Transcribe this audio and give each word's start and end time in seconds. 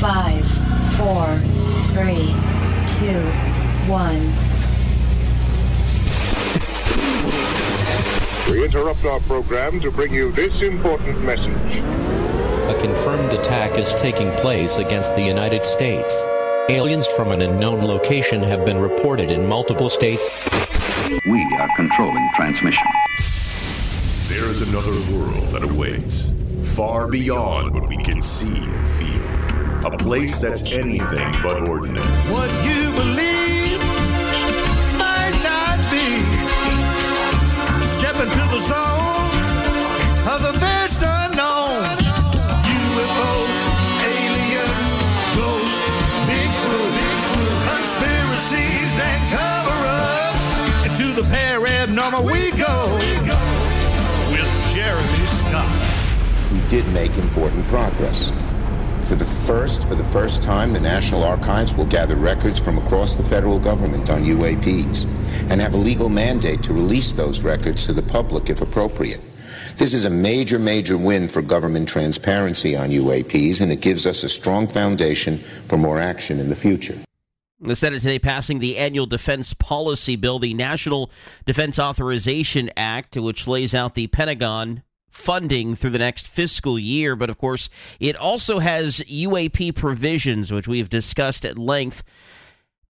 Five, 0.00 0.46
four, 0.96 1.26
three, 1.92 2.32
two, 2.86 3.18
one. 3.90 4.20
We 8.48 8.64
interrupt 8.64 9.04
our 9.04 9.18
program 9.18 9.80
to 9.80 9.90
bring 9.90 10.14
you 10.14 10.30
this 10.30 10.62
important 10.62 11.20
message. 11.24 11.80
A 11.80 12.78
confirmed 12.80 13.32
attack 13.32 13.76
is 13.76 13.92
taking 13.94 14.30
place 14.36 14.78
against 14.78 15.16
the 15.16 15.22
United 15.22 15.64
States. 15.64 16.22
Aliens 16.68 17.08
from 17.08 17.32
an 17.32 17.42
unknown 17.42 17.84
location 17.84 18.40
have 18.44 18.64
been 18.64 18.78
reported 18.78 19.32
in 19.32 19.48
multiple 19.48 19.88
states. 19.88 20.30
We 21.26 21.42
are 21.58 21.68
controlling 21.74 22.28
transmission. 22.36 22.86
There's 24.28 24.60
another 24.60 24.92
world 25.12 25.48
that 25.48 25.64
awaits, 25.64 26.32
far 26.62 27.10
beyond 27.10 27.74
what 27.74 27.88
we 27.88 27.96
can 27.96 28.22
see 28.22 28.54
and 28.54 28.88
feel. 28.88 29.57
A 29.84 29.96
place 29.96 30.40
that's 30.40 30.70
anything 30.72 31.32
but 31.42 31.62
ordinary. 31.68 32.04
What 32.34 32.50
you 32.66 32.90
believe 32.92 33.78
might 34.98 35.38
not 35.46 35.78
be. 35.88 36.18
Step 37.80 38.16
into 38.16 38.42
the 38.50 38.58
zone 38.58 39.30
of 40.28 40.42
the 40.42 40.52
vast 40.58 41.00
unknown. 41.00 41.78
UFOs, 42.74 43.58
aliens, 44.02 44.82
ghosts, 45.38 45.80
Bigfoot, 46.26 46.94
conspiracies, 47.70 48.92
and 48.98 49.20
cover-ups. 49.30 50.46
And 50.84 50.92
to 50.98 51.06
the 51.14 51.26
paranormal 51.30 52.26
we 52.26 52.50
go 52.58 52.76
with 54.34 54.50
Jeremy 54.74 55.26
Scott. 55.26 55.70
we 56.52 56.60
did 56.68 56.86
make 56.92 57.16
important 57.16 57.64
progress. 57.68 58.32
For 59.08 59.14
the 59.14 59.24
first, 59.24 59.88
for 59.88 59.94
the 59.94 60.04
first 60.04 60.42
time, 60.42 60.74
the 60.74 60.80
National 60.80 61.24
Archives 61.24 61.74
will 61.74 61.86
gather 61.86 62.14
records 62.14 62.58
from 62.58 62.76
across 62.76 63.14
the 63.14 63.24
federal 63.24 63.58
government 63.58 64.10
on 64.10 64.22
UAPs 64.22 65.06
and 65.50 65.62
have 65.62 65.72
a 65.72 65.78
legal 65.78 66.10
mandate 66.10 66.62
to 66.64 66.74
release 66.74 67.12
those 67.12 67.40
records 67.40 67.86
to 67.86 67.94
the 67.94 68.02
public 68.02 68.50
if 68.50 68.60
appropriate. 68.60 69.22
This 69.78 69.94
is 69.94 70.04
a 70.04 70.10
major, 70.10 70.58
major 70.58 70.98
win 70.98 71.26
for 71.26 71.40
government 71.40 71.88
transparency 71.88 72.76
on 72.76 72.90
UAPs, 72.90 73.62
and 73.62 73.72
it 73.72 73.80
gives 73.80 74.04
us 74.04 74.24
a 74.24 74.28
strong 74.28 74.66
foundation 74.68 75.38
for 75.38 75.78
more 75.78 75.98
action 75.98 76.38
in 76.38 76.50
the 76.50 76.54
future. 76.54 76.98
The 77.60 77.76
Senate 77.76 78.02
today 78.02 78.18
passing 78.18 78.58
the 78.58 78.76
annual 78.76 79.06
defense 79.06 79.54
policy 79.54 80.16
bill, 80.16 80.38
the 80.38 80.52
National 80.52 81.10
Defense 81.46 81.78
Authorization 81.78 82.70
Act, 82.76 83.16
which 83.16 83.46
lays 83.46 83.74
out 83.74 83.94
the 83.94 84.08
Pentagon 84.08 84.82
funding 85.18 85.74
through 85.74 85.90
the 85.90 85.98
next 85.98 86.28
fiscal 86.28 86.78
year. 86.78 87.16
But 87.16 87.28
of 87.28 87.38
course, 87.38 87.68
it 88.00 88.16
also 88.16 88.60
has 88.60 89.00
UAP 89.00 89.74
provisions, 89.74 90.52
which 90.52 90.68
we've 90.68 90.88
discussed 90.88 91.44
at 91.44 91.58
length. 91.58 92.04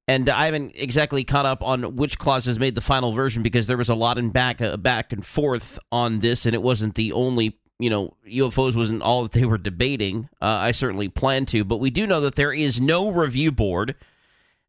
And 0.07 0.29
I 0.29 0.47
haven't 0.47 0.73
exactly 0.75 1.25
caught 1.25 1.47
up 1.47 1.63
on 1.63 1.97
which 1.97 2.19
clauses 2.19 2.59
made 2.59 2.75
the 2.75 2.81
final 2.81 3.13
version 3.13 3.43
because 3.43 3.67
there 3.67 3.77
was 3.77 3.89
a 3.89 3.95
lot 3.95 4.17
in 4.17 4.31
back 4.31 4.61
uh, 4.61 4.77
back 4.77 5.13
and 5.13 5.25
forth 5.25 5.79
on 5.93 6.21
this, 6.21 6.47
and 6.47 6.55
it 6.55 6.63
wasn't 6.63 6.95
the 6.95 7.13
only 7.13 7.59
you 7.79 7.91
know 7.91 8.15
UFOs 8.27 8.75
wasn't 8.75 9.03
all 9.03 9.23
that 9.25 9.33
they 9.33 9.45
were 9.45 9.59
debating. 9.59 10.31
Uh, 10.41 10.47
I 10.47 10.71
certainly 10.71 11.09
plan 11.09 11.45
to, 11.47 11.63
but 11.63 11.77
we 11.77 11.91
do 11.91 12.07
know 12.07 12.23
that 12.23 12.37
there 12.37 12.55
is 12.55 12.81
no 12.81 13.11
review 13.11 13.53
board 13.53 13.97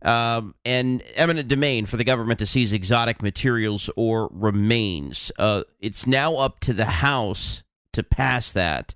um, 0.02 0.56
and 0.66 1.04
eminent 1.16 1.48
domain 1.48 1.86
for 1.86 1.98
the 1.98 2.04
government 2.04 2.40
to 2.40 2.46
seize 2.46 2.74
exotic 2.74 3.22
materials 3.22 3.90
or 3.96 4.30
remains. 4.32 5.32
Uh, 5.38 5.64
it's 5.80 6.08
now 6.08 6.36
up 6.36 6.60
to 6.62 6.74
the 6.74 6.86
House 6.86 7.64
to 7.94 8.04
pass 8.04 8.52
that. 8.54 8.96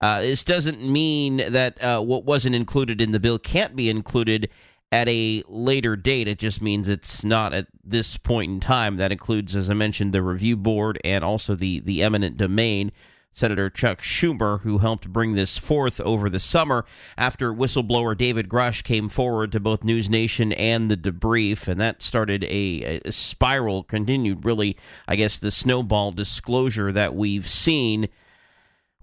Uh, 0.00 0.20
this 0.20 0.44
doesn't 0.44 0.82
mean 0.82 1.38
that 1.38 1.82
uh, 1.82 2.00
what 2.00 2.24
wasn't 2.24 2.54
included 2.54 3.00
in 3.00 3.12
the 3.12 3.20
bill 3.20 3.38
can't 3.38 3.74
be 3.74 3.88
included 3.88 4.48
at 4.92 5.08
a 5.08 5.42
later 5.48 5.96
date. 5.96 6.28
It 6.28 6.38
just 6.38 6.62
means 6.62 6.88
it's 6.88 7.24
not 7.24 7.52
at 7.52 7.66
this 7.82 8.16
point 8.16 8.52
in 8.52 8.60
time. 8.60 8.98
That 8.98 9.12
includes, 9.12 9.56
as 9.56 9.70
I 9.70 9.74
mentioned, 9.74 10.12
the 10.12 10.22
review 10.22 10.56
board 10.56 11.00
and 11.04 11.24
also 11.24 11.54
the 11.54 11.80
the 11.80 12.02
eminent 12.02 12.36
domain. 12.36 12.92
Senator 13.36 13.68
Chuck 13.68 14.00
Schumer, 14.00 14.62
who 14.62 14.78
helped 14.78 15.12
bring 15.12 15.34
this 15.34 15.58
forth 15.58 16.00
over 16.00 16.30
the 16.30 16.40
summer 16.40 16.86
after 17.18 17.52
whistleblower 17.52 18.16
David 18.16 18.48
Grusch 18.48 18.82
came 18.82 19.10
forward 19.10 19.52
to 19.52 19.60
both 19.60 19.84
News 19.84 20.08
Nation 20.08 20.54
and 20.54 20.90
the 20.90 20.96
debrief, 20.96 21.68
and 21.68 21.78
that 21.78 22.00
started 22.00 22.44
a, 22.44 23.02
a 23.04 23.12
spiral, 23.12 23.82
continued 23.82 24.46
really, 24.46 24.74
I 25.06 25.16
guess, 25.16 25.38
the 25.38 25.50
snowball 25.50 26.12
disclosure 26.12 26.92
that 26.92 27.14
we've 27.14 27.46
seen. 27.46 28.08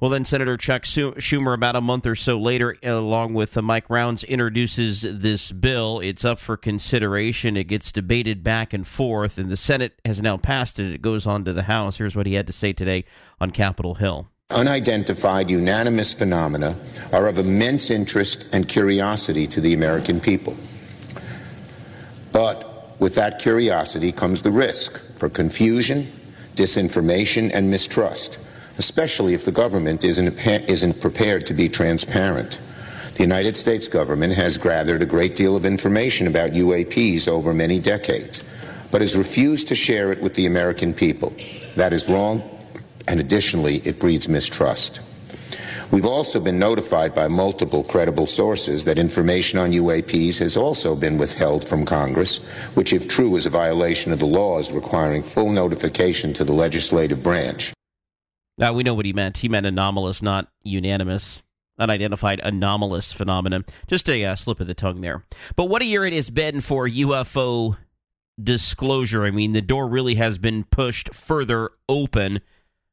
Well, 0.03 0.09
then 0.09 0.25
Senator 0.25 0.57
Chuck 0.57 0.83
Schumer, 0.83 1.53
about 1.53 1.77
a 1.77 1.79
month 1.79 2.05
or 2.05 2.13
so 2.13 2.37
later, 2.37 2.75
along 2.83 3.35
with 3.35 3.55
uh, 3.55 3.61
Mike 3.61 3.89
Rounds, 3.89 4.25
introduces 4.25 5.03
this 5.03 5.53
bill. 5.53 6.01
It's 6.01 6.25
up 6.25 6.39
for 6.39 6.57
consideration. 6.57 7.55
It 7.55 7.69
gets 7.69 7.89
debated 7.89 8.43
back 8.43 8.73
and 8.73 8.85
forth, 8.85 9.37
and 9.37 9.49
the 9.49 9.55
Senate 9.55 10.01
has 10.03 10.21
now 10.21 10.35
passed 10.35 10.77
it. 10.77 10.91
It 10.93 11.01
goes 11.01 11.25
on 11.25 11.45
to 11.45 11.53
the 11.53 11.63
House. 11.63 11.99
Here's 11.99 12.17
what 12.17 12.25
he 12.25 12.33
had 12.33 12.47
to 12.47 12.51
say 12.51 12.73
today 12.73 13.05
on 13.39 13.51
Capitol 13.51 13.95
Hill. 13.95 14.27
Unidentified 14.49 15.49
unanimous 15.49 16.13
phenomena 16.13 16.75
are 17.13 17.29
of 17.29 17.37
immense 17.37 17.89
interest 17.89 18.45
and 18.51 18.67
curiosity 18.67 19.47
to 19.47 19.61
the 19.61 19.73
American 19.73 20.19
people. 20.19 20.57
But 22.33 22.99
with 22.99 23.15
that 23.15 23.39
curiosity 23.39 24.11
comes 24.11 24.41
the 24.41 24.51
risk 24.51 25.01
for 25.15 25.29
confusion, 25.29 26.07
disinformation, 26.55 27.51
and 27.53 27.71
mistrust, 27.71 28.39
especially 28.77 29.33
if 29.33 29.45
the 29.45 29.51
government 29.51 30.03
isn't, 30.03 30.37
isn't 30.45 31.01
prepared 31.01 31.45
to 31.45 31.53
be 31.53 31.69
transparent. 31.69 32.59
The 33.15 33.23
United 33.23 33.55
States 33.55 33.87
government 33.87 34.33
has 34.33 34.57
gathered 34.57 35.03
a 35.03 35.05
great 35.05 35.35
deal 35.35 35.55
of 35.55 35.65
information 35.65 36.25
about 36.25 36.51
UAPs 36.51 37.27
over 37.27 37.53
many 37.53 37.79
decades, 37.79 38.43
but 38.89 39.01
has 39.01 39.15
refused 39.15 39.67
to 39.67 39.75
share 39.75 40.11
it 40.11 40.21
with 40.21 40.33
the 40.33 40.47
American 40.47 40.93
people. 40.93 41.33
That 41.75 41.93
is 41.93 42.09
wrong, 42.09 42.41
and 43.07 43.19
additionally, 43.19 43.77
it 43.85 43.99
breeds 43.99 44.27
mistrust. 44.27 44.99
We've 45.91 46.07
also 46.07 46.39
been 46.39 46.57
notified 46.57 47.13
by 47.13 47.27
multiple 47.27 47.83
credible 47.83 48.25
sources 48.25 48.83
that 48.85 48.97
information 48.97 49.59
on 49.59 49.73
UAPs 49.73 50.39
has 50.39 50.57
also 50.57 50.95
been 50.95 51.19
withheld 51.19 51.63
from 51.63 51.85
Congress, 51.85 52.39
which, 52.73 52.93
if 52.93 53.07
true, 53.07 53.35
is 53.35 53.45
a 53.45 53.51
violation 53.51 54.11
of 54.11 54.17
the 54.17 54.25
laws 54.25 54.71
requiring 54.71 55.21
full 55.21 55.51
notification 55.51 56.33
to 56.33 56.43
the 56.43 56.51
legislative 56.51 57.21
branch. 57.21 57.72
Now, 58.57 58.73
we 58.73 58.83
know 58.83 58.93
what 58.93 59.05
he 59.05 59.13
meant. 59.13 59.37
He 59.37 59.49
meant 59.49 59.65
anomalous, 59.65 60.21
not 60.21 60.49
unanimous. 60.63 61.41
Unidentified 61.79 62.39
anomalous 62.43 63.11
phenomenon. 63.11 63.65
Just 63.87 64.07
a 64.07 64.23
uh, 64.23 64.35
slip 64.35 64.59
of 64.59 64.67
the 64.67 64.75
tongue 64.75 65.01
there. 65.01 65.23
But 65.55 65.69
what 65.69 65.81
a 65.81 65.85
year 65.85 66.05
it 66.05 66.13
has 66.13 66.29
been 66.29 66.61
for 66.61 66.87
UFO 66.87 67.77
disclosure. 68.41 69.25
I 69.25 69.31
mean, 69.31 69.53
the 69.53 69.61
door 69.61 69.87
really 69.87 70.15
has 70.15 70.37
been 70.37 70.65
pushed 70.65 71.13
further 71.15 71.71
open. 71.89 72.41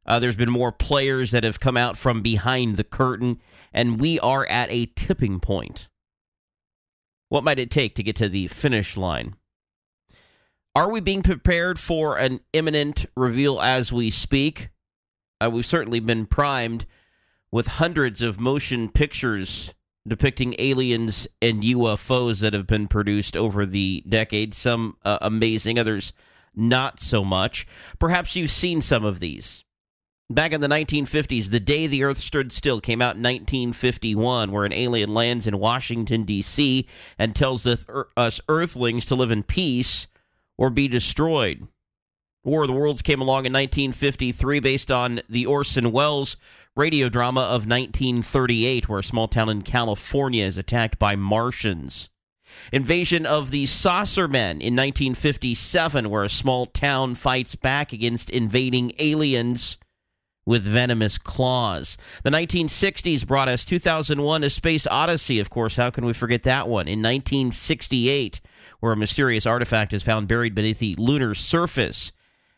Uh, 0.06 0.18
there's 0.18 0.36
been 0.36 0.50
more 0.50 0.72
players 0.72 1.30
that 1.32 1.44
have 1.44 1.60
come 1.60 1.76
out 1.76 1.98
from 1.98 2.22
behind 2.22 2.76
the 2.76 2.84
curtain, 2.84 3.38
and 3.72 4.00
we 4.00 4.18
are 4.20 4.46
at 4.46 4.72
a 4.72 4.86
tipping 4.86 5.40
point. 5.40 5.88
What 7.28 7.44
might 7.44 7.58
it 7.58 7.70
take 7.70 7.94
to 7.96 8.02
get 8.02 8.16
to 8.16 8.28
the 8.28 8.48
finish 8.48 8.96
line? 8.96 9.36
Are 10.74 10.90
we 10.90 11.00
being 11.00 11.22
prepared 11.22 11.78
for 11.78 12.16
an 12.16 12.40
imminent 12.52 13.06
reveal 13.14 13.60
as 13.60 13.92
we 13.92 14.10
speak? 14.10 14.70
Uh, 15.40 15.50
we've 15.50 15.66
certainly 15.66 16.00
been 16.00 16.26
primed 16.26 16.86
with 17.50 17.66
hundreds 17.66 18.22
of 18.22 18.38
motion 18.38 18.88
pictures 18.88 19.74
depicting 20.06 20.54
aliens 20.58 21.28
and 21.42 21.62
UFOs 21.62 22.40
that 22.40 22.54
have 22.54 22.66
been 22.66 22.88
produced 22.88 23.36
over 23.36 23.66
the 23.66 24.02
decades. 24.08 24.56
Some 24.56 24.96
uh, 25.04 25.18
amazing, 25.20 25.78
others 25.78 26.12
not 26.54 27.00
so 27.00 27.24
much. 27.24 27.66
Perhaps 27.98 28.34
you've 28.34 28.50
seen 28.50 28.80
some 28.80 29.04
of 29.04 29.20
these. 29.20 29.64
Back 30.30 30.52
in 30.52 30.60
the 30.60 30.68
1950s, 30.68 31.50
The 31.50 31.58
Day 31.58 31.86
the 31.86 32.04
Earth 32.04 32.18
Stood 32.18 32.52
Still 32.52 32.80
came 32.80 33.02
out 33.02 33.16
in 33.16 33.22
1951, 33.22 34.52
where 34.52 34.64
an 34.64 34.72
alien 34.72 35.12
lands 35.12 35.48
in 35.48 35.58
Washington, 35.58 36.22
D.C., 36.22 36.86
and 37.18 37.34
tells 37.34 37.66
us 37.66 38.40
Earthlings 38.48 39.04
to 39.06 39.16
live 39.16 39.32
in 39.32 39.42
peace 39.42 40.06
or 40.56 40.70
be 40.70 40.86
destroyed. 40.86 41.66
War 42.42 42.62
of 42.62 42.68
the 42.68 42.74
Worlds 42.74 43.02
came 43.02 43.20
along 43.20 43.44
in 43.44 43.52
1953 43.52 44.60
based 44.60 44.90
on 44.90 45.20
the 45.28 45.44
Orson 45.44 45.92
Welles 45.92 46.38
radio 46.74 47.10
drama 47.10 47.42
of 47.42 47.66
1938, 47.66 48.88
where 48.88 49.00
a 49.00 49.04
small 49.04 49.28
town 49.28 49.50
in 49.50 49.60
California 49.60 50.46
is 50.46 50.56
attacked 50.56 50.98
by 50.98 51.16
Martians. 51.16 52.08
Invasion 52.72 53.26
of 53.26 53.50
the 53.50 53.66
Saucermen 53.66 54.62
in 54.62 54.74
1957, 54.74 56.08
where 56.08 56.24
a 56.24 56.30
small 56.30 56.64
town 56.64 57.14
fights 57.14 57.56
back 57.56 57.92
against 57.92 58.30
invading 58.30 58.92
aliens 58.98 59.76
with 60.46 60.62
venomous 60.62 61.18
claws. 61.18 61.98
The 62.22 62.30
1960s 62.30 63.26
brought 63.26 63.48
us 63.48 63.66
2001 63.66 64.44
A 64.44 64.48
Space 64.48 64.86
Odyssey, 64.86 65.38
of 65.38 65.50
course. 65.50 65.76
How 65.76 65.90
can 65.90 66.06
we 66.06 66.14
forget 66.14 66.42
that 66.44 66.68
one? 66.68 66.88
In 66.88 67.02
1968, 67.02 68.40
where 68.80 68.92
a 68.92 68.96
mysterious 68.96 69.44
artifact 69.44 69.92
is 69.92 70.02
found 70.02 70.26
buried 70.26 70.54
beneath 70.54 70.78
the 70.78 70.96
lunar 70.96 71.34
surface 71.34 72.12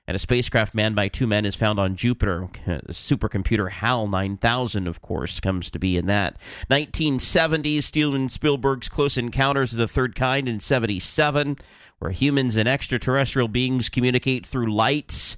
and 0.06 0.14
a 0.16 0.18
spacecraft 0.18 0.74
manned 0.74 0.96
by 0.96 1.08
two 1.08 1.26
men 1.26 1.44
is 1.44 1.54
found 1.54 1.78
on 1.78 1.96
Jupiter. 1.96 2.48
Supercomputer 2.90 3.70
HAL 3.70 4.08
9000, 4.08 4.86
of 4.86 5.00
course, 5.00 5.38
comes 5.38 5.70
to 5.70 5.78
be 5.78 5.96
in 5.96 6.06
that. 6.06 6.36
1970s, 6.70 7.84
Steven 7.84 8.28
Spielberg's 8.28 8.88
Close 8.88 9.16
Encounters 9.16 9.72
of 9.72 9.78
the 9.78 9.88
Third 9.88 10.14
Kind 10.14 10.48
in 10.48 10.58
77, 10.58 11.56
where 12.00 12.10
humans 12.10 12.56
and 12.56 12.68
extraterrestrial 12.68 13.48
beings 13.48 13.88
communicate 13.88 14.44
through 14.44 14.74
lights 14.74 15.36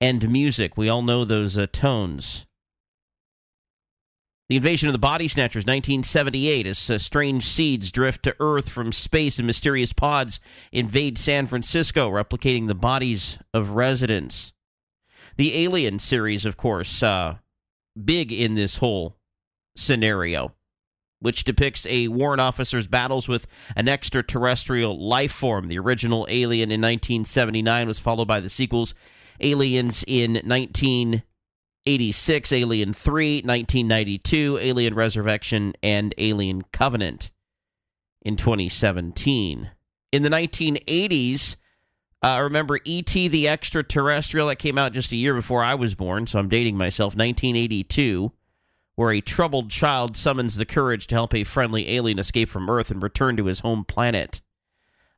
and 0.00 0.30
music. 0.30 0.76
We 0.76 0.88
all 0.88 1.02
know 1.02 1.24
those 1.24 1.58
uh, 1.58 1.66
tones. 1.70 2.46
The 4.48 4.56
invasion 4.56 4.88
of 4.88 4.92
the 4.92 4.98
body 4.98 5.28
snatchers, 5.28 5.62
1978, 5.62 6.66
as 6.66 6.90
uh, 6.90 6.98
strange 6.98 7.46
seeds 7.46 7.90
drift 7.90 8.22
to 8.24 8.36
Earth 8.40 8.68
from 8.68 8.92
space 8.92 9.38
and 9.38 9.46
mysterious 9.46 9.92
pods 9.92 10.40
invade 10.72 11.16
San 11.16 11.46
Francisco, 11.46 12.10
replicating 12.10 12.66
the 12.66 12.74
bodies 12.74 13.38
of 13.54 13.70
residents. 13.70 14.52
The 15.36 15.56
Alien 15.64 15.98
series, 15.98 16.44
of 16.44 16.56
course, 16.56 17.02
uh, 17.02 17.36
big 18.02 18.32
in 18.32 18.54
this 18.54 18.78
whole 18.78 19.16
scenario, 19.76 20.52
which 21.20 21.44
depicts 21.44 21.86
a 21.86 22.08
warrant 22.08 22.40
officer's 22.40 22.86
battles 22.86 23.28
with 23.28 23.46
an 23.76 23.88
extraterrestrial 23.88 25.02
life 25.02 25.32
form. 25.32 25.68
The 25.68 25.78
original 25.78 26.26
Alien 26.28 26.70
in 26.70 26.80
1979 26.80 27.86
was 27.86 27.98
followed 27.98 28.28
by 28.28 28.40
the 28.40 28.50
sequels 28.50 28.94
Aliens 29.40 30.04
in 30.06 30.40
19. 30.44 31.22
86, 31.86 32.52
Alien 32.52 32.94
3, 32.94 33.36
1992, 33.38 34.58
Alien 34.60 34.94
Resurrection, 34.94 35.72
and 35.82 36.14
Alien 36.18 36.62
Covenant 36.72 37.30
in 38.20 38.36
2017. 38.36 39.70
In 40.12 40.22
the 40.22 40.28
1980s, 40.28 41.56
uh, 42.22 42.40
remember 42.42 42.78
E.T. 42.84 43.28
the 43.28 43.48
Extraterrestrial 43.48 44.46
that 44.48 44.56
came 44.56 44.78
out 44.78 44.92
just 44.92 45.10
a 45.10 45.16
year 45.16 45.34
before 45.34 45.64
I 45.64 45.74
was 45.74 45.96
born, 45.96 46.26
so 46.26 46.38
I'm 46.38 46.48
dating 46.48 46.76
myself, 46.76 47.14
1982, 47.14 48.30
where 48.94 49.10
a 49.10 49.20
troubled 49.20 49.70
child 49.70 50.16
summons 50.16 50.56
the 50.56 50.66
courage 50.66 51.08
to 51.08 51.16
help 51.16 51.34
a 51.34 51.42
friendly 51.42 51.90
alien 51.90 52.20
escape 52.20 52.48
from 52.48 52.70
Earth 52.70 52.90
and 52.90 53.02
return 53.02 53.36
to 53.36 53.46
his 53.46 53.60
home 53.60 53.84
planet. 53.84 54.40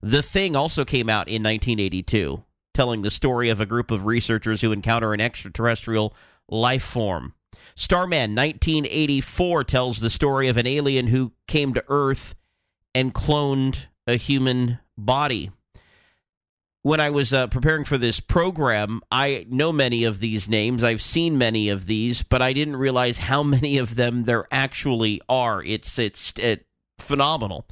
The 0.01 0.23
Thing 0.23 0.57
also 0.57 0.85
came 0.85 1.11
out 1.11 1.29
in 1.29 1.43
1982, 1.43 2.43
telling 2.73 3.03
the 3.03 3.11
story 3.11 3.51
of 3.51 3.61
a 3.61 3.67
group 3.67 3.91
of 3.91 4.07
researchers 4.07 4.63
who 4.63 4.73
encounter 4.73 5.13
an 5.13 5.21
extraterrestrial 5.21 6.15
life 6.49 6.83
form. 6.83 7.35
Starman 7.77 8.35
1984 8.35 9.65
tells 9.65 10.01
the 10.01 10.11
story 10.11 10.49
of 10.49 10.57
an 10.57 10.67
alien 10.67 11.09
who 11.09 11.33
came 11.49 11.75
to 11.75 11.85
Earth 11.89 12.35
and 12.95 13.15
cloned 13.15 13.87
a 14.07 14.17
human 14.17 14.79
body. 14.97 15.51
When 16.83 17.01
I 17.01 17.11
was 17.11 17.33
uh, 17.33 17.47
preparing 17.47 17.85
for 17.85 17.97
this 17.97 18.21
program, 18.21 19.01
I 19.11 19.47
know 19.49 19.73
many 19.73 20.05
of 20.05 20.21
these 20.21 20.49
names. 20.49 20.85
I've 20.85 21.01
seen 21.01 21.39
many 21.39 21.71
of 21.71 21.87
these, 21.87 22.23
but 22.23 22.43
I 22.43 22.53
didn't 22.53 22.77
realize 22.77 23.19
how 23.19 23.43
many 23.43 23.79
of 23.79 23.97
them 23.97 24.25
there 24.25 24.47
actually 24.53 25.21
are. 25.29 25.63
It's 25.63 25.99
it's, 25.99 26.35
it's 26.37 26.65
phenomenal. 26.99 27.67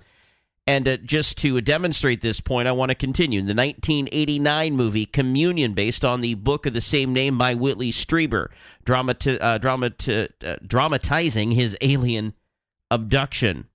And 0.66 0.86
uh, 0.86 0.96
just 0.98 1.38
to 1.38 1.60
demonstrate 1.60 2.20
this 2.20 2.40
point, 2.40 2.68
I 2.68 2.72
want 2.72 2.90
to 2.90 2.94
continue. 2.94 3.40
The 3.40 3.54
1989 3.54 4.76
movie 4.76 5.06
Communion, 5.06 5.72
based 5.72 6.04
on 6.04 6.20
the 6.20 6.34
book 6.34 6.66
of 6.66 6.72
the 6.72 6.80
same 6.80 7.12
name 7.12 7.36
by 7.36 7.54
Whitley 7.54 7.90
Strieber, 7.90 8.48
dramati- 8.84 9.38
uh, 9.40 9.58
dramati- 9.58 10.30
uh, 10.44 10.56
dramatizing 10.64 11.52
his 11.52 11.76
alien 11.80 12.34
abduction. 12.90 13.66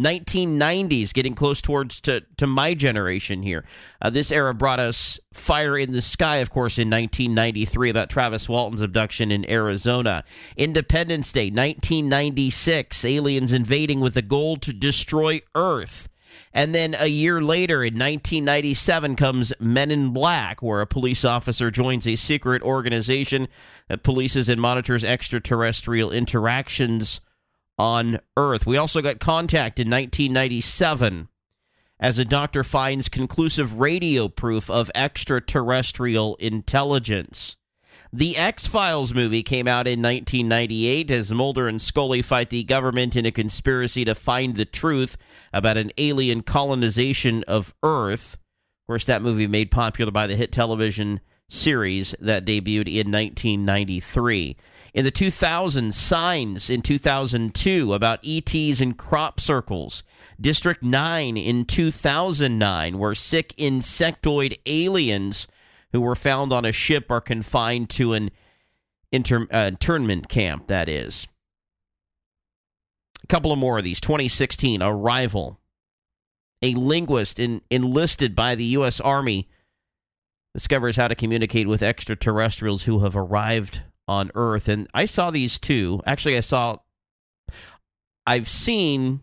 1990s, 0.00 1.12
getting 1.12 1.34
close 1.34 1.60
towards 1.60 2.00
to, 2.00 2.22
to 2.36 2.46
my 2.46 2.74
generation 2.74 3.42
here. 3.42 3.64
Uh, 4.00 4.10
this 4.10 4.32
era 4.32 4.54
brought 4.54 4.80
us 4.80 5.20
Fire 5.32 5.76
in 5.76 5.92
the 5.92 6.02
Sky, 6.02 6.36
of 6.36 6.50
course, 6.50 6.78
in 6.78 6.88
1993 6.88 7.90
about 7.90 8.10
Travis 8.10 8.48
Walton's 8.48 8.82
abduction 8.82 9.30
in 9.30 9.48
Arizona. 9.50 10.24
Independence 10.56 11.30
Day, 11.32 11.50
1996, 11.50 13.04
aliens 13.04 13.52
invading 13.52 14.00
with 14.00 14.16
a 14.16 14.22
goal 14.22 14.56
to 14.56 14.72
destroy 14.72 15.40
Earth. 15.54 16.08
And 16.52 16.74
then 16.74 16.96
a 16.98 17.06
year 17.06 17.40
later, 17.42 17.84
in 17.84 17.94
1997, 17.94 19.16
comes 19.16 19.52
Men 19.60 19.90
in 19.90 20.10
Black, 20.10 20.62
where 20.62 20.80
a 20.80 20.86
police 20.86 21.24
officer 21.24 21.70
joins 21.70 22.08
a 22.08 22.16
secret 22.16 22.62
organization 22.62 23.48
that 23.88 24.02
polices 24.02 24.48
and 24.48 24.60
monitors 24.60 25.04
extraterrestrial 25.04 26.10
interactions 26.10 27.20
on 27.80 28.20
Earth. 28.36 28.66
We 28.66 28.76
also 28.76 29.00
got 29.00 29.20
Contact 29.20 29.80
in 29.80 29.88
1997 29.88 31.28
as 31.98 32.18
a 32.18 32.26
doctor 32.26 32.62
finds 32.62 33.08
conclusive 33.08 33.80
radio 33.80 34.28
proof 34.28 34.68
of 34.68 34.90
extraterrestrial 34.94 36.34
intelligence. 36.36 37.56
The 38.12 38.36
X 38.36 38.66
Files 38.66 39.14
movie 39.14 39.42
came 39.42 39.66
out 39.66 39.86
in 39.86 40.02
1998 40.02 41.10
as 41.10 41.32
Mulder 41.32 41.68
and 41.68 41.80
Scully 41.80 42.20
fight 42.20 42.50
the 42.50 42.64
government 42.64 43.16
in 43.16 43.24
a 43.24 43.32
conspiracy 43.32 44.04
to 44.04 44.14
find 44.14 44.56
the 44.56 44.66
truth 44.66 45.16
about 45.50 45.78
an 45.78 45.90
alien 45.96 46.42
colonization 46.42 47.44
of 47.48 47.72
Earth. 47.82 48.34
Of 48.34 48.86
course, 48.88 49.04
that 49.06 49.22
movie 49.22 49.46
made 49.46 49.70
popular 49.70 50.12
by 50.12 50.26
the 50.26 50.36
hit 50.36 50.52
television 50.52 51.20
series 51.48 52.14
that 52.20 52.44
debuted 52.44 52.88
in 52.88 53.10
1993. 53.10 54.58
In 54.92 55.04
the 55.04 55.12
2000s, 55.12 55.92
signs 55.92 56.68
in 56.68 56.82
2002 56.82 57.94
about 57.94 58.20
ETs 58.24 58.80
in 58.80 58.94
crop 58.94 59.38
circles. 59.38 60.02
District 60.40 60.82
9 60.82 61.36
in 61.36 61.64
2009, 61.64 62.98
where 62.98 63.14
sick 63.14 63.54
insectoid 63.56 64.58
aliens 64.66 65.46
who 65.92 66.00
were 66.00 66.16
found 66.16 66.52
on 66.52 66.64
a 66.64 66.72
ship 66.72 67.10
are 67.10 67.20
confined 67.20 67.90
to 67.90 68.14
an 68.14 68.30
inter- 69.12 69.46
uh, 69.52 69.66
internment 69.68 70.28
camp, 70.28 70.66
that 70.66 70.88
is. 70.88 71.26
A 73.22 73.26
couple 73.26 73.52
of 73.52 73.58
more 73.58 73.78
of 73.78 73.84
these. 73.84 74.00
2016, 74.00 74.82
Arrival. 74.82 75.60
A 76.62 76.74
linguist 76.74 77.38
in, 77.38 77.62
enlisted 77.70 78.34
by 78.34 78.54
the 78.54 78.64
U.S. 78.64 79.00
Army 79.00 79.48
discovers 80.52 80.96
how 80.96 81.08
to 81.08 81.14
communicate 81.14 81.68
with 81.68 81.82
extraterrestrials 81.82 82.84
who 82.84 83.00
have 83.00 83.16
arrived 83.16 83.82
on 84.10 84.32
Earth. 84.34 84.68
And 84.68 84.88
I 84.92 85.04
saw 85.04 85.30
these 85.30 85.56
two. 85.58 86.02
Actually, 86.04 86.36
I 86.36 86.40
saw, 86.40 86.78
I've 88.26 88.48
seen 88.48 89.20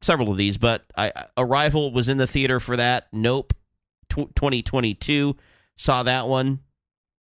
several 0.00 0.32
of 0.32 0.38
these, 0.38 0.56
but 0.56 0.86
I, 0.96 1.12
Arrival 1.36 1.92
was 1.92 2.08
in 2.08 2.16
the 2.16 2.26
theater 2.26 2.58
for 2.58 2.74
that. 2.76 3.08
Nope, 3.12 3.52
2022 4.08 5.36
saw 5.76 6.02
that 6.02 6.28
one, 6.28 6.60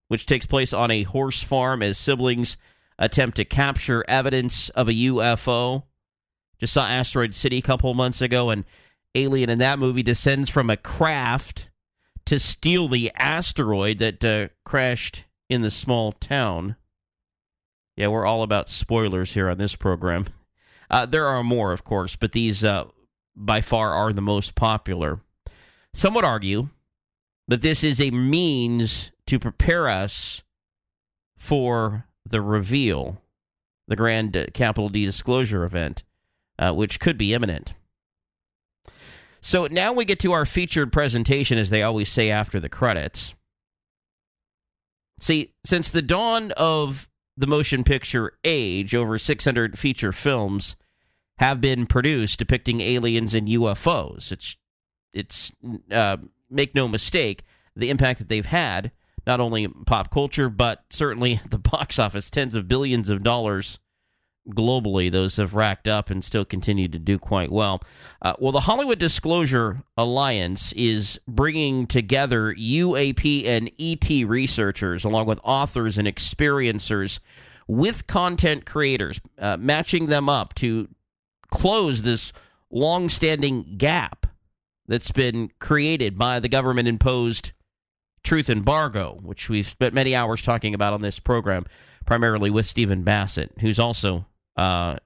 which 0.07 0.25
takes 0.25 0.47
place 0.47 0.73
on 0.73 0.93
a 0.93 1.03
horse 1.03 1.43
farm 1.43 1.83
as 1.83 1.99
siblings 1.99 2.57
attempt 2.97 3.37
to 3.37 3.45
capture 3.45 4.05
evidence 4.07 4.69
of 4.71 4.89
a 4.89 4.93
UFO. 4.93 5.83
Just 6.61 6.75
saw 6.75 6.87
Asteroid 6.87 7.35
City 7.35 7.59
a 7.59 7.63
couple 7.63 7.93
months 7.93 8.23
ago, 8.23 8.51
and 8.51 8.65
Alien 9.17 9.51
in 9.51 9.59
that 9.59 9.81
movie 9.81 10.05
descends 10.05 10.49
from 10.49 10.71
a 10.71 10.77
craft 10.77 11.71
to 12.27 12.39
steal 12.39 12.87
the 12.87 13.11
asteroid 13.17 13.99
that 13.99 14.23
uh, 14.25 14.49
crashed 14.65 15.25
in 15.49 15.63
the 15.63 15.71
small 15.71 16.13
town. 16.13 16.77
Yeah, 17.97 18.09
we're 18.09 18.27
all 18.27 18.43
about 18.43 18.69
spoilers 18.69 19.35
here 19.35 19.49
on 19.51 19.59
this 19.59 19.77
program. 19.77 20.27
Uh, 20.91 21.07
there 21.07 21.27
are 21.27 21.45
more, 21.45 21.73
of 21.73 21.85
course, 21.85 22.17
but 22.17 22.33
these 22.33 22.65
uh, 22.65 22.85
by 23.37 23.61
far 23.61 23.93
are 23.93 24.13
the 24.13 24.23
most 24.23 24.55
popular. 24.55 25.21
Some 25.93 26.15
would 26.15 26.25
argue 26.25 26.69
that 27.49 27.63
this 27.63 27.85
is 27.85 28.01
a 28.01 28.11
means 28.11 29.11
to 29.27 29.39
prepare 29.39 29.89
us 29.89 30.43
for 31.37 32.07
the 32.25 32.41
reveal, 32.41 33.21
the 33.89 33.97
grand 33.97 34.51
capital 34.55 34.89
D 34.89 35.05
disclosure 35.05 35.65
event 35.65 36.03
uh, 36.61 36.73
which 36.73 37.01
could 37.01 37.19
be 37.19 37.35
imminent. 37.35 37.75
So 39.41 39.67
now 39.67 39.93
we 39.95 40.05
get 40.05 40.21
to 40.21 40.33
our 40.33 40.45
featured 40.45 40.93
presentation, 40.93 41.57
as 41.59 41.71
they 41.71 41.83
always 41.83 42.11
say 42.11 42.31
after 42.31 42.61
the 42.61 42.69
credits. 42.69 43.35
See, 45.19 45.55
since 45.65 45.91
the 45.91 46.03
dawn 46.03 46.53
of 46.53 47.09
the 47.41 47.47
motion 47.47 47.85
picture 47.85 48.33
age, 48.45 48.95
over 48.95 49.19
600 49.19 49.79
feature 49.79 50.13
films 50.13 50.77
have 51.39 51.61
been 51.61 51.87
produced 51.87 52.39
depicting 52.39 52.83
aliens 52.83 53.35
and 53.35 53.49
UFOs. 53.49 54.31
It's, 54.31 54.57
it's 55.15 55.53
uh, 55.91 56.19
make 56.51 56.75
no 56.75 56.87
mistake, 56.87 57.43
the 57.75 57.89
impact 57.89 58.19
that 58.19 58.29
they've 58.29 58.45
had, 58.45 58.93
not 59.27 59.41
only 59.41 59.69
pop 59.69 60.11
culture, 60.11 60.51
but 60.51 60.85
certainly 60.91 61.41
the 61.51 61.59
box 61.59 61.99
office, 61.99 62.29
tens 62.29 62.55
of 62.55 62.69
billions 62.69 63.09
of 63.09 63.23
dollars 63.23 63.79
globally, 64.49 65.11
those 65.11 65.37
have 65.37 65.55
racked 65.55 65.87
up 65.87 66.11
and 66.11 66.25
still 66.25 66.45
continue 66.45 66.89
to 66.89 66.99
do 66.99 67.19
quite 67.19 67.53
well. 67.53 67.83
Uh, 68.23 68.35
well, 68.39 68.53
the 68.53 68.61
Hollywood 68.61 68.99
Disclosure 68.99 69.83
Alliance 69.97 70.73
is 70.73 71.21
bringing 71.29 71.87
together 71.87 72.55
UAP 72.55 73.47
and 73.47 73.71
ET 73.79 74.09
researchers, 74.27 75.05
along 75.05 75.27
with 75.27 75.41
authors 75.45 75.99
and 75.99 76.09
experiencers, 76.09 77.21
with 77.67 78.07
content 78.07 78.67
creators, 78.67 79.21
uh, 79.39 79.57
matching 79.57 80.07
them 80.07 80.29
up 80.29 80.55
to 80.55 80.89
close 81.51 82.03
this 82.03 82.33
long-standing 82.71 83.77
gap 83.77 84.27
that's 84.87 85.13
been 85.13 85.51
created 85.59 86.19
by 86.19 86.41
the 86.41 86.49
government 86.49 86.89
imposed 86.89 87.53
truth 88.23 88.51
embargo, 88.51 89.19
which 89.23 89.49
we've 89.49 89.67
spent 89.67 89.95
many 89.95 90.15
hours 90.15 90.43
talking 90.43 90.75
about 90.75 90.93
on 90.93 91.01
this 91.01 91.19
program, 91.19 91.65
primarily 92.07 92.51
with 92.51 92.67
Stephen 92.67 93.03
Bassett, 93.03 93.53
who's 93.61 93.79
also 93.79 94.27
uh, 94.61 94.97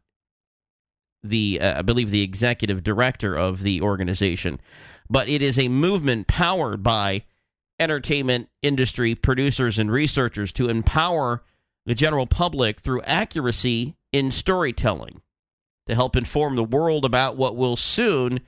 the 1.22 1.60
uh, 1.60 1.78
I 1.78 1.82
believe 1.82 2.10
the 2.10 2.22
executive 2.22 2.82
director 2.82 3.36
of 3.36 3.62
the 3.62 3.80
organization. 3.80 4.60
But 5.08 5.28
it 5.28 5.42
is 5.42 5.58
a 5.58 5.68
movement 5.68 6.26
powered 6.26 6.82
by 6.82 7.24
entertainment 7.78 8.48
industry 8.62 9.14
producers 9.14 9.78
and 9.78 9.90
researchers 9.90 10.52
to 10.54 10.68
empower 10.68 11.42
the 11.86 11.94
general 11.94 12.26
public 12.26 12.80
through 12.80 13.02
accuracy 13.02 13.96
in 14.12 14.32
storytelling 14.32 15.20
to 15.86 15.94
help 15.94 16.16
inform 16.16 16.56
the 16.56 16.64
world 16.64 17.04
about 17.04 17.36
what 17.36 17.56
will 17.56 17.76
soon 17.76 18.40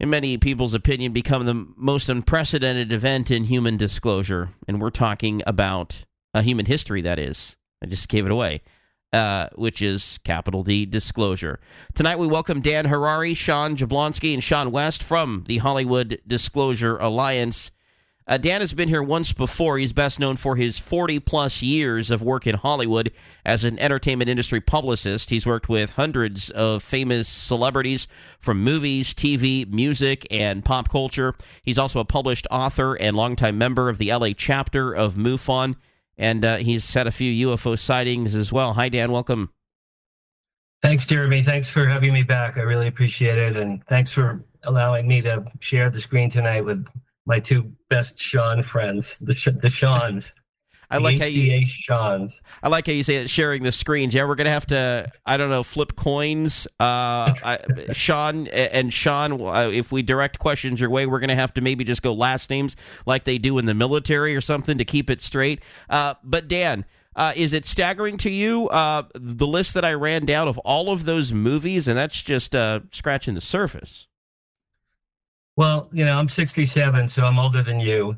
in 0.00 0.10
many 0.10 0.36
people's 0.38 0.74
opinion 0.74 1.12
become 1.12 1.44
the 1.44 1.66
most 1.76 2.08
unprecedented 2.08 2.92
event 2.92 3.30
in 3.30 3.44
human 3.44 3.76
disclosure. 3.76 4.50
And 4.66 4.80
we're 4.80 4.90
talking 4.90 5.42
about 5.46 6.04
a 6.34 6.42
human 6.42 6.66
history 6.66 7.02
that 7.02 7.18
is. 7.18 7.56
I 7.82 7.86
just 7.86 8.08
gave 8.08 8.24
it 8.24 8.32
away 8.32 8.62
uh, 9.12 9.48
which 9.54 9.80
is 9.80 10.18
capital 10.24 10.62
D 10.62 10.86
disclosure. 10.86 11.60
Tonight 11.94 12.18
we 12.18 12.26
welcome 12.26 12.60
Dan 12.60 12.86
Harary, 12.86 13.36
Sean 13.36 13.76
Jablonski, 13.76 14.34
and 14.34 14.42
Shawn 14.42 14.70
West 14.70 15.02
from 15.02 15.44
the 15.46 15.58
Hollywood 15.58 16.20
Disclosure 16.26 16.96
Alliance. 16.98 17.70
Uh, 18.26 18.36
Dan 18.36 18.60
has 18.60 18.74
been 18.74 18.90
here 18.90 19.02
once 19.02 19.32
before. 19.32 19.78
He's 19.78 19.94
best 19.94 20.20
known 20.20 20.36
for 20.36 20.56
his 20.56 20.78
40 20.78 21.18
plus 21.20 21.62
years 21.62 22.10
of 22.10 22.22
work 22.22 22.46
in 22.46 22.56
Hollywood 22.56 23.10
as 23.42 23.64
an 23.64 23.78
entertainment 23.78 24.28
industry 24.28 24.60
publicist. 24.60 25.30
He's 25.30 25.46
worked 25.46 25.70
with 25.70 25.90
hundreds 25.90 26.50
of 26.50 26.82
famous 26.82 27.26
celebrities 27.26 28.06
from 28.38 28.62
movies, 28.62 29.14
TV, 29.14 29.66
music, 29.72 30.26
and 30.30 30.62
pop 30.62 30.90
culture. 30.90 31.34
He's 31.62 31.78
also 31.78 32.00
a 32.00 32.04
published 32.04 32.46
author 32.50 32.96
and 32.96 33.16
longtime 33.16 33.56
member 33.56 33.88
of 33.88 33.96
the 33.96 34.12
LA 34.12 34.32
chapter 34.36 34.92
of 34.92 35.14
MUFON 35.14 35.76
and 36.18 36.44
uh, 36.44 36.56
he's 36.56 36.92
had 36.92 37.06
a 37.06 37.12
few 37.12 37.48
UFO 37.48 37.78
sightings 37.78 38.34
as 38.34 38.52
well. 38.52 38.74
Hi, 38.74 38.88
Dan. 38.88 39.12
Welcome. 39.12 39.50
Thanks, 40.82 41.06
Jeremy. 41.06 41.42
Thanks 41.42 41.70
for 41.70 41.86
having 41.86 42.12
me 42.12 42.22
back. 42.22 42.58
I 42.58 42.62
really 42.62 42.86
appreciate 42.86 43.38
it, 43.38 43.56
and 43.56 43.84
thanks 43.86 44.10
for 44.10 44.44
allowing 44.64 45.08
me 45.08 45.20
to 45.22 45.44
share 45.60 45.90
the 45.90 45.98
screen 45.98 46.30
tonight 46.30 46.64
with 46.64 46.86
my 47.26 47.38
two 47.38 47.72
best 47.88 48.18
Sean 48.18 48.62
friends, 48.62 49.18
the 49.18 49.34
the 49.62 49.70
Seans. 49.70 50.32
I 50.90 50.98
like 50.98 51.18
how 51.20 51.26
you 51.26 51.66
Sean's. 51.66 52.42
I 52.62 52.68
like 52.68 52.86
how 52.86 52.92
you 52.92 53.02
say 53.02 53.16
it. 53.16 53.30
Sharing 53.30 53.62
the 53.62 53.72
screens. 53.72 54.14
Yeah, 54.14 54.24
we're 54.24 54.36
gonna 54.36 54.50
have 54.50 54.66
to. 54.68 55.10
I 55.26 55.36
don't 55.36 55.50
know. 55.50 55.62
Flip 55.62 55.94
coins. 55.96 56.66
Uh, 56.80 57.32
I, 57.44 57.58
Sean 57.92 58.46
and 58.48 58.92
Sean. 58.92 59.40
Uh, 59.40 59.70
if 59.72 59.92
we 59.92 60.02
direct 60.02 60.38
questions 60.38 60.80
your 60.80 60.90
way, 60.90 61.06
we're 61.06 61.20
gonna 61.20 61.34
have 61.34 61.52
to 61.54 61.60
maybe 61.60 61.84
just 61.84 62.02
go 62.02 62.14
last 62.14 62.48
names 62.48 62.74
like 63.04 63.24
they 63.24 63.36
do 63.38 63.58
in 63.58 63.66
the 63.66 63.74
military 63.74 64.34
or 64.34 64.40
something 64.40 64.78
to 64.78 64.84
keep 64.84 65.10
it 65.10 65.20
straight. 65.20 65.62
Uh, 65.88 66.14
but 66.24 66.48
Dan. 66.48 66.84
Uh, 67.16 67.32
is 67.34 67.52
it 67.52 67.66
staggering 67.66 68.16
to 68.16 68.30
you 68.30 68.68
uh, 68.68 69.02
the 69.12 69.46
list 69.46 69.74
that 69.74 69.84
I 69.84 69.92
ran 69.92 70.24
down 70.24 70.46
of 70.46 70.56
all 70.58 70.92
of 70.92 71.04
those 71.04 71.32
movies, 71.32 71.88
and 71.88 71.98
that's 71.98 72.22
just 72.22 72.54
uh, 72.54 72.78
scratching 72.92 73.34
the 73.34 73.40
surface? 73.40 74.06
Well, 75.56 75.88
you 75.92 76.04
know, 76.04 76.16
I'm 76.16 76.28
67, 76.28 77.08
so 77.08 77.24
I'm 77.24 77.40
older 77.40 77.60
than 77.60 77.80
you 77.80 78.16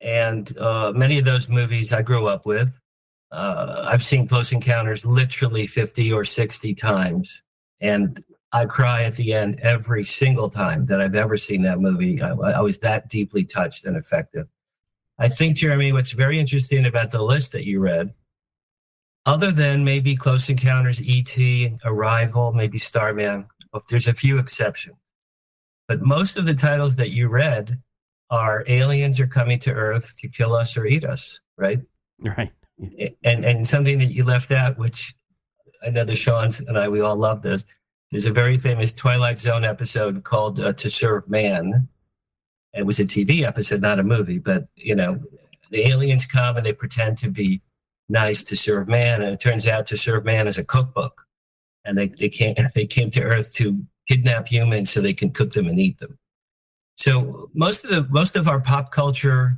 and 0.00 0.56
uh, 0.58 0.92
many 0.94 1.18
of 1.18 1.24
those 1.24 1.48
movies 1.48 1.92
I 1.92 2.02
grew 2.02 2.26
up 2.26 2.46
with. 2.46 2.70
Uh, 3.30 3.84
I've 3.86 4.04
seen 4.04 4.26
Close 4.26 4.52
Encounters 4.52 5.04
literally 5.04 5.66
50 5.66 6.12
or 6.12 6.24
60 6.24 6.74
times, 6.74 7.42
and 7.80 8.22
I 8.52 8.64
cry 8.64 9.02
at 9.02 9.16
the 9.16 9.34
end 9.34 9.60
every 9.60 10.04
single 10.04 10.48
time 10.48 10.86
that 10.86 11.00
I've 11.00 11.14
ever 11.14 11.36
seen 11.36 11.62
that 11.62 11.80
movie. 11.80 12.22
I, 12.22 12.30
I 12.30 12.60
was 12.60 12.78
that 12.78 13.08
deeply 13.08 13.44
touched 13.44 13.84
and 13.84 13.96
affected. 13.96 14.46
I 15.18 15.28
think, 15.28 15.56
Jeremy, 15.56 15.92
what's 15.92 16.12
very 16.12 16.38
interesting 16.38 16.86
about 16.86 17.10
the 17.10 17.22
list 17.22 17.52
that 17.52 17.66
you 17.66 17.80
read, 17.80 18.14
other 19.26 19.50
than 19.50 19.84
maybe 19.84 20.16
Close 20.16 20.48
Encounters, 20.48 21.02
E.T., 21.02 21.76
Arrival, 21.84 22.52
maybe 22.52 22.78
Starman, 22.78 23.46
there's 23.90 24.06
a 24.06 24.14
few 24.14 24.38
exceptions. 24.38 24.96
But 25.86 26.02
most 26.02 26.36
of 26.36 26.46
the 26.46 26.54
titles 26.54 26.96
that 26.96 27.10
you 27.10 27.28
read 27.28 27.82
are 28.30 28.64
aliens 28.68 29.18
are 29.20 29.26
coming 29.26 29.58
to 29.60 29.72
Earth 29.72 30.16
to 30.18 30.28
kill 30.28 30.54
us 30.54 30.76
or 30.76 30.86
eat 30.86 31.04
us, 31.04 31.40
right? 31.56 31.80
Right. 32.20 32.52
And 33.24 33.44
and 33.44 33.66
something 33.66 33.98
that 33.98 34.06
you 34.06 34.24
left 34.24 34.50
out, 34.50 34.78
which 34.78 35.14
I 35.84 35.90
know 35.90 36.04
the 36.04 36.14
Sean's 36.14 36.60
and 36.60 36.78
I 36.78 36.88
we 36.88 37.00
all 37.00 37.16
love 37.16 37.42
this. 37.42 37.64
There's 38.10 38.24
a 38.24 38.32
very 38.32 38.56
famous 38.56 38.92
Twilight 38.92 39.38
Zone 39.38 39.64
episode 39.64 40.24
called 40.24 40.60
uh, 40.60 40.72
"To 40.74 40.90
Serve 40.90 41.28
Man." 41.28 41.88
It 42.74 42.86
was 42.86 43.00
a 43.00 43.04
TV 43.04 43.42
episode, 43.42 43.80
not 43.80 43.98
a 43.98 44.04
movie, 44.04 44.38
but 44.38 44.68
you 44.76 44.94
know, 44.94 45.20
the 45.70 45.86
aliens 45.88 46.26
come 46.26 46.56
and 46.56 46.64
they 46.64 46.72
pretend 46.72 47.18
to 47.18 47.30
be 47.30 47.60
nice 48.08 48.42
to 48.44 48.56
serve 48.56 48.88
man, 48.88 49.22
and 49.22 49.32
it 49.32 49.40
turns 49.40 49.66
out 49.66 49.86
to 49.86 49.96
serve 49.96 50.24
man 50.24 50.46
is 50.46 50.58
a 50.58 50.64
cookbook, 50.64 51.26
and 51.84 51.98
they 51.98 52.08
they 52.08 52.28
came 52.28 52.54
they 52.74 52.86
came 52.86 53.10
to 53.12 53.22
Earth 53.22 53.54
to 53.54 53.84
kidnap 54.06 54.48
humans 54.48 54.90
so 54.90 55.00
they 55.00 55.12
can 55.12 55.30
cook 55.30 55.52
them 55.52 55.66
and 55.66 55.78
eat 55.78 55.98
them. 55.98 56.18
So 56.98 57.48
most 57.54 57.84
of 57.84 57.90
the 57.90 58.08
most 58.10 58.34
of 58.34 58.48
our 58.48 58.60
pop 58.60 58.90
culture 58.90 59.56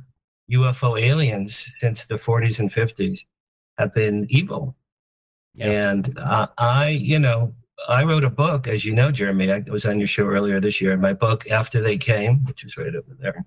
UFO 0.51 1.01
aliens 1.01 1.55
since 1.79 2.05
the 2.05 2.15
40s 2.15 2.59
and 2.59 2.69
50s 2.69 3.21
have 3.79 3.95
been 3.95 4.27
evil. 4.29 4.75
Yeah. 5.55 5.89
And 5.89 6.17
uh, 6.19 6.47
I, 6.59 6.89
you 6.89 7.17
know, 7.17 7.55
I 7.89 8.03
wrote 8.03 8.23
a 8.23 8.29
book, 8.29 8.67
as 8.67 8.85
you 8.85 8.93
know, 8.93 9.11
Jeremy. 9.11 9.51
I 9.51 9.63
was 9.67 9.87
on 9.87 9.97
your 9.97 10.07
show 10.07 10.27
earlier 10.27 10.59
this 10.59 10.79
year. 10.79 10.95
My 10.97 11.13
book, 11.13 11.49
After 11.49 11.81
They 11.81 11.97
Came, 11.97 12.45
which 12.45 12.63
is 12.63 12.77
right 12.77 12.95
over 12.95 13.17
there, 13.19 13.43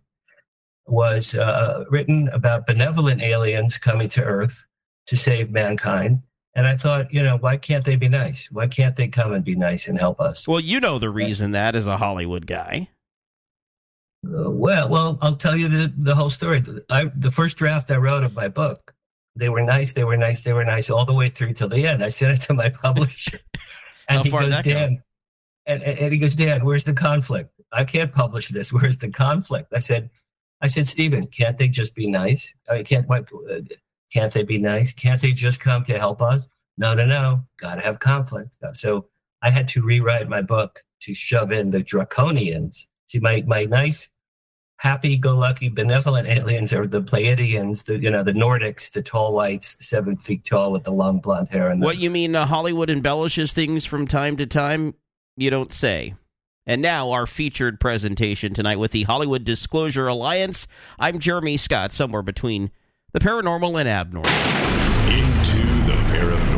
was 0.89 1.37
uh, 1.37 1.85
written 1.89 2.29
about 2.33 2.67
benevolent 2.67 3.23
aliens 3.23 3.79
coming 3.79 4.09
to 4.09 4.25
Earth 4.25 4.67
to 5.07 5.17
save 5.17 5.53
mankind. 5.53 6.21
And 6.57 6.67
I 6.67 6.77
thought, 6.77 7.15
you 7.15 7.23
know, 7.23 7.37
why 7.37 7.59
can't 7.59 7.85
they 7.85 7.95
be 7.95 8.09
nice? 8.09 8.49
Why 8.51 8.67
can't 8.67 8.97
they 8.97 9.07
come 9.07 9.33
and 9.33 9.45
be 9.45 9.55
nice 9.55 9.87
and 9.87 10.01
help 10.01 10.21
us? 10.21 10.49
Well, 10.49 10.61
you 10.61 10.81
know 10.81 10.99
the 10.99 11.11
reason 11.11 11.53
that 11.53 11.77
is 11.77 11.87
a 11.87 11.99
Hollywood 11.99 12.47
guy. 12.47 12.89
Uh, 14.27 14.51
well, 14.51 14.89
well, 14.89 15.19
I'll 15.21 15.37
tell 15.37 15.57
you 15.57 15.69
the, 15.69 15.93
the 15.97 16.15
whole 16.15 16.31
story. 16.31 16.63
I, 16.91 17.11
the 17.17 17.31
first 17.31 17.57
draft 17.57 17.91
I 17.91 17.97
wrote 17.97 18.25
of 18.25 18.35
my 18.35 18.49
book, 18.49 18.95
they 19.37 19.49
were 19.49 19.63
nice, 19.63 19.93
they 19.93 20.05
were 20.05 20.17
nice, 20.17 20.43
they 20.43 20.53
were 20.53 20.65
nice 20.65 20.91
all 20.91 21.05
the 21.05 21.15
way 21.15 21.29
through 21.29 21.55
till 21.55 21.69
the 21.69 21.87
end. 21.87 22.03
I 22.03 22.09
sent 22.09 22.39
it 22.39 22.47
to 22.47 22.55
my 22.55 22.69
publisher, 22.83 23.39
and 24.09 24.25
he 24.25 24.31
goes, 24.31 24.61
Dan, 24.61 25.03
and, 25.67 25.83
and 25.83 26.13
he 26.13 26.19
goes, 26.19 26.37
Dan, 26.37 26.65
where's 26.65 26.85
the 26.85 26.95
conflict? 26.95 27.51
I 27.73 27.85
can't 27.85 28.13
publish 28.13 28.49
this. 28.49 28.73
Where's 28.73 28.97
the 28.97 29.11
conflict? 29.11 29.73
I 29.75 29.81
said, 29.81 30.11
I 30.61 30.69
said, 30.69 30.87
Stephen, 30.87 31.27
can't 31.27 31.59
they 31.59 31.69
just 31.69 31.95
be 31.95 32.07
nice? 32.07 32.53
I 32.71 32.77
mean, 32.77 32.85
can't 32.85 33.11
uh, 33.11 33.27
can't 34.13 34.33
they 34.33 34.45
be 34.45 34.59
nice? 34.59 34.93
Can't 34.93 35.21
they 35.21 35.33
just 35.33 35.61
come 35.61 35.85
to 35.85 35.99
help 35.99 36.23
us? 36.23 36.47
No, 36.79 36.95
no, 36.95 37.05
no. 37.05 37.45
Got 37.59 37.77
to 37.77 37.81
have 37.83 37.99
conflict. 37.99 38.59
So 38.73 39.07
I 39.43 39.51
had 39.51 39.69
to 39.69 39.83
rewrite 39.83 40.29
my 40.29 40.43
book 40.43 40.85
to 41.01 41.15
shove 41.15 41.53
in 41.53 41.71
the 41.71 41.83
draconians. 41.83 42.87
See, 43.09 43.19
my 43.19 43.45
my 43.47 43.65
nice 43.65 44.09
happy-go-lucky, 44.85 45.71
benevolent 45.71 46.29
aliens 46.29 46.71
are 46.75 46.87
the 46.87 47.01
Pleiadians, 47.01 47.85
the 47.85 47.99
you 47.99 48.11
know 48.11 48.23
the 48.23 48.35
Nordics, 48.35 48.93
the 48.93 49.03
tall 49.03 49.33
whites, 49.33 49.77
seven 49.85 50.17
feet 50.19 50.45
tall 50.45 50.71
with 50.71 50.85
the 50.85 50.93
long 50.93 51.21
blonde 51.21 51.49
hair. 51.49 51.71
And 51.71 51.81
the- 51.81 51.87
what 51.87 51.97
you 51.97 52.11
mean? 52.11 52.37
Uh, 52.37 52.45
Hollywood 52.45 52.91
embellishes 52.91 53.55
things 53.55 53.87
from 53.87 54.07
time 54.07 54.37
to 54.37 54.47
time. 54.47 54.95
You 55.37 55.49
don't 55.49 55.73
say. 55.73 56.15
And 56.67 56.81
now 56.83 57.11
our 57.11 57.27
featured 57.27 57.81
presentation 57.81 58.53
tonight 58.55 58.79
with 58.79 58.93
the 58.93 59.03
Hollywood 59.05 59.45
Disclosure 59.45 60.07
Alliance. 60.07 60.67
I'm 60.99 61.19
Jeremy 61.19 61.57
Scott, 61.57 61.93
somewhere 61.93 62.23
between 62.23 62.71
the 63.13 63.21
paranormal 63.21 63.81
and 63.81 63.89
abnormal. 63.89 64.31
Into 65.11 65.67
the 65.87 65.99
paranormal. 66.13 66.54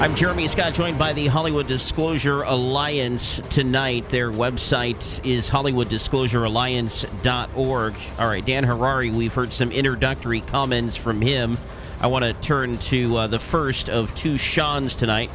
I'm 0.00 0.14
Jeremy 0.14 0.48
Scott, 0.48 0.72
joined 0.72 0.98
by 0.98 1.12
the 1.12 1.26
Hollywood 1.26 1.66
Disclosure 1.66 2.40
Alliance 2.44 3.36
tonight. 3.50 4.08
Their 4.08 4.32
website 4.32 5.26
is 5.26 5.50
hollywooddisclosurealliance.org. 5.50 7.94
All 8.18 8.26
right, 8.26 8.46
Dan 8.46 8.64
Harary, 8.64 9.14
we've 9.14 9.34
heard 9.34 9.52
some 9.52 9.70
introductory 9.70 10.40
comments 10.40 10.96
from 10.96 11.20
him. 11.20 11.58
I 12.00 12.06
want 12.06 12.24
to 12.24 12.32
turn 12.32 12.78
to 12.78 13.14
uh, 13.14 13.26
the 13.26 13.38
first 13.38 13.90
of 13.90 14.14
two 14.14 14.38
Sean's 14.38 14.94
tonight. 14.94 15.30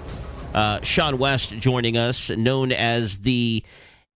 Uh, 0.52 0.82
Shawn 0.82 1.20
West 1.20 1.56
joining 1.60 1.96
us, 1.96 2.32
known 2.32 2.72
as 2.72 3.20
the 3.20 3.64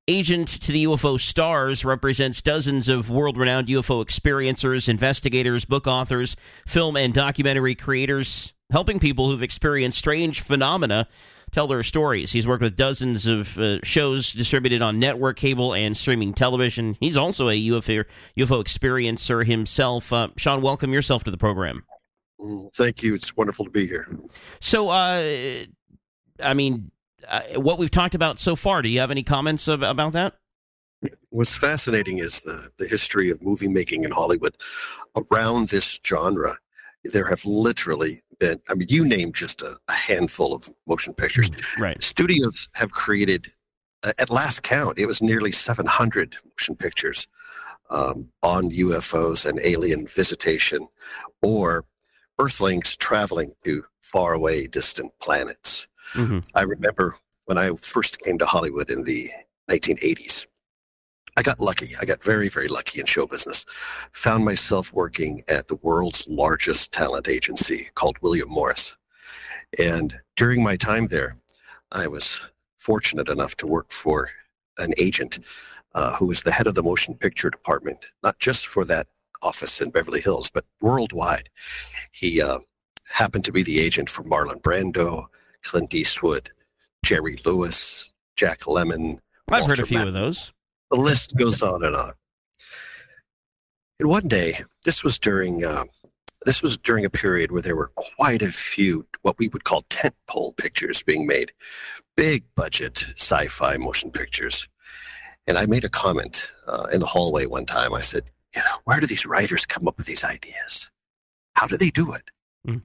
Agent 0.08 0.48
to 0.64 0.72
the 0.72 0.86
UFO 0.86 1.20
Stars 1.20 1.86
represents 1.86 2.42
dozens 2.42 2.90
of 2.90 3.12
world 3.12 3.38
renowned 3.38 3.68
UFO 3.68 4.04
experiencers, 4.04 4.90
investigators, 4.90 5.66
book 5.66 5.86
authors, 5.86 6.36
film 6.66 6.98
and 6.98 7.14
documentary 7.14 7.76
creators, 7.76 8.54
helping 8.72 9.00
people 9.00 9.30
who've 9.30 9.44
experienced 9.44 9.98
strange 9.98 10.42
phenomena 10.42 11.08
tell 11.52 11.68
their 11.68 11.82
stories. 11.82 12.32
He's 12.32 12.46
worked 12.46 12.62
with 12.62 12.76
dozens 12.76 13.26
of 13.26 13.58
uh, 13.58 13.80
shows 13.84 14.32
distributed 14.34 14.82
on 14.82 15.00
network 15.00 15.38
cable 15.38 15.74
and 15.74 15.98
streaming 15.98 16.34
television. 16.34 16.96
He's 17.00 17.18
also 17.18 17.50
a 17.50 17.68
UFO, 17.70 18.06
UFO 18.38 18.64
experiencer 18.64 19.46
himself. 19.46 20.14
Uh, 20.14 20.30
Sean, 20.38 20.62
welcome 20.62 20.94
yourself 20.94 21.24
to 21.24 21.32
the 21.32 21.38
program. 21.38 21.86
Mm, 22.40 22.72
thank 22.74 23.02
you. 23.02 23.16
It's 23.16 23.36
wonderful 23.36 23.66
to 23.66 23.72
be 23.72 23.88
here. 23.88 24.08
So, 24.60 24.90
uh, 24.90 25.64
I 26.42 26.54
mean, 26.54 26.92
uh, 27.28 27.42
what 27.56 27.80
we've 27.80 27.92
talked 27.92 28.16
about 28.16 28.40
so 28.40 28.56
far. 28.56 28.82
Do 28.82 28.90
you 28.90 29.00
have 29.00 29.12
any 29.12 29.24
comments 29.24 29.68
ab- 29.68 29.84
about 29.84 30.14
that? 30.14 30.36
What's 31.30 31.56
fascinating 31.56 32.20
is 32.20 32.42
the, 32.42 32.70
the 32.78 32.88
history 32.88 33.30
of 33.30 33.44
movie 33.44 33.68
making 33.68 34.04
in 34.04 34.12
Hollywood 34.12 34.56
around 35.32 35.70
this 35.70 36.00
genre. 36.06 36.58
There 37.06 37.28
have 37.30 37.46
literally 37.46 38.22
been, 38.40 38.60
I 38.70 38.74
mean, 38.74 38.88
you 38.90 39.06
named 39.06 39.36
just 39.36 39.62
a, 39.62 39.78
a 39.88 39.94
handful 39.94 40.54
of 40.54 40.70
motion 40.88 41.14
pictures. 41.14 41.52
Right. 41.78 42.02
Studios 42.02 42.70
have 42.74 42.92
created, 42.92 43.48
uh, 44.06 44.14
at 44.18 44.30
last 44.30 44.64
count, 44.64 44.98
it 44.98 45.06
was 45.06 45.22
nearly 45.22 45.52
700 45.52 46.36
motion 46.46 46.76
pictures 46.76 47.28
um, 47.90 48.30
on 48.42 48.70
UFOs 48.72 49.46
and 49.46 49.60
alien 49.62 50.08
visitation 50.08 50.88
or 51.42 51.86
Earthlings 52.40 52.96
traveling 52.96 53.52
to 53.66 53.84
faraway, 54.02 54.66
distant 54.66 55.12
planets. 55.22 55.88
Mm-hmm. 56.14 56.40
I 56.56 56.62
remember 56.62 57.18
when 57.46 57.58
I 57.58 57.76
first 57.76 58.22
came 58.22 58.38
to 58.38 58.46
Hollywood 58.46 58.90
in 58.90 59.04
the 59.04 59.30
1980s. 59.70 60.46
I 61.38 61.42
got 61.42 61.60
lucky. 61.60 61.90
I 62.02 62.06
got 62.06 62.24
very, 62.24 62.50
very 62.50 62.68
lucky 62.68 63.00
in 63.00 63.06
show 63.06 63.26
business. 63.26 63.66
Found 64.14 64.46
myself 64.46 64.94
working 64.94 65.42
at 65.48 65.68
the 65.68 65.78
world's 65.82 66.28
largest 66.28 66.92
talent 66.92 67.28
agency 67.28 67.90
called 67.96 68.18
William 68.22 68.50
Morris. 68.50 68.96
And 69.78 70.20
during 70.36 70.64
my 70.64 70.76
time 70.76 71.08
there, 71.08 71.36
I 71.92 72.08
was 72.08 72.50
fortunate 72.78 73.30
enough 73.30 73.56
to 73.58 73.68
work 73.68 73.92
for 73.92 74.30
an 74.78 74.94
agent 74.98 75.40
uh, 75.96 76.16
who 76.16 76.28
was 76.28 76.44
the 76.44 76.52
head 76.52 76.68
of 76.68 76.76
the 76.76 76.84
motion 76.84 77.16
picture 77.16 77.50
department, 77.50 78.08
not 78.24 78.40
just 78.40 78.68
for 78.68 78.86
that 78.86 79.08
office 79.42 79.82
in 79.82 79.90
Beverly 79.90 80.22
Hills, 80.22 80.50
but 80.50 80.66
worldwide. 80.82 81.50
He 82.12 82.42
uh, 82.42 82.60
happened 83.12 83.46
to 83.46 83.52
be 83.52 83.64
the 83.64 83.80
agent 83.80 84.10
for 84.10 84.24
Marlon 84.24 84.62
Brando, 84.62 85.26
Clint 85.64 85.94
Eastwood, 85.94 86.52
Jerry 87.04 87.38
Lewis, 87.46 88.12
Jack 88.36 88.62
Lemmon. 88.62 89.20
I've 89.52 89.66
heard 89.66 89.80
a 89.80 89.86
few 89.86 89.98
Matt- 89.98 90.08
of 90.08 90.14
those. 90.14 90.54
The 90.92 90.98
list 90.98 91.38
goes 91.38 91.62
on 91.62 91.84
and 91.84 91.96
on. 91.96 92.14
And 94.00 94.10
one 94.10 94.28
day, 94.28 94.64
this 94.86 95.04
was 95.04 95.20
during 95.20 95.66
uh, 95.66 95.84
this 96.46 96.62
was 96.62 96.78
during 96.78 97.06
a 97.06 97.10
period 97.10 97.52
where 97.52 97.62
there 97.62 97.76
were 97.76 97.92
quite 98.16 98.42
a 98.42 98.52
few 98.52 99.06
what 99.22 99.38
we 99.38 99.50
would 99.50 99.66
call 99.66 99.84
tentpole 99.84 100.56
pictures 100.56 101.04
being 101.04 101.28
made, 101.28 101.52
big 102.16 102.44
budget 102.56 103.06
sci-fi 103.18 103.78
motion 103.78 104.10
pictures. 104.10 104.68
And 105.48 105.58
I 105.58 105.66
made 105.66 105.84
a 105.84 105.90
comment 105.90 106.52
uh, 106.68 106.88
in 106.94 107.02
the 107.02 107.06
hallway 107.06 107.46
one 107.46 107.66
time. 107.66 107.94
I 107.94 108.02
said, 108.02 108.24
"You 108.56 108.62
know, 108.62 108.78
where 108.86 109.00
do 109.00 109.06
these 109.06 109.26
writers 109.26 109.66
come 109.66 109.88
up 109.88 109.98
with 109.98 110.08
these 110.08 110.24
ideas? 110.24 110.90
How 111.54 111.68
do 111.68 111.76
they 111.76 111.90
do 111.90 112.14
it?" 112.14 112.32
Mm. 112.66 112.84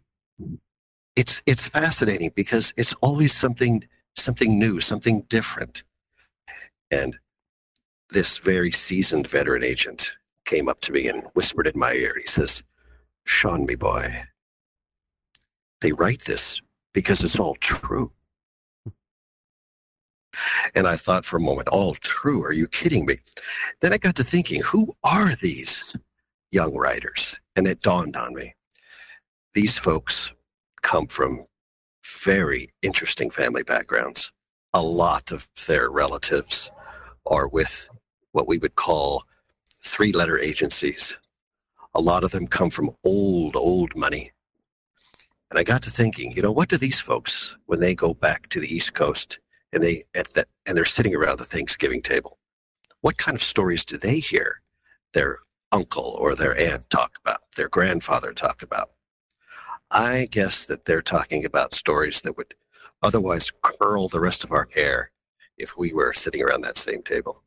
It's 1.17 1.43
it's 1.47 1.69
fascinating 1.69 2.33
because 2.35 2.75
it's 2.77 2.95
always 2.95 3.33
something 3.33 3.87
something 4.17 4.59
new, 4.59 4.81
something 4.81 5.23
different. 5.29 5.85
And 6.91 7.19
this 8.11 8.39
very 8.39 8.71
seasoned 8.71 9.27
veteran 9.27 9.65
agent 9.65 10.17
came 10.45 10.69
up 10.69 10.81
to 10.83 10.93
me 10.93 11.09
and 11.09 11.25
whispered 11.35 11.67
in 11.67 11.79
my 11.79 11.93
ear. 11.93 12.15
He 12.17 12.27
says, 12.27 12.63
Sean, 13.25 13.65
me 13.65 13.75
boy, 13.75 14.25
they 15.81 15.93
write 15.93 16.25
this 16.25 16.61
because 16.93 17.23
it's 17.23 17.39
all 17.39 17.57
true. 17.57 18.13
And 20.75 20.87
I 20.87 20.97
thought 20.97 21.25
for 21.25 21.37
a 21.37 21.41
moment, 21.41 21.69
all 21.69 21.95
true? 21.95 22.43
Are 22.43 22.53
you 22.53 22.67
kidding 22.67 23.07
me? 23.07 23.19
Then 23.81 23.93
I 23.93 23.99
got 23.99 24.17
to 24.17 24.25
thinking, 24.25 24.63
who 24.63 24.97
are 25.05 25.37
these 25.37 25.95
young 26.51 26.75
writers? 26.77 27.37
And 27.55 27.67
it 27.67 27.83
dawned 27.83 28.17
on 28.17 28.35
me. 28.35 28.55
These 29.55 29.79
folks 29.79 30.33
come 30.83 31.07
from 31.07 31.47
very 32.25 32.71
interesting 32.83 33.31
family 33.31 33.63
backgrounds. 33.63 34.33
A 34.73 34.83
lot 34.83 35.31
of 35.31 35.49
their 35.67 35.89
relatives 35.91 36.71
are 37.27 37.47
with 37.47 37.89
what 38.35 38.49
we 38.49 38.59
would 38.59 38.75
call 38.75 39.25
three 39.79 40.13
letter 40.13 40.39
agencies. 40.39 41.17
A 41.95 42.01
lot 42.01 42.25
of 42.25 42.33
them 42.33 42.49
come 42.49 42.69
from 42.69 42.91
old, 43.05 43.55
old 43.55 43.97
money. 43.97 44.33
And 45.51 45.59
I 45.59 45.63
got 45.63 45.83
to 45.83 45.91
thinking, 45.91 46.33
you 46.33 46.43
know, 46.43 46.51
what 46.51 46.69
do 46.69 46.77
these 46.77 47.01
folks, 47.01 47.57
when 47.67 47.79
they 47.79 47.95
go 47.95 48.13
back 48.13 48.49
to 48.49 48.59
the 48.59 48.75
East 48.75 48.93
Coast 48.93 49.39
and 49.73 49.85
they 49.85 50.03
at 50.17 50.35
the, 50.35 50.45
and 50.67 50.77
they're 50.77 50.85
sitting 50.85 51.15
around 51.15 51.39
the 51.39 51.45
Thanksgiving 51.45 52.03
table, 52.03 52.39
what 53.03 53.19
kind 53.19 53.37
of 53.37 53.43
stories 53.43 53.85
do 53.85 53.97
they 53.97 54.19
hear 54.19 54.63
their 55.13 55.37
uncle 55.71 56.17
or 56.19 56.35
their 56.35 56.59
aunt 56.59 56.91
talk 56.91 57.17
about, 57.25 57.39
their 57.57 57.69
grandfather 57.69 58.33
talk 58.33 58.63
about? 58.63 58.91
I 59.93 60.27
guess 60.33 60.67
that 60.67 60.87
they're 60.87 61.03
talking 61.03 61.45
about 61.45 61.73
stories 61.73 62.23
that 62.23 62.37
would 62.37 62.57
otherwise 63.01 63.53
curl 63.63 64.09
the 64.09 64.19
rest 64.19 64.43
of 64.43 64.51
our 64.51 64.67
hair 64.75 65.13
if 65.57 65.79
we 65.79 65.93
were 65.93 66.13
sitting 66.13 66.43
around 66.43 66.63
that 66.63 66.77
same 66.77 67.03
table. 67.03 67.44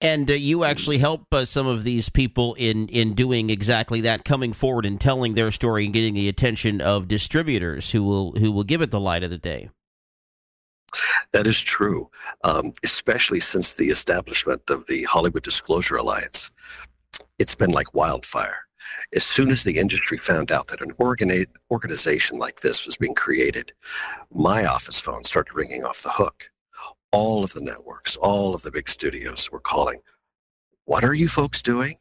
And 0.00 0.30
uh, 0.30 0.34
you 0.34 0.64
actually 0.64 0.98
help 0.98 1.24
uh, 1.32 1.46
some 1.46 1.66
of 1.66 1.82
these 1.84 2.10
people 2.10 2.54
in, 2.54 2.88
in 2.88 3.14
doing 3.14 3.48
exactly 3.48 4.02
that, 4.02 4.24
coming 4.24 4.52
forward 4.52 4.84
and 4.84 5.00
telling 5.00 5.34
their 5.34 5.50
story 5.50 5.86
and 5.86 5.94
getting 5.94 6.14
the 6.14 6.28
attention 6.28 6.80
of 6.80 7.08
distributors 7.08 7.92
who 7.92 8.02
will 8.02 8.32
who 8.32 8.52
will 8.52 8.64
give 8.64 8.82
it 8.82 8.90
the 8.90 9.00
light 9.00 9.22
of 9.22 9.30
the 9.30 9.38
day. 9.38 9.70
That 11.32 11.46
is 11.46 11.60
true, 11.60 12.10
um, 12.44 12.72
especially 12.84 13.40
since 13.40 13.74
the 13.74 13.88
establishment 13.88 14.62
of 14.68 14.86
the 14.86 15.04
Hollywood 15.04 15.42
Disclosure 15.42 15.96
Alliance. 15.96 16.50
It's 17.38 17.54
been 17.54 17.70
like 17.70 17.94
wildfire. 17.94 18.58
As 19.14 19.24
soon 19.24 19.50
as 19.50 19.64
the 19.64 19.78
industry 19.78 20.18
found 20.18 20.52
out 20.52 20.68
that 20.68 20.80
an 20.80 20.92
organi- 20.92 21.46
organization 21.70 22.38
like 22.38 22.60
this 22.60 22.86
was 22.86 22.96
being 22.96 23.14
created, 23.14 23.72
my 24.32 24.64
office 24.64 25.00
phone 25.00 25.24
started 25.24 25.54
ringing 25.54 25.84
off 25.84 26.02
the 26.02 26.10
hook. 26.10 26.50
All 27.16 27.42
of 27.42 27.54
the 27.54 27.62
networks, 27.62 28.14
all 28.16 28.54
of 28.54 28.60
the 28.60 28.70
big 28.70 28.90
studios 28.90 29.50
were 29.50 29.58
calling, 29.58 30.00
What 30.84 31.02
are 31.02 31.14
you 31.14 31.28
folks 31.28 31.62
doing? 31.62 31.94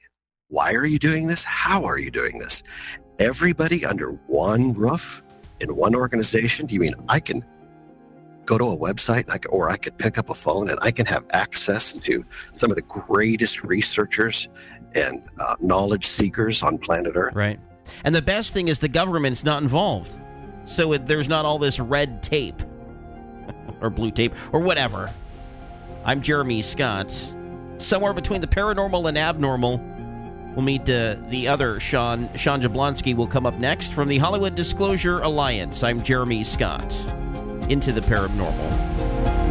Why 0.49 0.73
are 0.73 0.85
you 0.85 0.99
doing 0.99 1.27
this? 1.27 1.41
How 1.45 1.85
are 1.85 1.97
you 1.97 2.11
doing 2.11 2.37
this? 2.37 2.63
Everybody 3.17 3.85
under 3.85 4.09
one 4.27 4.73
roof 4.73 5.23
in 5.61 5.73
one 5.73 5.95
organization? 5.95 6.65
Do 6.65 6.75
you 6.75 6.81
mean 6.81 6.95
I 7.07 7.21
can 7.21 7.45
go 8.43 8.57
to 8.57 8.65
a 8.65 8.77
website 8.77 9.29
I 9.29 9.37
can, 9.37 9.51
or 9.51 9.69
I 9.69 9.77
could 9.77 9.97
pick 9.97 10.17
up 10.17 10.29
a 10.29 10.35
phone 10.35 10.69
and 10.69 10.77
I 10.81 10.91
can 10.91 11.05
have 11.05 11.23
access 11.31 11.93
to 11.93 12.25
some 12.51 12.69
of 12.69 12.75
the 12.75 12.83
greatest 12.83 13.63
researchers 13.63 14.49
and 14.95 15.21
uh, 15.39 15.55
knowledge 15.61 16.07
seekers 16.07 16.61
on 16.61 16.77
planet 16.77 17.13
Earth. 17.15 17.33
Right. 17.33 17.61
And 18.03 18.13
the 18.13 18.21
best 18.21 18.53
thing 18.53 18.67
is 18.67 18.79
the 18.79 18.89
government's 18.89 19.45
not 19.45 19.63
involved. 19.63 20.13
So 20.65 20.91
it, 20.91 21.05
there's 21.05 21.29
not 21.29 21.45
all 21.45 21.57
this 21.57 21.79
red 21.79 22.21
tape 22.21 22.61
or 23.85 23.89
blue 23.89 24.11
tape 24.11 24.33
or 24.51 24.59
whatever. 24.59 25.09
I'm 26.03 26.21
Jeremy 26.21 26.61
Scott. 26.61 27.11
Somewhere 27.77 28.13
between 28.13 28.41
the 28.41 28.47
paranormal 28.47 29.07
and 29.07 29.17
abnormal, 29.17 29.77
we'll 30.55 30.65
meet 30.65 30.89
uh, 30.89 31.15
the 31.29 31.47
other 31.47 31.79
Sean. 31.79 32.29
Sean 32.35 32.61
Jablonski 32.61 33.15
will 33.15 33.27
come 33.27 33.45
up 33.45 33.55
next 33.55 33.93
from 33.93 34.07
the 34.07 34.17
Hollywood 34.17 34.55
Disclosure 34.55 35.19
Alliance. 35.19 35.83
I'm 35.83 36.03
Jeremy 36.03 36.43
Scott. 36.43 36.95
Into 37.69 37.91
the 37.91 38.01
paranormal. 38.01 39.44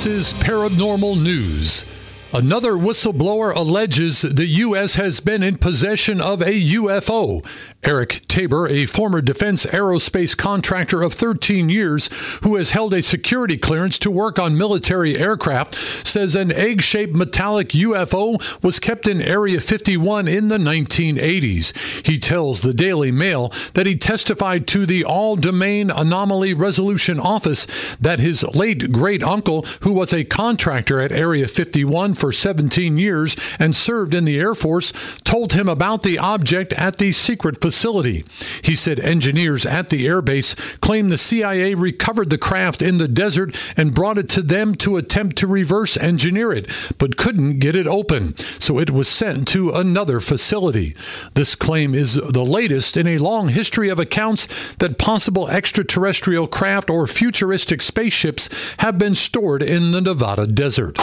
This 0.00 0.32
is 0.32 0.40
Paranormal 0.40 1.22
News. 1.22 1.84
Another 2.32 2.74
whistleblower 2.74 3.52
alleges 3.52 4.22
the 4.22 4.46
U.S. 4.46 4.94
has 4.94 5.18
been 5.18 5.42
in 5.42 5.56
possession 5.56 6.20
of 6.20 6.40
a 6.40 6.62
UFO. 6.74 7.44
Eric 7.82 8.20
Tabor, 8.28 8.68
a 8.68 8.84
former 8.84 9.22
defense 9.22 9.64
aerospace 9.66 10.36
contractor 10.36 11.02
of 11.02 11.14
13 11.14 11.70
years 11.70 12.08
who 12.42 12.56
has 12.56 12.72
held 12.72 12.92
a 12.92 13.02
security 13.02 13.56
clearance 13.56 13.98
to 14.00 14.10
work 14.10 14.38
on 14.38 14.56
military 14.56 15.18
aircraft, 15.18 15.74
says 16.06 16.36
an 16.36 16.52
egg 16.52 16.82
shaped 16.82 17.14
metallic 17.14 17.70
UFO 17.70 18.62
was 18.62 18.78
kept 18.78 19.08
in 19.08 19.22
Area 19.22 19.60
51 19.60 20.28
in 20.28 20.48
the 20.48 20.58
1980s. 20.58 22.06
He 22.06 22.18
tells 22.18 22.60
the 22.60 22.74
Daily 22.74 23.10
Mail 23.10 23.50
that 23.72 23.86
he 23.86 23.96
testified 23.96 24.66
to 24.68 24.84
the 24.84 25.04
All 25.04 25.36
Domain 25.36 25.90
Anomaly 25.90 26.52
Resolution 26.52 27.18
Office 27.18 27.66
that 27.98 28.20
his 28.20 28.44
late 28.54 28.92
great 28.92 29.24
uncle, 29.24 29.62
who 29.80 29.94
was 29.94 30.12
a 30.12 30.22
contractor 30.22 31.00
at 31.00 31.12
Area 31.12 31.48
51 31.48 32.12
for 32.20 32.32
17 32.32 32.98
years 32.98 33.36
and 33.58 33.74
served 33.74 34.14
in 34.14 34.24
the 34.24 34.38
Air 34.38 34.54
Force, 34.54 34.92
told 35.24 35.54
him 35.54 35.68
about 35.68 36.02
the 36.02 36.18
object 36.18 36.72
at 36.74 36.98
the 36.98 37.12
secret 37.12 37.60
facility. 37.60 38.24
He 38.62 38.76
said 38.76 39.00
engineers 39.00 39.64
at 39.66 39.88
the 39.88 40.06
airbase 40.06 40.54
claim 40.80 41.08
the 41.08 41.18
CIA 41.18 41.74
recovered 41.74 42.30
the 42.30 42.38
craft 42.38 42.82
in 42.82 42.98
the 42.98 43.08
desert 43.08 43.56
and 43.76 43.94
brought 43.94 44.18
it 44.18 44.28
to 44.30 44.42
them 44.42 44.74
to 44.76 44.96
attempt 44.96 45.36
to 45.36 45.46
reverse 45.46 45.96
engineer 45.96 46.52
it, 46.52 46.70
but 46.98 47.16
couldn't 47.16 47.58
get 47.58 47.74
it 47.74 47.86
open, 47.86 48.36
so 48.58 48.78
it 48.78 48.90
was 48.90 49.08
sent 49.08 49.48
to 49.48 49.70
another 49.70 50.20
facility. 50.20 50.94
This 51.34 51.54
claim 51.54 51.94
is 51.94 52.14
the 52.14 52.44
latest 52.44 52.96
in 52.96 53.06
a 53.06 53.18
long 53.18 53.48
history 53.48 53.88
of 53.88 53.98
accounts 53.98 54.46
that 54.78 54.98
possible 54.98 55.48
extraterrestrial 55.48 56.46
craft 56.46 56.90
or 56.90 57.06
futuristic 57.06 57.82
spaceships 57.82 58.48
have 58.78 58.98
been 58.98 59.14
stored 59.14 59.62
in 59.62 59.92
the 59.92 60.00
Nevada 60.00 60.46
desert. 60.46 60.98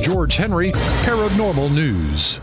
George 0.00 0.36
Henry, 0.36 0.72
Paranormal 1.02 1.72
News. 1.72 2.40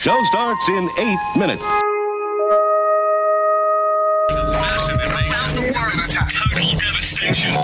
Show 0.00 0.22
starts 0.24 0.68
in 0.68 0.90
eight 0.98 1.18
minutes. 1.38 1.62
Total 6.44 6.74
devastation. 6.76 7.52
We 7.52 7.58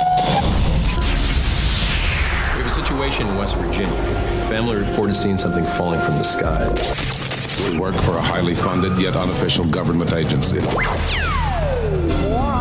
have 2.57 2.65
a 2.65 2.71
situation 2.71 3.29
in 3.29 3.37
West 3.37 3.57
Virginia. 3.59 3.95
Family 4.49 4.77
reported 4.77 5.15
seeing 5.15 5.37
something 5.37 5.65
falling 5.65 6.01
from 6.01 6.15
the 6.15 6.23
sky. 6.23 6.67
We 7.71 7.79
work 7.79 7.95
for 7.97 8.17
a 8.17 8.23
highly 8.23 8.55
funded 8.55 8.99
yet 8.99 9.17
unofficial 9.17 9.67
government 9.67 10.15
agency. 10.15 10.61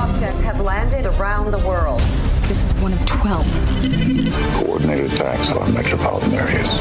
More 0.09 0.15
objects 0.15 0.41
have 0.41 0.59
landed 0.59 1.05
around 1.05 1.51
the 1.51 1.59
world. 1.59 2.01
This 2.47 2.65
is 2.65 2.73
one 2.81 2.93
of 2.93 3.05
12. 3.05 3.45
Coordinated 4.55 5.13
attacks 5.13 5.51
on 5.51 5.71
metropolitan 5.71 6.33
areas. 6.33 6.75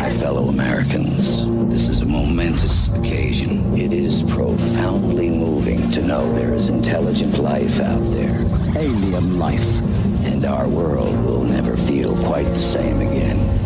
My 0.00 0.08
fellow 0.08 0.44
Americans, 0.44 1.46
this 1.70 1.88
is 1.88 2.00
a 2.00 2.06
momentous 2.06 2.88
occasion. 2.88 3.74
It 3.74 3.92
is 3.92 4.22
profoundly 4.22 5.28
moving 5.28 5.90
to 5.90 6.00
know 6.00 6.32
there 6.32 6.54
is 6.54 6.70
intelligent 6.70 7.38
life 7.38 7.80
out 7.80 8.00
there. 8.00 8.46
Alien 8.78 9.38
life. 9.38 9.78
And 10.24 10.46
our 10.46 10.66
world 10.66 11.14
will 11.22 11.44
never 11.44 11.76
feel 11.76 12.16
quite 12.24 12.48
the 12.48 12.56
same 12.56 13.02
again. 13.02 13.58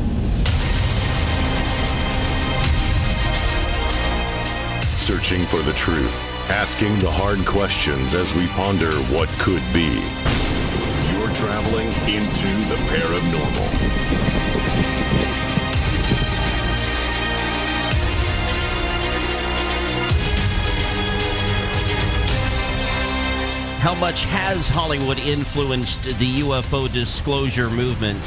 Searching 4.97 5.45
for 5.47 5.63
the 5.63 5.73
truth, 5.75 6.34
asking 6.51 6.99
the 6.99 7.11
hard 7.11 7.45
questions 7.47 8.15
as 8.15 8.35
we 8.35 8.47
ponder 8.49 8.93
what 9.13 9.29
could 9.39 9.63
be. 9.73 10.03
You're 11.13 11.35
traveling 11.35 11.89
into 12.07 12.49
the 12.69 12.77
paranormal. 12.89 14.15
How 23.81 23.95
much 23.95 24.25
has 24.25 24.69
Hollywood 24.69 25.19
influenced 25.19 26.05
the 26.05 26.37
UFO 26.41 26.91
disclosure 26.91 27.71
movement? 27.71 28.23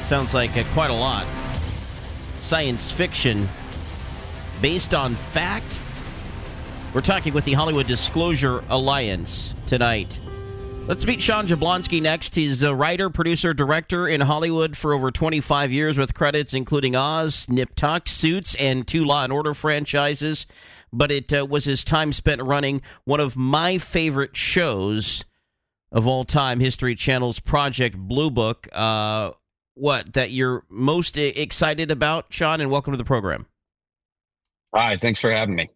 Sounds 0.00 0.34
like 0.34 0.52
quite 0.68 0.90
a 0.90 0.94
lot. 0.94 1.26
Science 2.38 2.90
fiction 2.90 3.48
based 4.60 4.94
on 4.94 5.14
fact? 5.14 5.80
We're 6.94 7.02
talking 7.02 7.34
with 7.34 7.44
the 7.44 7.52
Hollywood 7.52 7.86
Disclosure 7.86 8.64
Alliance 8.70 9.54
tonight. 9.66 10.18
Let's 10.86 11.06
meet 11.06 11.20
Sean 11.20 11.46
Jablonski 11.46 12.00
next. 12.00 12.34
He's 12.34 12.62
a 12.62 12.74
writer, 12.74 13.10
producer, 13.10 13.52
director 13.52 14.08
in 14.08 14.22
Hollywood 14.22 14.74
for 14.74 14.94
over 14.94 15.10
25 15.10 15.70
years 15.70 15.98
with 15.98 16.14
credits 16.14 16.54
including 16.54 16.96
Oz, 16.96 17.46
Nip 17.50 17.74
Tuck, 17.74 18.08
Suits, 18.08 18.54
and 18.54 18.88
two 18.88 19.04
Law 19.04 19.22
and 19.24 19.32
Order 19.32 19.52
franchises. 19.52 20.46
But 20.90 21.10
it 21.10 21.30
uh, 21.30 21.46
was 21.48 21.66
his 21.66 21.84
time 21.84 22.14
spent 22.14 22.42
running 22.42 22.80
one 23.04 23.20
of 23.20 23.36
my 23.36 23.76
favorite 23.76 24.34
shows 24.34 25.26
of 25.92 26.06
all 26.06 26.24
time, 26.24 26.58
History 26.58 26.94
Channel's 26.94 27.38
Project 27.38 27.98
Blue 27.98 28.30
Book. 28.30 28.66
Uh, 28.72 29.32
what 29.74 30.14
that 30.14 30.30
you're 30.30 30.64
most 30.70 31.18
excited 31.18 31.90
about, 31.90 32.26
Sean? 32.30 32.62
And 32.62 32.70
welcome 32.70 32.94
to 32.94 32.98
the 32.98 33.04
program. 33.04 33.44
Hi, 34.74 34.96
thanks 34.96 35.20
for 35.20 35.30
having 35.30 35.54
me. 35.54 35.68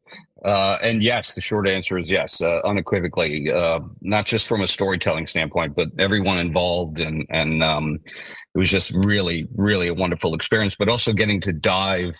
Uh, 0.44 0.76
and 0.82 1.02
yes, 1.02 1.34
the 1.34 1.40
short 1.40 1.68
answer 1.68 1.96
is 1.96 2.10
yes, 2.10 2.40
uh, 2.40 2.60
unequivocally. 2.64 3.52
Uh, 3.52 3.80
not 4.00 4.26
just 4.26 4.48
from 4.48 4.60
a 4.62 4.68
storytelling 4.68 5.26
standpoint, 5.26 5.76
but 5.76 5.88
everyone 5.98 6.38
involved, 6.38 6.98
and 6.98 7.24
and 7.30 7.62
um, 7.62 8.00
it 8.06 8.58
was 8.58 8.70
just 8.70 8.90
really, 8.90 9.46
really 9.54 9.88
a 9.88 9.94
wonderful 9.94 10.34
experience. 10.34 10.74
But 10.74 10.88
also 10.88 11.12
getting 11.12 11.40
to 11.42 11.52
dive 11.52 12.14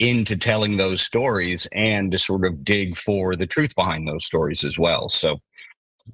into 0.00 0.36
telling 0.36 0.78
those 0.78 1.02
stories 1.02 1.68
and 1.72 2.10
to 2.10 2.18
sort 2.18 2.44
of 2.44 2.64
dig 2.64 2.96
for 2.96 3.36
the 3.36 3.46
truth 3.46 3.74
behind 3.76 4.08
those 4.08 4.24
stories 4.24 4.64
as 4.64 4.78
well. 4.78 5.08
So 5.08 5.38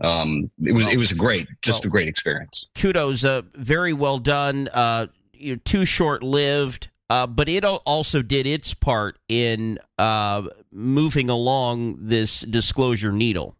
um, 0.00 0.50
it 0.62 0.72
was 0.72 0.86
it 0.88 0.98
was 0.98 1.12
great, 1.12 1.48
just 1.62 1.84
well, 1.84 1.88
a 1.88 1.92
great 1.92 2.08
experience. 2.08 2.66
Kudos, 2.74 3.24
uh, 3.24 3.42
very 3.54 3.92
well 3.92 4.18
done. 4.18 4.68
Uh, 4.72 5.06
you're 5.32 5.56
too 5.56 5.84
short 5.84 6.22
lived. 6.22 6.88
Uh, 7.08 7.26
but 7.26 7.48
it 7.48 7.64
also 7.64 8.20
did 8.20 8.46
its 8.46 8.74
part 8.74 9.18
in 9.28 9.78
uh, 9.98 10.42
moving 10.72 11.30
along 11.30 11.96
this 12.00 12.40
disclosure 12.40 13.12
needle. 13.12 13.56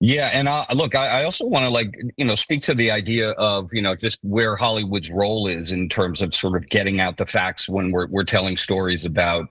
Yeah, 0.00 0.30
and 0.32 0.48
I, 0.48 0.64
look, 0.72 0.94
I, 0.94 1.20
I 1.20 1.24
also 1.24 1.46
want 1.46 1.64
to 1.64 1.70
like 1.70 1.92
you 2.16 2.24
know 2.24 2.34
speak 2.34 2.62
to 2.64 2.74
the 2.74 2.90
idea 2.90 3.32
of 3.32 3.68
you 3.72 3.82
know 3.82 3.94
just 3.94 4.20
where 4.22 4.56
Hollywood's 4.56 5.10
role 5.10 5.46
is 5.46 5.72
in 5.72 5.88
terms 5.88 6.22
of 6.22 6.34
sort 6.34 6.56
of 6.56 6.68
getting 6.70 7.00
out 7.00 7.16
the 7.16 7.26
facts 7.26 7.68
when 7.68 7.90
we're 7.90 8.06
we're 8.06 8.24
telling 8.24 8.56
stories 8.56 9.04
about 9.04 9.48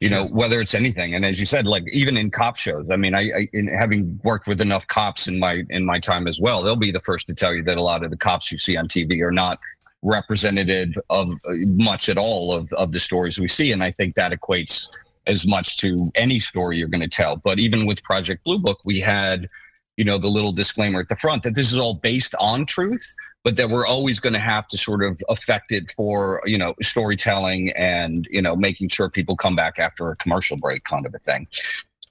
you 0.00 0.08
know 0.08 0.26
whether 0.26 0.60
it's 0.60 0.74
anything 0.74 1.14
and 1.14 1.24
as 1.24 1.40
you 1.40 1.46
said 1.46 1.66
like 1.66 1.82
even 1.92 2.16
in 2.16 2.30
cop 2.30 2.56
shows 2.56 2.86
i 2.90 2.96
mean 2.96 3.14
i, 3.14 3.22
I 3.22 3.48
in 3.52 3.66
having 3.66 4.20
worked 4.22 4.46
with 4.46 4.60
enough 4.60 4.86
cops 4.86 5.26
in 5.26 5.40
my 5.40 5.64
in 5.70 5.84
my 5.84 5.98
time 5.98 6.28
as 6.28 6.40
well 6.40 6.62
they'll 6.62 6.76
be 6.76 6.92
the 6.92 7.00
first 7.00 7.26
to 7.26 7.34
tell 7.34 7.52
you 7.52 7.62
that 7.64 7.78
a 7.78 7.82
lot 7.82 8.04
of 8.04 8.10
the 8.10 8.16
cops 8.16 8.52
you 8.52 8.58
see 8.58 8.76
on 8.76 8.86
tv 8.86 9.20
are 9.22 9.32
not 9.32 9.58
representative 10.02 10.94
of 11.10 11.30
uh, 11.30 11.52
much 11.66 12.08
at 12.08 12.18
all 12.18 12.52
of, 12.52 12.72
of 12.74 12.92
the 12.92 12.98
stories 12.98 13.38
we 13.38 13.48
see. 13.48 13.72
And 13.72 13.82
I 13.82 13.90
think 13.92 14.14
that 14.14 14.32
equates 14.32 14.90
as 15.26 15.46
much 15.46 15.76
to 15.78 16.10
any 16.14 16.38
story 16.38 16.78
you're 16.78 16.88
going 16.88 17.00
to 17.00 17.08
tell. 17.08 17.36
But 17.36 17.58
even 17.58 17.86
with 17.86 18.02
Project 18.02 18.44
Blue 18.44 18.58
Book, 18.58 18.78
we 18.84 19.00
had, 19.00 19.48
you 19.96 20.04
know, 20.04 20.18
the 20.18 20.28
little 20.28 20.52
disclaimer 20.52 21.00
at 21.00 21.08
the 21.08 21.16
front 21.16 21.42
that 21.42 21.54
this 21.54 21.70
is 21.70 21.78
all 21.78 21.94
based 21.94 22.34
on 22.38 22.64
truth, 22.64 23.14
but 23.44 23.56
that 23.56 23.68
we're 23.70 23.86
always 23.86 24.20
going 24.20 24.32
to 24.32 24.38
have 24.38 24.66
to 24.68 24.78
sort 24.78 25.02
of 25.02 25.20
affect 25.28 25.72
it 25.72 25.90
for, 25.90 26.40
you 26.44 26.56
know, 26.56 26.74
storytelling 26.80 27.72
and, 27.72 28.26
you 28.30 28.40
know, 28.40 28.56
making 28.56 28.88
sure 28.88 29.10
people 29.10 29.36
come 29.36 29.54
back 29.54 29.78
after 29.78 30.10
a 30.10 30.16
commercial 30.16 30.56
break 30.56 30.84
kind 30.84 31.06
of 31.06 31.14
a 31.14 31.18
thing. 31.18 31.46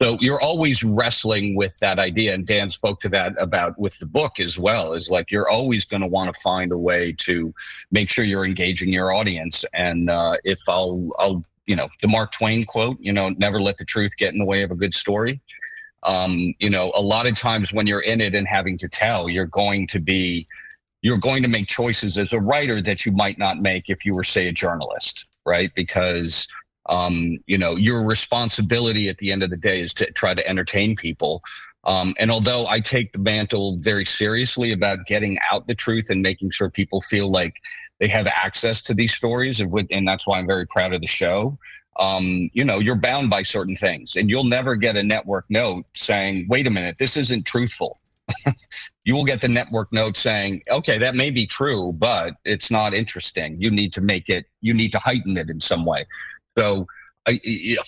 So 0.01 0.17
you're 0.21 0.41
always 0.41 0.83
wrestling 0.83 1.55
with 1.55 1.77
that 1.79 1.97
idea. 1.97 2.33
And 2.33 2.45
Dan 2.45 2.69
spoke 2.69 2.99
to 3.01 3.09
that 3.09 3.33
about 3.39 3.77
with 3.79 3.97
the 3.99 4.05
book 4.05 4.39
as 4.39 4.59
well, 4.59 4.93
is 4.93 5.09
like 5.09 5.31
you're 5.31 5.49
always 5.49 5.85
going 5.85 6.01
to 6.01 6.07
want 6.07 6.33
to 6.33 6.39
find 6.41 6.71
a 6.71 6.77
way 6.77 7.13
to 7.19 7.53
make 7.91 8.11
sure 8.11 8.23
you're 8.23 8.45
engaging 8.45 8.93
your 8.93 9.11
audience. 9.11 9.65
And 9.73 10.09
uh, 10.09 10.37
if 10.43 10.59
I'll, 10.67 11.09
I'll, 11.17 11.43
you 11.65 11.75
know, 11.75 11.89
the 12.01 12.07
Mark 12.07 12.31
Twain 12.31 12.65
quote, 12.65 12.97
you 12.99 13.11
know, 13.11 13.29
never 13.29 13.59
let 13.59 13.77
the 13.77 13.85
truth 13.85 14.11
get 14.17 14.33
in 14.33 14.39
the 14.39 14.45
way 14.45 14.61
of 14.61 14.71
a 14.71 14.75
good 14.75 14.93
story. 14.93 15.41
Um, 16.03 16.53
you 16.59 16.69
know, 16.69 16.91
a 16.95 17.01
lot 17.01 17.25
of 17.25 17.35
times 17.35 17.73
when 17.73 17.87
you're 17.87 18.01
in 18.01 18.21
it 18.21 18.35
and 18.35 18.47
having 18.47 18.77
to 18.77 18.87
tell, 18.87 19.27
you're 19.27 19.45
going 19.45 19.87
to 19.87 19.99
be, 19.99 20.47
you're 21.01 21.17
going 21.17 21.41
to 21.41 21.49
make 21.49 21.67
choices 21.67 22.17
as 22.17 22.33
a 22.33 22.39
writer 22.39 22.81
that 22.81 23.05
you 23.05 23.11
might 23.11 23.37
not 23.37 23.61
make 23.61 23.89
if 23.89 24.05
you 24.05 24.13
were, 24.13 24.23
say, 24.23 24.47
a 24.47 24.53
journalist, 24.53 25.25
right? 25.45 25.71
Because 25.75 26.47
um, 26.89 27.37
you 27.47 27.57
know, 27.57 27.75
your 27.75 28.03
responsibility 28.03 29.09
at 29.09 29.17
the 29.17 29.31
end 29.31 29.43
of 29.43 29.49
the 29.49 29.57
day 29.57 29.81
is 29.81 29.93
to 29.95 30.11
try 30.11 30.33
to 30.33 30.47
entertain 30.47 30.95
people. 30.95 31.41
Um, 31.83 32.15
and 32.19 32.31
although 32.31 32.67
I 32.67 32.79
take 32.81 33.13
the 33.13 33.19
mantle 33.19 33.77
very 33.77 34.05
seriously 34.05 34.71
about 34.71 35.05
getting 35.05 35.37
out 35.51 35.67
the 35.67 35.75
truth 35.75 36.07
and 36.09 36.21
making 36.21 36.51
sure 36.51 36.69
people 36.69 37.01
feel 37.01 37.31
like 37.31 37.55
they 37.99 38.07
have 38.09 38.27
access 38.27 38.81
to 38.83 38.93
these 38.93 39.15
stories, 39.15 39.59
and 39.59 40.07
that's 40.07 40.27
why 40.27 40.37
I'm 40.37 40.47
very 40.47 40.67
proud 40.67 40.93
of 40.93 41.01
the 41.01 41.07
show. 41.07 41.57
um, 41.99 42.47
you 42.53 42.63
know, 42.63 42.77
you're 42.77 42.95
bound 42.95 43.29
by 43.29 43.41
certain 43.41 43.75
things, 43.75 44.15
and 44.15 44.29
you'll 44.29 44.43
never 44.43 44.75
get 44.75 44.95
a 44.95 45.01
network 45.01 45.45
note 45.49 45.85
saying, 45.95 46.45
"Wait 46.47 46.67
a 46.67 46.69
minute, 46.69 46.97
this 46.99 47.17
isn't 47.17 47.43
truthful." 47.43 47.99
you 49.05 49.15
will 49.15 49.23
get 49.25 49.41
the 49.41 49.47
network 49.47 49.91
note 49.91 50.15
saying, 50.15 50.61
"Okay, 50.69 50.99
that 50.99 51.15
may 51.15 51.31
be 51.31 51.47
true, 51.47 51.91
but 51.93 52.35
it's 52.45 52.69
not 52.69 52.93
interesting. 52.93 53.59
You 53.59 53.71
need 53.71 53.93
to 53.93 54.01
make 54.01 54.29
it. 54.29 54.45
You 54.61 54.75
need 54.75 54.91
to 54.91 54.99
heighten 54.99 55.37
it 55.37 55.49
in 55.49 55.59
some 55.59 55.85
way." 55.85 56.05
So 56.57 56.87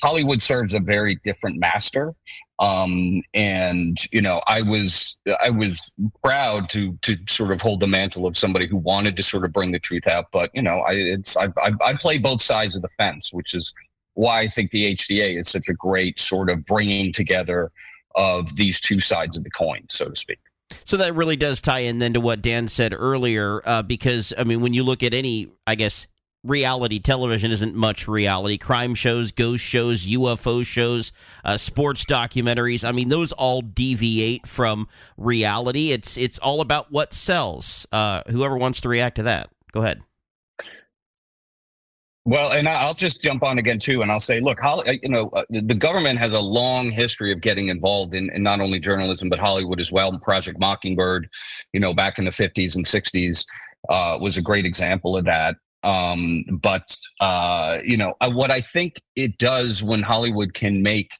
Hollywood 0.02 0.42
serves 0.42 0.74
a 0.74 0.80
very 0.80 1.16
different 1.16 1.60
master, 1.60 2.14
um, 2.60 3.22
and 3.34 3.98
you 4.12 4.22
know, 4.22 4.42
I 4.48 4.62
was 4.62 5.18
I 5.42 5.50
was 5.50 5.94
proud 6.24 6.70
to 6.70 6.98
to 7.04 7.18
sort 7.28 7.52
of 7.52 7.62
hold 7.62 7.80
the 7.80 7.88
mantle 7.88 8.26
of 8.26 8.38
somebody 8.38 8.68
who 8.68 8.78
wanted 8.78 9.16
to 9.18 9.24
sort 9.24 9.46
of 9.46 9.54
bring 9.54 9.72
the 9.72 9.80
truth 9.80 10.08
out. 10.08 10.26
But 10.32 10.52
you 10.54 10.62
know, 10.62 10.80
I 10.80 10.94
it's 10.94 11.38
I 11.38 11.46
I, 11.58 11.72
I 11.84 11.94
play 11.94 12.18
both 12.18 12.42
sides 12.42 12.76
of 12.76 12.82
the 12.82 12.90
fence, 12.98 13.32
which 13.32 13.54
is 13.54 13.74
why 14.14 14.42
I 14.42 14.48
think 14.48 14.72
the 14.72 14.94
HDA 14.94 15.40
is 15.40 15.48
such 15.48 15.70
a 15.70 15.74
great 15.74 16.20
sort 16.20 16.50
of 16.50 16.66
bringing 16.66 17.14
together 17.14 17.72
of 18.16 18.58
these 18.58 18.82
two 18.82 19.00
sides 19.00 19.38
of 19.38 19.46
the 19.46 19.50
coin, 19.50 19.86
so 19.90 20.10
to 20.10 20.16
speak. 20.16 20.40
So 20.84 20.98
that 20.98 21.16
really 21.16 21.38
does 21.38 21.62
tie 21.62 21.80
in 21.80 22.00
then 22.00 22.14
to 22.14 22.20
what 22.20 22.42
Dan 22.42 22.68
said 22.68 22.94
earlier, 22.94 23.62
uh, 23.66 23.84
because 23.84 24.34
I 24.38 24.44
mean, 24.44 24.60
when 24.60 24.74
you 24.74 24.84
look 24.84 25.02
at 25.02 25.14
any, 25.14 25.50
I 25.66 25.76
guess 25.76 26.08
reality 26.44 27.00
television 27.00 27.52
isn't 27.52 27.76
much 27.76 28.08
reality. 28.08 28.58
Crime 28.58 28.96
shows, 28.96 29.32
ghost 29.32 29.64
shows, 29.64 30.06
UFO 30.08 30.66
shows, 30.66 31.12
uh, 31.44 31.58
sports 31.58 32.06
documentaries. 32.06 32.88
I 32.88 32.92
mean, 32.92 33.10
those 33.10 33.32
all 33.32 33.62
deviate 33.62 34.48
from 34.48 34.88
reality. 35.18 35.92
It's 35.92 36.18
it's 36.18 36.38
all 36.40 36.62
about 36.62 36.92
what 36.92 37.14
sells. 37.14 37.88
Uh, 37.92 38.24
whoever 38.28 38.58
wants 38.58 38.82
to 38.82 38.90
react 38.90 39.18
to 39.18 39.24
that, 39.24 39.50
go 39.72 39.82
ahead. 39.82 40.02
Well, 42.26 42.52
and 42.52 42.68
I'll 42.70 42.94
just 42.94 43.22
jump 43.22 43.42
on 43.42 43.58
again 43.58 43.80
too, 43.80 44.04
and 44.04 44.12
I'll 44.12 44.20
say, 44.20 44.40
look, 44.40 44.60
you 45.02 45.10
know, 45.10 45.30
uh, 45.30 45.46
the 45.50 45.74
government 45.74 46.20
has 46.20 46.34
a 46.34 46.40
long 46.40 46.92
history 46.92 47.32
of 47.32 47.42
getting 47.42 47.70
involved 47.70 48.14
in, 48.14 48.30
in 48.32 48.44
not 48.44 48.60
only 48.60 48.78
journalism 48.78 49.30
but 49.30 49.40
Hollywood 49.40 49.80
as 49.80 49.92
well. 49.92 50.16
Project 50.20 50.60
Mockingbird, 50.60 51.28
you 51.74 51.80
know, 51.80 51.92
back 51.92 52.20
in 52.20 52.26
the 52.26 52.32
fifties 52.32 52.76
and 52.76 52.86
sixties, 52.86 53.46
uh, 53.90 54.18
was 54.22 54.38
a 54.38 54.44
great 54.44 54.66
example 54.66 55.18
of 55.18 55.26
that. 55.26 55.56
Um, 55.84 56.44
but 56.62 56.96
uh, 57.20 57.80
you 57.84 57.98
know, 57.98 58.14
uh, 58.22 58.30
what 58.30 58.52
I 58.52 58.62
think 58.62 59.02
it 59.16 59.38
does 59.38 59.82
when 59.82 60.02
Hollywood 60.02 60.54
can 60.54 60.84
make 60.84 61.12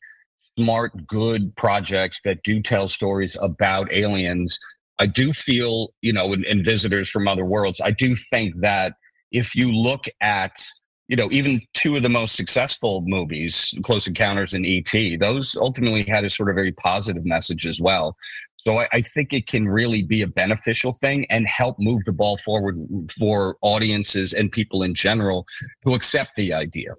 smart, 0.58 1.08
good 1.08 1.56
projects 1.56 2.22
that 2.26 2.44
do 2.44 2.62
tell 2.62 2.88
stories 2.88 3.38
about 3.42 3.92
aliens, 3.94 4.60
I 5.00 5.06
do 5.06 5.32
feel, 5.32 5.94
you 6.02 6.12
know, 6.12 6.34
and, 6.34 6.44
and 6.46 6.66
visitors 6.66 7.10
from 7.10 7.28
other 7.28 7.46
worlds. 7.46 7.80
I 7.82 7.92
do 7.92 8.16
think 8.16 8.60
that 8.60 8.94
if 9.32 9.56
you 9.56 9.72
look 9.72 10.06
at 10.20 10.62
you 11.10 11.16
know, 11.16 11.28
even 11.32 11.60
two 11.74 11.96
of 11.96 12.04
the 12.04 12.10
most 12.10 12.36
successful 12.36 13.02
movies, 13.06 13.74
Close 13.84 14.08
Encounters 14.08 14.54
and 14.54 14.64
E.T., 14.64 15.18
those 15.18 15.56
ultimately 15.56 16.04
had 16.04 16.24
a 16.24 16.30
sort 16.30 16.50
of 16.50 16.56
very 16.56 16.72
positive 16.72 17.26
message 17.26 17.66
as 17.66 17.82
well. 17.82 18.16
So 18.58 18.78
I, 18.78 18.88
I, 18.94 19.02
think 19.02 19.34
it 19.34 19.48
can 19.48 19.68
really 19.68 20.04
be 20.04 20.22
a 20.22 20.28
beneficial 20.28 20.94
thing 20.94 21.26
and 21.32 21.48
help 21.48 21.78
move 21.80 22.06
the 22.06 22.12
ball 22.12 22.38
forward 22.38 22.78
for 23.18 23.58
audiences 23.62 24.34
and 24.34 24.52
people 24.52 24.84
in 24.84 24.94
general 24.94 25.48
to 25.84 25.96
accept 25.96 26.36
the 26.36 26.54
idea. 26.54 26.94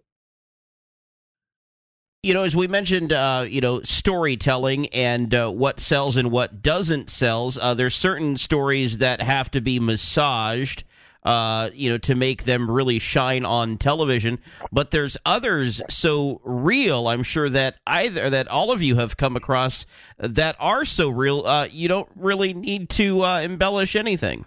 You 2.25 2.35
know, 2.35 2.43
as 2.43 2.57
we 2.57 2.67
mentioned, 2.67 3.13
uh, 3.13 3.47
you 3.49 3.61
know, 3.61 3.81
storytelling 3.83 4.89
and 4.89 5.33
uh, 5.33 5.51
what 5.51 5.79
sells 5.79 6.17
and 6.17 6.33
what 6.33 6.63
doesn't 6.63 7.11
sells. 7.11 7.57
Uh, 7.57 7.75
there's 7.75 7.95
certain 7.95 8.37
stories 8.37 8.99
that 8.99 9.23
have 9.23 9.51
to 9.53 9.61
be 9.61 9.79
massaged 9.79 10.83
uh, 11.23 11.71
you 11.75 11.91
know, 11.91 11.99
to 11.99 12.15
make 12.15 12.45
them 12.45 12.71
really 12.71 12.99
shine 12.99 13.45
on 13.45 13.77
television. 13.77 14.39
But 14.73 14.91
there's 14.91 15.17
others 15.27 15.83
so 15.89 16.41
real, 16.45 17.09
I'm 17.09 17.23
sure 17.23 17.49
that 17.51 17.77
either 17.87 18.31
that 18.31 18.49
all 18.49 18.73
of 18.73 18.83
you 18.83 18.97
have 18.97 19.17
come 19.17 19.37
across 19.37 19.87
that 20.19 20.57
are 20.59 20.85
so 20.85 21.11
real, 21.11 21.47
uh, 21.47 21.69
you 21.71 21.89
don't 21.89 22.09
really 22.15 22.55
need 22.55 22.89
to 22.91 23.25
uh, 23.25 23.41
embellish 23.41 23.95
anything. 23.97 24.47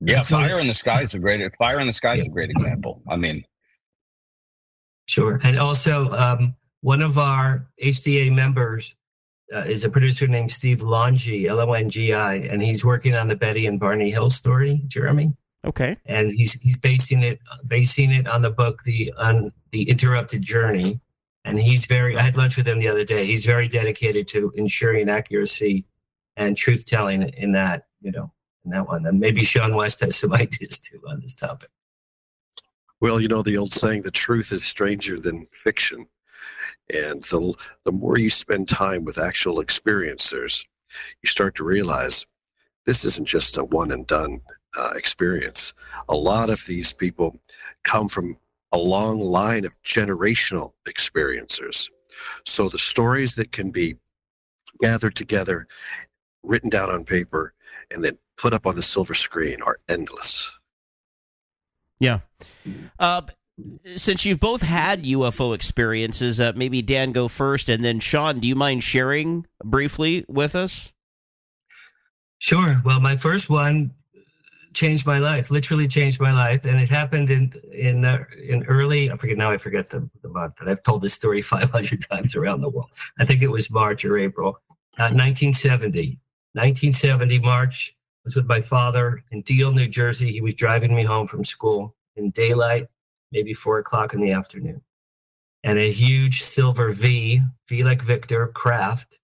Yeah, 0.00 0.22
fire 0.22 0.58
in 0.58 0.66
the 0.66 0.74
sky 0.74 1.02
is 1.02 1.14
a 1.14 1.18
great 1.18 1.40
fire 1.56 1.80
in 1.80 1.86
the 1.86 1.92
sky 1.92 2.16
is 2.16 2.26
a 2.26 2.30
great 2.30 2.50
example. 2.50 3.00
I 3.08 3.16
mean, 3.16 3.44
sure, 5.06 5.40
and 5.42 5.58
also 5.58 6.12
um, 6.12 6.56
one 6.82 7.00
of 7.00 7.16
our 7.16 7.66
HDA 7.82 8.34
members 8.34 8.94
uh, 9.52 9.64
is 9.64 9.84
a 9.84 9.90
producer 9.90 10.26
named 10.26 10.50
Steve 10.50 10.78
Longi, 10.78 11.46
L 11.46 11.60
O 11.60 11.72
N 11.72 11.90
G 11.90 12.12
I, 12.12 12.34
and 12.34 12.62
he's 12.62 12.84
working 12.84 13.14
on 13.14 13.28
the 13.28 13.36
Betty 13.36 13.66
and 13.66 13.78
Barney 13.78 14.10
Hill 14.10 14.30
story. 14.30 14.82
Jeremy. 14.86 15.34
Okay. 15.64 15.96
And 16.06 16.30
he's 16.30 16.54
he's 16.54 16.78
basing 16.78 17.22
it 17.22 17.40
basing 17.66 18.10
it 18.10 18.26
on 18.26 18.42
the 18.42 18.50
book 18.50 18.82
the 18.84 19.12
on 19.18 19.52
the 19.72 19.88
Interrupted 19.88 20.42
Journey, 20.42 21.00
and 21.44 21.60
he's 21.60 21.86
very. 21.86 22.16
I 22.16 22.22
had 22.22 22.36
lunch 22.36 22.56
with 22.56 22.68
him 22.68 22.80
the 22.80 22.88
other 22.88 23.04
day. 23.04 23.24
He's 23.24 23.46
very 23.46 23.68
dedicated 23.68 24.28
to 24.28 24.52
ensuring 24.56 25.08
accuracy 25.08 25.86
and 26.36 26.56
truth 26.56 26.84
telling 26.86 27.22
in 27.22 27.52
that 27.52 27.86
you 28.00 28.12
know 28.12 28.32
in 28.64 28.72
that 28.72 28.88
one. 28.88 29.06
And 29.06 29.20
maybe 29.20 29.42
Shawn 29.42 29.74
West 29.74 30.00
has 30.00 30.16
some 30.16 30.32
ideas 30.34 30.78
too 30.78 31.00
on 31.08 31.20
this 31.20 31.34
topic. 31.34 31.70
Well, 33.00 33.20
you 33.20 33.28
know 33.28 33.42
the 33.42 33.56
old 33.56 33.72
saying, 33.72 34.02
"The 34.02 34.10
truth 34.10 34.52
is 34.52 34.64
stranger 34.64 35.18
than 35.18 35.46
fiction." 35.64 36.06
And 36.92 37.22
the, 37.24 37.54
the 37.84 37.92
more 37.92 38.18
you 38.18 38.30
spend 38.30 38.68
time 38.68 39.04
with 39.04 39.18
actual 39.18 39.56
experiencers, 39.56 40.64
you 41.22 41.28
start 41.28 41.54
to 41.56 41.64
realize 41.64 42.26
this 42.86 43.04
isn't 43.04 43.26
just 43.26 43.56
a 43.56 43.64
one 43.64 43.90
and 43.90 44.06
done 44.06 44.40
uh, 44.76 44.92
experience. 44.96 45.72
A 46.08 46.16
lot 46.16 46.50
of 46.50 46.64
these 46.66 46.92
people 46.92 47.40
come 47.82 48.08
from 48.08 48.36
a 48.72 48.78
long 48.78 49.20
line 49.20 49.64
of 49.64 49.80
generational 49.82 50.72
experiencers. 50.88 51.88
So 52.44 52.68
the 52.68 52.78
stories 52.78 53.34
that 53.36 53.52
can 53.52 53.70
be 53.70 53.96
gathered 54.80 55.14
together, 55.14 55.66
written 56.42 56.70
down 56.70 56.90
on 56.90 57.04
paper, 57.04 57.54
and 57.90 58.04
then 58.04 58.18
put 58.36 58.52
up 58.52 58.66
on 58.66 58.74
the 58.74 58.82
silver 58.82 59.14
screen 59.14 59.62
are 59.62 59.78
endless. 59.88 60.52
Yeah. 62.00 62.20
Uh, 62.98 63.22
since 63.96 64.24
you've 64.24 64.40
both 64.40 64.62
had 64.62 65.04
UFO 65.04 65.54
experiences, 65.54 66.40
uh, 66.40 66.52
maybe 66.56 66.82
Dan 66.82 67.12
go 67.12 67.28
first, 67.28 67.68
and 67.68 67.84
then 67.84 68.00
Sean, 68.00 68.40
do 68.40 68.48
you 68.48 68.54
mind 68.54 68.82
sharing 68.82 69.46
briefly 69.62 70.24
with 70.28 70.54
us? 70.54 70.92
Sure. 72.38 72.82
Well, 72.84 73.00
my 73.00 73.16
first 73.16 73.48
one 73.48 73.92
changed 74.74 75.06
my 75.06 75.18
life, 75.18 75.50
literally 75.50 75.86
changed 75.86 76.20
my 76.20 76.32
life, 76.32 76.64
and 76.64 76.80
it 76.80 76.90
happened 76.90 77.30
in 77.30 77.52
in 77.72 78.04
uh, 78.04 78.24
in 78.42 78.64
early. 78.64 79.10
I 79.10 79.16
forget 79.16 79.38
now. 79.38 79.50
I 79.50 79.58
forget 79.58 79.88
the, 79.88 80.08
the 80.22 80.28
month, 80.28 80.54
but 80.58 80.68
I've 80.68 80.82
told 80.82 81.02
this 81.02 81.14
story 81.14 81.40
500 81.42 82.06
times 82.10 82.34
around 82.34 82.60
the 82.60 82.68
world. 82.68 82.90
I 83.18 83.24
think 83.24 83.42
it 83.42 83.50
was 83.50 83.70
March 83.70 84.04
or 84.04 84.18
April, 84.18 84.60
uh, 84.98 85.14
1970. 85.14 86.18
1970 86.52 87.38
March. 87.40 87.96
I 87.96 88.22
was 88.26 88.36
with 88.36 88.46
my 88.46 88.60
father 88.60 89.22
in 89.32 89.42
Deal, 89.42 89.72
New 89.72 89.88
Jersey. 89.88 90.30
He 90.30 90.40
was 90.40 90.54
driving 90.54 90.94
me 90.94 91.02
home 91.02 91.26
from 91.26 91.44
school 91.44 91.96
in 92.16 92.30
daylight 92.30 92.88
maybe 93.32 93.54
four 93.54 93.78
o'clock 93.78 94.14
in 94.14 94.20
the 94.20 94.32
afternoon. 94.32 94.82
And 95.62 95.78
a 95.78 95.90
huge 95.90 96.42
silver 96.42 96.92
V, 96.92 97.40
V 97.68 97.84
like 97.84 98.02
Victor, 98.02 98.48
craft, 98.48 99.18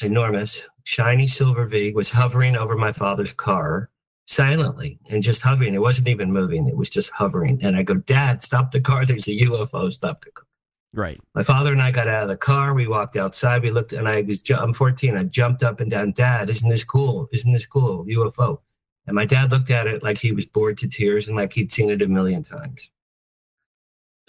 enormous, 0.00 0.62
shiny 0.84 1.26
silver 1.26 1.66
V 1.66 1.92
was 1.92 2.10
hovering 2.10 2.56
over 2.56 2.76
my 2.76 2.92
father's 2.92 3.32
car 3.32 3.90
silently 4.26 4.98
and 5.08 5.22
just 5.22 5.42
hovering. 5.42 5.74
It 5.74 5.80
wasn't 5.80 6.08
even 6.08 6.32
moving, 6.32 6.68
it 6.68 6.76
was 6.76 6.90
just 6.90 7.10
hovering. 7.10 7.58
And 7.62 7.76
I 7.76 7.82
go, 7.82 7.94
Dad, 7.94 8.42
stop 8.42 8.70
the 8.70 8.80
car. 8.80 9.04
There's 9.04 9.28
a 9.28 9.32
UFO. 9.32 9.92
Stop 9.92 10.24
the 10.24 10.30
car. 10.30 10.44
Right. 10.92 11.20
My 11.34 11.42
father 11.42 11.72
and 11.72 11.82
I 11.82 11.90
got 11.90 12.08
out 12.08 12.22
of 12.22 12.28
the 12.28 12.36
car. 12.36 12.72
We 12.72 12.86
walked 12.86 13.16
outside. 13.16 13.62
We 13.62 13.70
looked, 13.70 13.92
and 13.92 14.08
I 14.08 14.22
was, 14.22 14.42
I'm 14.50 14.72
14. 14.72 15.16
I 15.16 15.24
jumped 15.24 15.62
up 15.62 15.80
and 15.80 15.90
down, 15.90 16.12
Dad, 16.12 16.48
isn't 16.48 16.68
this 16.68 16.84
cool? 16.84 17.28
Isn't 17.32 17.52
this 17.52 17.66
cool? 17.66 18.04
UFO. 18.06 18.60
And 19.06 19.14
my 19.14 19.24
dad 19.24 19.50
looked 19.50 19.70
at 19.70 19.86
it 19.86 20.02
like 20.02 20.18
he 20.18 20.32
was 20.32 20.46
bored 20.46 20.78
to 20.78 20.88
tears 20.88 21.28
and 21.28 21.36
like 21.36 21.52
he'd 21.52 21.70
seen 21.70 21.90
it 21.90 22.02
a 22.02 22.08
million 22.08 22.42
times 22.42 22.90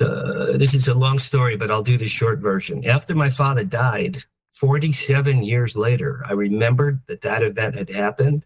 uh, 0.01 0.57
this 0.57 0.73
is 0.73 0.87
a 0.87 0.93
long 0.93 1.19
story, 1.19 1.57
but 1.57 1.71
I'll 1.71 1.83
do 1.83 1.97
the 1.97 2.07
short 2.07 2.39
version. 2.39 2.85
After 2.85 3.15
my 3.15 3.29
father 3.29 3.63
died, 3.63 4.23
47 4.53 5.43
years 5.43 5.75
later, 5.75 6.23
I 6.25 6.33
remembered 6.33 7.01
that 7.07 7.21
that 7.21 7.43
event 7.43 7.75
had 7.75 7.89
happened 7.89 8.45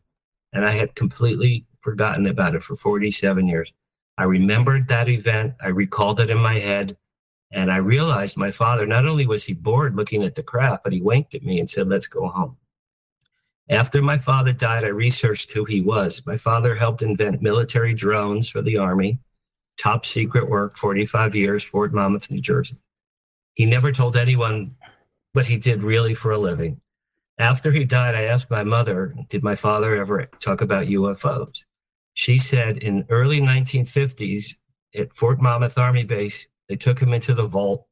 and 0.53 0.65
I 0.65 0.71
had 0.71 0.95
completely 0.95 1.65
forgotten 1.81 2.27
about 2.27 2.55
it 2.55 2.63
for 2.63 2.75
47 2.75 3.47
years. 3.47 3.71
I 4.17 4.25
remembered 4.25 4.87
that 4.87 5.09
event. 5.09 5.55
I 5.61 5.69
recalled 5.69 6.19
it 6.19 6.29
in 6.29 6.37
my 6.37 6.59
head. 6.59 6.97
And 7.53 7.71
I 7.71 7.77
realized 7.77 8.37
my 8.37 8.51
father, 8.51 8.85
not 8.85 9.05
only 9.05 9.25
was 9.25 9.43
he 9.43 9.53
bored 9.53 9.95
looking 9.95 10.23
at 10.23 10.35
the 10.35 10.43
craft, 10.43 10.83
but 10.83 10.93
he 10.93 11.01
winked 11.01 11.35
at 11.35 11.43
me 11.43 11.59
and 11.59 11.69
said, 11.69 11.89
Let's 11.89 12.07
go 12.07 12.27
home. 12.29 12.57
After 13.69 14.01
my 14.01 14.17
father 14.17 14.53
died, 14.53 14.83
I 14.83 14.89
researched 14.89 15.51
who 15.51 15.65
he 15.65 15.81
was. 15.81 16.25
My 16.25 16.37
father 16.37 16.75
helped 16.75 17.01
invent 17.01 17.41
military 17.41 17.93
drones 17.93 18.49
for 18.49 18.61
the 18.61 18.77
Army 18.77 19.19
top 19.77 20.05
secret 20.05 20.49
work, 20.49 20.77
45 20.77 21.35
years, 21.35 21.63
Fort 21.63 21.93
Monmouth, 21.93 22.29
New 22.29 22.41
Jersey. 22.41 22.77
He 23.53 23.65
never 23.65 23.91
told 23.91 24.15
anyone 24.15 24.75
what 25.33 25.47
he 25.47 25.57
did 25.57 25.83
really 25.83 26.13
for 26.13 26.31
a 26.31 26.37
living. 26.37 26.81
After 27.37 27.71
he 27.71 27.85
died, 27.85 28.15
I 28.15 28.23
asked 28.23 28.51
my 28.51 28.63
mother, 28.63 29.15
did 29.29 29.43
my 29.43 29.55
father 29.55 29.95
ever 29.95 30.29
talk 30.39 30.61
about 30.61 30.87
UFOs? 30.87 31.65
She 32.13 32.37
said 32.37 32.77
in 32.77 33.05
early 33.09 33.41
1950s, 33.41 34.55
at 34.95 35.15
Fort 35.15 35.41
Monmouth 35.41 35.77
Army 35.77 36.03
Base. 36.03 36.47
They 36.67 36.75
took 36.75 37.01
him 37.01 37.13
into 37.13 37.33
the 37.33 37.47
vault 37.47 37.85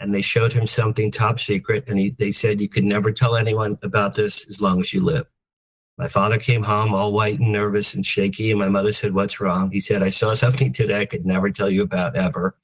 and 0.00 0.14
they 0.14 0.22
showed 0.22 0.52
him 0.52 0.66
something 0.66 1.10
top 1.10 1.38
secret. 1.38 1.84
And 1.86 1.98
he, 1.98 2.10
they 2.18 2.30
said, 2.30 2.60
You 2.60 2.68
could 2.68 2.84
never 2.84 3.12
tell 3.12 3.36
anyone 3.36 3.78
about 3.82 4.14
this 4.14 4.48
as 4.48 4.60
long 4.60 4.80
as 4.80 4.92
you 4.92 5.00
live. 5.00 5.26
My 5.96 6.08
father 6.08 6.38
came 6.38 6.64
home 6.64 6.92
all 6.92 7.12
white 7.12 7.38
and 7.38 7.52
nervous 7.52 7.94
and 7.94 8.04
shaky. 8.04 8.50
And 8.50 8.58
my 8.58 8.68
mother 8.68 8.92
said, 8.92 9.14
What's 9.14 9.40
wrong? 9.40 9.70
He 9.70 9.80
said, 9.80 10.02
I 10.02 10.10
saw 10.10 10.34
something 10.34 10.72
today 10.72 11.00
I 11.00 11.04
could 11.06 11.24
never 11.24 11.50
tell 11.50 11.70
you 11.70 11.82
about 11.82 12.16
ever. 12.16 12.56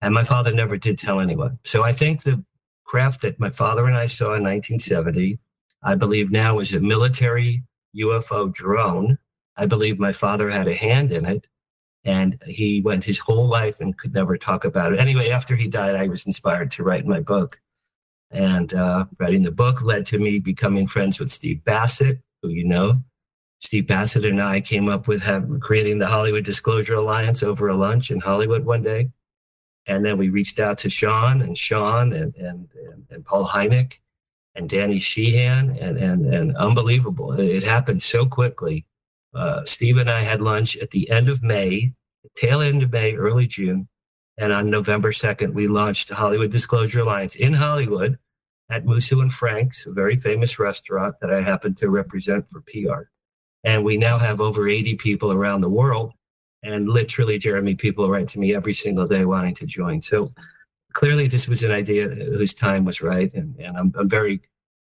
And 0.00 0.14
my 0.14 0.24
father 0.24 0.52
never 0.52 0.76
did 0.78 0.98
tell 0.98 1.20
anyone. 1.20 1.58
So 1.64 1.82
I 1.82 1.92
think 1.92 2.22
the 2.22 2.42
craft 2.84 3.20
that 3.20 3.38
my 3.38 3.50
father 3.50 3.86
and 3.86 3.96
I 3.96 4.06
saw 4.06 4.34
in 4.34 4.42
1970, 4.42 5.38
I 5.82 5.94
believe 5.94 6.30
now 6.30 6.58
is 6.58 6.72
a 6.72 6.80
military 6.80 7.62
UFO 7.96 8.52
drone. 8.52 9.18
I 9.56 9.66
believe 9.66 9.98
my 9.98 10.12
father 10.12 10.48
had 10.48 10.66
a 10.66 10.74
hand 10.74 11.12
in 11.12 11.26
it 11.26 11.46
and 12.04 12.42
he 12.46 12.80
went 12.80 13.04
his 13.04 13.18
whole 13.18 13.46
life 13.46 13.80
and 13.80 13.98
could 13.98 14.14
never 14.14 14.38
talk 14.38 14.64
about 14.64 14.92
it. 14.92 15.00
Anyway, 15.00 15.28
after 15.28 15.54
he 15.54 15.68
died, 15.68 15.94
I 15.94 16.08
was 16.08 16.24
inspired 16.24 16.70
to 16.72 16.82
write 16.82 17.06
my 17.06 17.20
book. 17.20 17.60
And 18.30 18.72
uh, 18.72 19.06
writing 19.18 19.42
the 19.42 19.50
book 19.50 19.82
led 19.82 20.06
to 20.06 20.18
me 20.18 20.38
becoming 20.38 20.86
friends 20.86 21.18
with 21.18 21.30
Steve 21.30 21.64
Bassett, 21.64 22.20
you 22.42 22.64
know. 22.64 23.02
Steve 23.60 23.86
Bassett 23.86 24.24
and 24.24 24.40
I 24.40 24.60
came 24.60 24.88
up 24.88 25.06
with 25.06 25.22
have, 25.22 25.46
creating 25.60 25.98
the 25.98 26.06
Hollywood 26.06 26.44
Disclosure 26.44 26.94
Alliance 26.94 27.42
over 27.42 27.68
a 27.68 27.76
lunch 27.76 28.10
in 28.10 28.20
Hollywood 28.20 28.64
one 28.64 28.82
day. 28.82 29.10
And 29.86 30.04
then 30.04 30.16
we 30.16 30.30
reached 30.30 30.58
out 30.58 30.78
to 30.78 30.90
Sean 30.90 31.42
and 31.42 31.56
Sean 31.56 32.12
and, 32.12 32.34
and, 32.36 32.68
and, 32.74 33.06
and 33.10 33.24
Paul 33.24 33.46
Hynek 33.46 33.98
and 34.54 34.68
Danny 34.68 34.98
Sheehan 34.98 35.76
and, 35.78 35.98
and, 35.98 36.34
and 36.34 36.56
unbelievable. 36.56 37.32
It 37.32 37.62
happened 37.62 38.02
so 38.02 38.24
quickly 38.24 38.86
uh, 39.34 39.64
Steve 39.64 39.98
and 39.98 40.10
I 40.10 40.20
had 40.20 40.40
lunch 40.40 40.76
at 40.78 40.90
the 40.90 41.08
end 41.10 41.28
of 41.28 41.42
May, 41.42 41.92
tail 42.34 42.60
end 42.60 42.82
of 42.82 42.92
May, 42.92 43.14
early 43.14 43.46
June. 43.46 43.88
And 44.38 44.52
on 44.52 44.70
November 44.70 45.12
2nd, 45.12 45.52
we 45.52 45.68
launched 45.68 46.10
Hollywood 46.10 46.50
Disclosure 46.50 47.00
Alliance 47.00 47.36
in 47.36 47.52
Hollywood 47.52 48.18
at 48.70 48.84
Musso 48.84 49.20
and 49.20 49.32
Frank's, 49.32 49.86
a 49.86 49.92
very 49.92 50.16
famous 50.16 50.58
restaurant 50.58 51.16
that 51.20 51.32
I 51.32 51.40
happen 51.40 51.74
to 51.76 51.90
represent 51.90 52.48
for 52.50 52.62
PR. 52.62 53.08
And 53.64 53.84
we 53.84 53.96
now 53.96 54.18
have 54.18 54.40
over 54.40 54.68
80 54.68 54.96
people 54.96 55.32
around 55.32 55.60
the 55.60 55.68
world. 55.68 56.12
And 56.62 56.88
literally, 56.88 57.38
Jeremy, 57.38 57.74
people 57.74 58.08
write 58.08 58.28
to 58.28 58.38
me 58.38 58.54
every 58.54 58.74
single 58.74 59.06
day 59.06 59.24
wanting 59.24 59.54
to 59.56 59.66
join. 59.66 60.02
So 60.02 60.32
clearly, 60.92 61.26
this 61.26 61.48
was 61.48 61.62
an 61.62 61.70
idea 61.70 62.08
whose 62.08 62.54
time 62.54 62.84
was 62.84 63.02
right. 63.02 63.32
And, 63.34 63.56
and 63.58 63.76
I'm, 63.76 63.92
I'm 63.98 64.08
very 64.08 64.40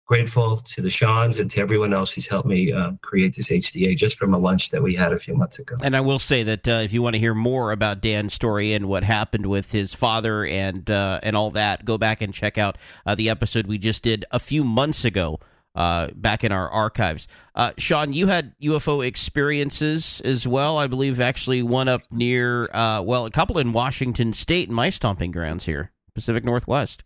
grateful 0.07 0.59
to 0.59 0.83
the 0.83 0.91
Seans 0.91 1.39
and 1.39 1.51
to 1.51 1.61
everyone 1.61 1.95
else 1.95 2.13
who's 2.13 2.27
helped 2.27 2.49
me 2.49 2.73
uh, 2.73 2.93
create 3.03 3.37
this 3.37 3.51
HDA 3.51 3.97
just 3.97 4.17
from 4.17 4.35
a 4.35 4.39
lunch 4.39 4.71
that 4.71 4.83
we 4.83 4.95
had 4.95 5.13
a 5.13 5.19
few 5.19 5.35
months 5.35 5.59
ago. 5.59 5.77
And 5.83 5.97
I 5.97 6.01
will 6.01 6.19
say 6.19 6.43
that 6.43 6.69
uh, 6.69 6.73
if 6.73 6.93
you 6.93 7.03
want 7.03 7.15
to 7.15 7.21
hear 7.21 7.35
more 7.35 7.73
about 7.73 8.01
Dan's 8.01 8.35
story 8.35 8.73
and 8.73 8.87
what 8.87 9.05
happened 9.05 9.47
with 9.47 9.73
his 9.73 9.95
father 9.95 10.45
and 10.45 10.91
uh, 10.91 11.21
and 11.23 11.37
all 11.37 11.51
that, 11.53 11.85
go 11.85 11.97
back 11.97 12.21
and 12.21 12.35
check 12.35 12.59
out 12.59 12.77
uh, 13.07 13.15
the 13.15 13.31
episode 13.31 13.67
we 13.67 13.79
just 13.79 14.03
did 14.03 14.25
a 14.31 14.39
few 14.39 14.65
months 14.65 15.05
ago. 15.05 15.41
Uh, 15.77 16.07
back 16.15 16.45
in 16.45 16.53
our 16.53 16.71
archives, 16.71 17.27
uh, 17.57 17.73
Sean, 17.79 18.13
you 18.13 18.29
had 18.29 18.57
UFO 18.63 19.05
experiences 19.05 20.21
as 20.25 20.47
well. 20.47 20.79
I 20.79 20.87
believe 20.87 21.21
actually 21.21 21.65
one 21.65 21.89
up 21.89 22.03
near, 22.13 22.69
well, 22.73 23.27
a 23.27 23.31
couple 23.33 23.59
in 23.59 23.73
Washington 23.73 24.33
State, 24.33 24.71
my 24.71 24.89
stomping 24.89 25.33
grounds 25.33 25.65
here, 25.65 25.91
Pacific 26.15 26.45
Northwest. 26.45 27.03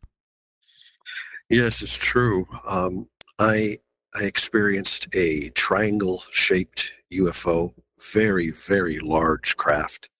Yes, 1.50 1.80
it's 1.80 1.96
true. 1.96 2.46
Um, 2.66 3.08
I 3.38 3.76
I 4.14 4.24
experienced 4.24 5.08
a 5.14 5.48
triangle 5.50 6.22
shaped 6.30 6.92
UFO, 7.12 7.72
very 8.12 8.50
very 8.50 8.98
large 8.98 9.56
craft 9.56 10.10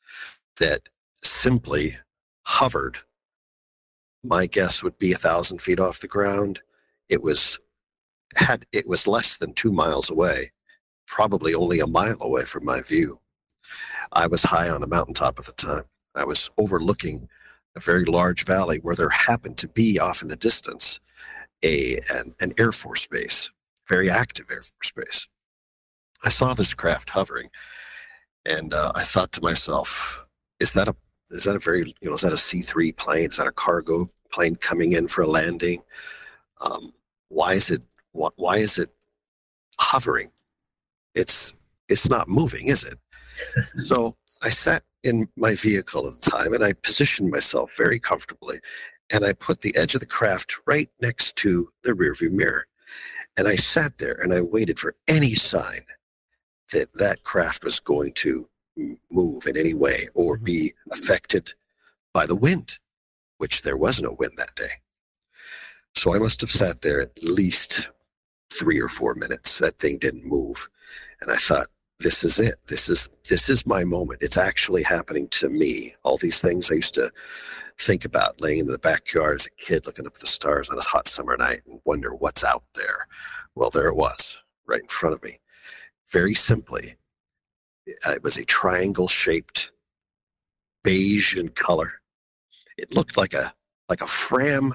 that 0.59 0.81
simply 1.23 1.97
hovered. 2.47 2.99
My 4.25 4.47
guess 4.47 4.83
would 4.83 4.99
be 4.99 5.13
a 5.13 5.19
thousand 5.19 5.61
feet 5.61 5.81
off 5.81 6.01
the 6.01 6.09
ground. 6.09 6.61
It 7.11 7.23
was 7.23 7.59
had 8.37 8.65
it 8.73 8.89
was 8.89 9.07
less 9.07 9.37
than 9.37 9.53
two 9.53 9.73
miles 9.73 10.11
away, 10.11 10.53
probably 11.07 11.55
only 11.55 11.81
a 11.81 11.87
mile 11.87 12.17
away 12.23 12.45
from 12.45 12.65
my 12.65 12.81
view. 12.81 13.21
I 14.13 14.29
was 14.29 14.43
high 14.45 14.71
on 14.71 14.83
a 14.83 14.87
mountaintop 14.87 15.39
at 15.39 15.45
the 15.45 15.53
time. 15.53 15.85
I 16.15 16.25
was 16.25 16.51
overlooking 16.57 17.29
a 17.77 17.81
very 17.81 18.07
large 18.07 18.45
valley 18.47 18.79
where 18.83 18.95
there 18.97 19.11
happened 19.11 19.59
to 19.59 19.69
be 19.69 19.99
off 19.99 20.23
in 20.23 20.29
the 20.29 20.37
distance 20.37 21.01
a 21.63 21.99
an, 22.13 22.35
an 22.41 22.55
Air 22.59 22.73
Force 22.73 23.07
base, 23.07 23.51
very 23.89 24.11
active 24.11 24.47
Air 24.51 24.63
Force 24.63 24.93
base. 24.95 25.29
I 26.25 26.29
saw 26.29 26.55
this 26.55 26.75
craft 26.75 27.11
hovering, 27.11 27.51
and 28.45 28.75
uh, 28.75 28.93
I 28.95 29.05
thought 29.05 29.33
to 29.33 29.43
myself, 29.43 30.25
"Is 30.61 30.73
that 30.73 30.89
a 30.89 30.97
is 31.31 31.45
that 31.45 31.57
a 31.57 31.61
very 31.61 31.95
you 32.01 32.09
know 32.09 32.15
is 32.15 32.23
that 32.23 32.33
a 32.33 32.37
C 32.37 32.63
three 32.63 32.93
plane? 32.93 33.31
Is 33.31 33.37
that 33.37 33.47
a 33.47 33.53
cargo 33.53 34.11
plane 34.33 34.57
coming 34.57 34.93
in 34.93 35.09
for 35.09 35.23
a 35.23 35.29
landing? 35.29 35.83
Um, 36.65 36.93
why 37.29 37.55
is 37.55 37.71
it 37.71 37.83
why, 38.13 38.31
why 38.37 38.57
is 38.57 38.79
it 38.79 38.91
hovering? 39.79 40.31
It's 41.15 41.55
it's 41.89 42.09
not 42.09 42.29
moving, 42.29 42.67
is 42.67 42.85
it? 42.85 42.99
so 43.79 44.17
I 44.43 44.51
sat 44.51 44.83
in 45.05 45.29
my 45.37 45.55
vehicle 45.55 46.07
at 46.07 46.21
the 46.21 46.31
time 46.31 46.53
and 46.53 46.65
I 46.65 46.73
positioned 46.73 47.31
myself 47.31 47.75
very 47.77 48.01
comfortably 48.01 48.59
and 49.13 49.25
I 49.25 49.33
put 49.33 49.61
the 49.61 49.77
edge 49.77 49.95
of 49.95 50.01
the 50.01 50.07
craft 50.07 50.55
right 50.67 50.91
next 51.01 51.37
to 51.37 51.71
the 51.83 51.93
rearview 51.93 52.31
mirror. 52.31 52.67
And 53.37 53.49
I 53.49 53.57
sat 53.57 53.99
there 53.99 54.15
and 54.15 54.33
I 54.33 54.41
waited 54.41 54.79
for 54.79 54.95
any 55.07 55.35
sign 55.35 55.83
that 56.73 56.93
that 56.95 57.23
craft 57.23 57.65
was 57.65 57.81
going 57.81 58.13
to 58.15 58.49
move 59.11 59.47
in 59.47 59.57
any 59.57 59.75
way 59.75 60.09
or 60.15 60.37
mm-hmm. 60.37 60.45
be 60.45 60.75
affected 60.93 61.53
by 62.13 62.27
the 62.27 62.37
wind, 62.37 62.79
which 63.39 63.63
there 63.63 63.77
was 63.77 64.03
no 64.03 64.13
wind 64.19 64.33
that 64.37 64.55
day. 64.55 64.73
So 65.95 66.15
I 66.15 66.19
must 66.19 66.41
have 66.43 66.51
sat 66.51 66.83
there 66.83 67.01
at 67.01 67.23
least 67.23 67.91
three 68.53 68.81
or 68.81 68.89
four 68.89 69.15
minutes. 69.15 69.59
That 69.59 69.79
thing 69.79 69.99
didn't 69.99 70.27
move. 70.27 70.69
And 71.21 71.31
I 71.31 71.37
thought, 71.37 71.67
this 72.01 72.23
is 72.23 72.39
it. 72.39 72.55
This 72.69 72.89
is 72.89 73.09
this 73.29 73.49
is 73.49 73.67
my 73.67 73.83
moment. 73.83 74.23
It's 74.23 74.37
actually 74.37 74.85
happening 74.85 75.27
to 75.31 75.49
me. 75.49 75.95
All 76.05 76.17
these 76.17 76.41
things 76.41 76.71
I 76.71 76.77
used 76.77 76.95
to 76.95 77.11
think 77.79 78.05
about 78.05 78.41
laying 78.41 78.61
in 78.61 78.67
the 78.67 78.79
backyard 78.79 79.37
as 79.37 79.47
a 79.47 79.51
kid 79.51 79.87
looking 79.87 80.07
up 80.07 80.15
at 80.15 80.21
the 80.21 80.27
stars 80.27 80.69
on 80.69 80.79
a 80.79 80.83
hot 80.83 81.07
summer 81.07 81.37
night 81.37 81.61
and 81.67 81.81
wonder 81.85 82.15
what's 82.15 82.45
out 82.45 82.65
there. 82.75 83.07
Well, 83.55 83.71
there 83.71 83.89
it 83.89 83.97
was, 83.97 84.39
right 84.67 84.81
in 84.81 84.89
front 84.89 85.15
of 85.15 85.23
me. 85.23 85.39
Very 86.11 86.35
simply, 86.35 86.97
uh, 88.07 88.13
it 88.13 88.23
was 88.23 88.37
a 88.37 88.45
triangle 88.45 89.09
shaped 89.09 89.73
beige 90.83 91.37
in 91.37 91.49
color. 91.49 91.93
It 92.77 92.95
looked 92.95 93.17
like 93.17 93.35
a 93.35 93.53
like 93.89 94.01
a 94.01 94.07
Fram 94.07 94.75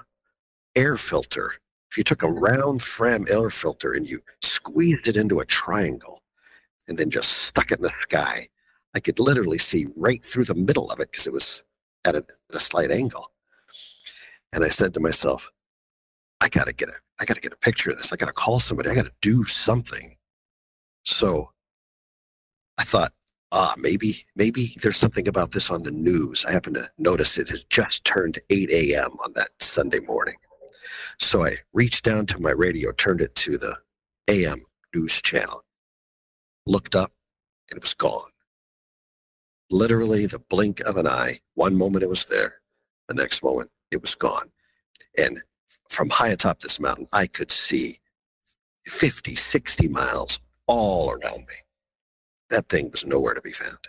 air 0.76 0.98
filter. 0.98 1.54
If 1.92 1.98
you 1.98 2.04
took 2.04 2.24
a 2.24 2.32
round 2.32 2.84
Fram 2.84 3.26
air 3.30 3.50
filter 3.50 3.94
and 3.94 4.10
you 4.10 4.22
squeezed 4.42 5.08
it 5.08 5.18
into 5.18 5.40
a 5.40 5.46
triangle 5.46 6.22
and 6.88 6.98
then 6.98 7.10
just 7.10 7.30
stuck 7.30 7.72
it 7.72 7.80
in 7.80 7.84
the 7.84 7.94
sky, 8.02 8.48
I 8.96 9.00
could 9.00 9.20
literally 9.20 9.60
see 9.60 9.88
right 9.96 10.24
through 10.24 10.46
the 10.46 10.56
middle 10.56 10.90
of 10.90 11.00
it 11.00 11.12
because 11.12 11.28
it 11.28 11.34
was 11.34 11.62
at 12.06 12.16
a, 12.16 12.20
at 12.20 12.56
a 12.56 12.60
slight 12.60 12.92
angle. 12.92 13.32
And 14.52 14.64
I 14.64 14.70
said 14.70 14.94
to 14.94 15.00
myself, 15.00 15.50
I 16.42 16.50
gotta 16.50 16.74
get 16.74 16.90
a 16.90 16.94
I 17.20 17.26
gotta 17.26 17.42
get 17.42 17.54
a 17.54 17.58
picture 17.58 17.90
of 17.90 17.98
this. 17.98 18.12
I 18.12 18.18
gotta 18.18 18.34
call 18.34 18.60
somebody. 18.60 18.90
I 18.90 18.96
gotta 18.96 19.14
do 19.22 19.46
something. 19.46 20.18
So 21.06 21.52
I 22.78 22.84
thought, 22.84 23.14
ah, 23.52 23.74
maybe 23.78 24.26
maybe 24.36 24.74
there's 24.82 24.98
something 24.98 25.28
about 25.28 25.52
this 25.52 25.72
on 25.72 25.84
the 25.84 25.92
news. 25.92 26.46
I 26.46 26.52
happened 26.52 26.76
to 26.76 26.90
notice 26.98 27.38
it 27.38 27.50
had 27.50 27.64
just 27.70 28.04
turned 28.04 28.40
8 28.50 28.70
a.m. 28.70 29.12
on 29.24 29.34
that 29.34 29.50
Sunday 29.60 30.02
morning. 30.02 30.36
So 31.20 31.46
I 31.46 31.58
reached 31.72 32.04
down 32.04 32.26
to 32.28 32.40
my 32.40 32.52
radio, 32.52 32.92
turned 32.92 33.22
it 33.22 33.34
to 33.36 33.58
the 33.58 33.78
AM 34.28 34.66
news 34.94 35.22
channel, 35.22 35.64
looked 36.66 36.96
up, 36.96 37.12
and 37.70 37.78
it 37.78 37.84
was 37.84 37.94
gone 37.94 38.33
literally 39.74 40.28
the 40.28 40.40
blink 40.40 40.80
of 40.82 40.98
an 40.98 41.08
eye. 41.08 41.40
One 41.56 41.76
moment 41.76 42.04
it 42.04 42.10
was 42.10 42.26
there, 42.26 42.56
the 43.08 43.16
next 43.16 43.44
moment 43.44 43.72
it 43.92 44.02
was 44.02 44.16
gone. 44.16 44.50
And 45.18 45.42
from 45.90 46.10
high 46.10 46.30
atop 46.30 46.60
this 46.60 46.80
mountain, 46.80 47.08
I 47.12 47.28
could 47.28 47.52
see 47.52 48.00
50, 48.86 49.36
60 49.36 49.88
miles 49.88 50.40
all 50.68 51.12
around 51.12 51.40
me. 51.40 51.56
That 52.50 52.70
thing 52.70 52.90
was 52.92 53.06
nowhere 53.06 53.34
to 53.34 53.42
be 53.42 53.52
found. 53.52 53.80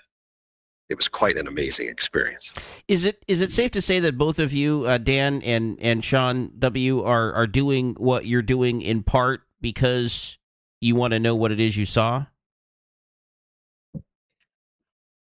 It 0.88 0.96
was 0.96 1.08
quite 1.08 1.36
an 1.38 1.46
amazing 1.46 1.88
experience. 1.88 2.52
Is 2.88 3.04
it 3.06 3.24
is 3.26 3.40
it 3.40 3.50
safe 3.50 3.70
to 3.70 3.80
say 3.80 4.00
that 4.00 4.18
both 4.18 4.38
of 4.38 4.52
you, 4.52 4.84
uh, 4.84 4.98
Dan 4.98 5.40
and 5.42 5.78
and 5.80 6.04
Sean 6.04 6.52
W, 6.58 7.02
are 7.02 7.32
are 7.32 7.46
doing 7.46 7.94
what 7.94 8.26
you're 8.26 8.42
doing 8.42 8.82
in 8.82 9.02
part 9.02 9.42
because 9.62 10.38
you 10.80 10.94
want 10.94 11.14
to 11.14 11.18
know 11.18 11.34
what 11.34 11.52
it 11.52 11.58
is 11.58 11.78
you 11.78 11.86
saw? 11.86 12.26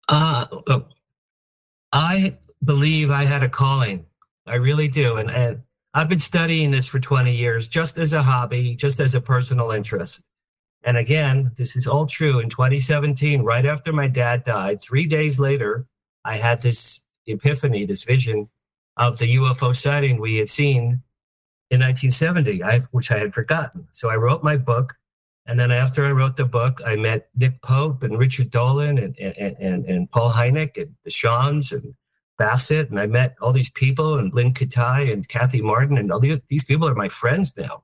Uh, 0.09 0.47
I 1.93 2.37
believe 2.65 3.11
I 3.11 3.25
had 3.25 3.43
a 3.43 3.49
calling. 3.49 4.07
I 4.47 4.57
really 4.57 4.89
do. 4.89 5.17
And, 5.17 5.31
and 5.31 5.63
I've 5.95 6.09
been 6.09 6.19
studying 6.19 6.71
this 6.71 6.89
for 6.89 7.01
20 7.01 7.33
years, 7.35 7.69
just 7.69 7.99
as 7.99 8.13
a 8.13 8.23
hobby, 8.23 8.75
just 8.75 9.01
as 9.01 9.15
a 9.15 9.21
personal 9.21 9.71
interest. 9.71 10.23
And 10.85 10.97
again, 10.97 11.53
this 11.57 11.77
is 11.77 11.87
all 11.87 12.07
true. 12.07 12.39
In 12.39 12.49
2017, 12.49 13.43
right 13.43 13.67
after 13.67 13.93
my 13.93 14.07
dad 14.07 14.45
died, 14.45 14.81
three 14.81 15.07
days 15.07 15.39
later, 15.39 15.87
I 16.25 16.37
had 16.37 16.63
this 16.63 17.01
epiphany, 17.27 17.85
this 17.85 18.05
vision 18.05 18.49
of 18.97 19.19
the 19.19 19.37
UFO 19.37 19.75
sighting 19.75 20.21
we 20.21 20.37
had 20.37 20.49
seen 20.49 21.03
in 21.71 21.81
1970, 21.81 22.63
I, 22.63 22.81
which 22.93 23.11
I 23.11 23.19
had 23.19 23.35
forgotten. 23.35 23.89
So 23.91 24.09
I 24.09 24.17
wrote 24.17 24.43
my 24.43 24.57
book. 24.57 24.97
And 25.49 25.59
then 25.59 25.71
after 25.71 26.05
I 26.05 26.13
wrote 26.13 26.37
the 26.37 26.45
book, 26.45 26.83
I 26.85 26.95
met 26.95 27.31
Nick 27.35 27.63
Pope 27.63 28.03
and 28.03 28.19
Richard 28.19 28.51
Dolan 28.51 28.99
and, 28.99 29.19
and, 29.19 29.57
and, 29.59 29.85
and 29.87 30.11
Paul 30.11 30.31
Hynek 30.31 30.77
and 30.77 30.95
the 31.05 31.11
Shawns 31.11 31.73
and 31.73 31.95
Bassett. 32.37 32.91
And 32.91 33.01
I 33.01 33.07
met 33.07 33.35
all 33.41 33.55
these 33.55 33.71
people 33.71 34.19
and 34.19 34.33
Lynne 34.35 34.53
Kitei 34.53 35.11
and 35.11 35.27
Kathy 35.27 35.63
Martin. 35.63 35.97
And 35.97 36.13
all 36.13 36.21
these, 36.21 36.39
these 36.49 36.67
people 36.67 36.87
are 36.87 36.95
my 36.95 37.09
friends 37.09 37.55
now. 37.57 37.83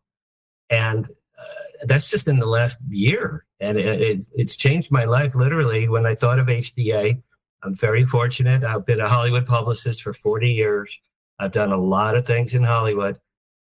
And 0.68 1.06
uh, 1.06 1.86
that's 1.86 2.10
just 2.10 2.28
in 2.28 2.38
the 2.38 2.46
last 2.46 2.76
year. 2.90 3.46
And 3.60 3.78
it, 3.78 4.00
it, 4.02 4.26
it's 4.34 4.56
changed 4.56 4.92
my 4.92 5.06
life 5.06 5.34
literally 5.34 5.88
when 5.88 6.04
I 6.04 6.14
thought 6.14 6.38
of 6.38 6.48
HDA. 6.48 7.22
I'm 7.62 7.74
very 7.74 8.04
fortunate. 8.04 8.62
I've 8.62 8.84
been 8.84 9.00
a 9.00 9.08
Hollywood 9.08 9.46
publicist 9.46 10.02
for 10.02 10.12
40 10.12 10.50
years. 10.50 11.00
I've 11.38 11.52
done 11.52 11.72
a 11.72 11.80
lot 11.80 12.14
of 12.14 12.26
things 12.26 12.52
in 12.52 12.62
Hollywood, 12.62 13.18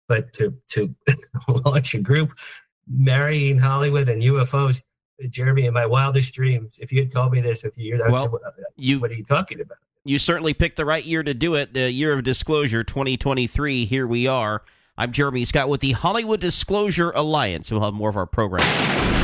but 0.08 0.32
to 0.32 0.54
to 0.70 0.94
launch 1.64 1.94
a 1.94 1.98
group 1.98 2.32
marrying 2.90 3.58
Hollywood 3.58 4.08
and 4.08 4.22
UFOs, 4.22 4.82
Jeremy, 5.28 5.66
in 5.66 5.74
my 5.74 5.86
wildest 5.86 6.32
dreams, 6.34 6.78
if 6.80 6.90
you 6.92 7.00
had 7.00 7.10
told 7.12 7.32
me 7.32 7.40
this 7.40 7.64
a 7.64 7.70
few 7.70 7.84
years, 7.84 8.00
I 8.00 8.04
would 8.06 8.12
Well, 8.12 8.22
say, 8.24 8.28
what, 8.28 8.42
uh, 8.46 8.50
you- 8.76 9.00
what 9.00 9.10
are 9.10 9.14
you 9.14 9.24
talking 9.24 9.60
about? 9.60 9.78
You 10.04 10.18
certainly 10.18 10.54
picked 10.54 10.76
the 10.76 10.86
right 10.86 11.04
year 11.04 11.22
to 11.22 11.34
do 11.34 11.54
it. 11.54 11.74
The 11.74 11.90
year 11.92 12.14
of 12.14 12.24
disclosure, 12.24 12.82
2023. 12.82 13.84
Here 13.84 14.06
we 14.06 14.26
are. 14.26 14.62
I'm 14.96 15.12
Jeremy 15.12 15.44
Scott 15.44 15.68
with 15.68 15.80
the 15.82 15.92
Hollywood 15.92 16.40
Disclosure 16.40 17.10
Alliance. 17.14 17.70
We'll 17.70 17.82
have 17.82 17.94
more 17.94 18.08
of 18.10 18.16
our 18.16 18.26
program. 18.26 19.19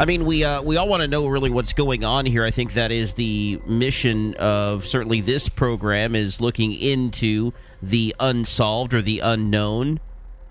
I 0.00 0.04
mean, 0.04 0.26
we 0.26 0.44
uh, 0.44 0.62
we 0.62 0.76
all 0.76 0.86
want 0.86 1.02
to 1.02 1.08
know 1.08 1.26
really 1.26 1.50
what's 1.50 1.72
going 1.72 2.04
on 2.04 2.24
here. 2.24 2.44
I 2.44 2.52
think 2.52 2.74
that 2.74 2.92
is 2.92 3.14
the 3.14 3.60
mission 3.66 4.34
of 4.34 4.86
certainly 4.86 5.20
this 5.20 5.48
program 5.48 6.14
is 6.14 6.40
looking 6.40 6.72
into 6.72 7.52
the 7.82 8.14
unsolved 8.20 8.94
or 8.94 9.02
the 9.02 9.18
unknown, 9.18 9.98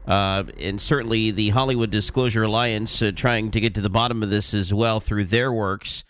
uh, 0.06 0.44
and 0.60 0.82
certainly 0.82 1.32
the 1.32 1.50
Hollywood 1.50 1.92
Disclosure 1.92 2.44
Alliance 2.44 3.02
uh, 3.02 3.14
trying 3.16 3.50
to 3.52 3.62
get 3.62 3.74
to 3.76 3.82
the 3.82 3.90
bottom 3.90 4.22
of 4.22 4.30
this 4.30 4.54
as 4.54 4.74
well 4.74 5.00
through 5.00 5.24
their 5.24 5.54
works. 5.54 6.04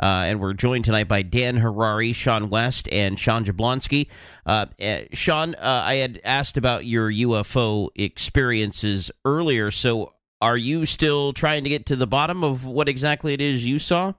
Uh, 0.00 0.26
and 0.26 0.40
we're 0.40 0.54
joined 0.54 0.84
tonight 0.84 1.08
by 1.08 1.22
Dan 1.22 1.58
Harary, 1.58 2.14
Shawn 2.14 2.48
West, 2.48 2.88
and 2.92 3.18
Sean 3.18 3.44
Jablonski. 3.44 4.06
Uh, 4.46 4.66
uh, 4.80 4.98
Sean, 5.12 5.56
I 5.56 5.94
had 5.94 6.20
asked 6.24 6.56
about 6.56 6.84
your 6.84 7.10
UFO 7.10 7.88
experiences 7.96 9.10
earlier. 9.24 9.72
So, 9.72 10.13
are 10.44 10.58
you 10.58 10.84
still 10.84 11.32
trying 11.32 11.64
to 11.64 11.70
get 11.70 11.86
to 11.86 11.96
the 11.96 12.06
bottom 12.06 12.44
of 12.44 12.66
what 12.66 12.86
exactly 12.86 13.32
it 13.32 13.40
is 13.40 13.64
you 13.64 13.78
saw? 13.78 14.12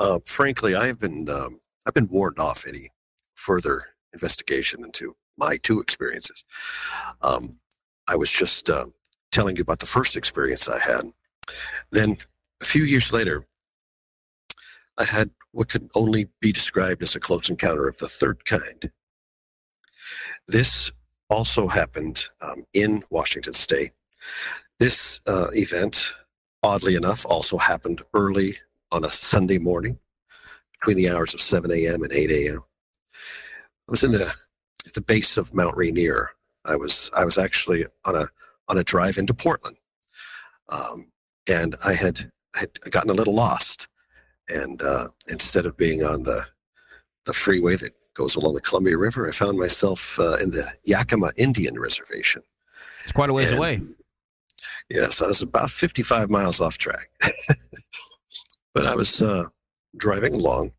Uh, 0.00 0.18
frankly, 0.24 0.74
I 0.74 0.86
have 0.86 0.98
been 0.98 1.28
um, 1.28 1.60
I've 1.86 1.92
been 1.92 2.08
warned 2.08 2.38
off 2.38 2.66
any 2.66 2.88
further 3.34 3.84
investigation 4.14 4.82
into 4.84 5.14
my 5.36 5.58
two 5.58 5.80
experiences. 5.80 6.46
Um, 7.20 7.56
I 8.08 8.16
was 8.16 8.32
just 8.32 8.70
uh, 8.70 8.86
telling 9.30 9.54
you 9.56 9.62
about 9.62 9.80
the 9.80 9.86
first 9.86 10.16
experience 10.16 10.66
I 10.66 10.78
had. 10.78 11.12
Then 11.90 12.16
a 12.62 12.64
few 12.64 12.84
years 12.84 13.12
later, 13.12 13.44
I 14.96 15.04
had 15.04 15.28
what 15.52 15.68
could 15.68 15.90
only 15.94 16.30
be 16.40 16.52
described 16.52 17.02
as 17.02 17.16
a 17.16 17.20
close 17.20 17.50
encounter 17.50 17.86
of 17.86 17.98
the 17.98 18.08
third 18.08 18.46
kind. 18.46 18.90
This 20.48 20.90
also 21.30 21.66
happened 21.66 22.28
um, 22.40 22.64
in 22.72 23.02
Washington 23.10 23.52
State. 23.52 23.92
This 24.78 25.20
uh, 25.26 25.48
event, 25.52 26.14
oddly 26.62 26.94
enough, 26.94 27.24
also 27.26 27.58
happened 27.58 28.02
early 28.12 28.54
on 28.90 29.04
a 29.04 29.10
Sunday 29.10 29.58
morning 29.58 29.98
between 30.72 30.96
the 30.96 31.14
hours 31.14 31.34
of 31.34 31.40
7 31.40 31.70
a.m. 31.70 32.02
and 32.02 32.12
8 32.12 32.30
a.m. 32.30 32.60
I 33.88 33.90
was 33.90 34.02
in 34.02 34.12
the 34.12 34.32
the 34.94 35.00
base 35.00 35.36
of 35.38 35.54
Mount 35.54 35.76
Rainier. 35.76 36.30
I 36.64 36.76
was 36.76 37.10
I 37.14 37.24
was 37.24 37.38
actually 37.38 37.84
on 38.04 38.16
a 38.16 38.26
on 38.68 38.78
a 38.78 38.84
drive 38.84 39.18
into 39.18 39.34
Portland, 39.34 39.76
um, 40.68 41.10
and 41.50 41.74
I 41.84 41.94
had 41.94 42.30
had 42.54 42.70
gotten 42.90 43.10
a 43.10 43.14
little 43.14 43.34
lost, 43.34 43.88
and 44.48 44.80
uh, 44.82 45.08
instead 45.28 45.66
of 45.66 45.76
being 45.76 46.02
on 46.04 46.22
the 46.22 46.46
the 47.26 47.32
freeway 47.32 47.76
that 47.76 47.92
goes 48.14 48.36
along 48.36 48.54
the 48.54 48.60
Columbia 48.60 48.96
River, 48.98 49.26
I 49.28 49.32
found 49.32 49.58
myself 49.58 50.18
uh, 50.18 50.36
in 50.36 50.50
the 50.50 50.70
Yakima 50.84 51.32
Indian 51.36 51.78
Reservation. 51.78 52.42
It's 53.02 53.12
quite 53.12 53.30
a 53.30 53.32
ways 53.32 53.50
And- 53.50 53.58
away. 53.58 53.82
Yes, 54.90 55.22
I 55.22 55.26
was 55.26 55.40
about 55.40 55.70
55 55.70 56.28
miles 56.28 56.60
off 56.60 56.76
track. 56.76 57.08
but 58.74 58.86
I 58.86 58.94
was 58.94 59.22
uh, 59.22 59.44
driving 59.96 60.34
along 60.34 60.72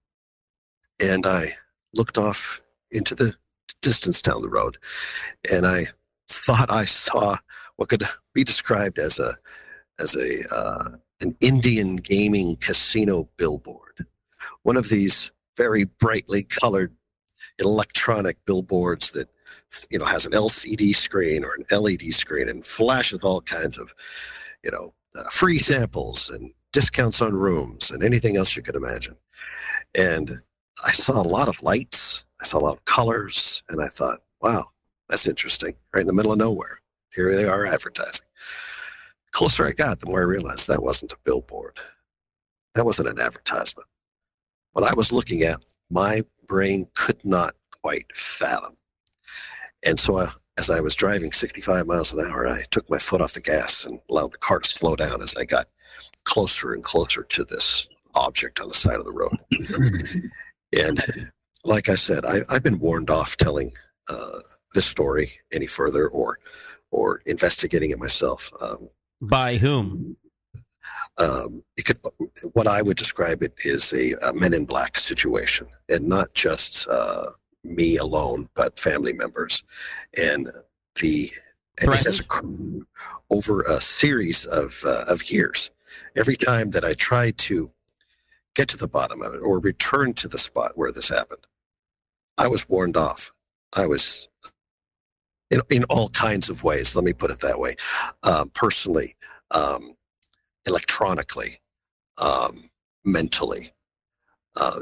and 0.99 1.25
I 1.25 1.55
looked 1.93 2.17
off 2.17 2.61
into 2.91 3.15
the 3.15 3.33
distance 3.81 4.21
down 4.21 4.41
the 4.41 4.49
road 4.49 4.77
and 5.51 5.65
I 5.65 5.87
thought 6.27 6.71
I 6.71 6.85
saw 6.85 7.37
what 7.77 7.89
could 7.89 8.07
be 8.33 8.43
described 8.43 8.99
as 8.99 9.17
a 9.19 9.35
as 9.99 10.15
a 10.15 10.43
uh, 10.53 10.89
an 11.21 11.35
Indian 11.41 11.95
gaming 11.95 12.57
casino 12.57 13.27
billboard. 13.37 14.05
One 14.63 14.77
of 14.77 14.89
these 14.89 15.31
very 15.57 15.85
brightly 15.85 16.43
colored 16.43 16.95
electronic 17.59 18.37
billboards 18.45 19.11
that 19.11 19.29
you 19.89 19.99
know 19.99 20.05
has 20.05 20.25
an 20.25 20.31
LCD 20.31 20.95
screen 20.95 21.43
or 21.43 21.55
an 21.55 21.65
LED 21.71 22.13
screen 22.13 22.49
and 22.49 22.65
flashes 22.65 23.23
all 23.23 23.41
kinds 23.41 23.77
of 23.77 23.93
you 24.63 24.71
know 24.71 24.93
uh, 25.15 25.29
free 25.29 25.59
samples 25.59 26.29
and 26.29 26.51
discounts 26.71 27.21
on 27.21 27.33
rooms 27.33 27.91
and 27.91 28.03
anything 28.03 28.35
else 28.35 28.55
you 28.55 28.61
could 28.61 28.75
imagine. 28.75 29.15
And 29.95 30.31
I 30.83 30.91
saw 30.91 31.21
a 31.21 31.23
lot 31.23 31.47
of 31.47 31.63
lights, 31.63 32.25
I 32.41 32.45
saw 32.45 32.57
a 32.57 32.59
lot 32.59 32.73
of 32.73 32.85
colors, 32.85 33.63
and 33.69 33.81
I 33.81 33.87
thought, 33.87 34.19
wow, 34.41 34.65
that's 35.07 35.27
interesting. 35.27 35.75
Right 35.93 36.01
in 36.01 36.07
the 36.07 36.13
middle 36.13 36.33
of 36.33 36.37
nowhere, 36.37 36.81
here 37.13 37.33
they 37.33 37.45
are 37.45 37.65
advertising. 37.65 38.25
The 39.27 39.31
closer 39.31 39.65
I 39.65 39.71
got, 39.71 39.99
the 39.99 40.07
more 40.07 40.19
I 40.19 40.25
realized 40.25 40.67
that 40.67 40.83
wasn't 40.83 41.13
a 41.13 41.17
billboard. 41.23 41.79
That 42.73 42.85
wasn't 42.85 43.07
an 43.07 43.19
advertisement. 43.19 43.87
What 44.75 44.91
I 44.91 44.93
was 44.93 45.13
looking 45.13 45.43
at, 45.43 45.63
my 45.89 46.21
brain 46.47 46.85
could 46.95 47.23
not 47.23 47.55
quite 47.81 48.13
fathom. 48.13 48.75
And 49.85 49.97
so, 49.97 50.17
I, 50.17 50.27
as 50.57 50.69
I 50.69 50.81
was 50.81 50.95
driving 50.95 51.31
65 51.31 51.87
miles 51.87 52.13
an 52.13 52.19
hour, 52.19 52.45
I 52.45 52.63
took 52.71 52.89
my 52.89 52.97
foot 52.97 53.21
off 53.21 53.35
the 53.35 53.39
gas 53.39 53.85
and 53.85 54.01
allowed 54.09 54.33
the 54.33 54.37
car 54.37 54.59
to 54.59 54.67
slow 54.67 54.97
down 54.97 55.21
as 55.21 55.33
I 55.37 55.45
got 55.45 55.67
closer 56.25 56.73
and 56.73 56.83
closer 56.83 57.23
to 57.23 57.45
this 57.45 57.87
object 58.15 58.59
on 58.59 58.67
the 58.67 58.73
side 58.73 58.97
of 58.97 59.05
the 59.05 59.13
road. 59.13 59.37
and 60.77 61.31
like 61.63 61.87
I 61.87 61.95
said, 61.95 62.25
I, 62.25 62.39
I've 62.49 62.63
been 62.63 62.79
warned 62.79 63.09
off 63.09 63.37
telling 63.37 63.71
uh, 64.09 64.39
this 64.73 64.85
story 64.85 65.39
any 65.53 65.67
further 65.67 66.09
or 66.09 66.37
or 66.91 67.21
investigating 67.25 67.91
it 67.91 67.99
myself. 67.99 68.51
Um, 68.59 68.89
By 69.21 69.55
whom? 69.55 70.17
Um, 71.17 71.63
it 71.77 71.85
could, 71.85 71.99
what 72.53 72.67
I 72.67 72.81
would 72.81 72.97
describe 72.97 73.43
it 73.43 73.53
is 73.63 73.93
a, 73.93 74.13
a 74.21 74.33
Men 74.33 74.53
in 74.53 74.65
Black 74.65 74.97
situation, 74.97 75.67
and 75.89 76.07
not 76.07 76.33
just 76.33 76.87
uh, 76.87 77.27
me 77.63 77.97
alone, 77.97 78.49
but 78.55 78.79
family 78.79 79.13
members, 79.13 79.63
and 80.17 80.47
the 81.01 81.31
and 81.81 81.91
it 81.91 82.05
has 82.05 82.19
occurred 82.19 82.85
over 83.29 83.61
a 83.63 83.81
series 83.81 84.45
of 84.45 84.81
uh, 84.85 85.05
of 85.07 85.29
years. 85.29 85.71
Every 86.15 86.35
time 86.35 86.69
that 86.71 86.83
I 86.83 86.93
tried 86.93 87.37
to 87.39 87.71
get 88.55 88.69
to 88.69 88.77
the 88.77 88.87
bottom 88.87 89.21
of 89.21 89.33
it 89.33 89.39
or 89.39 89.59
return 89.59 90.13
to 90.13 90.27
the 90.27 90.37
spot 90.37 90.73
where 90.75 90.91
this 90.91 91.09
happened, 91.09 91.45
I 92.37 92.47
was 92.47 92.69
warned 92.69 92.95
off. 92.97 93.31
I 93.73 93.87
was 93.87 94.29
in, 95.51 95.61
in 95.69 95.83
all 95.85 96.09
kinds 96.09 96.49
of 96.49 96.63
ways. 96.63 96.95
Let 96.95 97.05
me 97.05 97.13
put 97.13 97.31
it 97.31 97.41
that 97.41 97.59
way. 97.59 97.75
Um, 98.23 98.49
personally, 98.49 99.15
um, 99.51 99.94
electronically, 100.65 101.59
um, 102.17 102.69
mentally, 103.03 103.71
uh, 104.59 104.81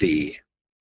the 0.00 0.36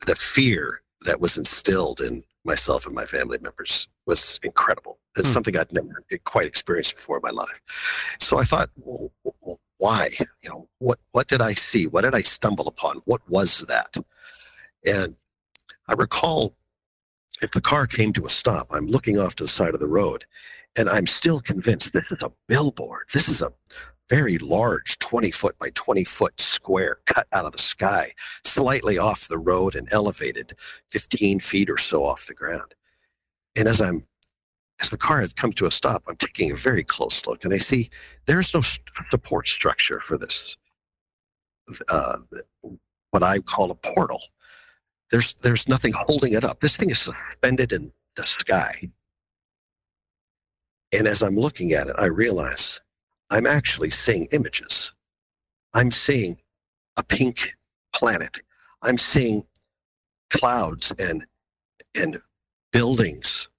the 0.06 0.16
fear 0.16 0.82
that 1.06 1.20
was 1.22 1.38
instilled 1.38 2.02
in 2.02 2.24
myself 2.46 2.86
and 2.86 2.94
my 2.96 3.06
family 3.06 3.38
members 3.42 3.88
was 4.06 4.40
incredible. 4.44 5.00
It's 5.18 5.28
Hmm. 5.30 5.34
something 5.34 5.58
I'd 5.58 5.72
never 5.72 6.04
quite 6.26 6.48
experienced 6.48 6.96
before 6.96 7.18
in 7.18 7.22
my 7.24 7.30
life. 7.30 7.62
So 8.20 8.38
I 8.38 8.44
thought, 8.44 8.70
well, 8.76 9.12
well, 9.24 9.60
why? 9.78 10.10
You 10.42 10.50
know, 10.50 10.70
what 10.80 11.00
what 11.12 11.28
did 11.28 11.42
I 11.42 11.54
see? 11.54 11.88
What 11.88 12.02
did 12.02 12.16
I 12.16 12.22
stumble 12.22 12.68
upon? 12.68 12.98
What 13.06 13.28
was 13.30 13.60
that? 13.68 13.96
And 14.86 15.16
I 15.88 15.94
recall 15.94 16.56
if 17.42 17.52
the 17.52 17.62
car 17.62 17.88
came 17.88 18.14
to 18.14 18.26
a 18.26 18.30
stop, 18.30 18.68
I'm 18.72 18.88
looking 18.88 19.20
off 19.20 19.36
to 19.36 19.44
the 19.44 19.50
side 19.50 19.74
of 19.74 19.80
the 19.80 19.88
road, 19.88 20.26
and 20.78 20.90
I'm 20.90 21.08
still 21.08 21.40
convinced 21.42 21.92
this 21.94 22.12
is 22.12 22.22
a 22.22 22.32
billboard. 22.48 23.08
This 23.14 23.28
is 23.28 23.42
a 23.42 23.52
very 24.10 24.38
large 24.38 25.00
20 25.00 25.32
foot 25.32 25.58
by 25.60 25.70
20 25.74 26.04
foot 26.04 26.40
square 26.40 26.98
cut 27.06 27.28
out 27.34 27.46
of 27.46 27.52
the 27.52 27.58
sky, 27.58 28.12
slightly 28.44 28.98
off 28.98 29.28
the 29.28 29.38
road 29.38 29.76
and 29.76 29.88
elevated 29.92 30.56
15 30.92 31.40
feet 31.40 31.70
or 31.70 31.78
so 31.78 32.04
off 32.04 32.28
the 32.28 32.34
ground. 32.34 32.76
And 33.56 33.68
as 33.68 33.82
I'm 33.82 34.06
as 34.82 34.90
the 34.90 34.98
car 34.98 35.22
has 35.22 35.34
come 35.34 35.54
to 35.54 35.66
a 35.66 35.72
stop, 35.72 36.04
I'm 36.08 36.18
taking 36.18 36.52
a 36.52 36.56
very 36.56 36.84
close 36.84 37.26
look 37.26 37.46
and 37.46 37.54
I 37.54 37.58
see 37.58 37.90
there's 38.26 38.54
no 38.54 38.62
support 39.10 39.48
structure 39.48 40.02
for 40.02 40.18
this. 40.18 40.58
Uh, 41.90 42.18
what 43.12 43.24
I 43.24 43.40
call 43.40 43.72
a 43.72 43.76
portal. 43.76 44.22
There's 45.12 45.34
there's 45.36 45.70
nothing 45.70 45.94
holding 45.94 46.34
it 46.34 46.44
up. 46.44 46.60
This 46.60 46.76
thing 46.76 46.90
is 46.90 47.02
suspended 47.02 47.72
in 47.72 47.92
the 48.16 48.26
sky. 48.26 48.90
And 50.92 51.08
as 51.08 51.22
I'm 51.22 51.36
looking 51.36 51.74
at 51.74 51.88
it, 51.88 51.96
I 51.98 52.06
realize 52.06 52.82
I'm 53.34 53.48
actually 53.48 53.90
seeing 53.90 54.28
images. 54.32 54.94
I'm 55.74 55.90
seeing 55.90 56.38
a 56.98 57.04
pink 57.04 57.56
planet. 57.92 58.38
I'm 58.84 59.00
seeing 59.00 59.44
clouds 60.30 60.94
and 61.00 61.26
and 62.00 62.18
buildings 62.72 63.50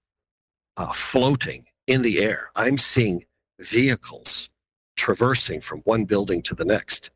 uh, 0.76 0.92
floating 0.92 1.64
in 1.88 2.02
the 2.02 2.20
air. 2.20 2.50
I'm 2.54 2.78
seeing 2.78 3.24
vehicles 3.58 4.48
traversing 4.94 5.60
from 5.60 5.80
one 5.80 6.04
building 6.04 6.40
to 6.42 6.54
the 6.54 6.64
next. 6.64 7.10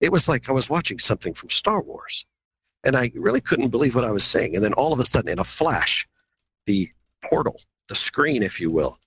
It 0.00 0.12
was 0.12 0.28
like 0.28 0.48
I 0.48 0.52
was 0.52 0.70
watching 0.70 1.00
something 1.00 1.34
from 1.34 1.50
Star 1.50 1.82
Wars. 1.82 2.24
And 2.84 2.96
I 2.96 3.10
really 3.16 3.40
couldn't 3.40 3.70
believe 3.70 3.96
what 3.96 4.04
I 4.04 4.12
was 4.12 4.22
seeing. 4.22 4.54
And 4.54 4.62
then 4.62 4.72
all 4.74 4.92
of 4.92 5.00
a 5.00 5.02
sudden, 5.02 5.30
in 5.30 5.40
a 5.40 5.44
flash, 5.44 6.06
the 6.66 6.88
portal, 7.24 7.60
the 7.88 7.96
screen, 7.96 8.44
if 8.44 8.60
you 8.60 8.70
will, 8.70 9.00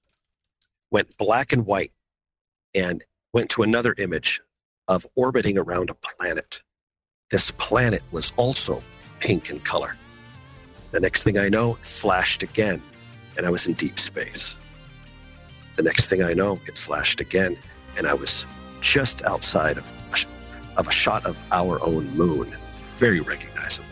went 0.91 1.15
black 1.17 1.53
and 1.53 1.65
white 1.65 1.93
and 2.75 3.03
went 3.33 3.49
to 3.51 3.63
another 3.63 3.95
image 3.97 4.41
of 4.87 5.05
orbiting 5.15 5.57
around 5.57 5.89
a 5.89 5.93
planet. 5.95 6.61
This 7.29 7.51
planet 7.51 8.03
was 8.11 8.33
also 8.35 8.83
pink 9.19 9.49
in 9.49 9.59
color. 9.61 9.95
The 10.91 10.99
next 10.99 11.23
thing 11.23 11.37
I 11.37 11.47
know, 11.47 11.75
it 11.75 11.85
flashed 11.85 12.43
again, 12.43 12.81
and 13.37 13.45
I 13.45 13.49
was 13.49 13.67
in 13.67 13.73
deep 13.73 13.97
space. 13.97 14.55
The 15.77 15.83
next 15.83 16.07
thing 16.07 16.21
I 16.21 16.33
know, 16.33 16.59
it 16.67 16.77
flashed 16.77 17.21
again, 17.21 17.57
and 17.97 18.05
I 18.05 18.13
was 18.13 18.45
just 18.81 19.23
outside 19.23 19.77
of 19.77 19.89
a, 20.11 20.79
of 20.79 20.87
a 20.87 20.91
shot 20.91 21.25
of 21.25 21.37
our 21.51 21.81
own 21.85 22.09
moon. 22.17 22.53
Very 22.97 23.21
recognizable. 23.21 23.87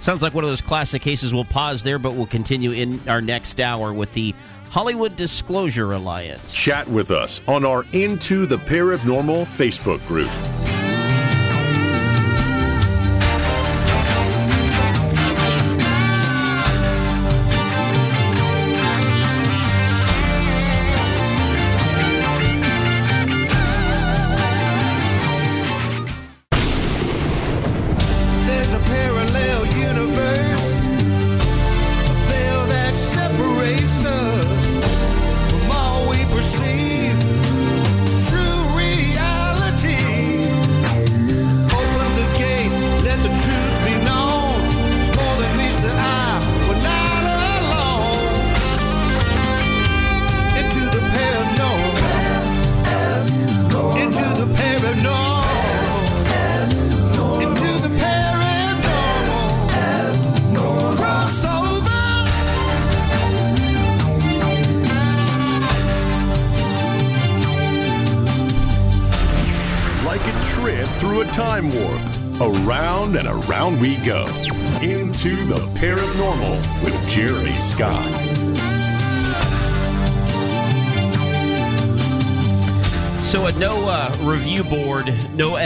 Sounds 0.00 0.20
like 0.20 0.34
one 0.34 0.44
of 0.44 0.50
those 0.50 0.60
classic 0.60 1.00
cases. 1.00 1.32
We'll 1.32 1.44
pause 1.44 1.82
there, 1.82 1.98
but 1.98 2.14
we'll 2.14 2.26
continue 2.26 2.72
in 2.72 3.00
our 3.08 3.22
next 3.22 3.60
hour 3.60 3.92
with 3.92 4.12
the 4.12 4.34
Hollywood 4.74 5.16
Disclosure 5.16 5.92
Alliance. 5.92 6.52
Chat 6.52 6.88
with 6.88 7.12
us 7.12 7.40
on 7.46 7.64
our 7.64 7.84
Into 7.92 8.44
the 8.44 8.56
Paranormal 8.56 9.44
Facebook 9.44 10.04
group. 10.08 10.73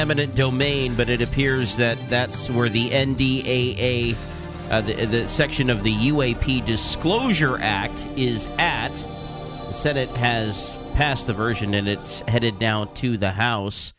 Eminent 0.08 0.34
domain, 0.34 0.94
but 0.94 1.10
it 1.10 1.20
appears 1.20 1.76
that 1.76 1.98
that's 2.08 2.48
where 2.48 2.70
the 2.70 2.88
NDAA, 2.88 4.16
uh, 4.70 4.80
the, 4.80 5.04
the 5.04 5.28
section 5.28 5.68
of 5.68 5.82
the 5.82 5.92
UAP 5.92 6.64
Disclosure 6.64 7.58
Act, 7.60 8.08
is 8.16 8.48
at. 8.56 8.94
The 8.94 9.72
Senate 9.74 10.08
has 10.12 10.74
passed 10.96 11.26
the 11.26 11.34
version 11.34 11.74
and 11.74 11.86
it's 11.86 12.22
headed 12.22 12.58
now 12.58 12.86
to 12.86 13.18
the 13.18 13.32
House. 13.32 13.92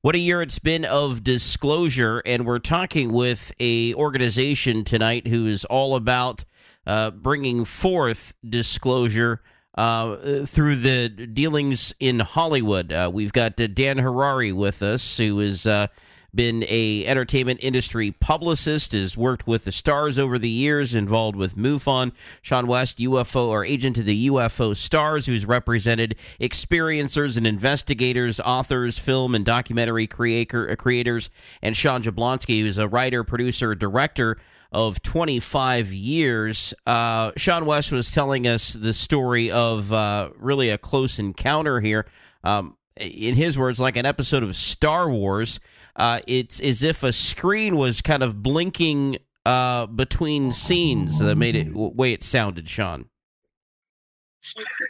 What 0.00 0.16
a 0.16 0.18
year 0.18 0.42
it's 0.42 0.58
been 0.58 0.84
of 0.84 1.22
disclosure, 1.22 2.24
and 2.26 2.44
we're 2.44 2.58
talking 2.58 3.12
with 3.12 3.52
a 3.60 3.94
organization 3.94 4.82
tonight 4.82 5.28
who 5.28 5.46
is 5.46 5.64
all 5.66 5.94
about 5.94 6.44
uh, 6.88 7.12
bringing 7.12 7.64
forth 7.64 8.34
disclosure 8.44 9.40
uh, 9.74 10.44
through 10.46 10.76
the 10.76 11.08
dealings 11.08 11.94
in 11.98 12.20
Hollywood. 12.20 12.92
Uh, 12.92 13.10
we've 13.12 13.32
got 13.32 13.60
uh, 13.60 13.66
Dan 13.66 13.98
Harary 13.98 14.52
with 14.52 14.82
us, 14.82 15.16
who 15.16 15.38
has 15.38 15.66
uh, 15.66 15.86
been 16.34 16.64
a 16.68 17.04
entertainment 17.06 17.60
industry 17.62 18.10
publicist, 18.10 18.92
has 18.92 19.16
worked 19.16 19.46
with 19.46 19.64
the 19.64 19.72
stars 19.72 20.18
over 20.18 20.38
the 20.38 20.48
years, 20.48 20.94
involved 20.94 21.36
with 21.36 21.56
MUFON. 21.56 22.12
Shawn 22.40 22.66
West, 22.66 22.98
UFO 22.98 23.48
or 23.48 23.64
agent 23.64 23.98
of 23.98 24.06
the 24.06 24.28
UFO 24.28 24.76
stars, 24.76 25.26
who's 25.26 25.44
represented 25.44 26.16
experiencers 26.40 27.36
and 27.36 27.46
investigators, 27.46 28.40
authors, 28.40 28.98
film 28.98 29.34
and 29.34 29.44
documentary 29.44 30.06
creator, 30.06 30.74
creators, 30.76 31.30
and 31.60 31.76
Sean 31.76 32.02
Jablonski, 32.02 32.60
who's 32.60 32.78
a 32.78 32.88
writer, 32.88 33.24
producer, 33.24 33.74
director 33.74 34.38
of 34.72 35.02
25 35.02 35.92
years. 35.92 36.74
Uh, 36.86 37.32
Shawn 37.36 37.66
West 37.66 37.92
was 37.92 38.10
telling 38.10 38.46
us 38.46 38.72
the 38.72 38.92
story 38.92 39.50
of 39.50 39.92
uh, 39.92 40.30
really 40.36 40.70
a 40.70 40.78
close 40.78 41.18
encounter 41.18 41.80
here. 41.80 42.06
Um, 42.42 42.76
in 42.96 43.34
his 43.34 43.56
words, 43.56 43.78
like 43.80 43.96
an 43.96 44.06
episode 44.06 44.42
of 44.42 44.56
Star 44.56 45.08
Wars. 45.08 45.60
Uh, 45.94 46.20
it's 46.26 46.60
as 46.60 46.82
if 46.82 47.02
a 47.02 47.12
screen 47.12 47.76
was 47.76 48.00
kind 48.00 48.22
of 48.22 48.42
blinking 48.42 49.18
uh, 49.44 49.86
between 49.86 50.52
scenes 50.52 51.18
that 51.18 51.36
made 51.36 51.56
it 51.56 51.74
way 51.74 52.12
it 52.12 52.22
sounded, 52.22 52.68
Sean. 52.68 53.06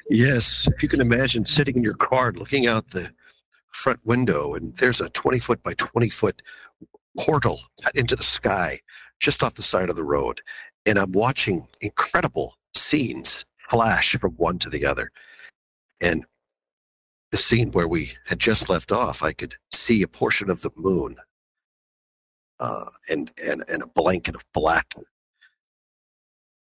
Yes, 0.09 0.69
if 0.73 0.83
you 0.83 0.89
can 0.89 1.01
imagine 1.01 1.45
sitting 1.45 1.77
in 1.77 1.83
your 1.83 1.95
car 1.95 2.33
looking 2.33 2.67
out 2.67 2.91
the 2.91 3.11
front 3.73 4.01
window, 4.05 4.55
and 4.55 4.75
there's 4.77 5.01
a 5.01 5.11
20 5.11 5.39
foot 5.39 5.63
by 5.63 5.75
20 5.75 6.09
foot 6.09 6.43
portal 7.19 7.61
into 7.95 8.17
the 8.17 8.23
sky 8.23 8.79
just 9.23 9.43
off 9.43 9.55
the 9.55 9.63
side 9.63 9.89
of 9.89 9.97
the 9.97 10.05
road. 10.05 10.43
And 10.85 10.99
I'm 10.99 11.13
watching 11.13 11.69
incredible 11.81 12.57
scenes 12.75 13.47
flash 13.71 14.15
from 14.21 14.33
one 14.33 14.59
to 14.59 14.69
the 14.69 14.85
other. 14.85 15.11
And 16.03 16.27
the 17.31 17.39
scene 17.39 17.71
where 17.71 17.89
we 17.89 18.13
had 18.27 18.39
just 18.39 18.69
left 18.69 18.93
off, 18.93 19.23
I 19.23 19.33
could 19.33 19.55
see 19.73 20.03
a 20.03 20.09
portion 20.09 20.51
of 20.51 20.61
the 20.61 20.71
moon 20.77 21.17
uh, 22.61 22.85
and, 23.09 23.31
and, 23.43 23.65
and 23.69 23.83
a 23.83 23.87
blanket 23.87 24.35
of 24.35 24.45
black, 24.53 24.95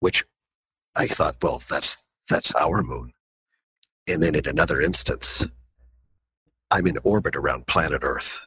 which 0.00 0.24
I 0.96 1.06
thought, 1.06 1.36
well, 1.42 1.60
that's, 1.68 2.02
that's 2.30 2.54
our 2.54 2.82
moon. 2.82 3.12
And 4.08 4.22
then 4.22 4.34
in 4.34 4.46
another 4.46 4.80
instance, 4.80 5.44
I'm 6.70 6.86
in 6.86 6.98
orbit 7.04 7.36
around 7.36 7.66
planet 7.66 8.00
Earth. 8.02 8.46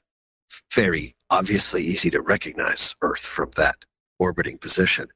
Very 0.74 1.16
obviously 1.30 1.84
easy 1.84 2.10
to 2.10 2.22
recognize 2.22 2.96
Earth 3.02 3.22
from 3.22 3.52
that 3.58 3.76
orbiting 4.20 4.58
position. 4.58 5.08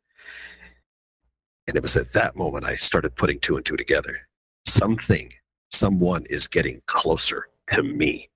And 1.67 1.77
it 1.77 1.81
was 1.81 1.95
at 1.95 2.13
that 2.13 2.35
moment 2.35 2.65
I 2.65 2.73
started 2.73 3.15
putting 3.15 3.39
two 3.39 3.55
and 3.55 3.65
two 3.65 3.77
together. 3.77 4.27
Something, 4.65 5.31
someone 5.71 6.25
is 6.29 6.47
getting 6.47 6.81
closer 6.87 7.47
to 7.73 7.83
me. 7.83 8.29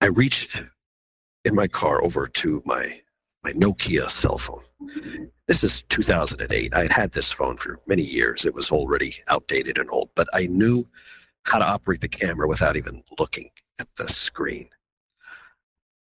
I 0.00 0.06
reached 0.06 0.60
in 1.44 1.54
my 1.54 1.68
car 1.68 2.02
over 2.02 2.26
to 2.26 2.62
my 2.64 3.00
my 3.44 3.52
Nokia 3.52 4.08
cell 4.08 4.38
phone. 4.38 4.62
This 5.48 5.64
is 5.64 5.82
2008. 5.88 6.74
I 6.74 6.82
had 6.82 6.92
had 6.92 7.12
this 7.12 7.32
phone 7.32 7.56
for 7.56 7.80
many 7.86 8.02
years. 8.02 8.44
It 8.44 8.54
was 8.54 8.70
already 8.70 9.16
outdated 9.28 9.78
and 9.78 9.90
old, 9.90 10.10
but 10.14 10.28
I 10.32 10.46
knew 10.46 10.88
how 11.44 11.58
to 11.58 11.64
operate 11.64 12.00
the 12.00 12.08
camera 12.08 12.46
without 12.46 12.76
even 12.76 13.02
looking 13.18 13.50
at 13.80 13.88
the 13.96 14.04
screen. 14.04 14.68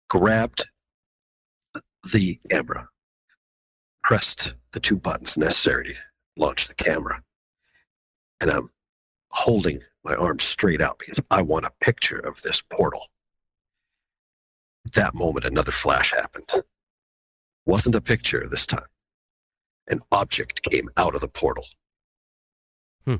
Grabbed 0.08 0.64
the 2.12 2.38
camera, 2.50 2.88
pressed 4.02 4.54
the 4.72 4.80
two 4.80 4.96
buttons 4.96 5.36
necessary 5.36 5.94
to 5.94 5.98
launch 6.36 6.68
the 6.68 6.74
camera, 6.74 7.22
and 8.40 8.50
I'm 8.50 8.68
holding 9.30 9.80
my 10.04 10.14
arms 10.14 10.44
straight 10.44 10.80
out 10.80 10.98
because 10.98 11.20
I 11.30 11.42
want 11.42 11.64
a 11.64 11.72
picture 11.80 12.18
of 12.18 12.40
this 12.42 12.62
portal. 12.62 13.08
At 14.86 14.92
that 14.92 15.14
moment, 15.14 15.46
another 15.46 15.72
flash 15.72 16.12
happened. 16.12 16.64
Wasn't 17.66 17.94
a 17.94 18.00
picture 18.00 18.46
this 18.48 18.66
time. 18.66 18.86
An 19.88 20.00
object 20.12 20.62
came 20.70 20.90
out 20.96 21.14
of 21.14 21.20
the 21.20 21.28
portal, 21.28 21.66
Hmm. 23.06 23.16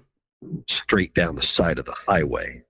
straight 0.69 1.15
down 1.15 1.37
the 1.37 1.43
side 1.43 1.79
of 1.79 1.87
the 1.87 1.97
highway. 2.07 2.65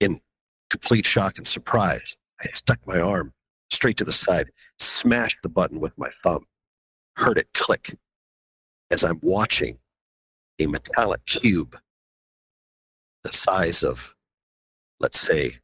In 0.00 0.20
complete 0.68 1.06
shock 1.06 1.38
and 1.38 1.46
surprise, 1.46 2.16
I 2.40 2.48
stuck 2.54 2.86
my 2.86 3.00
arm 3.00 3.32
straight 3.70 3.96
to 3.98 4.04
the 4.04 4.12
side, 4.12 4.50
smashed 4.78 5.38
the 5.42 5.48
button 5.48 5.80
with 5.80 5.96
my 5.96 6.10
thumb, 6.22 6.46
heard 7.16 7.38
it 7.38 7.52
click 7.54 7.96
as 8.90 9.04
I'm 9.04 9.18
watching 9.22 9.78
a 10.58 10.66
metallic 10.66 11.24
cube 11.26 11.76
the 13.22 13.32
size 13.32 13.82
of, 13.82 14.14
let's 14.98 15.20
say, 15.20 15.58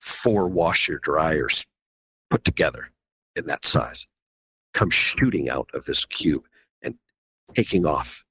four 0.00 0.48
washer 0.48 0.98
dryers 0.98 1.66
put 2.30 2.44
together 2.44 2.90
in 3.36 3.46
that 3.46 3.64
size 3.64 4.06
come 4.74 4.90
shooting 4.90 5.50
out 5.50 5.68
of 5.74 5.84
this 5.84 6.04
cube 6.04 6.44
and 6.82 6.94
taking 7.54 7.86
off 7.86 8.24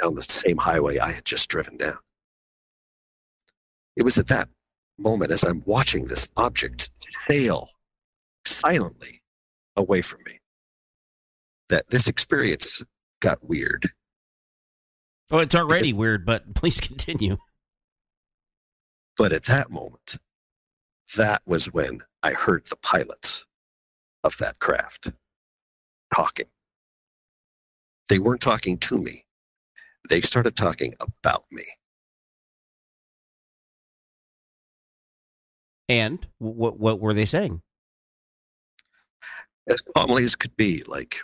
down 0.00 0.14
the 0.14 0.22
same 0.22 0.56
highway 0.56 0.98
I 0.98 1.10
had 1.12 1.24
just 1.24 1.48
driven 1.48 1.76
down. 1.76 1.98
It 3.96 4.04
was 4.04 4.18
at 4.18 4.28
that 4.28 4.48
moment 5.00 5.32
as 5.32 5.42
I'm 5.42 5.62
watching 5.66 6.06
this 6.06 6.28
object 6.36 6.90
sail 7.26 7.70
silently 8.44 9.22
away 9.76 10.02
from 10.02 10.20
me 10.26 10.38
that 11.68 11.88
this 11.88 12.08
experience 12.08 12.82
got 13.20 13.38
weird. 13.42 13.90
Oh, 15.30 15.38
it's 15.38 15.54
already 15.54 15.92
weird, 15.92 16.26
but 16.26 16.54
please 16.54 16.80
continue. 16.80 17.38
But 19.16 19.32
at 19.32 19.44
that 19.44 19.70
moment, 19.70 20.18
that 21.16 21.42
was 21.46 21.72
when 21.72 22.00
I 22.22 22.32
heard 22.32 22.66
the 22.66 22.76
pilots 22.76 23.44
of 24.24 24.36
that 24.38 24.58
craft 24.58 25.12
talking. 26.14 26.46
They 28.08 28.18
weren't 28.18 28.40
talking 28.40 28.78
to 28.78 28.98
me. 28.98 29.24
They 30.08 30.20
started 30.20 30.56
talking 30.56 30.94
about 31.00 31.44
me. 31.50 31.64
And 35.90 36.24
what 36.38 36.78
what 36.78 37.00
were 37.00 37.12
they 37.12 37.26
saying? 37.26 37.60
As 39.68 39.82
calmly 39.96 40.22
as 40.22 40.36
could 40.36 40.56
be, 40.56 40.84
like 40.86 41.16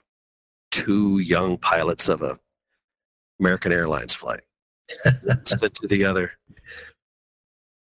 two 0.72 1.20
young 1.20 1.56
pilots 1.56 2.08
of 2.08 2.20
a 2.20 2.36
American 3.38 3.72
Airlines 3.72 4.12
flight. 4.12 4.40
Said 5.44 5.72
to 5.74 5.86
the 5.86 6.04
other, 6.04 6.32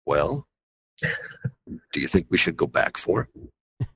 Well, 0.05 0.45
do 0.99 2.01
you 2.01 2.07
think 2.07 2.27
we 2.29 2.37
should 2.37 2.57
go 2.57 2.67
back 2.67 2.97
for 2.97 3.29
it? 3.79 3.87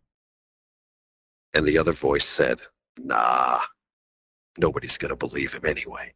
And 1.53 1.65
the 1.65 1.77
other 1.77 1.93
voice 1.93 2.25
said, 2.25 2.61
Nah, 2.99 3.59
nobody's 4.57 4.97
going 4.97 5.09
to 5.09 5.17
believe 5.17 5.53
him 5.53 5.65
anyway. 5.65 6.13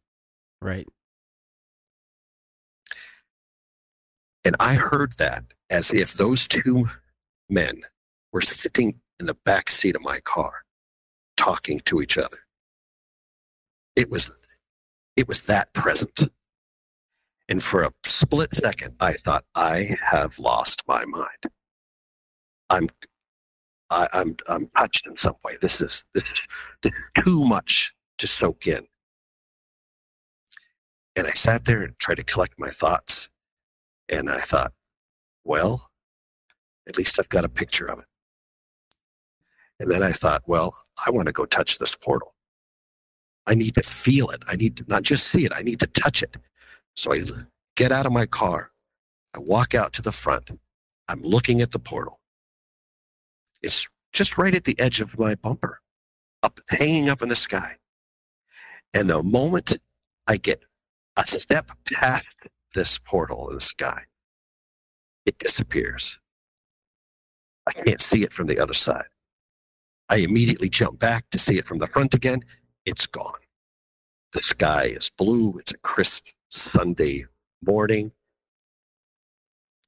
Right. 0.62 0.88
And 4.44 4.56
I 4.58 4.74
heard 4.74 5.12
that 5.18 5.44
as 5.70 5.92
if 5.92 6.14
those 6.14 6.48
two 6.48 6.88
men 7.48 7.82
were 8.32 8.40
sitting 8.40 9.00
in 9.20 9.26
the 9.26 9.36
back 9.44 9.70
seat 9.70 9.94
of 9.94 10.02
my 10.02 10.20
car 10.20 10.62
talking 11.36 11.80
to 11.80 12.00
each 12.00 12.18
other. 12.18 12.38
It 13.94 14.10
was 14.10 14.30
it 15.16 15.28
was 15.28 15.46
that 15.46 15.72
present. 15.74 16.28
And 17.48 17.62
for 17.62 17.82
a 17.82 17.92
split 18.04 18.50
second 18.54 18.96
I 19.00 19.14
thought 19.14 19.44
I 19.54 19.96
have 20.02 20.38
lost 20.38 20.82
my 20.88 21.04
mind. 21.04 21.42
I'm 22.70 22.88
I, 23.90 24.08
I'm 24.12 24.36
I'm 24.48 24.66
touched 24.76 25.06
in 25.06 25.16
some 25.16 25.36
way. 25.44 25.56
This 25.60 25.80
is 25.80 26.04
this 26.14 26.24
is, 26.24 26.40
this 26.82 26.92
is 26.92 27.24
too 27.24 27.44
much 27.44 27.94
to 28.18 28.26
soak 28.26 28.66
in. 28.66 28.86
And 31.14 31.26
I 31.26 31.30
sat 31.30 31.64
there 31.66 31.82
and 31.82 31.98
tried 31.98 32.16
to 32.16 32.24
collect 32.24 32.58
my 32.58 32.70
thoughts. 32.70 33.28
And 34.12 34.28
I 34.28 34.40
thought, 34.40 34.72
well, 35.42 35.88
at 36.86 36.98
least 36.98 37.18
I've 37.18 37.30
got 37.30 37.46
a 37.46 37.48
picture 37.48 37.86
of 37.86 37.98
it. 37.98 38.04
And 39.80 39.90
then 39.90 40.02
I 40.02 40.12
thought, 40.12 40.42
well, 40.46 40.74
I 41.04 41.10
want 41.10 41.26
to 41.28 41.32
go 41.32 41.46
touch 41.46 41.78
this 41.78 41.96
portal. 41.96 42.34
I 43.46 43.54
need 43.54 43.74
to 43.74 43.82
feel 43.82 44.28
it. 44.28 44.42
I 44.48 44.54
need 44.54 44.76
to 44.76 44.84
not 44.86 45.02
just 45.02 45.28
see 45.28 45.44
it, 45.44 45.52
I 45.54 45.62
need 45.62 45.80
to 45.80 45.86
touch 45.86 46.22
it. 46.22 46.36
So 46.94 47.12
I 47.12 47.22
get 47.76 47.90
out 47.90 48.06
of 48.06 48.12
my 48.12 48.26
car. 48.26 48.68
I 49.34 49.38
walk 49.38 49.74
out 49.74 49.94
to 49.94 50.02
the 50.02 50.12
front. 50.12 50.50
I'm 51.08 51.22
looking 51.22 51.62
at 51.62 51.72
the 51.72 51.78
portal. 51.78 52.20
It's 53.62 53.88
just 54.12 54.36
right 54.36 54.54
at 54.54 54.64
the 54.64 54.78
edge 54.78 55.00
of 55.00 55.18
my 55.18 55.34
bumper, 55.36 55.80
up 56.42 56.60
hanging 56.68 57.08
up 57.08 57.22
in 57.22 57.30
the 57.30 57.36
sky. 57.36 57.76
And 58.92 59.08
the 59.08 59.22
moment 59.22 59.78
I 60.28 60.36
get 60.36 60.62
a 61.16 61.22
step 61.24 61.70
past 61.92 62.36
this 62.74 62.98
portal 62.98 63.48
in 63.48 63.54
the 63.54 63.60
sky, 63.60 64.04
it 65.26 65.38
disappears. 65.38 66.18
I 67.68 67.72
can't 67.72 68.00
see 68.00 68.22
it 68.22 68.32
from 68.32 68.46
the 68.46 68.58
other 68.58 68.74
side. 68.74 69.06
I 70.08 70.16
immediately 70.16 70.68
jump 70.68 70.98
back 70.98 71.30
to 71.30 71.38
see 71.38 71.58
it 71.58 71.66
from 71.66 71.78
the 71.78 71.86
front 71.86 72.14
again. 72.14 72.44
It's 72.84 73.06
gone. 73.06 73.38
The 74.32 74.42
sky 74.42 74.84
is 74.96 75.10
blue. 75.16 75.56
It's 75.58 75.72
a 75.72 75.78
crisp 75.78 76.26
Sunday 76.48 77.26
morning. 77.64 78.12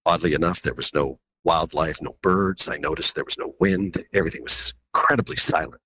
Oddly 0.07 0.35
enough, 0.35 0.63
there 0.63 0.75
was 0.75 0.95
no 0.95 1.19
wildlife, 1.45 2.01
no 2.01 2.17
birds. 2.23 2.69
I 2.69 2.77
noticed 2.77 3.15
there 3.15 3.25
was 3.25 3.39
no 3.39 3.55
wind. 3.59 4.05
Everything 4.13 4.43
was 4.43 4.73
incredibly 4.95 5.37
silent. 5.37 5.81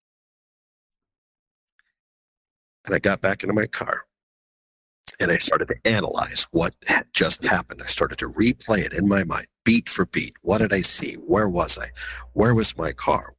And 2.84 2.94
I 2.94 2.98
got 2.98 3.20
back 3.20 3.42
into 3.42 3.54
my 3.54 3.66
car 3.66 4.07
and 5.20 5.30
I 5.30 5.38
started 5.38 5.68
to 5.68 5.90
analyze 5.90 6.46
what 6.50 6.74
had 6.86 7.06
just 7.12 7.44
happened. 7.44 7.80
I 7.82 7.86
started 7.86 8.18
to 8.18 8.28
replay 8.28 8.84
it 8.84 8.92
in 8.92 9.08
my 9.08 9.24
mind, 9.24 9.46
beat 9.64 9.88
for 9.88 10.06
beat. 10.06 10.34
What 10.42 10.58
did 10.58 10.72
I 10.72 10.80
see? 10.80 11.14
Where 11.14 11.48
was 11.48 11.78
I? 11.78 11.86
Where 12.32 12.54
was 12.54 12.76
my 12.76 12.92
car? 12.92 13.34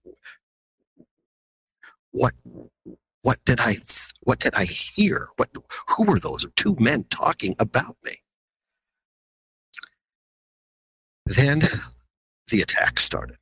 What 2.11 2.33
what 3.21 3.37
did 3.45 3.59
I 3.59 3.75
what 4.21 4.39
did 4.39 4.55
I 4.55 4.65
hear? 4.65 5.27
What 5.37 5.49
who 5.89 6.05
were 6.05 6.19
those 6.19 6.45
two 6.55 6.75
men 6.79 7.05
talking 7.09 7.55
about 7.59 7.95
me? 8.03 8.13
Then 11.25 11.67
the 12.49 12.61
attack 12.61 12.99
started. 12.99 13.37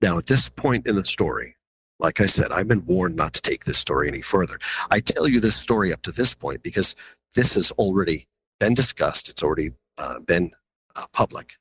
Now, 0.00 0.18
at 0.18 0.26
this 0.26 0.48
point 0.48 0.88
in 0.88 0.96
the 0.96 1.04
story, 1.04 1.54
like 2.02 2.20
I 2.20 2.26
said, 2.26 2.50
I've 2.50 2.68
been 2.68 2.84
warned 2.84 3.16
not 3.16 3.32
to 3.34 3.40
take 3.40 3.64
this 3.64 3.78
story 3.78 4.08
any 4.08 4.20
further. 4.20 4.58
I 4.90 4.98
tell 5.00 5.28
you 5.28 5.40
this 5.40 5.54
story 5.54 5.92
up 5.92 6.02
to 6.02 6.12
this 6.12 6.34
point 6.34 6.62
because 6.62 6.96
this 7.34 7.54
has 7.54 7.70
already 7.72 8.26
been 8.58 8.74
discussed. 8.74 9.28
It's 9.28 9.42
already 9.42 9.70
uh, 9.98 10.18
been 10.20 10.50
uh, 10.96 11.06
public. 11.12 11.56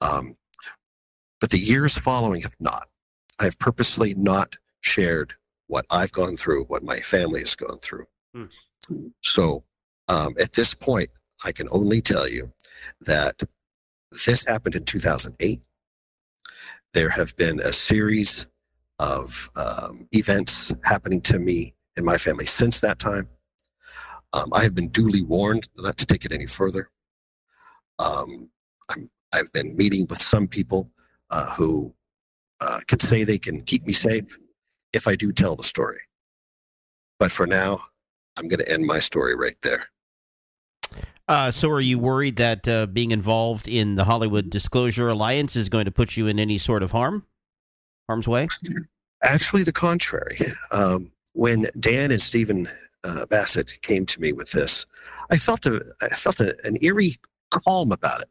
Um, 0.00 0.36
but 1.40 1.50
the 1.50 1.58
years 1.58 1.96
following 1.96 2.42
have 2.42 2.56
not. 2.58 2.88
I've 3.40 3.58
purposely 3.58 4.14
not 4.14 4.56
shared 4.80 5.34
what 5.68 5.86
I've 5.90 6.12
gone 6.12 6.36
through, 6.36 6.64
what 6.64 6.82
my 6.82 6.96
family 6.96 7.40
has 7.40 7.54
gone 7.54 7.78
through. 7.78 8.06
Hmm. 8.34 8.44
So 9.22 9.64
um, 10.08 10.34
at 10.38 10.52
this 10.52 10.74
point, 10.74 11.10
I 11.44 11.52
can 11.52 11.68
only 11.70 12.00
tell 12.00 12.28
you 12.28 12.52
that 13.02 13.42
this 14.26 14.44
happened 14.46 14.74
in 14.74 14.84
2008. 14.84 15.60
There 16.92 17.10
have 17.10 17.36
been 17.36 17.60
a 17.60 17.72
series 17.72 18.46
of 19.04 19.50
um, 19.56 20.08
events 20.12 20.72
happening 20.82 21.20
to 21.20 21.38
me 21.38 21.74
and 21.96 22.06
my 22.06 22.16
family 22.16 22.46
since 22.46 22.80
that 22.80 22.98
time. 22.98 23.28
Um, 24.32 24.48
I 24.52 24.62
have 24.62 24.74
been 24.74 24.88
duly 24.88 25.22
warned 25.22 25.68
not 25.76 25.98
to 25.98 26.06
take 26.06 26.24
it 26.24 26.32
any 26.32 26.46
further. 26.46 26.90
Um, 27.98 28.48
I'm, 28.88 29.10
I've 29.32 29.52
been 29.52 29.76
meeting 29.76 30.06
with 30.08 30.20
some 30.20 30.48
people 30.48 30.90
uh, 31.30 31.50
who 31.54 31.94
uh, 32.60 32.80
can 32.86 32.98
say 32.98 33.24
they 33.24 33.38
can 33.38 33.62
keep 33.62 33.86
me 33.86 33.92
safe 33.92 34.24
if 34.94 35.06
I 35.06 35.16
do 35.16 35.32
tell 35.32 35.54
the 35.54 35.64
story. 35.64 36.00
But 37.18 37.30
for 37.30 37.46
now, 37.46 37.84
I'm 38.38 38.48
going 38.48 38.60
to 38.60 38.72
end 38.72 38.86
my 38.86 39.00
story 39.00 39.36
right 39.36 39.56
there. 39.62 39.88
Uh, 41.28 41.50
so, 41.50 41.70
are 41.70 41.80
you 41.80 41.98
worried 41.98 42.36
that 42.36 42.66
uh, 42.68 42.86
being 42.86 43.10
involved 43.10 43.68
in 43.68 43.96
the 43.96 44.04
Hollywood 44.04 44.50
Disclosure 44.50 45.08
Alliance 45.08 45.56
is 45.56 45.68
going 45.68 45.84
to 45.84 45.90
put 45.90 46.16
you 46.16 46.26
in 46.26 46.38
any 46.38 46.58
sort 46.58 46.82
of 46.82 46.92
harm, 46.92 47.24
harm's 48.08 48.28
way? 48.28 48.48
Actually, 49.24 49.62
the 49.62 49.72
contrary. 49.72 50.54
Um, 50.70 51.10
when 51.32 51.66
Dan 51.80 52.10
and 52.10 52.20
Stephen 52.20 52.68
uh, 53.02 53.26
Bassett 53.26 53.80
came 53.82 54.06
to 54.06 54.20
me 54.20 54.32
with 54.32 54.52
this, 54.52 54.86
I 55.30 55.38
felt 55.38 55.66
a 55.66 55.82
I 56.02 56.08
felt 56.08 56.40
a, 56.40 56.54
an 56.64 56.78
eerie 56.82 57.16
calm 57.50 57.92
about 57.92 58.20
it 58.20 58.28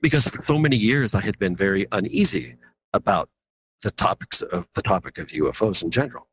because 0.00 0.26
for 0.28 0.42
so 0.44 0.58
many 0.58 0.76
years 0.76 1.14
I 1.14 1.20
had 1.20 1.38
been 1.38 1.56
very 1.56 1.86
uneasy 1.92 2.56
about 2.92 3.28
the 3.82 3.90
topics 3.92 4.42
of 4.42 4.66
the 4.74 4.82
topic 4.82 5.18
of 5.18 5.28
UFOs 5.28 5.82
in 5.82 5.90
general. 5.90 6.28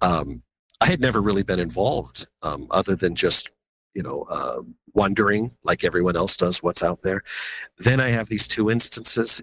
Um, 0.00 0.42
I 0.80 0.86
had 0.86 1.00
never 1.00 1.20
really 1.20 1.42
been 1.42 1.60
involved 1.60 2.26
um, 2.42 2.66
other 2.70 2.96
than 2.96 3.14
just 3.14 3.50
you 3.94 4.02
know 4.02 4.26
uh, 4.30 4.62
wondering 4.94 5.50
like 5.64 5.84
everyone 5.84 6.16
else 6.16 6.36
does 6.36 6.62
what's 6.62 6.82
out 6.82 7.02
there. 7.02 7.22
Then 7.78 8.00
I 8.00 8.08
have 8.08 8.28
these 8.28 8.48
two 8.48 8.70
instances. 8.70 9.42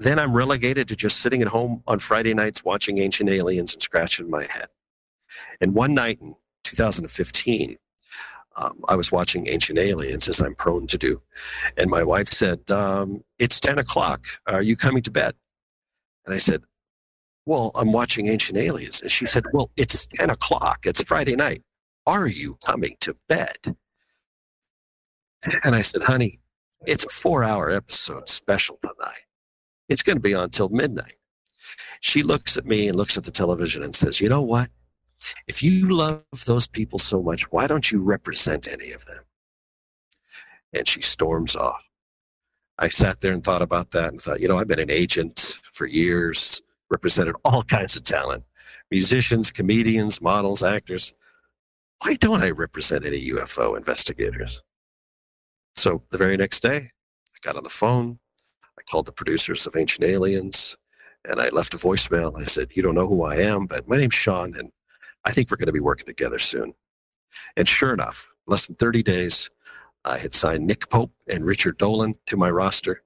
Then 0.00 0.18
I'm 0.18 0.32
relegated 0.32 0.88
to 0.88 0.96
just 0.96 1.20
sitting 1.20 1.42
at 1.42 1.48
home 1.48 1.82
on 1.86 1.98
Friday 1.98 2.32
nights 2.32 2.64
watching 2.64 2.96
Ancient 2.96 3.28
Aliens 3.28 3.74
and 3.74 3.82
scratching 3.82 4.30
my 4.30 4.44
head. 4.44 4.68
And 5.60 5.74
one 5.74 5.92
night 5.92 6.18
in 6.22 6.34
2015, 6.64 7.76
um, 8.56 8.82
I 8.88 8.96
was 8.96 9.12
watching 9.12 9.46
Ancient 9.46 9.78
Aliens, 9.78 10.26
as 10.26 10.40
I'm 10.40 10.54
prone 10.54 10.86
to 10.86 10.96
do. 10.96 11.20
And 11.76 11.90
my 11.90 12.02
wife 12.02 12.28
said, 12.28 12.70
um, 12.70 13.22
It's 13.38 13.60
10 13.60 13.78
o'clock. 13.78 14.24
Are 14.46 14.62
you 14.62 14.74
coming 14.74 15.02
to 15.02 15.10
bed? 15.10 15.34
And 16.24 16.34
I 16.34 16.38
said, 16.38 16.62
Well, 17.44 17.70
I'm 17.74 17.92
watching 17.92 18.26
Ancient 18.26 18.56
Aliens. 18.56 19.02
And 19.02 19.10
she 19.10 19.26
said, 19.26 19.44
Well, 19.52 19.70
it's 19.76 20.06
10 20.16 20.30
o'clock. 20.30 20.86
It's 20.86 21.02
Friday 21.02 21.36
night. 21.36 21.62
Are 22.06 22.26
you 22.26 22.56
coming 22.64 22.96
to 23.00 23.14
bed? 23.28 23.58
And 25.62 25.74
I 25.74 25.82
said, 25.82 26.04
Honey, 26.04 26.40
it's 26.86 27.04
a 27.04 27.10
four 27.10 27.44
hour 27.44 27.70
episode 27.70 28.30
special 28.30 28.78
tonight. 28.80 29.24
It's 29.90 30.02
going 30.02 30.16
to 30.16 30.22
be 30.22 30.34
on 30.34 30.50
till 30.50 30.70
midnight. 30.70 31.16
She 32.00 32.22
looks 32.22 32.56
at 32.56 32.64
me 32.64 32.88
and 32.88 32.96
looks 32.96 33.18
at 33.18 33.24
the 33.24 33.30
television 33.30 33.82
and 33.82 33.94
says, 33.94 34.20
You 34.20 34.28
know 34.28 34.40
what? 34.40 34.70
If 35.46 35.62
you 35.62 35.94
love 35.94 36.22
those 36.46 36.66
people 36.66 36.98
so 36.98 37.22
much, 37.22 37.50
why 37.52 37.66
don't 37.66 37.92
you 37.92 38.00
represent 38.00 38.68
any 38.72 38.92
of 38.92 39.04
them? 39.04 39.24
And 40.72 40.88
she 40.88 41.02
storms 41.02 41.54
off. 41.54 41.86
I 42.78 42.88
sat 42.88 43.20
there 43.20 43.34
and 43.34 43.44
thought 43.44 43.60
about 43.60 43.90
that 43.90 44.12
and 44.12 44.22
thought, 44.22 44.40
you 44.40 44.48
know, 44.48 44.56
I've 44.56 44.68
been 44.68 44.78
an 44.78 44.90
agent 44.90 45.58
for 45.70 45.86
years, 45.86 46.62
represented 46.88 47.34
all 47.44 47.62
kinds 47.64 47.96
of 47.96 48.04
talent 48.04 48.44
musicians, 48.90 49.52
comedians, 49.52 50.20
models, 50.20 50.62
actors. 50.62 51.12
Why 52.02 52.14
don't 52.14 52.42
I 52.42 52.50
represent 52.50 53.04
any 53.04 53.30
UFO 53.30 53.76
investigators? 53.76 54.62
So 55.74 56.02
the 56.10 56.18
very 56.18 56.36
next 56.36 56.60
day, 56.60 56.76
I 56.88 57.38
got 57.42 57.56
on 57.56 57.62
the 57.62 57.70
phone. 57.70 58.18
I 58.80 58.90
called 58.90 59.06
the 59.06 59.12
producers 59.12 59.66
of 59.66 59.76
Ancient 59.76 60.04
Aliens 60.04 60.76
and 61.28 61.40
I 61.40 61.50
left 61.50 61.74
a 61.74 61.76
voicemail. 61.76 62.40
I 62.40 62.46
said, 62.46 62.70
You 62.72 62.82
don't 62.82 62.94
know 62.94 63.06
who 63.06 63.24
I 63.24 63.36
am, 63.36 63.66
but 63.66 63.86
my 63.86 63.98
name's 63.98 64.14
Sean, 64.14 64.54
and 64.56 64.72
I 65.24 65.32
think 65.32 65.50
we're 65.50 65.58
going 65.58 65.66
to 65.66 65.72
be 65.72 65.80
working 65.80 66.06
together 66.06 66.38
soon. 66.38 66.72
And 67.56 67.68
sure 67.68 67.92
enough, 67.92 68.26
less 68.46 68.66
than 68.66 68.76
30 68.76 69.02
days, 69.02 69.50
I 70.04 70.16
had 70.16 70.32
signed 70.32 70.66
Nick 70.66 70.88
Pope 70.88 71.12
and 71.28 71.44
Richard 71.44 71.76
Dolan 71.76 72.14
to 72.26 72.38
my 72.38 72.50
roster, 72.50 73.02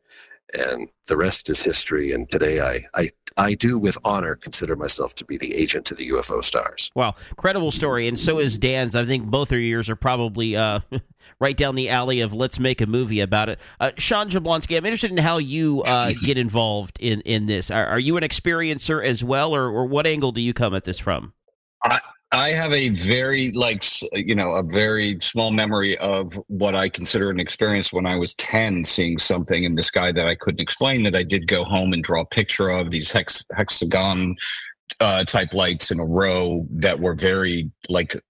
and 0.56 0.88
the 1.08 1.16
rest 1.16 1.50
is 1.50 1.62
history. 1.62 2.12
And 2.12 2.28
today, 2.28 2.60
I, 2.60 2.84
I, 2.94 3.10
I 3.36 3.54
do 3.54 3.78
with 3.78 3.98
honor 4.04 4.36
consider 4.36 4.76
myself 4.76 5.14
to 5.16 5.24
be 5.24 5.36
the 5.36 5.54
agent 5.54 5.86
to 5.86 5.94
the 5.94 6.10
UFO 6.10 6.42
stars. 6.42 6.90
Wow, 6.94 7.14
credible 7.36 7.70
story, 7.70 8.06
and 8.06 8.18
so 8.18 8.38
is 8.38 8.58
Dan's. 8.58 8.94
I 8.94 9.04
think 9.04 9.26
both 9.26 9.50
of 9.50 9.58
yours 9.58 9.90
are 9.90 9.96
probably 9.96 10.56
uh, 10.56 10.80
right 11.40 11.56
down 11.56 11.74
the 11.74 11.90
alley 11.90 12.20
of 12.20 12.32
let's 12.32 12.60
make 12.60 12.80
a 12.80 12.86
movie 12.86 13.20
about 13.20 13.48
it. 13.48 13.58
Uh, 13.80 13.90
Sean 13.98 14.30
Jablonski, 14.30 14.76
I'm 14.76 14.86
interested 14.86 15.10
in 15.10 15.18
how 15.18 15.38
you 15.38 15.82
uh, 15.82 16.12
get 16.24 16.38
involved 16.38 16.98
in 17.00 17.20
in 17.22 17.46
this. 17.46 17.70
Are, 17.70 17.86
are, 17.86 17.98
you 17.98 18.16
an 18.16 18.22
experiencer 18.22 19.04
as 19.04 19.24
well, 19.24 19.54
or, 19.54 19.68
or 19.68 19.86
what 19.86 20.06
angle 20.06 20.30
do 20.30 20.40
you 20.40 20.54
come 20.54 20.74
at 20.74 20.84
this 20.84 20.98
from? 20.98 21.32
I, 21.82 22.00
I 22.34 22.50
have 22.50 22.72
a 22.72 22.88
very 22.88 23.52
like 23.52 23.84
you 24.12 24.34
know 24.34 24.52
a 24.52 24.62
very 24.64 25.18
small 25.20 25.52
memory 25.52 25.96
of 25.98 26.32
what 26.48 26.74
I 26.74 26.88
consider 26.88 27.30
an 27.30 27.38
experience 27.38 27.92
when 27.92 28.06
I 28.06 28.16
was 28.16 28.34
ten, 28.34 28.82
seeing 28.82 29.18
something 29.18 29.62
in 29.62 29.76
the 29.76 29.82
sky 29.82 30.10
that 30.10 30.26
I 30.26 30.34
couldn't 30.34 30.60
explain. 30.60 31.04
That 31.04 31.14
I 31.14 31.22
did 31.22 31.46
go 31.46 31.62
home 31.62 31.92
and 31.92 32.02
draw 32.02 32.22
a 32.22 32.26
picture 32.26 32.70
of 32.70 32.90
these 32.90 33.12
hex, 33.12 33.44
hexagon 33.56 34.34
uh, 34.98 35.22
type 35.24 35.54
lights 35.54 35.92
in 35.92 36.00
a 36.00 36.04
row 36.04 36.66
that 36.70 36.98
were 36.98 37.14
very 37.14 37.70
like 37.88 38.20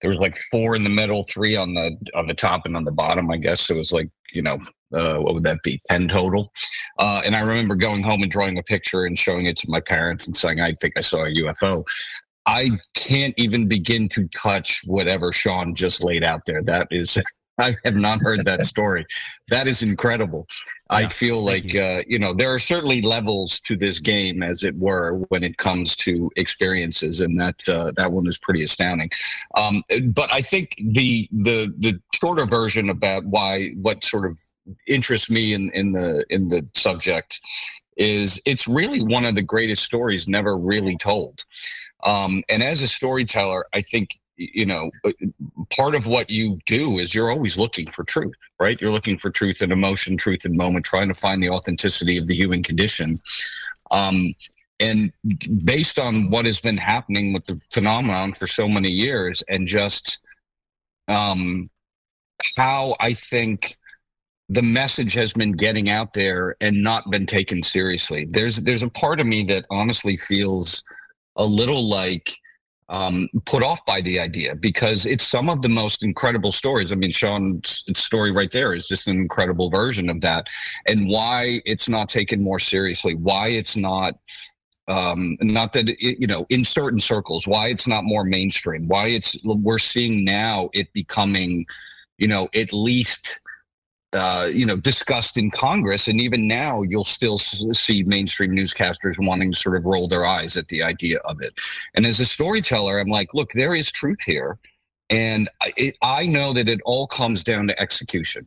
there 0.00 0.10
was 0.10 0.18
like 0.18 0.38
four 0.50 0.74
in 0.74 0.82
the 0.82 0.90
middle, 0.90 1.22
three 1.24 1.54
on 1.54 1.74
the 1.74 1.94
on 2.14 2.28
the 2.28 2.34
top 2.34 2.62
and 2.64 2.74
on 2.74 2.84
the 2.84 2.92
bottom. 2.92 3.30
I 3.30 3.36
guess 3.36 3.60
so 3.60 3.74
it 3.74 3.78
was 3.78 3.92
like 3.92 4.08
you 4.32 4.40
know 4.40 4.58
uh, 4.94 5.16
what 5.18 5.34
would 5.34 5.44
that 5.44 5.62
be 5.62 5.80
10 5.88 6.08
total 6.08 6.52
uh, 6.98 7.22
and 7.24 7.34
i 7.34 7.40
remember 7.40 7.74
going 7.74 8.02
home 8.02 8.22
and 8.22 8.30
drawing 8.30 8.58
a 8.58 8.62
picture 8.62 9.04
and 9.04 9.18
showing 9.18 9.46
it 9.46 9.56
to 9.56 9.70
my 9.70 9.80
parents 9.80 10.26
and 10.26 10.36
saying 10.36 10.60
i 10.60 10.72
think 10.80 10.94
i 10.96 11.00
saw 11.00 11.24
a 11.24 11.34
ufo 11.34 11.84
I 12.46 12.70
can't 12.94 13.34
even 13.36 13.68
begin 13.68 14.08
to 14.10 14.26
touch 14.28 14.82
whatever 14.84 15.32
Sean 15.32 15.74
just 15.74 16.02
laid 16.02 16.24
out 16.24 16.44
there. 16.46 16.62
That 16.62 16.88
is, 16.90 17.16
I 17.58 17.76
have 17.84 17.94
not 17.94 18.20
heard 18.20 18.44
that 18.44 18.62
story. 18.64 19.06
That 19.48 19.66
is 19.66 19.82
incredible. 19.82 20.46
Yeah, 20.90 20.96
I 20.98 21.06
feel 21.06 21.40
like, 21.40 21.72
you. 21.72 21.80
Uh, 21.80 22.02
you 22.06 22.18
know, 22.18 22.34
there 22.34 22.52
are 22.52 22.58
certainly 22.58 23.02
levels 23.02 23.60
to 23.60 23.76
this 23.76 24.00
game, 24.00 24.42
as 24.42 24.64
it 24.64 24.76
were, 24.76 25.18
when 25.28 25.44
it 25.44 25.56
comes 25.58 25.94
to 25.96 26.30
experiences, 26.36 27.20
and 27.20 27.38
that 27.40 27.68
uh, 27.68 27.92
that 27.96 28.12
one 28.12 28.26
is 28.26 28.38
pretty 28.38 28.64
astounding. 28.64 29.10
Um, 29.54 29.82
but 30.08 30.32
I 30.32 30.42
think 30.42 30.74
the 30.78 31.28
the 31.30 31.72
the 31.78 32.00
shorter 32.12 32.46
version 32.46 32.90
about 32.90 33.24
why 33.24 33.70
what 33.80 34.04
sort 34.04 34.26
of 34.26 34.38
interests 34.86 35.30
me 35.30 35.54
in 35.54 35.70
in 35.74 35.92
the 35.92 36.24
in 36.30 36.48
the 36.48 36.66
subject 36.74 37.40
is 37.96 38.40
it's 38.46 38.66
really 38.66 39.02
one 39.02 39.24
of 39.24 39.34
the 39.34 39.42
greatest 39.42 39.82
stories 39.82 40.26
never 40.26 40.56
really 40.56 40.96
told. 40.96 41.44
Um, 42.02 42.42
and 42.48 42.62
as 42.62 42.82
a 42.82 42.88
storyteller, 42.88 43.66
I 43.72 43.82
think 43.82 44.18
you 44.36 44.66
know 44.66 44.90
uh, 45.04 45.12
part 45.70 45.94
of 45.94 46.06
what 46.06 46.30
you 46.30 46.58
do 46.66 46.98
is 46.98 47.14
you're 47.14 47.30
always 47.30 47.58
looking 47.58 47.88
for 47.88 48.02
truth 48.02 48.34
right? 48.62 48.80
You're 48.80 48.92
looking 48.92 49.18
for 49.18 49.28
truth 49.28 49.60
and 49.60 49.72
emotion 49.72 50.16
truth 50.16 50.44
and 50.44 50.56
moment 50.56 50.84
trying 50.84 51.08
to 51.08 51.14
find 51.14 51.42
the 51.42 51.50
authenticity 51.50 52.16
of 52.16 52.28
the 52.28 52.36
human 52.36 52.62
condition. 52.62 53.20
Um, 53.90 54.34
and 54.78 55.12
based 55.64 55.98
on 55.98 56.30
what 56.30 56.46
has 56.46 56.60
been 56.60 56.76
happening 56.76 57.32
with 57.32 57.44
the 57.46 57.60
phenomenon 57.72 58.34
for 58.34 58.46
so 58.46 58.68
many 58.68 58.88
years 58.88 59.42
and 59.48 59.66
just 59.66 60.18
um, 61.08 61.68
how 62.56 62.96
i 63.00 63.12
think 63.12 63.76
the 64.48 64.62
message 64.62 65.14
has 65.14 65.32
been 65.32 65.52
getting 65.52 65.88
out 65.88 66.12
there 66.12 66.56
and 66.60 66.82
not 66.82 67.10
been 67.10 67.24
taken 67.24 67.62
seriously. 67.62 68.26
There's 68.28 68.56
there's 68.56 68.82
a 68.82 68.88
part 68.90 69.18
of 69.18 69.26
me 69.26 69.44
that 69.44 69.64
honestly 69.70 70.14
feels 70.14 70.84
a 71.36 71.44
little 71.44 71.88
like 71.88 72.36
um, 72.92 73.28
put 73.46 73.62
off 73.62 73.84
by 73.86 74.02
the 74.02 74.20
idea 74.20 74.54
because 74.54 75.06
it's 75.06 75.26
some 75.26 75.48
of 75.48 75.62
the 75.62 75.68
most 75.68 76.02
incredible 76.02 76.52
stories. 76.52 76.92
I 76.92 76.94
mean, 76.94 77.10
Sean's 77.10 77.84
story 77.94 78.30
right 78.30 78.52
there 78.52 78.74
is 78.74 78.86
just 78.86 79.08
an 79.08 79.16
incredible 79.16 79.70
version 79.70 80.10
of 80.10 80.20
that, 80.20 80.46
and 80.86 81.08
why 81.08 81.62
it's 81.64 81.88
not 81.88 82.10
taken 82.10 82.42
more 82.42 82.58
seriously, 82.58 83.14
why 83.14 83.48
it's 83.48 83.76
not. 83.76 84.14
Um, 84.88 85.36
not 85.40 85.72
that 85.74 85.88
it, 85.88 86.20
you 86.20 86.26
know, 86.26 86.44
in 86.50 86.64
certain 86.64 86.98
circles, 86.98 87.46
why 87.46 87.68
it's 87.68 87.86
not 87.86 88.02
more 88.02 88.24
mainstream, 88.24 88.88
why 88.88 89.06
it's 89.06 89.36
we're 89.44 89.78
seeing 89.78 90.24
now 90.24 90.70
it 90.74 90.92
becoming, 90.92 91.66
you 92.18 92.26
know, 92.26 92.48
at 92.52 92.72
least 92.72 93.38
uh, 94.12 94.48
you 94.52 94.66
know, 94.66 94.76
discussed 94.76 95.36
in 95.36 95.50
Congress, 95.50 96.06
and 96.08 96.20
even 96.20 96.46
now, 96.46 96.82
you'll 96.82 97.04
still 97.04 97.38
see 97.38 98.02
mainstream 98.02 98.50
newscasters 98.50 99.14
wanting 99.18 99.52
to 99.52 99.58
sort 99.58 99.76
of 99.76 99.86
roll 99.86 100.06
their 100.06 100.26
eyes 100.26 100.56
at 100.56 100.68
the 100.68 100.82
idea 100.82 101.18
of 101.20 101.40
it. 101.40 101.54
And 101.94 102.04
as 102.04 102.20
a 102.20 102.24
storyteller, 102.24 102.98
I'm 102.98 103.08
like, 103.08 103.32
look, 103.32 103.52
there 103.52 103.74
is 103.74 103.90
truth 103.90 104.22
here, 104.24 104.58
and 105.08 105.48
it, 105.76 105.96
I 106.02 106.26
know 106.26 106.52
that 106.52 106.68
it 106.68 106.80
all 106.84 107.06
comes 107.06 107.42
down 107.42 107.66
to 107.68 107.80
execution. 107.80 108.46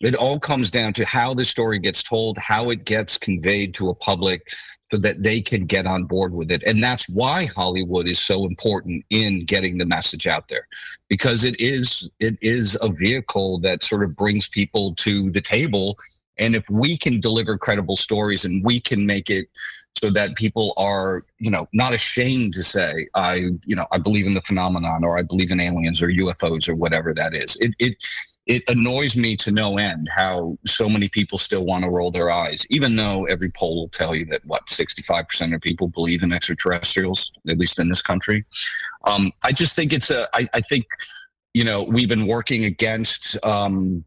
It 0.00 0.14
all 0.14 0.40
comes 0.40 0.70
down 0.70 0.92
to 0.94 1.04
how 1.04 1.34
the 1.34 1.44
story 1.44 1.78
gets 1.78 2.02
told, 2.02 2.36
how 2.38 2.70
it 2.70 2.84
gets 2.84 3.16
conveyed 3.16 3.74
to 3.74 3.90
a 3.90 3.94
public, 3.94 4.48
so 4.94 5.00
that 5.00 5.24
they 5.24 5.40
can 5.40 5.66
get 5.66 5.86
on 5.86 6.04
board 6.04 6.32
with 6.32 6.52
it. 6.52 6.62
And 6.64 6.82
that's 6.82 7.08
why 7.08 7.46
Hollywood 7.46 8.08
is 8.08 8.20
so 8.20 8.46
important 8.46 9.04
in 9.10 9.44
getting 9.44 9.76
the 9.76 9.84
message 9.84 10.28
out 10.28 10.46
there 10.46 10.68
because 11.08 11.42
it 11.42 11.58
is 11.58 12.12
it 12.20 12.36
is 12.40 12.78
a 12.80 12.88
vehicle 12.88 13.58
that 13.60 13.82
sort 13.82 14.04
of 14.04 14.14
brings 14.14 14.48
people 14.48 14.94
to 14.96 15.32
the 15.32 15.40
table 15.40 15.96
and 16.38 16.54
if 16.54 16.64
we 16.70 16.96
can 16.96 17.20
deliver 17.20 17.58
credible 17.58 17.96
stories 17.96 18.44
and 18.44 18.64
we 18.64 18.80
can 18.80 19.04
make 19.04 19.30
it 19.30 19.48
so 19.96 20.10
that 20.10 20.36
people 20.36 20.74
are 20.76 21.24
you 21.38 21.50
know 21.50 21.68
not 21.72 21.92
ashamed 21.92 22.54
to 22.54 22.62
say 22.62 23.06
i 23.14 23.34
you 23.64 23.76
know 23.76 23.86
i 23.92 23.98
believe 23.98 24.26
in 24.26 24.34
the 24.34 24.40
phenomenon 24.42 25.04
or 25.04 25.18
i 25.18 25.22
believe 25.22 25.50
in 25.50 25.60
aliens 25.60 26.02
or 26.02 26.08
ufos 26.08 26.68
or 26.68 26.74
whatever 26.74 27.14
that 27.14 27.34
is 27.34 27.56
it 27.60 27.72
it 27.78 27.94
it 28.46 28.62
annoys 28.68 29.16
me 29.16 29.36
to 29.36 29.50
no 29.50 29.78
end 29.78 30.08
how 30.14 30.58
so 30.66 30.88
many 30.88 31.08
people 31.08 31.38
still 31.38 31.64
want 31.64 31.82
to 31.84 31.90
roll 31.90 32.10
their 32.10 32.30
eyes, 32.30 32.66
even 32.68 32.96
though 32.96 33.24
every 33.24 33.50
poll 33.50 33.76
will 33.76 33.88
tell 33.88 34.14
you 34.14 34.26
that 34.26 34.44
what 34.44 34.66
65% 34.66 35.54
of 35.54 35.60
people 35.62 35.88
believe 35.88 36.22
in 36.22 36.32
extraterrestrials, 36.32 37.32
at 37.48 37.58
least 37.58 37.78
in 37.78 37.88
this 37.88 38.02
country. 38.02 38.44
Um, 39.06 39.32
I 39.42 39.52
just 39.52 39.74
think 39.74 39.94
it's 39.94 40.10
a, 40.10 40.28
I, 40.34 40.46
I 40.52 40.60
think, 40.60 40.84
you 41.54 41.64
know, 41.64 41.84
we've 41.84 42.08
been 42.08 42.26
working 42.26 42.64
against, 42.64 43.42
um, 43.44 44.04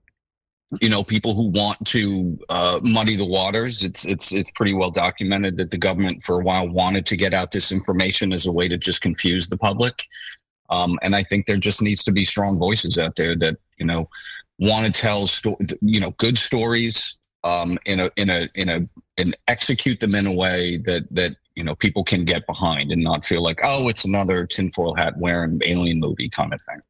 you 0.82 0.90
know, 0.90 1.04
people 1.04 1.34
who 1.34 1.48
want 1.48 1.84
to 1.88 2.38
uh, 2.50 2.80
muddy 2.84 3.16
the 3.16 3.26
waters. 3.26 3.86
It's 3.86 4.04
it's 4.04 4.34
it's 4.34 4.52
pretty 4.52 4.74
well 4.74 4.92
documented 4.92 5.56
that 5.58 5.72
the 5.72 5.78
government 5.78 6.24
for 6.24 6.42
a 6.42 6.44
while 6.44 6.68
wanted 6.68 7.06
to 7.06 7.16
get 7.16 7.34
out 7.34 7.54
this 7.54 7.72
information 7.72 8.34
as 8.34 8.46
a 8.46 8.52
way 8.52 8.68
to 8.68 8.78
just 8.78 9.00
confuse 9.00 9.48
the 9.48 9.58
public. 9.58 10.04
Um, 10.70 11.00
and 11.02 11.16
I 11.16 11.24
think 11.24 11.46
there 11.46 11.56
just 11.56 11.82
needs 11.82 12.04
to 12.04 12.12
be 12.12 12.26
strong 12.26 12.58
voices 12.58 13.00
out 13.00 13.16
there 13.16 13.34
that 13.38 13.58
you 13.78 13.86
know 13.86 14.10
want 14.60 14.86
to 14.86 14.92
tell 14.92 15.28
sto- 15.28 15.58
you 15.82 16.00
know 16.00 16.12
good 16.12 16.38
stories 16.38 17.18
um, 17.44 17.78
in 17.86 18.00
a 18.00 18.10
in 18.16 18.30
a 18.30 18.50
in 18.56 18.70
a 18.70 18.88
and 19.18 19.36
execute 19.48 20.00
them 20.00 20.16
in 20.16 20.28
a 20.28 20.34
way 20.34 20.78
that 20.78 21.08
that 21.12 21.36
you 21.56 21.64
know 21.64 21.76
people 21.76 22.04
can 22.04 22.24
get 22.24 22.46
behind 22.46 22.92
and 22.92 23.04
not 23.04 23.26
feel 23.26 23.42
like 23.42 23.60
oh 23.64 23.88
it's 23.88 24.06
another 24.06 24.46
tinfoil 24.46 24.96
hat 24.96 25.18
wearing 25.18 25.60
alien 25.66 26.00
movie 26.00 26.30
kind 26.30 26.54
of 26.54 26.60
thing. 26.70 26.82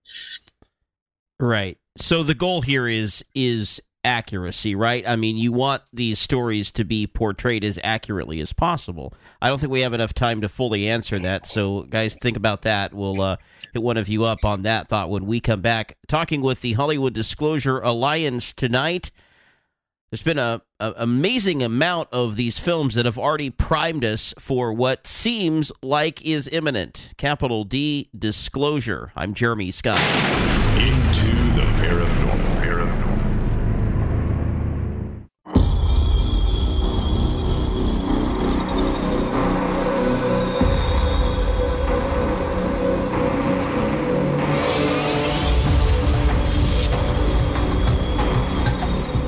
Right. 1.40 1.78
So 1.98 2.24
the 2.24 2.36
goal 2.36 2.62
here 2.62 2.88
is 2.88 3.24
is 3.36 3.82
accuracy, 4.08 4.74
right? 4.74 5.08
I 5.08 5.18
mean, 5.18 5.38
you 5.38 5.52
want 5.52 5.84
these 5.92 6.18
stories 6.18 6.72
to 6.72 6.86
be 6.86 7.06
portrayed 7.06 7.64
as 7.64 7.78
accurately 7.84 8.40
as 8.40 8.54
possible. 8.54 9.14
I 9.42 9.50
don't 9.50 9.60
think 9.60 9.72
we 9.72 9.82
have 9.82 9.94
enough 9.94 10.14
time 10.14 10.40
to 10.42 10.50
fully 10.50 10.88
answer 10.88 11.20
that. 11.20 11.46
So, 11.46 11.84
guys, 11.84 12.16
think 12.22 12.38
about 12.38 12.62
that. 12.62 12.94
We'll 12.94 13.22
uh, 13.22 13.38
hit 13.74 13.84
one 13.84 13.98
of 13.98 14.08
you 14.08 14.24
up 14.24 14.46
on 14.46 14.64
that 14.64 14.88
thought 14.88 15.10
when 15.10 15.28
we 15.28 15.42
come 15.42 15.62
back. 15.62 15.98
Talking 16.08 16.42
with 16.42 16.62
the 16.62 16.74
Hollywood 16.74 17.14
Disclosure 17.14 17.80
Alliance 17.80 18.54
tonight. 18.54 19.12
There's 20.10 20.24
been 20.24 20.40
a, 20.40 20.62
a 20.80 20.94
amazing 20.96 21.62
amount 21.62 22.08
of 22.14 22.38
these 22.38 22.60
films 22.60 22.96
that 22.96 23.06
have 23.06 23.18
already 23.18 23.50
primed 23.50 24.06
us 24.06 24.34
for 24.40 24.72
what 24.72 25.06
seems 25.06 25.70
like 25.84 26.26
is 26.26 26.48
imminent. 26.48 27.14
Capital 27.18 27.66
D 27.66 28.10
disclosure. 28.18 29.12
I'm 29.18 29.34
Jeremy 29.34 29.70
Scott. 29.70 30.00
Into 30.78 31.37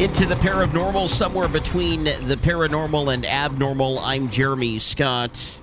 Into 0.10 0.26
the 0.26 0.36
paranormal, 0.36 1.08
somewhere 1.08 1.48
between 1.48 2.06
the 2.06 2.38
paranormal 2.42 3.14
and 3.14 3.24
abnormal. 3.24 4.00
I'm 4.00 4.32
Jeremy 4.32 4.80
Scott, 4.80 5.60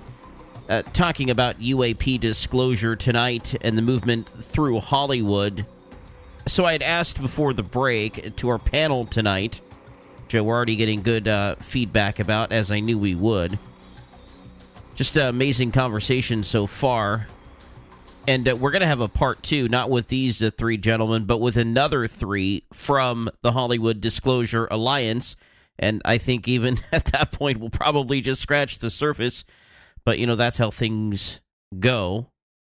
uh, 0.69 0.83
talking 0.93 1.29
about 1.29 1.59
UAP 1.59 2.17
disclosure 2.21 2.95
tonight 2.95 3.55
and 3.59 3.77
the 3.77 3.81
movement 3.81 4.29
through 4.41 4.79
Hollywood. 4.79 5.67
So 6.47 6.63
I 6.63 6.71
had 6.71 6.81
asked 6.81 7.21
before 7.21 7.51
the 7.53 7.61
break 7.61 8.37
to 8.37 8.47
our 8.47 8.57
panel 8.57 9.05
tonight, 9.05 9.59
Joe, 10.29 10.43
we're 10.43 10.55
already 10.55 10.77
getting 10.77 11.01
good 11.01 11.27
uh, 11.27 11.55
feedback 11.55 12.19
about, 12.19 12.53
as 12.53 12.71
I 12.71 12.79
knew 12.79 12.97
we 12.97 13.15
would. 13.15 13.59
Just 14.95 15.17
an 15.17 15.27
amazing 15.27 15.73
conversation 15.73 16.45
so 16.45 16.67
far. 16.67 17.27
And 18.27 18.49
uh, 18.49 18.57
we're 18.57 18.71
going 18.71 18.81
to 18.81 18.87
have 18.87 18.99
a 18.99 19.07
part 19.07 19.41
two, 19.41 19.69
not 19.69 19.89
with 19.89 20.09
these 20.09 20.43
uh, 20.43 20.51
three 20.55 20.75
gentlemen, 20.75 21.23
but 21.23 21.39
with 21.39 21.55
another 21.55 22.07
three 22.07 22.63
from 22.73 23.29
the 23.41 23.53
Hollywood 23.53 24.01
Disclosure 24.01 24.67
Alliance. 24.69 25.37
And 25.79 26.01
I 26.03 26.17
think 26.17 26.45
even 26.45 26.79
at 26.91 27.05
that 27.05 27.31
point, 27.31 27.59
we'll 27.59 27.69
probably 27.69 28.19
just 28.19 28.41
scratch 28.41 28.79
the 28.79 28.89
surface. 28.89 29.45
But, 30.03 30.19
you 30.19 30.27
know, 30.27 30.35
that's 30.35 30.57
how 30.57 30.71
things 30.71 31.39
go. 31.79 32.29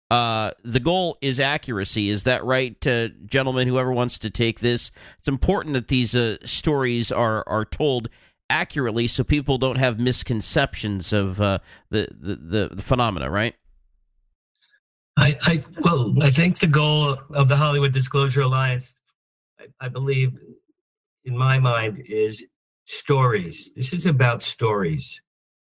Uh, 0.09 0.51
the 0.63 0.79
goal 0.79 1.17
is 1.21 1.39
accuracy. 1.39 2.09
Is 2.09 2.23
that 2.23 2.43
right, 2.45 2.75
uh, 2.87 3.09
gentlemen? 3.25 3.67
Whoever 3.67 3.91
wants 3.91 4.19
to 4.19 4.29
take 4.29 4.59
this, 4.59 4.91
it's 5.19 5.27
important 5.27 5.73
that 5.73 5.87
these 5.87 6.13
uh, 6.13 6.35
stories 6.43 7.13
are 7.13 7.45
are 7.47 7.63
told 7.63 8.09
accurately, 8.49 9.07
so 9.07 9.23
people 9.23 9.57
don't 9.57 9.77
have 9.77 10.01
misconceptions 10.01 11.13
of 11.13 11.39
uh, 11.39 11.59
the, 11.91 12.09
the 12.11 12.35
the 12.35 12.75
the 12.75 12.81
phenomena. 12.81 13.29
Right? 13.29 13.55
I, 15.18 15.38
I 15.43 15.64
well, 15.82 16.16
I 16.22 16.30
think 16.30 16.59
the 16.59 16.68
goal 16.68 17.18
of 17.32 17.47
the 17.47 17.57
Hollywood 17.57 17.93
Disclosure 17.93 18.41
Alliance, 18.41 18.95
I, 19.59 19.66
I 19.86 19.89
believe, 19.89 20.38
in 21.26 21.38
my 21.38 21.59
mind, 21.59 22.03
is 22.07 22.45
stories. 22.86 23.72
This 23.76 23.93
is 23.93 24.05
about 24.05 24.41
stories, 24.43 25.22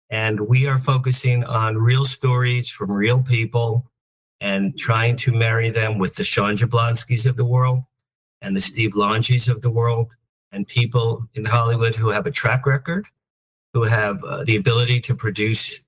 and 0.10 0.42
we 0.42 0.68
are 0.68 0.80
focusing 0.80 1.44
on 1.44 1.78
real 1.78 2.06
stories 2.06 2.70
from 2.70 2.92
real 2.92 3.22
people, 3.22 3.92
and 4.40 4.78
trying 4.78 5.18
to 5.18 5.32
marry 5.32 5.70
them 5.70 5.98
with 5.98 6.16
the 6.16 6.24
Sean 6.24 6.56
Jablonskis 6.56 7.26
of 7.26 7.36
the 7.36 7.46
world, 7.46 7.84
and 8.42 8.56
the 8.56 8.62
Steve 8.62 8.96
Langis 8.96 9.50
of 9.50 9.62
the 9.62 9.72
world, 9.72 10.16
and 10.52 10.68
people 10.68 11.26
in 11.34 11.46
Hollywood 11.46 11.96
who 11.96 12.10
have 12.10 12.26
a 12.26 12.32
track 12.32 12.66
record, 12.66 13.06
who 13.74 13.84
have 13.84 14.24
uh, 14.24 14.44
the 14.46 14.56
ability 14.56 15.02
to 15.02 15.16
produce 15.16 15.82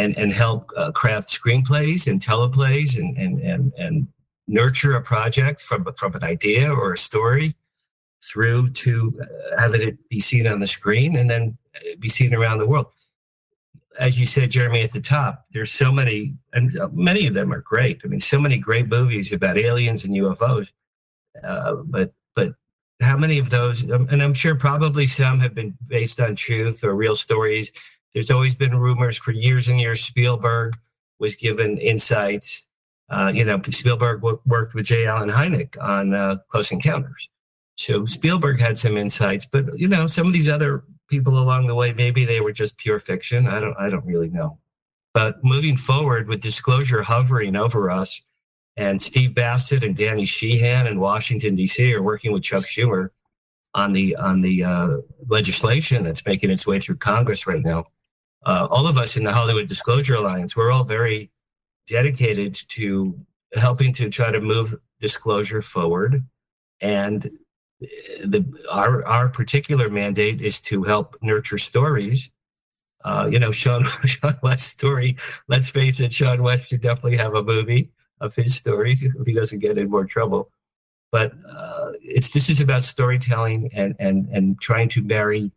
and 0.00 0.16
and 0.18 0.32
help 0.32 0.70
uh, 0.76 0.90
craft 0.92 1.28
screenplays 1.28 2.06
and 2.10 2.20
teleplays 2.20 2.98
and 2.98 3.16
and 3.16 3.38
and 3.40 3.72
and 3.78 4.06
nurture 4.48 4.94
a 4.94 5.02
project 5.02 5.60
from 5.60 5.86
from 5.96 6.14
an 6.14 6.24
idea 6.24 6.72
or 6.72 6.92
a 6.92 6.98
story 6.98 7.54
through 8.22 8.70
to 8.70 9.18
uh, 9.22 9.60
having 9.60 9.82
it 9.82 10.08
be 10.08 10.20
seen 10.20 10.46
on 10.46 10.60
the 10.60 10.66
screen 10.66 11.16
and 11.16 11.30
then 11.30 11.56
uh, 11.76 11.96
be 11.98 12.08
seen 12.08 12.34
around 12.34 12.58
the 12.58 12.66
world. 12.66 12.86
As 13.98 14.18
you 14.18 14.26
said, 14.26 14.50
Jeremy, 14.50 14.82
at 14.82 14.92
the 14.92 15.00
top, 15.00 15.46
there's 15.52 15.72
so 15.72 15.90
many, 15.92 16.34
and 16.52 16.72
many 16.92 17.26
of 17.26 17.34
them 17.34 17.52
are 17.52 17.60
great. 17.60 18.00
I 18.04 18.08
mean, 18.08 18.20
so 18.20 18.40
many 18.40 18.58
great 18.58 18.88
movies 18.88 19.32
about 19.32 19.58
aliens 19.58 20.04
and 20.04 20.14
UFOs. 20.14 20.68
Uh, 21.42 21.76
but 21.84 22.12
but 22.34 22.54
how 23.00 23.16
many 23.16 23.38
of 23.38 23.50
those? 23.50 23.90
Um, 23.90 24.06
and 24.10 24.22
I'm 24.22 24.34
sure 24.34 24.54
probably 24.54 25.06
some 25.06 25.40
have 25.40 25.54
been 25.54 25.76
based 25.86 26.20
on 26.20 26.36
truth 26.36 26.84
or 26.84 26.94
real 26.94 27.16
stories 27.16 27.72
there's 28.14 28.30
always 28.30 28.54
been 28.54 28.76
rumors 28.76 29.16
for 29.16 29.32
years 29.32 29.68
and 29.68 29.80
years. 29.80 30.00
Spielberg 30.00 30.76
was 31.18 31.36
given 31.36 31.78
insights. 31.78 32.66
Uh, 33.08 33.30
you 33.34 33.44
know, 33.44 33.60
Spielberg 33.70 34.20
w- 34.20 34.40
worked 34.46 34.74
with 34.74 34.86
J. 34.86 35.06
Allen 35.06 35.30
Hynek 35.30 35.80
on 35.80 36.14
uh, 36.14 36.36
Close 36.48 36.70
Encounters. 36.70 37.28
So 37.76 38.04
Spielberg 38.04 38.60
had 38.60 38.78
some 38.78 38.96
insights, 38.96 39.46
but 39.46 39.78
you 39.78 39.88
know, 39.88 40.06
some 40.06 40.26
of 40.26 40.32
these 40.32 40.48
other 40.48 40.84
people 41.08 41.38
along 41.38 41.66
the 41.66 41.74
way, 41.74 41.92
maybe 41.92 42.24
they 42.24 42.40
were 42.40 42.52
just 42.52 42.76
pure 42.78 43.00
fiction. 43.00 43.46
I 43.46 43.60
don't, 43.60 43.74
I 43.78 43.88
don't 43.88 44.04
really 44.04 44.28
know. 44.28 44.58
But 45.12 45.42
moving 45.42 45.76
forward 45.76 46.28
with 46.28 46.40
disclosure 46.40 47.02
hovering 47.02 47.56
over 47.56 47.90
us, 47.90 48.20
and 48.76 49.02
Steve 49.02 49.34
Bassett 49.34 49.82
and 49.82 49.96
Danny 49.96 50.24
Sheehan 50.24 50.86
in 50.86 51.00
Washington 51.00 51.56
D.C. 51.56 51.92
are 51.94 52.02
working 52.02 52.32
with 52.32 52.42
Chuck 52.42 52.64
Schumer 52.64 53.10
on 53.74 53.92
the 53.92 54.14
on 54.16 54.40
the 54.40 54.62
uh, 54.62 54.96
legislation 55.28 56.04
that's 56.04 56.24
making 56.24 56.50
its 56.50 56.66
way 56.66 56.78
through 56.80 56.96
Congress 56.96 57.46
right 57.46 57.62
now 57.62 57.86
uh, 58.44 58.68
all 58.70 58.86
of 58.86 58.96
us 58.96 59.16
in 59.16 59.24
the 59.24 59.32
Hollywood 59.32 59.68
Disclosure 59.68 60.14
Alliance, 60.14 60.56
we're 60.56 60.70
all 60.70 60.84
very 60.84 61.30
dedicated 61.86 62.54
to 62.68 63.18
helping 63.54 63.92
to 63.94 64.08
try 64.08 64.30
to 64.30 64.40
move 64.40 64.74
disclosure 65.00 65.62
forward. 65.62 66.24
And 66.80 67.30
the 67.80 68.44
our 68.70 69.04
our 69.06 69.28
particular 69.28 69.88
mandate 69.88 70.40
is 70.40 70.60
to 70.60 70.82
help 70.84 71.16
nurture 71.22 71.58
stories. 71.58 72.30
Uh, 73.04 73.28
you 73.30 73.38
know, 73.38 73.52
Sean 73.52 73.88
Shawn 74.04 74.38
West's 74.42 74.70
story. 74.70 75.16
Let's 75.48 75.70
face 75.70 76.00
it, 76.00 76.12
Shawn 76.12 76.42
West 76.42 76.68
should 76.68 76.82
definitely 76.82 77.16
have 77.16 77.34
a 77.34 77.42
movie 77.42 77.90
of 78.20 78.34
his 78.34 78.54
stories 78.54 79.02
if 79.02 79.12
he 79.26 79.32
doesn't 79.32 79.60
get 79.60 79.78
in 79.78 79.90
more 79.90 80.04
trouble. 80.04 80.50
But 81.10 81.32
uh, 81.50 81.92
it's 82.02 82.30
this 82.30 82.48
is 82.48 82.60
about 82.60 82.84
storytelling 82.84 83.70
and 83.72 83.94
and 83.98 84.28
and 84.28 84.60
trying 84.60 84.88
to 84.90 85.02
marry 85.02 85.50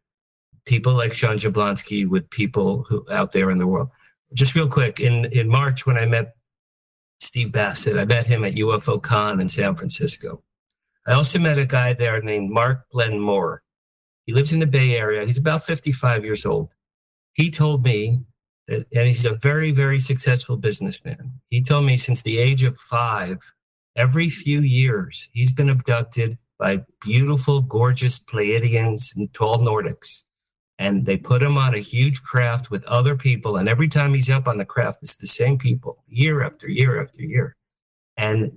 people 0.66 0.94
like 0.94 1.14
Sean 1.14 1.38
Jablonski 1.38 2.08
with 2.08 2.30
people 2.30 2.84
who 2.84 3.06
out 3.12 3.32
there 3.32 3.52
in 3.52 3.58
the 3.58 3.68
world. 3.68 3.90
Just 4.34 4.56
real 4.56 4.68
quick, 4.68 5.00
in 5.00 5.26
in 5.26 5.48
March 5.48 5.86
when 5.86 5.98
I 5.98 6.06
met 6.06 6.36
Steve 7.20 7.52
Bassett, 7.52 7.98
I 7.98 8.06
met 8.06 8.26
him 8.26 8.44
at 8.44 8.56
UFO 8.56 9.02
Con 9.02 9.40
in 9.40 9.48
San 9.48 9.76
Francisco. 9.76 10.42
I 11.06 11.14
also 11.14 11.38
met 11.38 11.58
a 11.58 11.66
guy 11.66 11.94
there 11.94 12.22
named 12.22 12.50
Mark 12.50 12.86
Glenn 12.92 13.20
Moore. 13.20 13.62
He 14.26 14.34
lives 14.34 14.54
in 14.54 14.60
the 14.60 14.68
Bay 14.68 14.98
Area. 14.98 15.26
He's 15.26 15.38
about 15.38 15.64
55 15.64 16.24
years 16.24 16.46
old. 16.46 16.70
He 17.34 17.52
told 17.52 17.84
me 17.84 18.22
that, 18.68 18.88
and 18.94 19.08
he's 19.08 19.26
a 19.26 19.36
very, 19.36 19.72
very 19.72 20.00
successful 20.00 20.56
businessman. 20.56 21.42
He 21.50 21.62
told 21.62 21.86
me 21.86 21.98
since 21.98 22.22
the 22.22 22.38
age 22.38 22.64
of 22.64 22.78
five, 22.78 23.40
every 23.98 24.30
few 24.30 24.62
years, 24.62 25.30
he's 25.34 25.52
been 25.52 25.70
abducted 25.70 26.38
by 26.58 26.86
beautiful, 27.02 27.62
gorgeous 27.62 28.18
Pleiadians 28.18 29.16
and 29.16 29.34
tall 29.34 29.60
Nordics 29.60 30.24
and 30.80 31.06
they 31.06 31.18
put 31.18 31.44
him 31.44 31.58
on 31.58 31.76
a 31.76 31.80
huge 31.80 32.22
craft 32.22 32.72
with 32.72 32.84
other 32.86 33.16
people. 33.16 33.58
And 33.58 33.70
every 33.70 33.88
time 33.88 34.14
he's 34.14 34.30
up 34.30 34.48
on 34.48 34.58
the 34.58 34.66
craft, 34.66 35.00
it's 35.04 35.16
the 35.16 35.28
same 35.28 35.58
people 35.58 36.04
year 36.08 36.44
after 36.44 36.68
year 36.68 37.02
after 37.02 37.22
year. 37.22 37.56
And 38.18 38.52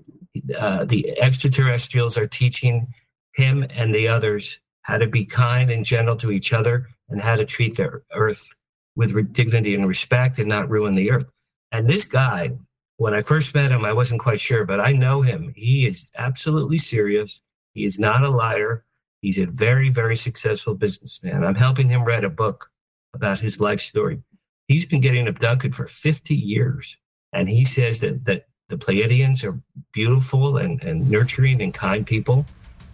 uh, 0.59 0.85
the 0.85 1.19
extraterrestrials 1.21 2.17
are 2.17 2.27
teaching 2.27 2.89
him 3.35 3.67
and 3.71 3.95
the 3.95 4.09
others 4.09 4.61
how 4.83 4.99
to 4.99 5.07
be 5.07 5.27
kind 5.27 5.71
and 5.71 5.85
gentle 5.85 6.17
to 6.17 6.31
each 6.31 6.53
other 6.53 6.89
and 7.09 7.21
how 7.21 7.37
to 7.37 7.45
treat 7.45 7.77
the 7.77 8.03
earth 8.15 8.55
with 8.95 9.33
dignity 9.33 9.75
and 9.75 9.87
respect 9.87 10.39
and 10.39 10.49
not 10.49 10.71
ruin 10.71 10.95
the 10.95 11.11
earth. 11.11 11.27
And 11.71 11.89
this 11.89 12.05
guy, 12.05 12.57
when 12.97 13.13
I 13.13 13.21
first 13.21 13.55
met 13.55 13.71
him, 13.71 13.85
I 13.85 13.93
wasn't 13.93 14.23
quite 14.23 14.41
sure, 14.41 14.65
but 14.65 14.81
I 14.81 14.93
know 14.93 15.21
him. 15.21 15.53
He 15.55 15.87
is 15.87 16.09
absolutely 16.17 16.79
serious. 16.79 17.43
He 17.75 17.85
is 17.85 17.99
not 17.99 18.23
a 18.23 18.31
liar. 18.31 18.86
He's 19.27 19.39
a 19.39 19.47
very, 19.47 19.89
very 19.89 20.15
successful 20.15 20.77
businessman. 20.77 21.43
I'm 21.43 21.57
helping 21.57 21.89
him 21.89 22.05
write 22.05 22.23
a 22.23 22.31
book 22.31 22.71
about 23.13 23.41
his 23.41 23.59
life 23.59 23.81
story. 23.81 24.23
He's 24.69 24.85
been 24.85 25.01
getting 25.01 25.27
abducted 25.27 25.75
for 25.75 25.87
50 25.87 26.33
years. 26.33 26.97
And 27.33 27.49
he 27.49 27.65
says 27.65 27.99
that, 27.99 28.25
that 28.27 28.47
the 28.69 28.77
Pleiadians 28.77 29.43
are 29.43 29.61
beautiful 29.93 30.59
and, 30.59 30.81
and 30.81 31.11
nurturing 31.11 31.61
and 31.61 31.75
kind 31.75 32.07
people. 32.07 32.47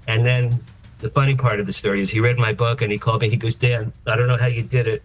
And 0.06 0.24
then 0.24 0.58
the 1.00 1.10
funny 1.10 1.36
part 1.36 1.60
of 1.60 1.66
the 1.66 1.72
story 1.74 2.00
is 2.00 2.10
he 2.10 2.20
read 2.20 2.38
my 2.38 2.54
book 2.54 2.80
and 2.80 2.90
he 2.90 2.96
called 2.96 3.20
me. 3.20 3.28
He 3.28 3.36
goes, 3.36 3.54
Dan, 3.54 3.92
I 4.06 4.16
don't 4.16 4.26
know 4.26 4.38
how 4.38 4.46
you 4.46 4.62
did 4.62 4.86
it, 4.86 5.02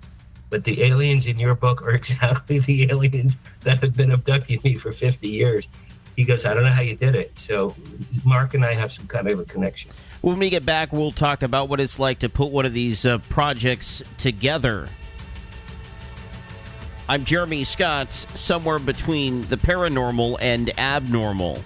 but 0.50 0.64
the 0.64 0.82
aliens 0.82 1.28
in 1.28 1.38
your 1.40 1.56
book 1.56 1.82
are 1.82 1.92
exactly 2.04 2.60
the 2.60 2.90
aliens 2.90 3.36
that 3.64 3.80
have 3.82 3.98
been 3.98 4.12
abducting 4.12 4.62
me 4.64 4.76
for 4.76 4.94
50 4.94 5.28
years. 5.28 5.68
He 6.16 6.24
goes, 6.24 6.46
I 6.46 6.54
don't 6.54 6.64
know 6.64 6.72
how 6.72 6.84
you 6.84 6.96
did 6.96 7.16
it. 7.16 7.38
So 7.38 7.76
Mark 8.24 8.54
and 8.54 8.64
I 8.64 8.76
have 8.76 8.94
some 8.94 9.08
kind 9.08 9.28
of 9.28 9.42
a 9.42 9.44
connection. 9.44 9.92
When 10.22 10.40
we 10.40 10.50
get 10.50 10.66
back, 10.66 10.92
we'll 10.92 11.12
talk 11.12 11.44
about 11.44 11.70
what 11.70 11.80
it's 11.80 12.00
like 12.00 12.20
to 12.20 12.30
put 12.30 12.52
one 12.52 12.66
of 12.66 12.74
these 12.74 13.06
uh, 13.06 13.20
projects 13.30 14.04
together. 14.18 14.90
I'm 17.08 17.24
Jeremy 17.24 17.64
Scott, 17.64 18.12
somewhere 18.12 18.80
between 18.80 19.44
the 19.44 19.56
paranormal 19.56 20.38
and 20.42 20.78
abnormal. 20.78 21.64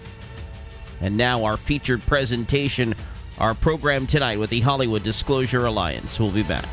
And 1.00 1.18
now, 1.18 1.46
our 1.46 1.58
featured 1.58 2.02
presentation, 2.02 2.94
our 3.40 3.56
program 3.56 4.06
tonight 4.06 4.38
with 4.38 4.52
the 4.52 4.60
Hollywood 4.60 5.04
Disclosure 5.04 5.66
Alliance. 5.66 6.20
We'll 6.20 6.32
be 6.32 6.44
back. 6.44 6.68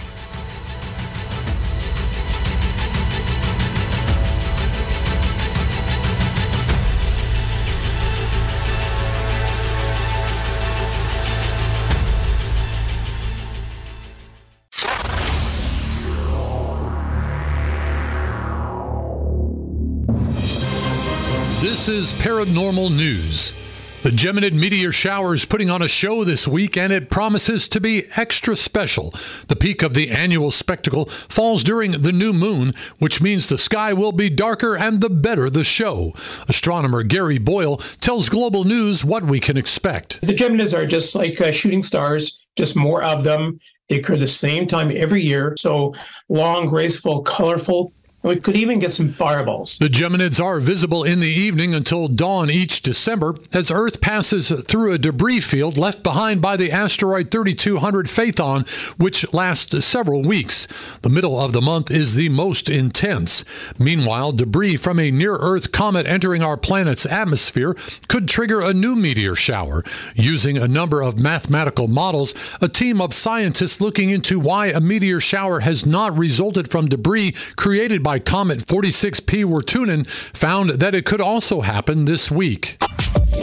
This 21.88 22.12
is 22.12 22.20
Paranormal 22.20 22.94
News. 22.94 23.54
The 24.02 24.10
Geminid 24.10 24.52
meteor 24.52 24.92
shower 24.92 25.34
is 25.34 25.46
putting 25.46 25.70
on 25.70 25.80
a 25.80 25.88
show 25.88 26.22
this 26.22 26.46
week, 26.46 26.76
and 26.76 26.92
it 26.92 27.08
promises 27.08 27.66
to 27.68 27.80
be 27.80 28.04
extra 28.14 28.56
special. 28.56 29.14
The 29.46 29.56
peak 29.56 29.82
of 29.82 29.94
the 29.94 30.10
annual 30.10 30.50
spectacle 30.50 31.06
falls 31.06 31.64
during 31.64 31.92
the 31.92 32.12
new 32.12 32.34
moon, 32.34 32.74
which 32.98 33.22
means 33.22 33.48
the 33.48 33.56
sky 33.56 33.94
will 33.94 34.12
be 34.12 34.28
darker 34.28 34.76
and 34.76 35.00
the 35.00 35.08
better 35.08 35.48
the 35.48 35.64
show. 35.64 36.12
Astronomer 36.46 37.04
Gary 37.04 37.38
Boyle 37.38 37.78
tells 38.02 38.28
Global 38.28 38.64
News 38.64 39.02
what 39.02 39.22
we 39.22 39.40
can 39.40 39.56
expect. 39.56 40.20
The 40.20 40.34
Geminids 40.34 40.76
are 40.76 40.86
just 40.86 41.14
like 41.14 41.40
uh, 41.40 41.52
shooting 41.52 41.82
stars, 41.82 42.50
just 42.54 42.76
more 42.76 43.02
of 43.02 43.24
them. 43.24 43.58
They 43.88 44.00
occur 44.00 44.18
the 44.18 44.28
same 44.28 44.66
time 44.66 44.92
every 44.94 45.22
year. 45.22 45.54
So 45.56 45.94
long, 46.28 46.66
graceful, 46.66 47.22
colorful, 47.22 47.94
we 48.22 48.36
could 48.36 48.56
even 48.56 48.80
get 48.80 48.92
some 48.92 49.10
fireballs. 49.10 49.78
The 49.78 49.88
Geminids 49.88 50.42
are 50.42 50.58
visible 50.58 51.04
in 51.04 51.20
the 51.20 51.28
evening 51.28 51.72
until 51.72 52.08
dawn 52.08 52.50
each 52.50 52.82
December 52.82 53.36
as 53.52 53.70
Earth 53.70 54.00
passes 54.00 54.48
through 54.48 54.92
a 54.92 54.98
debris 54.98 55.40
field 55.40 55.78
left 55.78 56.02
behind 56.02 56.42
by 56.42 56.56
the 56.56 56.72
asteroid 56.72 57.30
3200 57.30 58.06
Phaethon, 58.06 58.68
which 58.98 59.32
lasts 59.32 59.84
several 59.84 60.22
weeks. 60.22 60.66
The 61.02 61.08
middle 61.08 61.38
of 61.38 61.52
the 61.52 61.60
month 61.60 61.92
is 61.92 62.16
the 62.16 62.28
most 62.28 62.68
intense. 62.68 63.44
Meanwhile, 63.78 64.32
debris 64.32 64.76
from 64.76 64.98
a 64.98 65.12
near 65.12 65.36
Earth 65.36 65.70
comet 65.70 66.06
entering 66.06 66.42
our 66.42 66.56
planet's 66.56 67.06
atmosphere 67.06 67.76
could 68.08 68.26
trigger 68.26 68.60
a 68.60 68.74
new 68.74 68.96
meteor 68.96 69.36
shower. 69.36 69.84
Using 70.16 70.58
a 70.58 70.66
number 70.66 71.02
of 71.02 71.20
mathematical 71.20 71.86
models, 71.86 72.34
a 72.60 72.68
team 72.68 73.00
of 73.00 73.14
scientists 73.14 73.80
looking 73.80 74.10
into 74.10 74.40
why 74.40 74.66
a 74.66 74.80
meteor 74.80 75.20
shower 75.20 75.60
has 75.60 75.86
not 75.86 76.18
resulted 76.18 76.68
from 76.68 76.88
debris 76.88 77.32
created 77.54 78.02
by 78.02 78.07
Comet 78.16 78.60
46P 78.60 79.44
Wirtanen 79.44 80.06
found 80.34 80.70
that 80.70 80.94
it 80.94 81.04
could 81.04 81.20
also 81.20 81.60
happen 81.60 82.06
this 82.06 82.30
week. 82.30 82.78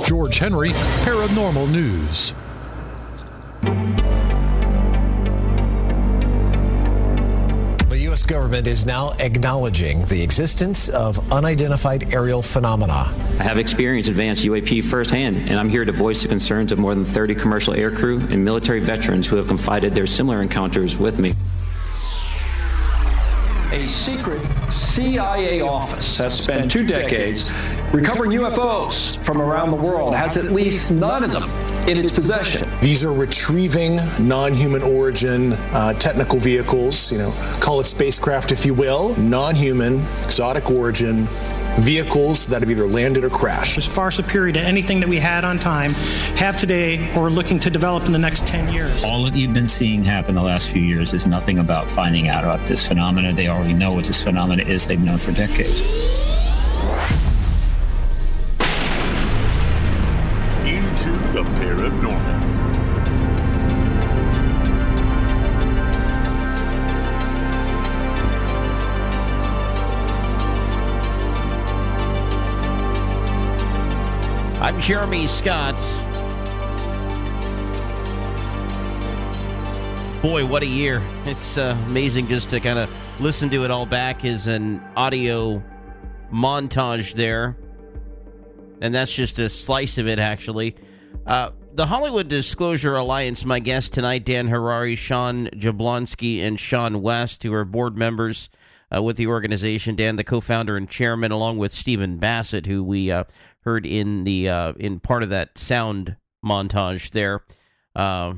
George 0.07 0.39
Henry, 0.39 0.69
Paranormal 1.03 1.71
News. 1.71 2.33
The 7.89 7.99
U.S. 7.99 8.25
government 8.25 8.65
is 8.67 8.85
now 8.85 9.11
acknowledging 9.19 10.05
the 10.07 10.21
existence 10.21 10.89
of 10.89 11.31
unidentified 11.31 12.13
aerial 12.13 12.41
phenomena. 12.41 13.13
I 13.39 13.43
have 13.43 13.57
experienced 13.57 14.09
advanced 14.09 14.43
UAP 14.43 14.83
firsthand, 14.83 15.37
and 15.37 15.59
I'm 15.59 15.69
here 15.69 15.85
to 15.85 15.91
voice 15.91 16.23
the 16.23 16.27
concerns 16.27 16.71
of 16.71 16.79
more 16.79 16.95
than 16.95 17.05
30 17.05 17.35
commercial 17.35 17.73
aircrew 17.73 18.31
and 18.31 18.43
military 18.43 18.79
veterans 18.79 19.27
who 19.27 19.35
have 19.35 19.47
confided 19.47 19.93
their 19.93 20.07
similar 20.07 20.41
encounters 20.41 20.97
with 20.97 21.19
me. 21.19 21.33
A 23.75 23.89
secret 23.89 24.41
CIA 24.71 25.59
office 25.59 26.15
has 26.15 26.33
spent 26.41 26.71
two 26.71 26.87
decades 26.87 27.51
recovering 27.91 28.31
UFOs 28.31 29.17
from 29.17 29.41
around 29.41 29.69
the 29.69 29.75
world, 29.75 30.15
has 30.15 30.37
at 30.37 30.45
least 30.45 30.91
none 30.91 31.25
of 31.25 31.33
them 31.33 31.49
in 31.85 31.97
its 31.97 32.09
possession. 32.09 32.71
These 32.79 33.03
are 33.03 33.11
retrieving 33.11 33.97
non-human 34.17 34.81
origin 34.81 35.51
uh, 35.73 35.91
technical 35.95 36.39
vehicles, 36.39 37.11
you 37.11 37.17
know, 37.17 37.33
call 37.59 37.81
it 37.81 37.83
spacecraft 37.83 38.53
if 38.53 38.65
you 38.65 38.73
will, 38.73 39.13
non-human, 39.17 39.95
exotic 40.23 40.71
origin 40.71 41.27
vehicles 41.79 42.47
that 42.47 42.61
have 42.61 42.71
either 42.71 42.87
landed 42.87 43.23
or 43.23 43.29
crashed. 43.29 43.77
It's 43.77 43.87
far 43.87 44.11
superior 44.11 44.53
to 44.53 44.59
anything 44.59 44.99
that 45.01 45.09
we 45.09 45.17
had 45.17 45.43
on 45.43 45.59
time, 45.59 45.91
have 46.35 46.57
today, 46.57 47.13
or 47.15 47.29
looking 47.29 47.59
to 47.59 47.69
develop 47.69 48.05
in 48.05 48.11
the 48.11 48.19
next 48.19 48.47
10 48.47 48.73
years. 48.73 49.03
All 49.03 49.23
that 49.23 49.35
you've 49.35 49.53
been 49.53 49.67
seeing 49.67 50.03
happen 50.03 50.35
the 50.35 50.41
last 50.41 50.69
few 50.69 50.81
years 50.81 51.13
is 51.13 51.25
nothing 51.25 51.59
about 51.59 51.89
finding 51.89 52.27
out 52.27 52.43
about 52.43 52.65
this 52.65 52.87
phenomena. 52.87 53.33
They 53.33 53.47
already 53.47 53.73
know 53.73 53.91
what 53.91 54.05
this 54.05 54.21
phenomena 54.23 54.63
is. 54.63 54.87
They've 54.87 54.99
known 54.99 55.19
for 55.19 55.31
decades. 55.31 55.81
I'm 74.75 74.81
Jeremy 74.81 75.25
Scott. 75.25 75.75
Boy, 80.21 80.45
what 80.45 80.63
a 80.63 80.65
year. 80.65 81.01
It's 81.23 81.57
uh, 81.57 81.77
amazing 81.87 82.27
just 82.27 82.49
to 82.49 82.59
kind 82.59 82.77
of 82.77 83.21
listen 83.21 83.49
to 83.51 83.63
it 83.63 83.71
all 83.71 83.85
back 83.85 84.25
as 84.25 84.47
an 84.47 84.83
audio 84.97 85.63
montage 86.29 87.13
there. 87.13 87.55
And 88.81 88.93
that's 88.93 89.13
just 89.13 89.39
a 89.39 89.47
slice 89.47 89.97
of 89.97 90.09
it, 90.09 90.19
actually. 90.19 90.75
Uh, 91.25 91.51
the 91.73 91.85
Hollywood 91.85 92.27
Disclosure 92.27 92.97
Alliance, 92.97 93.45
my 93.45 93.61
guest 93.61 93.93
tonight, 93.93 94.25
Dan 94.25 94.49
Harary, 94.49 94.97
Sean 94.97 95.47
Jablonski, 95.51 96.41
and 96.41 96.59
Shawn 96.59 97.01
West, 97.01 97.43
who 97.43 97.53
are 97.53 97.63
board 97.63 97.95
members 97.95 98.49
uh, 98.95 99.01
with 99.01 99.17
the 99.17 99.27
organization. 99.27 99.95
Dan, 99.95 100.15
the 100.15 100.23
co-founder 100.23 100.77
and 100.77 100.89
chairman, 100.89 101.31
along 101.31 101.57
with 101.57 101.73
Stephen 101.73 102.17
Bassett, 102.17 102.67
who 102.67 102.83
we 102.83 103.11
uh, 103.11 103.25
heard 103.61 103.85
in 103.85 104.23
the 104.23 104.49
uh, 104.49 104.73
in 104.73 104.99
part 104.99 105.23
of 105.23 105.29
that 105.29 105.57
sound 105.57 106.15
montage 106.45 107.11
there. 107.11 107.41
Uh, 107.95 108.35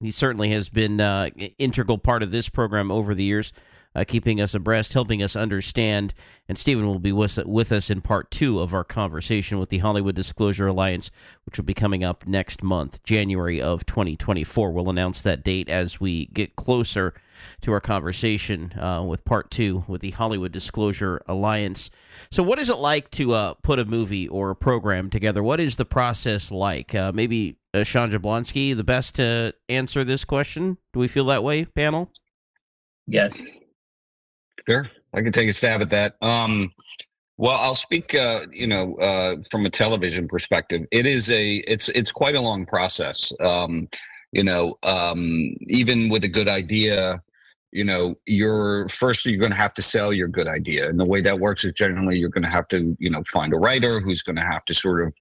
he 0.00 0.10
certainly 0.10 0.50
has 0.50 0.68
been 0.68 1.00
uh, 1.00 1.30
integral 1.58 1.98
part 1.98 2.22
of 2.22 2.30
this 2.30 2.48
program 2.48 2.90
over 2.90 3.14
the 3.14 3.24
years, 3.24 3.52
uh, 3.94 4.04
keeping 4.06 4.40
us 4.40 4.54
abreast, 4.54 4.92
helping 4.92 5.22
us 5.22 5.34
understand. 5.34 6.14
And 6.48 6.56
Stephen 6.56 6.86
will 6.86 7.00
be 7.00 7.12
with, 7.12 7.36
with 7.44 7.72
us 7.72 7.90
in 7.90 8.00
part 8.00 8.30
two 8.30 8.60
of 8.60 8.72
our 8.72 8.84
conversation 8.84 9.58
with 9.58 9.70
the 9.70 9.78
Hollywood 9.78 10.14
Disclosure 10.14 10.68
Alliance, 10.68 11.10
which 11.44 11.58
will 11.58 11.64
be 11.64 11.74
coming 11.74 12.04
up 12.04 12.26
next 12.26 12.62
month, 12.62 13.02
January 13.02 13.60
of 13.60 13.86
2024. 13.86 14.70
We'll 14.70 14.88
announce 14.88 15.20
that 15.22 15.42
date 15.42 15.68
as 15.68 16.00
we 16.00 16.26
get 16.26 16.54
closer 16.54 17.14
to 17.62 17.72
our 17.72 17.80
conversation 17.80 18.72
uh, 18.78 19.02
with 19.02 19.24
part 19.24 19.50
two 19.50 19.84
with 19.86 20.00
the 20.00 20.10
Hollywood 20.12 20.52
Disclosure 20.52 21.22
Alliance. 21.26 21.90
So, 22.30 22.42
what 22.42 22.58
is 22.58 22.68
it 22.68 22.78
like 22.78 23.10
to 23.12 23.32
uh, 23.32 23.54
put 23.54 23.78
a 23.78 23.84
movie 23.84 24.28
or 24.28 24.50
a 24.50 24.56
program 24.56 25.10
together? 25.10 25.42
What 25.42 25.60
is 25.60 25.76
the 25.76 25.84
process 25.84 26.50
like? 26.50 26.94
Uh, 26.94 27.12
maybe 27.12 27.56
uh, 27.74 27.84
Sean 27.84 28.10
Jablonski, 28.10 28.76
the 28.76 28.84
best 28.84 29.14
to 29.16 29.54
answer 29.68 30.04
this 30.04 30.24
question. 30.24 30.78
Do 30.92 31.00
we 31.00 31.08
feel 31.08 31.26
that 31.26 31.44
way, 31.44 31.64
panel? 31.64 32.10
Yes. 33.06 33.44
Sure, 34.68 34.90
I 35.14 35.22
can 35.22 35.32
take 35.32 35.48
a 35.48 35.52
stab 35.52 35.80
at 35.80 35.90
that. 35.90 36.16
Um, 36.20 36.72
well, 37.38 37.56
I'll 37.56 37.74
speak. 37.74 38.14
Uh, 38.14 38.40
you 38.52 38.66
know, 38.66 38.96
uh, 38.96 39.36
from 39.50 39.64
a 39.64 39.70
television 39.70 40.28
perspective, 40.28 40.82
it 40.90 41.06
is 41.06 41.30
a 41.30 41.56
it's 41.68 41.88
it's 41.90 42.12
quite 42.12 42.34
a 42.34 42.40
long 42.40 42.66
process. 42.66 43.32
Um, 43.40 43.88
you 44.32 44.42
know, 44.42 44.76
um, 44.82 45.56
even 45.68 46.10
with 46.10 46.24
a 46.24 46.28
good 46.28 46.48
idea, 46.48 47.22
you 47.72 47.84
know 47.84 48.14
you're 48.26 48.88
first 48.88 49.26
you're 49.26 49.38
going 49.38 49.50
to 49.50 49.56
have 49.56 49.74
to 49.74 49.82
sell 49.82 50.12
your 50.12 50.28
good 50.28 50.46
idea 50.46 50.88
and 50.88 50.98
the 50.98 51.04
way 51.04 51.20
that 51.20 51.38
works 51.38 51.64
is 51.64 51.74
generally 51.74 52.18
you're 52.18 52.30
going 52.30 52.44
to 52.44 52.50
have 52.50 52.66
to 52.68 52.96
you 52.98 53.10
know 53.10 53.22
find 53.30 53.52
a 53.52 53.58
writer 53.58 54.00
who's 54.00 54.22
going 54.22 54.36
to 54.36 54.42
have 54.42 54.64
to 54.64 54.74
sort 54.74 55.06
of 55.06 55.12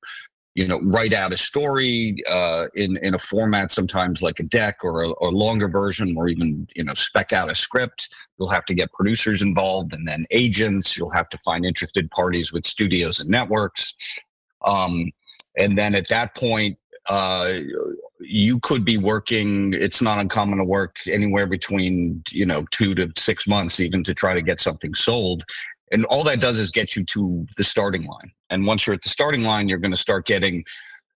you 0.57 0.67
know 0.67 0.79
write 0.81 1.13
out 1.13 1.31
a 1.31 1.37
story 1.37 2.15
uh, 2.27 2.65
in 2.73 2.97
in 2.97 3.13
a 3.13 3.19
format 3.19 3.71
sometimes 3.71 4.23
like 4.23 4.39
a 4.39 4.43
deck 4.43 4.77
or 4.81 5.03
a 5.03 5.11
or 5.11 5.31
longer 5.31 5.67
version 5.67 6.17
or 6.17 6.27
even 6.27 6.67
you 6.75 6.83
know 6.83 6.95
spec 6.95 7.31
out 7.31 7.51
a 7.51 7.55
script. 7.55 8.09
You'll 8.37 8.49
have 8.49 8.65
to 8.65 8.73
get 8.73 8.91
producers 8.91 9.43
involved 9.43 9.93
and 9.93 10.07
then 10.07 10.23
agents. 10.31 10.97
You'll 10.97 11.11
have 11.11 11.29
to 11.29 11.37
find 11.45 11.63
interested 11.63 12.09
parties 12.09 12.51
with 12.51 12.65
studios 12.65 13.19
and 13.19 13.29
networks. 13.29 13.93
Um, 14.65 15.11
and 15.59 15.77
then 15.77 15.93
at 15.93 16.09
that 16.09 16.35
point 16.35 16.79
uh, 17.07 17.53
you 18.19 18.59
could 18.59 18.83
be 18.83 18.97
working. 18.97 19.73
It's 19.73 20.01
not 20.01 20.19
uncommon 20.19 20.57
to 20.57 20.63
work 20.63 20.97
anywhere 21.07 21.47
between 21.47 22.23
you 22.31 22.45
know 22.45 22.65
two 22.71 22.95
to 22.95 23.11
six 23.17 23.47
months, 23.47 23.79
even 23.79 24.03
to 24.03 24.13
try 24.13 24.33
to 24.33 24.41
get 24.41 24.59
something 24.59 24.93
sold. 24.93 25.43
And 25.91 26.05
all 26.05 26.23
that 26.25 26.41
does 26.41 26.57
is 26.59 26.71
get 26.71 26.95
you 26.95 27.05
to 27.05 27.45
the 27.57 27.63
starting 27.63 28.05
line. 28.05 28.31
And 28.49 28.65
once 28.65 28.85
you're 28.85 28.95
at 28.95 29.03
the 29.03 29.09
starting 29.09 29.43
line, 29.43 29.69
you're 29.69 29.77
going 29.77 29.91
to 29.91 29.97
start 29.97 30.25
getting 30.25 30.65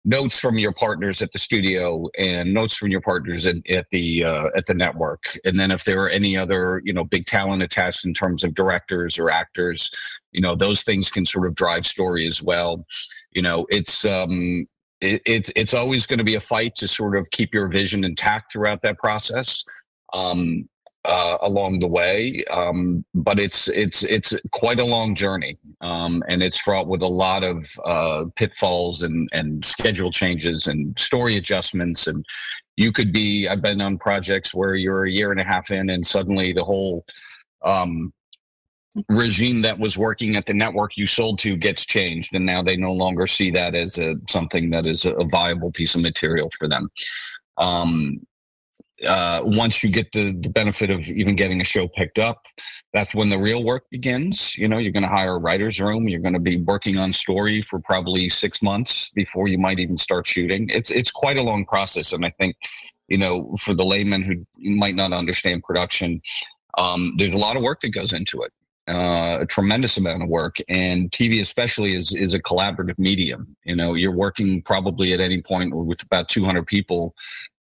notes 0.05 0.39
from 0.39 0.59
your 0.59 0.73
partners 0.73 1.21
at 1.21 1.31
the 1.33 1.39
studio 1.39 2.09
and 2.19 2.55
notes 2.55 2.75
from 2.75 2.89
your 2.89 3.03
partners 3.03 3.45
at, 3.45 3.57
at 3.69 3.87
the 3.91 4.25
uh, 4.25 4.47
at 4.57 4.65
the 4.67 4.73
network 4.73 5.39
and 5.45 5.61
then 5.61 5.71
if 5.71 5.85
there 5.85 6.03
are 6.03 6.09
any 6.09 6.37
other 6.37 6.81
you 6.85 6.93
know 6.93 7.05
big 7.05 7.27
talent 7.27 7.63
attached 7.63 8.05
in 8.07 8.15
terms 8.15 8.43
of 8.43 8.55
directors 8.55 9.19
or 9.19 9.31
actors 9.31 9.91
you 10.33 10.41
know 10.41 10.55
those 10.55 10.83
things 10.83 11.11
can 11.11 11.27
sort 11.27 11.47
of 11.47 11.55
drive 11.55 11.85
story 11.85 12.27
as 12.27 12.43
well 12.43 12.87
you 13.33 13.43
know 13.43 13.67
it's 13.69 14.07
um 14.07 14.67
it, 15.01 15.23
it 15.25 15.51
it's 15.57 15.75
always 15.75 16.07
going 16.07 16.19
to 16.19 16.25
be 16.25 16.35
a 16.35 16.41
fight 16.41 16.75
to 16.77 16.89
sort 16.89 17.17
of 17.17 17.31
keep 17.31 17.55
your 17.55 17.69
vision 17.69 18.05
intact 18.05 18.53
throughout 18.53 18.83
that 18.83 18.99
process 18.99 19.65
um 20.13 20.69
uh, 21.05 21.39
along 21.43 21.79
the 21.79 21.89
way. 21.89 22.45
Um, 22.51 23.05
but 23.15 23.39
it's 23.39 23.69
it's 23.69 24.03
it's 24.03 24.35
quite 24.53 24.81
a 24.81 24.85
long 24.85 25.15
journey, 25.15 25.59
um, 25.81 26.23
and 26.29 26.43
it's 26.43 26.61
fraught 26.61 26.89
with 26.89 27.03
a 27.03 27.07
lot 27.07 27.43
of 27.43 27.67
uh, 27.85 28.25
pitfalls 28.37 29.03
and 29.03 29.29
and 29.33 29.65
schedule 29.65 30.11
changes 30.11 30.67
and 30.67 30.99
story 30.99 31.37
adjustments. 31.37 32.07
And 32.07 32.25
you 32.77 32.93
could 32.93 33.13
be 33.13 33.49
I've 33.49 33.63
been 33.63 33.81
on 33.81 33.99
projects 33.99 34.55
where 34.55 34.75
you're 34.75 35.05
a 35.05 35.11
year 35.11 35.31
and 35.31 35.41
a 35.41 35.45
half 35.45 35.71
in, 35.71 35.91
and 35.91 36.07
suddenly 36.07 36.53
the 36.53 36.65
whole 36.65 37.05
um, 37.65 38.13
regime 39.09 39.63
that 39.63 39.79
was 39.79 39.97
working 39.97 40.37
at 40.37 40.45
the 40.47 40.55
network 40.55 40.97
you 40.97 41.07
sold 41.07 41.39
to 41.39 41.57
gets 41.57 41.85
changed 41.85 42.35
and 42.35 42.45
now 42.45 42.61
they 42.61 42.77
no 42.77 42.93
longer 42.93 43.27
see 43.27 43.51
that 43.51 43.75
as 43.75 43.99
a 43.99 44.17
something 44.29 44.71
that 44.71 44.85
is 44.85 45.07
a 45.07 45.25
viable 45.31 45.71
piece 45.71 45.95
of 45.95 46.01
material 46.01 46.51
for 46.59 46.67
them 46.67 46.91
um, 47.59 48.21
uh, 49.07 49.41
once 49.45 49.83
you 49.83 49.91
get 49.91 50.13
the, 50.13 50.33
the 50.41 50.51
benefit 50.51 50.91
of 50.91 51.01
even 51.09 51.35
getting 51.35 51.61
a 51.61 51.65
show 51.65 51.89
picked 51.89 52.19
up, 52.19 52.43
that's 52.93 53.15
when 53.15 53.31
the 53.31 53.39
real 53.39 53.65
work 53.65 53.85
begins. 53.91 54.57
You 54.59 54.69
know, 54.69 54.79
you're 54.79 54.93
going 54.93 55.05
to 55.05 55.09
hire 55.09 55.37
a 55.37 55.39
writer's 55.39 55.81
room. 55.81 56.09
You're 56.09 56.21
going 56.21 56.35
to 56.35 56.41
be 56.41 56.59
working 56.59 56.99
on 56.99 57.13
story 57.13 57.63
for 57.63 57.79
probably 57.79 58.29
six 58.29 58.61
months 58.63 59.11
before 59.11 59.49
you 59.49 59.59
might 59.59 59.79
even 59.79 59.97
start 59.97 60.27
shooting. 60.27 60.69
It's 60.71 60.91
it's 60.91 61.11
quite 61.11 61.37
a 61.37 61.43
long 61.43 61.65
process, 61.65 62.13
and 62.13 62.27
I 62.27 62.31
think, 62.39 62.57
you 63.09 63.19
know, 63.19 63.55
for 63.61 63.75
the 63.75 63.85
layman 63.85 64.23
who 64.23 64.45
might 64.59 64.97
not 64.97 65.13
understand 65.13 65.63
production, 65.63 66.21
um, 66.79 67.15
there's 67.17 67.31
a 67.31 67.37
lot 67.37 67.57
of 67.57 67.63
work 67.63 67.81
that 67.81 67.91
goes 67.91 68.13
into 68.13 68.43
it. 68.43 68.53
Uh, 68.91 69.39
a 69.43 69.47
tremendous 69.47 69.97
amount 69.97 70.21
of 70.21 70.29
work, 70.29 70.57
and 70.69 71.13
TV 71.13 71.41
especially 71.41 71.95
is 71.95 72.13
is 72.13 72.35
a 72.35 72.43
collaborative 72.43 72.99
medium. 72.99 73.57
You 73.65 73.77
know, 73.77 73.95
you're 73.95 74.11
working 74.11 74.63
probably 74.63 75.13
at 75.13 75.21
any 75.21 75.41
point 75.41 75.73
with 75.73 76.03
about 76.03 76.29
200 76.29 76.67
people. 76.67 77.15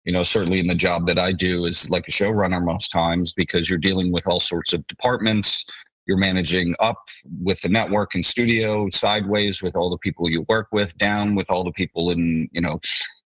You 0.04 0.14
know 0.14 0.24
certainly 0.24 0.60
in 0.60 0.66
the 0.66 0.74
job 0.74 1.06
that 1.06 1.20
i 1.20 1.32
do 1.32 1.66
is 1.66 1.88
like 1.92 2.08
a 2.08 2.12
showrunner 2.12 2.64
most 2.66 2.92
times 2.92 3.34
because 3.34 3.70
you're 3.70 3.78
dealing 3.78 4.12
with 4.12 4.26
all 4.26 4.40
sorts 4.40 4.74
of 4.74 4.88
departments. 4.88 5.64
You're 6.08 6.18
managing 6.18 6.74
up 6.80 6.98
with 7.40 7.62
the 7.62 7.70
network 7.70 8.16
and 8.16 8.26
studio 8.26 8.90
sideways 8.90 9.62
with 9.62 9.76
all 9.76 9.92
the 9.92 10.00
people 10.00 10.28
you 10.28 10.44
work 10.50 10.70
with 10.72 10.98
down 10.98 11.36
with 11.36 11.52
all 11.52 11.64
the 11.64 11.72
people 11.74 12.10
in 12.10 12.50
you 12.52 12.62
know 12.62 12.80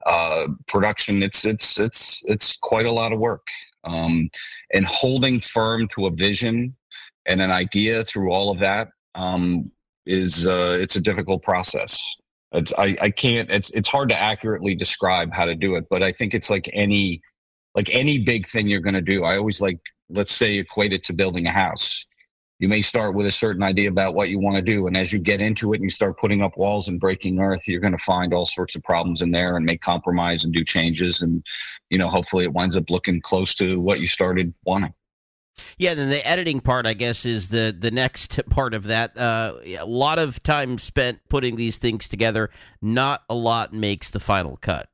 uh, 0.05 0.49
production. 0.67 1.23
It's 1.23 1.47
it's 1.47 1.81
it's 1.81 2.23
it's 2.27 2.59
quite 2.59 2.85
a 2.85 2.93
lot 2.93 3.13
of 3.13 3.19
work. 3.19 3.47
Um, 3.85 4.29
and 4.75 4.85
holding 4.85 5.41
firm 5.41 5.87
to 5.95 6.07
a 6.07 6.11
vision 6.11 6.77
and 7.29 7.41
an 7.41 7.53
idea 7.53 8.05
through 8.05 8.33
all 8.33 8.51
of 8.51 8.59
that 8.59 8.89
um, 9.15 9.71
is 10.07 10.47
uh, 10.47 10.77
it's 10.81 10.97
a 10.97 11.01
difficult 11.01 11.43
process 11.43 12.17
it's, 12.53 12.73
I, 12.79 12.97
I 13.01 13.11
can't. 13.11 13.51
It's 13.51 13.71
it's 13.71 13.89
hard 13.89 14.09
to 14.09 14.19
accurately 14.19 14.75
describe 14.75 15.33
how 15.33 15.45
to 15.45 15.55
do 15.55 15.75
it, 15.77 15.87
but 15.91 16.03
I 16.03 16.13
think 16.13 16.35
it's 16.35 16.49
like 16.49 16.71
any 16.73 17.21
like 17.75 17.91
any 17.93 18.19
big 18.19 18.47
thing 18.49 18.69
you're 18.69 18.81
going 18.81 18.95
to 18.95 19.03
do. 19.03 19.25
I 19.25 19.37
always 19.37 19.61
like 19.61 19.81
let's 20.09 20.33
say 20.33 20.57
equate 20.57 20.93
it 20.93 21.05
to 21.05 21.13
building 21.13 21.47
a 21.47 21.51
house. 21.51 22.07
You 22.59 22.69
may 22.69 22.83
start 22.83 23.15
with 23.15 23.27
a 23.27 23.31
certain 23.31 23.63
idea 23.63 23.89
about 23.89 24.15
what 24.15 24.31
you 24.31 24.41
want 24.41 24.57
to 24.57 24.63
do, 24.63 24.87
and 24.87 24.97
as 24.97 25.13
you 25.13 25.19
get 25.19 25.41
into 25.41 25.73
it 25.73 25.77
and 25.77 25.85
you 25.85 25.91
start 25.91 26.19
putting 26.19 26.43
up 26.43 26.57
walls 26.57 26.89
and 26.89 26.99
breaking 26.99 27.39
earth, 27.39 27.69
you're 27.69 27.81
going 27.81 27.97
to 27.97 28.05
find 28.05 28.33
all 28.33 28.47
sorts 28.47 28.75
of 28.75 28.83
problems 28.83 29.23
in 29.23 29.31
there 29.31 29.57
and 29.57 29.67
make 29.67 29.83
compromise 29.83 30.45
and 30.45 30.55
do 30.55 30.65
changes, 30.65 31.21
and 31.21 31.45
you 31.91 31.99
know 31.99 32.09
hopefully 32.09 32.45
it 32.45 32.55
winds 32.55 32.77
up 32.77 32.89
looking 32.89 33.21
close 33.21 33.55
to 33.57 33.79
what 33.79 34.01
you 34.01 34.07
started 34.07 34.55
wanting. 34.65 34.95
Yeah, 35.79 35.95
then 35.95 36.11
the 36.11 36.27
editing 36.27 36.61
part, 36.61 36.87
I 36.87 36.95
guess, 36.95 37.25
is 37.25 37.49
the 37.49 37.75
the 37.79 37.91
next 37.91 38.41
part 38.51 38.75
of 38.75 38.85
that. 38.85 39.17
Uh, 39.17 39.55
a 39.65 39.87
lot 39.87 40.19
of 40.19 40.43
time 40.43 40.79
spent 40.79 41.21
putting 41.29 41.57
these 41.57 41.79
things 41.79 42.09
together. 42.09 42.51
Not 42.81 43.25
a 43.29 43.35
lot 43.35 43.73
makes 43.73 44.11
the 44.11 44.21
final 44.21 44.57
cut. 44.57 44.89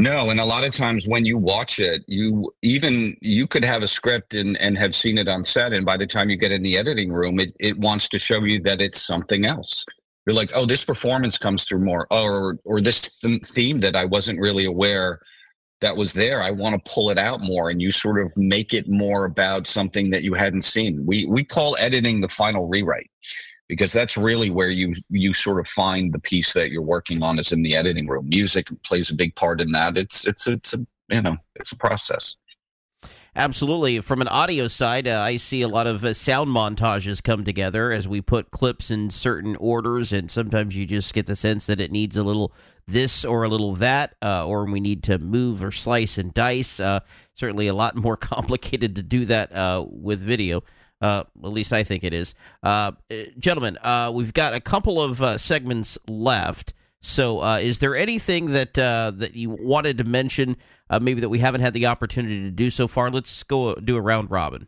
No, 0.00 0.30
and 0.30 0.38
a 0.38 0.44
lot 0.44 0.62
of 0.62 0.72
times 0.72 1.08
when 1.08 1.24
you 1.24 1.36
watch 1.36 1.80
it, 1.80 2.04
you 2.06 2.54
even 2.62 3.16
you 3.20 3.48
could 3.48 3.64
have 3.64 3.82
a 3.82 3.88
script 3.88 4.32
and 4.32 4.56
and 4.58 4.78
have 4.78 4.94
seen 4.94 5.18
it 5.18 5.26
on 5.26 5.42
set, 5.42 5.72
and 5.72 5.84
by 5.84 5.96
the 5.96 6.06
time 6.06 6.30
you 6.30 6.36
get 6.36 6.52
in 6.52 6.62
the 6.62 6.78
editing 6.78 7.12
room, 7.12 7.40
it 7.40 7.52
it 7.58 7.78
wants 7.78 8.08
to 8.10 8.18
show 8.18 8.44
you 8.44 8.60
that 8.60 8.80
it's 8.80 9.02
something 9.02 9.44
else. 9.44 9.84
You're 10.24 10.36
like, 10.36 10.52
oh, 10.54 10.66
this 10.66 10.84
performance 10.84 11.36
comes 11.36 11.64
through 11.64 11.80
more, 11.80 12.06
or 12.12 12.60
or 12.64 12.80
this 12.80 13.18
theme 13.46 13.80
that 13.80 13.96
I 13.96 14.04
wasn't 14.04 14.38
really 14.38 14.66
aware 14.66 15.18
that 15.80 15.96
was 15.96 16.12
there 16.12 16.42
i 16.42 16.50
want 16.50 16.74
to 16.74 16.90
pull 16.90 17.10
it 17.10 17.18
out 17.18 17.40
more 17.40 17.70
and 17.70 17.80
you 17.80 17.90
sort 17.90 18.18
of 18.18 18.32
make 18.36 18.74
it 18.74 18.88
more 18.88 19.24
about 19.24 19.66
something 19.66 20.10
that 20.10 20.22
you 20.22 20.34
hadn't 20.34 20.62
seen. 20.62 21.04
We 21.06 21.26
we 21.26 21.44
call 21.44 21.76
editing 21.78 22.20
the 22.20 22.28
final 22.28 22.66
rewrite 22.66 23.10
because 23.68 23.92
that's 23.92 24.16
really 24.16 24.50
where 24.50 24.70
you 24.70 24.94
you 25.10 25.34
sort 25.34 25.60
of 25.60 25.68
find 25.68 26.12
the 26.12 26.18
piece 26.18 26.52
that 26.54 26.70
you're 26.70 26.82
working 26.82 27.22
on 27.22 27.38
is 27.38 27.52
in 27.52 27.62
the 27.62 27.76
editing 27.76 28.08
room. 28.08 28.28
Music 28.28 28.68
plays 28.84 29.10
a 29.10 29.14
big 29.14 29.34
part 29.36 29.60
in 29.60 29.72
that. 29.72 29.96
It's 29.96 30.26
it's 30.26 30.46
it's 30.46 30.74
a 30.74 30.78
you 31.08 31.22
know 31.22 31.36
it's 31.56 31.72
a 31.72 31.76
process. 31.76 32.36
Absolutely. 33.36 34.00
From 34.00 34.20
an 34.20 34.26
audio 34.26 34.66
side, 34.66 35.06
uh, 35.06 35.20
I 35.20 35.36
see 35.36 35.62
a 35.62 35.68
lot 35.68 35.86
of 35.86 36.04
uh, 36.04 36.12
sound 36.12 36.50
montages 36.50 37.22
come 37.22 37.44
together 37.44 37.92
as 37.92 38.08
we 38.08 38.20
put 38.20 38.50
clips 38.50 38.90
in 38.90 39.10
certain 39.10 39.54
orders, 39.56 40.12
and 40.12 40.28
sometimes 40.28 40.74
you 40.74 40.86
just 40.86 41.14
get 41.14 41.26
the 41.26 41.36
sense 41.36 41.66
that 41.66 41.80
it 41.80 41.92
needs 41.92 42.16
a 42.16 42.24
little 42.24 42.52
this 42.88 43.24
or 43.24 43.44
a 43.44 43.48
little 43.48 43.76
that, 43.76 44.16
uh, 44.22 44.46
or 44.46 44.64
we 44.64 44.80
need 44.80 45.02
to 45.04 45.18
move 45.18 45.62
or 45.62 45.70
slice 45.70 46.18
and 46.18 46.32
dice. 46.32 46.80
Uh, 46.80 47.00
certainly 47.34 47.68
a 47.68 47.74
lot 47.74 47.94
more 47.96 48.16
complicated 48.16 48.96
to 48.96 49.02
do 49.02 49.24
that 49.26 49.54
uh, 49.54 49.84
with 49.88 50.20
video. 50.20 50.64
Uh, 51.00 51.22
at 51.44 51.50
least 51.50 51.72
I 51.72 51.84
think 51.84 52.02
it 52.02 52.12
is. 52.12 52.34
Uh, 52.62 52.92
gentlemen, 53.38 53.78
uh, 53.82 54.10
we've 54.12 54.32
got 54.32 54.54
a 54.54 54.60
couple 54.60 55.00
of 55.00 55.40
segments 55.40 55.96
left. 56.08 56.72
So, 57.00 57.44
is 57.58 57.78
there 57.78 57.94
anything 57.94 58.50
that 58.50 58.74
that 58.74 59.36
you 59.36 59.50
wanted 59.50 59.98
to 59.98 60.04
mention, 60.04 60.56
maybe 61.00 61.20
that 61.20 61.28
we 61.28 61.38
haven't 61.38 61.60
had 61.60 61.72
the 61.72 61.86
opportunity 61.86 62.42
to 62.42 62.50
do 62.50 62.70
so 62.70 62.88
far? 62.88 63.12
Let's 63.12 63.44
go 63.44 63.76
do 63.76 63.94
a 63.94 64.00
round 64.00 64.32
robin. 64.32 64.66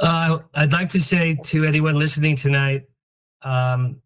I'd 0.00 0.72
like 0.72 0.90
to 0.90 1.00
say 1.00 1.36
to 1.46 1.64
anyone 1.64 1.98
listening 1.98 2.36
tonight, 2.36 2.84
um, 3.42 4.00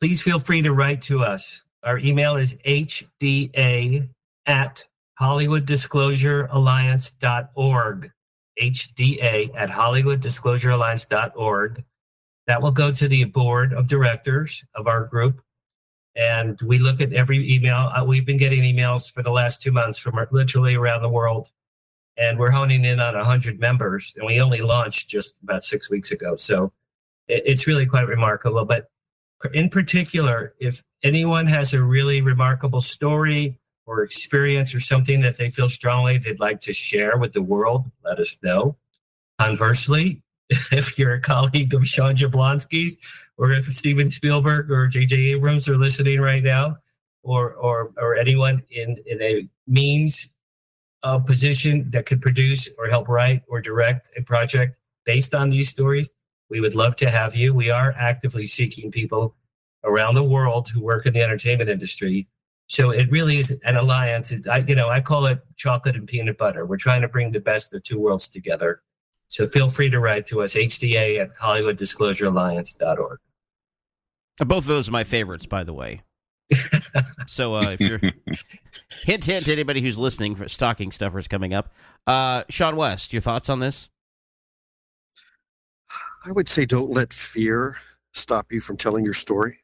please 0.00 0.22
feel 0.22 0.38
free 0.38 0.62
to 0.62 0.72
write 0.72 1.02
to 1.02 1.22
us. 1.22 1.62
Our 1.82 1.98
email 1.98 2.36
is 2.36 2.54
hda 2.66 4.08
at 4.46 4.84
hollywooddisclosurealliance.org. 5.20 8.10
HDA 8.60 9.50
at 9.56 9.70
hollywooddisclosurealliance.org. 9.70 11.84
That 12.46 12.62
will 12.62 12.72
go 12.72 12.92
to 12.92 13.08
the 13.08 13.24
board 13.24 13.72
of 13.72 13.86
directors 13.86 14.62
of 14.74 14.86
our 14.86 15.04
group. 15.04 15.40
And 16.16 16.60
we 16.62 16.78
look 16.78 17.00
at 17.00 17.12
every 17.12 17.54
email. 17.54 17.90
Uh, 17.94 18.04
we've 18.04 18.26
been 18.26 18.36
getting 18.36 18.64
emails 18.64 19.10
for 19.10 19.22
the 19.22 19.30
last 19.30 19.62
two 19.62 19.72
months 19.72 19.98
from 19.98 20.18
literally 20.30 20.74
around 20.74 21.02
the 21.02 21.08
world. 21.08 21.50
And 22.16 22.38
we're 22.38 22.50
honing 22.50 22.84
in 22.84 23.00
on 23.00 23.14
100 23.14 23.60
members. 23.60 24.14
And 24.16 24.26
we 24.26 24.40
only 24.40 24.60
launched 24.60 25.08
just 25.08 25.36
about 25.42 25.64
six 25.64 25.88
weeks 25.88 26.10
ago. 26.10 26.36
So 26.36 26.72
it's 27.28 27.66
really 27.66 27.86
quite 27.86 28.08
remarkable. 28.08 28.64
But 28.64 28.90
in 29.52 29.68
particular, 29.68 30.54
if 30.58 30.82
anyone 31.02 31.46
has 31.46 31.72
a 31.72 31.82
really 31.82 32.20
remarkable 32.20 32.80
story 32.80 33.58
or 33.86 34.02
experience 34.02 34.74
or 34.74 34.80
something 34.80 35.20
that 35.20 35.38
they 35.38 35.50
feel 35.50 35.68
strongly 35.68 36.18
they'd 36.18 36.38
like 36.38 36.60
to 36.60 36.72
share 36.72 37.16
with 37.18 37.32
the 37.32 37.42
world, 37.42 37.90
let 38.04 38.18
us 38.18 38.36
know. 38.42 38.76
Conversely, 39.38 40.22
if 40.50 40.98
you're 40.98 41.14
a 41.14 41.20
colleague 41.20 41.72
of 41.74 41.86
Sean 41.86 42.16
Jablonski's, 42.16 42.98
or 43.36 43.52
if 43.52 43.72
Steven 43.72 44.10
Spielberg 44.10 44.70
or 44.70 44.86
J.J. 44.86 45.16
Abrams 45.32 45.68
are 45.68 45.76
listening 45.76 46.20
right 46.20 46.42
now, 46.42 46.76
or 47.22 47.54
or 47.54 47.92
or 47.96 48.16
anyone 48.16 48.62
in 48.70 48.96
in 49.06 49.22
a 49.22 49.48
means 49.66 50.28
of 51.02 51.24
position 51.24 51.90
that 51.90 52.04
could 52.06 52.20
produce 52.20 52.68
or 52.78 52.86
help 52.86 53.08
write 53.08 53.42
or 53.48 53.60
direct 53.60 54.10
a 54.16 54.22
project 54.22 54.76
based 55.06 55.34
on 55.34 55.48
these 55.48 55.68
stories, 55.68 56.10
we 56.50 56.60
would 56.60 56.74
love 56.74 56.96
to 56.96 57.10
have 57.10 57.34
you. 57.34 57.54
We 57.54 57.70
are 57.70 57.94
actively 57.96 58.46
seeking 58.46 58.90
people 58.90 59.36
around 59.84 60.14
the 60.14 60.24
world 60.24 60.68
who 60.68 60.80
work 60.80 61.06
in 61.06 61.14
the 61.14 61.22
entertainment 61.22 61.70
industry. 61.70 62.28
So 62.66 62.90
it 62.90 63.10
really 63.10 63.36
is 63.36 63.58
an 63.64 63.76
alliance. 63.76 64.30
It, 64.30 64.46
I, 64.46 64.58
you 64.58 64.74
know, 64.74 64.88
I 64.88 65.00
call 65.00 65.26
it 65.26 65.40
chocolate 65.56 65.96
and 65.96 66.06
peanut 66.06 66.38
butter. 66.38 66.66
We're 66.66 66.76
trying 66.76 67.02
to 67.02 67.08
bring 67.08 67.32
the 67.32 67.40
best 67.40 67.68
of 67.68 67.72
the 67.72 67.80
two 67.80 67.98
worlds 67.98 68.28
together. 68.28 68.82
So 69.28 69.46
feel 69.46 69.70
free 69.70 69.90
to 69.90 70.00
write 70.00 70.26
to 70.26 70.42
us, 70.42 70.54
HDA 70.54 71.20
at 71.20 71.36
HollywoodDisclosureAlliance.org. 71.38 73.18
Both 74.38 74.64
of 74.64 74.66
those 74.66 74.88
are 74.88 74.92
my 74.92 75.04
favorites, 75.04 75.46
by 75.46 75.64
the 75.64 75.72
way. 75.72 76.02
so 77.26 77.54
uh, 77.54 77.70
if 77.70 77.80
you're 77.80 78.00
hint 79.04 79.24
hint 79.24 79.46
to 79.46 79.52
anybody 79.52 79.80
who's 79.80 79.98
listening 79.98 80.34
for 80.34 80.48
stocking 80.48 80.90
stuffers 80.90 81.28
coming 81.28 81.54
up, 81.54 81.72
uh, 82.06 82.42
Shawn 82.48 82.74
West, 82.74 83.12
your 83.12 83.22
thoughts 83.22 83.48
on 83.48 83.60
this? 83.60 83.88
I 86.22 86.32
would 86.32 86.50
say 86.50 86.66
don't 86.66 86.90
let 86.90 87.14
fear 87.14 87.78
stop 88.12 88.52
you 88.52 88.60
from 88.60 88.76
telling 88.76 89.04
your 89.04 89.14
story. 89.14 89.60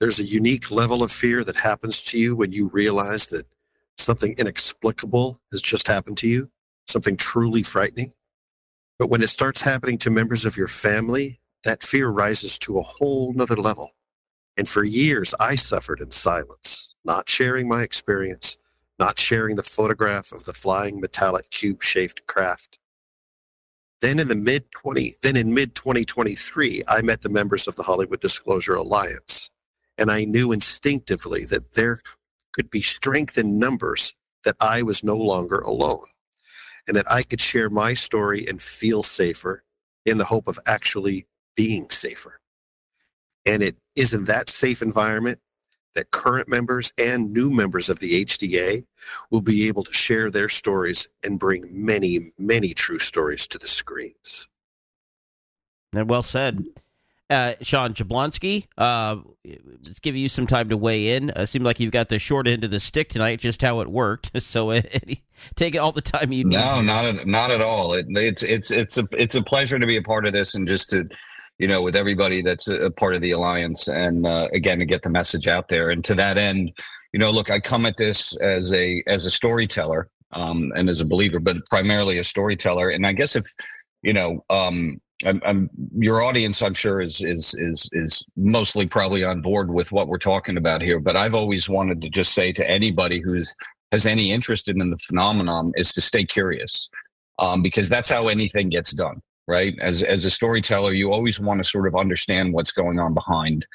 There's 0.00 0.18
a 0.18 0.24
unique 0.24 0.72
level 0.72 1.04
of 1.04 1.12
fear 1.12 1.44
that 1.44 1.54
happens 1.54 2.02
to 2.04 2.18
you 2.18 2.34
when 2.34 2.50
you 2.50 2.66
realize 2.66 3.28
that 3.28 3.46
something 3.96 4.34
inexplicable 4.38 5.40
has 5.52 5.62
just 5.62 5.86
happened 5.86 6.18
to 6.18 6.26
you, 6.26 6.50
something 6.88 7.16
truly 7.16 7.62
frightening. 7.62 8.12
But 8.98 9.08
when 9.08 9.22
it 9.22 9.28
starts 9.28 9.60
happening 9.60 9.98
to 9.98 10.10
members 10.10 10.44
of 10.44 10.56
your 10.56 10.66
family, 10.66 11.38
that 11.62 11.82
fear 11.82 12.08
rises 12.08 12.58
to 12.60 12.78
a 12.78 12.82
whole 12.82 13.32
nother 13.32 13.56
level. 13.56 13.90
And 14.56 14.68
for 14.68 14.82
years, 14.82 15.32
I 15.38 15.54
suffered 15.54 16.00
in 16.00 16.10
silence, 16.10 16.94
not 17.04 17.28
sharing 17.28 17.68
my 17.68 17.82
experience, 17.82 18.58
not 18.98 19.18
sharing 19.18 19.54
the 19.54 19.62
photograph 19.62 20.32
of 20.32 20.44
the 20.44 20.52
flying 20.52 21.00
metallic 21.00 21.50
cube 21.50 21.84
shaped 21.84 22.26
craft. 22.26 22.80
Then 24.00 24.18
in 24.18 24.28
the 24.28 24.36
mid 24.36 24.70
20, 24.72 25.14
then 25.22 25.36
in 25.36 25.54
mid 25.54 25.74
2023, 25.74 26.82
I 26.86 27.02
met 27.02 27.22
the 27.22 27.28
members 27.28 27.66
of 27.66 27.76
the 27.76 27.82
Hollywood 27.82 28.20
Disclosure 28.20 28.74
Alliance, 28.74 29.50
and 29.96 30.10
I 30.10 30.24
knew 30.24 30.52
instinctively 30.52 31.44
that 31.46 31.72
there 31.72 32.00
could 32.52 32.70
be 32.70 32.82
strength 32.82 33.38
in 33.38 33.58
numbers 33.58 34.14
that 34.44 34.56
I 34.60 34.82
was 34.82 35.02
no 35.02 35.16
longer 35.16 35.60
alone, 35.60 36.06
and 36.86 36.96
that 36.96 37.10
I 37.10 37.22
could 37.22 37.40
share 37.40 37.70
my 37.70 37.94
story 37.94 38.46
and 38.46 38.60
feel 38.60 39.02
safer 39.02 39.62
in 40.04 40.18
the 40.18 40.24
hope 40.24 40.46
of 40.46 40.58
actually 40.66 41.26
being 41.56 41.88
safer. 41.88 42.40
And 43.46 43.62
it 43.62 43.76
is 43.94 44.12
in 44.12 44.24
that 44.24 44.48
safe 44.48 44.82
environment 44.82 45.40
that 45.96 46.12
current 46.12 46.48
members 46.48 46.92
and 46.98 47.32
new 47.32 47.50
members 47.50 47.88
of 47.88 47.98
the 47.98 48.24
HDA 48.24 48.84
will 49.30 49.40
be 49.40 49.68
able 49.68 49.82
to 49.82 49.92
share 49.92 50.30
their 50.30 50.48
stories 50.48 51.08
and 51.22 51.38
bring 51.38 51.68
many, 51.72 52.32
many 52.38 52.72
true 52.72 52.98
stories 52.98 53.46
to 53.48 53.58
the 53.58 53.66
screens. 53.66 54.46
And 55.92 56.08
well 56.08 56.22
said. 56.22 56.64
Uh, 57.28 57.54
Sean 57.60 57.92
Jablonski, 57.92 58.68
uh, 58.78 59.16
let's 59.84 59.98
give 59.98 60.14
you 60.14 60.28
some 60.28 60.46
time 60.46 60.68
to 60.68 60.76
weigh 60.76 61.16
in. 61.16 61.30
Uh, 61.30 61.44
seemed 61.44 61.64
like 61.64 61.80
you've 61.80 61.90
got 61.90 62.08
the 62.08 62.20
short 62.20 62.46
end 62.46 62.62
of 62.62 62.70
the 62.70 62.78
stick 62.78 63.08
tonight, 63.08 63.40
just 63.40 63.62
how 63.62 63.80
it 63.80 63.88
worked. 63.88 64.30
So 64.40 64.70
uh, 64.70 64.82
take 65.56 65.74
it 65.74 65.78
all 65.78 65.90
the 65.90 66.02
time 66.02 66.30
you 66.30 66.44
need. 66.44 66.54
No, 66.54 66.80
not 66.80 67.04
at, 67.04 67.26
not 67.26 67.50
at 67.50 67.60
all. 67.60 67.94
It, 67.94 68.06
it's 68.10 68.44
it's 68.44 68.70
it's 68.70 68.96
a 68.96 69.08
it's 69.10 69.34
a 69.34 69.42
pleasure 69.42 69.76
to 69.76 69.86
be 69.86 69.96
a 69.96 70.02
part 70.02 70.24
of 70.24 70.34
this 70.34 70.54
and 70.54 70.68
just 70.68 70.90
to 70.90 71.08
you 71.58 71.66
know, 71.66 71.82
with 71.82 71.96
everybody 71.96 72.42
that's 72.42 72.68
a, 72.68 72.90
part 72.90 73.14
of 73.14 73.22
the 73.22 73.30
alliance, 73.30 73.88
and 73.88 74.26
uh, 74.26 74.48
again 74.52 74.78
to 74.78 74.86
get 74.86 75.02
the 75.02 75.10
message 75.10 75.46
out 75.46 75.68
there. 75.68 75.90
And 75.90 76.04
to 76.04 76.14
that 76.14 76.36
end, 76.36 76.72
you 77.12 77.18
know, 77.18 77.30
look, 77.30 77.50
I 77.50 77.60
come 77.60 77.86
at 77.86 77.96
this 77.96 78.36
as 78.38 78.72
a 78.72 79.02
as 79.06 79.24
a 79.24 79.30
storyteller 79.30 80.10
um, 80.32 80.72
and 80.76 80.90
as 80.90 81.00
a 81.00 81.06
believer, 81.06 81.40
but 81.40 81.64
primarily 81.66 82.18
a 82.18 82.24
storyteller. 82.24 82.90
And 82.90 83.06
I 83.06 83.12
guess 83.12 83.36
if 83.36 83.44
you 84.02 84.12
know, 84.12 84.44
um, 84.50 85.00
I'm, 85.24 85.40
I'm, 85.46 85.70
your 85.96 86.22
audience, 86.22 86.60
I'm 86.60 86.74
sure, 86.74 87.00
is 87.00 87.22
is 87.22 87.54
is 87.54 87.88
is 87.92 88.24
mostly 88.36 88.86
probably 88.86 89.24
on 89.24 89.40
board 89.40 89.72
with 89.72 89.92
what 89.92 90.08
we're 90.08 90.18
talking 90.18 90.58
about 90.58 90.82
here. 90.82 91.00
But 91.00 91.16
I've 91.16 91.34
always 91.34 91.68
wanted 91.68 92.02
to 92.02 92.10
just 92.10 92.34
say 92.34 92.52
to 92.52 92.70
anybody 92.70 93.20
who's 93.20 93.54
has 93.92 94.04
any 94.04 94.30
interest 94.30 94.68
in 94.68 94.78
the 94.78 94.98
phenomenon 95.06 95.72
is 95.76 95.94
to 95.94 96.02
stay 96.02 96.26
curious, 96.26 96.90
um, 97.38 97.62
because 97.62 97.88
that's 97.88 98.10
how 98.10 98.28
anything 98.28 98.68
gets 98.68 98.92
done 98.92 99.22
right? 99.46 99.74
As 99.80 100.02
as 100.02 100.24
a 100.24 100.30
storyteller, 100.30 100.92
you 100.92 101.12
always 101.12 101.38
want 101.38 101.62
to 101.62 101.68
sort 101.68 101.86
of 101.86 101.94
understand 101.96 102.52
what's 102.52 102.72
going 102.72 102.98
on 102.98 103.14
behind 103.14 103.66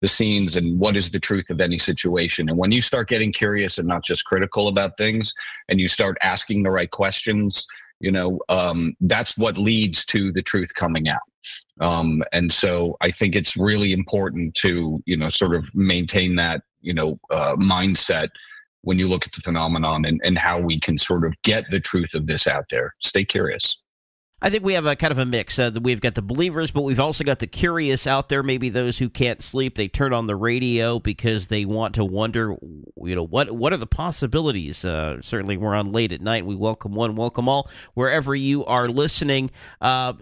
the 0.00 0.08
scenes 0.08 0.56
and 0.56 0.78
what 0.78 0.96
is 0.96 1.10
the 1.10 1.18
truth 1.18 1.50
of 1.50 1.60
any 1.60 1.78
situation. 1.78 2.48
And 2.48 2.56
when 2.56 2.70
you 2.70 2.80
start 2.80 3.08
getting 3.08 3.32
curious 3.32 3.78
and 3.78 3.88
not 3.88 4.04
just 4.04 4.24
critical 4.24 4.68
about 4.68 4.96
things, 4.96 5.34
and 5.68 5.80
you 5.80 5.88
start 5.88 6.16
asking 6.22 6.62
the 6.62 6.70
right 6.70 6.90
questions, 6.90 7.66
you 8.00 8.12
know, 8.12 8.38
um, 8.48 8.94
that's 9.00 9.36
what 9.36 9.58
leads 9.58 10.04
to 10.06 10.32
the 10.32 10.42
truth 10.42 10.74
coming 10.74 11.08
out. 11.08 11.20
Um, 11.80 12.22
and 12.32 12.52
so 12.52 12.96
I 13.00 13.10
think 13.10 13.34
it's 13.34 13.56
really 13.56 13.92
important 13.92 14.54
to, 14.56 15.02
you 15.06 15.16
know, 15.16 15.28
sort 15.28 15.54
of 15.54 15.64
maintain 15.74 16.36
that, 16.36 16.62
you 16.80 16.94
know, 16.94 17.18
uh, 17.30 17.56
mindset 17.56 18.28
when 18.82 18.98
you 18.98 19.08
look 19.08 19.26
at 19.26 19.32
the 19.32 19.40
phenomenon 19.40 20.04
and, 20.04 20.20
and 20.24 20.38
how 20.38 20.60
we 20.60 20.78
can 20.78 20.96
sort 20.96 21.24
of 21.24 21.34
get 21.42 21.64
the 21.70 21.80
truth 21.80 22.14
of 22.14 22.26
this 22.26 22.46
out 22.46 22.66
there. 22.70 22.94
Stay 23.00 23.24
curious. 23.24 23.76
I 24.40 24.50
think 24.50 24.62
we 24.62 24.74
have 24.74 24.86
a 24.86 24.94
kind 24.94 25.10
of 25.10 25.18
a 25.18 25.26
mix. 25.26 25.58
Uh, 25.58 25.72
we've 25.82 26.00
got 26.00 26.14
the 26.14 26.22
believers, 26.22 26.70
but 26.70 26.82
we've 26.82 27.00
also 27.00 27.24
got 27.24 27.40
the 27.40 27.48
curious 27.48 28.06
out 28.06 28.28
there. 28.28 28.44
Maybe 28.44 28.68
those 28.68 28.98
who 28.98 29.08
can't 29.08 29.42
sleep, 29.42 29.74
they 29.74 29.88
turn 29.88 30.12
on 30.12 30.28
the 30.28 30.36
radio 30.36 31.00
because 31.00 31.48
they 31.48 31.64
want 31.64 31.96
to 31.96 32.04
wonder, 32.04 32.54
you 33.02 33.16
know, 33.16 33.26
what 33.26 33.50
what 33.50 33.72
are 33.72 33.78
the 33.78 33.86
possibilities? 33.86 34.84
Uh, 34.84 35.20
certainly, 35.22 35.56
we're 35.56 35.74
on 35.74 35.90
late 35.90 36.12
at 36.12 36.20
night. 36.20 36.46
We 36.46 36.54
welcome 36.54 36.94
one, 36.94 37.16
welcome 37.16 37.48
all, 37.48 37.68
wherever 37.94 38.32
you 38.32 38.64
are 38.64 38.88
listening. 38.88 39.50
Uh, 39.80 40.12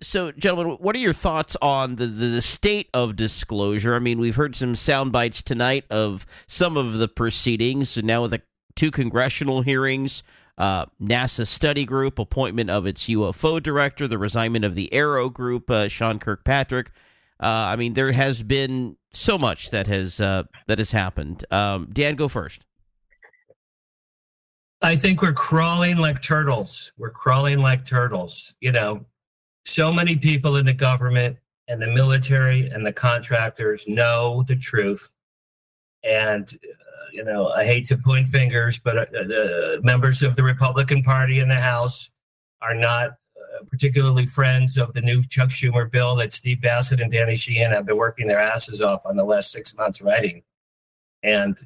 so, 0.00 0.30
gentlemen, 0.30 0.76
what 0.80 0.94
are 0.94 1.00
your 1.00 1.12
thoughts 1.12 1.56
on 1.60 1.96
the, 1.96 2.06
the, 2.06 2.26
the 2.26 2.42
state 2.42 2.90
of 2.94 3.16
disclosure? 3.16 3.96
I 3.96 3.98
mean, 3.98 4.20
we've 4.20 4.36
heard 4.36 4.54
some 4.54 4.76
sound 4.76 5.10
bites 5.10 5.42
tonight 5.42 5.84
of 5.90 6.26
some 6.46 6.76
of 6.76 6.92
the 6.92 7.08
proceedings. 7.08 7.96
Now 7.96 8.22
with 8.22 8.32
the 8.32 8.42
two 8.76 8.92
congressional 8.92 9.62
hearings 9.62 10.22
uh, 10.56 10.86
NASA 11.02 11.46
study 11.46 11.84
group, 11.84 12.18
appointment 12.18 12.70
of 12.70 12.86
its 12.86 13.04
UFO 13.04 13.62
director, 13.62 14.06
the 14.06 14.18
resignment 14.18 14.64
of 14.64 14.74
the 14.74 14.88
AARO 14.92 15.32
group, 15.32 15.70
uh, 15.70 15.88
Sean 15.88 16.18
Kirkpatrick. 16.18 16.90
Uh, 17.40 17.46
I 17.46 17.76
mean, 17.76 17.94
there 17.94 18.12
has 18.12 18.42
been 18.42 18.96
so 19.12 19.36
much 19.36 19.70
that 19.70 19.86
has 19.86 20.20
uh, 20.20 20.44
that 20.66 20.78
has 20.78 20.92
happened. 20.92 21.44
Um, 21.50 21.88
Dan, 21.92 22.14
go 22.14 22.28
first. 22.28 22.64
I 24.82 24.96
think 24.96 25.22
we're 25.22 25.32
crawling 25.32 25.96
like 25.96 26.22
turtles. 26.22 26.92
We're 26.98 27.10
crawling 27.10 27.58
like 27.58 27.84
turtles. 27.84 28.54
You 28.60 28.72
know, 28.72 29.06
so 29.64 29.92
many 29.92 30.16
people 30.16 30.56
in 30.56 30.66
the 30.66 30.74
government 30.74 31.38
and 31.68 31.80
the 31.80 31.88
military 31.88 32.68
and 32.68 32.86
the 32.86 32.92
contractors 32.92 33.88
know 33.88 34.44
the 34.46 34.56
truth, 34.56 35.10
and 36.04 36.56
you 37.12 37.24
know, 37.24 37.48
I 37.48 37.64
hate 37.64 37.86
to 37.86 37.96
point 37.96 38.26
fingers, 38.26 38.78
but 38.78 38.96
uh, 38.96 39.06
the 39.10 39.80
members 39.82 40.22
of 40.22 40.36
the 40.36 40.42
Republican 40.42 41.02
Party 41.02 41.40
in 41.40 41.48
the 41.48 41.54
House 41.54 42.10
are 42.62 42.74
not 42.74 43.10
uh, 43.36 43.64
particularly 43.70 44.26
friends 44.26 44.76
of 44.78 44.92
the 44.94 45.00
new 45.00 45.24
Chuck 45.24 45.48
Schumer 45.48 45.90
bill 45.90 46.16
that 46.16 46.32
Steve 46.32 46.60
Bassett 46.60 47.00
and 47.00 47.10
Danny 47.10 47.36
Sheehan 47.36 47.72
have 47.72 47.86
been 47.86 47.96
working 47.96 48.26
their 48.26 48.40
asses 48.40 48.80
off 48.80 49.06
on 49.06 49.16
the 49.16 49.24
last 49.24 49.52
six 49.52 49.76
months 49.76 50.00
writing, 50.00 50.42
and 51.22 51.56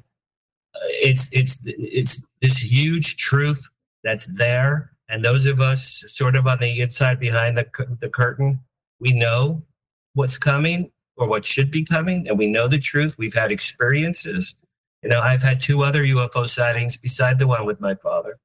uh, 0.75 0.79
it's 0.87 1.29
it's 1.31 1.59
it's 1.65 2.21
this 2.41 2.57
huge 2.57 3.17
truth 3.17 3.69
that's 4.03 4.25
there, 4.25 4.91
and 5.09 5.23
those 5.23 5.45
of 5.45 5.59
us 5.59 6.03
sort 6.07 6.35
of 6.35 6.47
on 6.47 6.59
the 6.59 6.81
inside 6.81 7.19
behind 7.19 7.57
the 7.57 7.67
the 7.99 8.09
curtain, 8.09 8.59
we 8.99 9.11
know 9.11 9.61
what's 10.13 10.37
coming 10.37 10.91
or 11.17 11.27
what 11.27 11.45
should 11.45 11.69
be 11.69 11.83
coming, 11.83 12.27
and 12.27 12.37
we 12.37 12.47
know 12.47 12.67
the 12.67 12.79
truth. 12.79 13.17
We've 13.17 13.33
had 13.33 13.51
experiences 13.51 14.55
you 15.03 15.09
know, 15.09 15.21
I've 15.21 15.41
had 15.41 15.59
two 15.59 15.83
other 15.83 16.03
UFO 16.03 16.47
sightings 16.47 16.97
beside 16.97 17.39
the 17.39 17.47
one 17.47 17.65
with 17.65 17.79
my 17.79 17.95
father. 17.95 18.37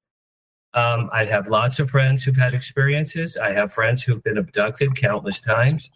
Um, 0.72 1.08
I 1.12 1.24
have 1.24 1.48
lots 1.48 1.78
of 1.78 1.90
friends 1.90 2.24
who've 2.24 2.36
had 2.36 2.54
experiences. 2.54 3.36
I 3.36 3.50
have 3.52 3.72
friends 3.72 4.02
who've 4.02 4.22
been 4.22 4.38
abducted 4.38 4.96
countless 4.96 5.40
times. 5.40 5.90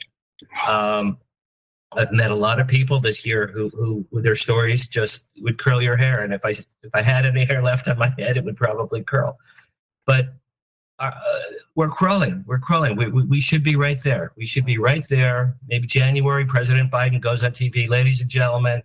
Um, 0.69 1.19
I've 1.93 2.13
met 2.13 2.31
a 2.31 2.37
lot 2.37 2.61
of 2.61 2.69
people 2.69 3.01
this 3.01 3.25
year 3.25 3.47
who, 3.49 3.71
who, 3.71 4.07
with 4.11 4.23
their 4.23 4.37
stories, 4.37 4.87
just 4.87 5.25
would 5.41 5.59
curl 5.59 5.83
your 5.83 5.97
hair. 5.97 6.23
And 6.23 6.33
if 6.33 6.45
I 6.45 6.51
if 6.51 6.91
I 6.95 7.03
had 7.03 7.25
any 7.25 7.45
hair 7.45 7.63
left 7.63 7.89
on 7.89 7.99
my 7.99 8.13
head, 8.19 8.37
it 8.37 8.45
would 8.45 8.57
probably 8.57 9.03
curl. 9.03 9.39
But 10.07 10.35
uh, 10.99 11.13
we're 11.75 11.89
crawling. 11.89 12.45
We're 12.47 12.59
crawling. 12.59 12.97
We, 12.97 13.09
we, 13.09 13.25
we 13.25 13.41
should 13.41 13.65
be 13.65 13.75
right 13.75 13.99
there. 14.05 14.33
We 14.37 14.45
should 14.45 14.67
be 14.67 14.79
right 14.79 15.07
there. 15.09 15.57
Maybe 15.67 15.87
January, 15.87 16.45
President 16.45 16.91
Biden 16.91 17.21
goes 17.21 17.43
on 17.43 17.53
TV, 17.53 17.89
ladies 17.89 18.21
and 18.21 18.31
gentlemen 18.31 18.83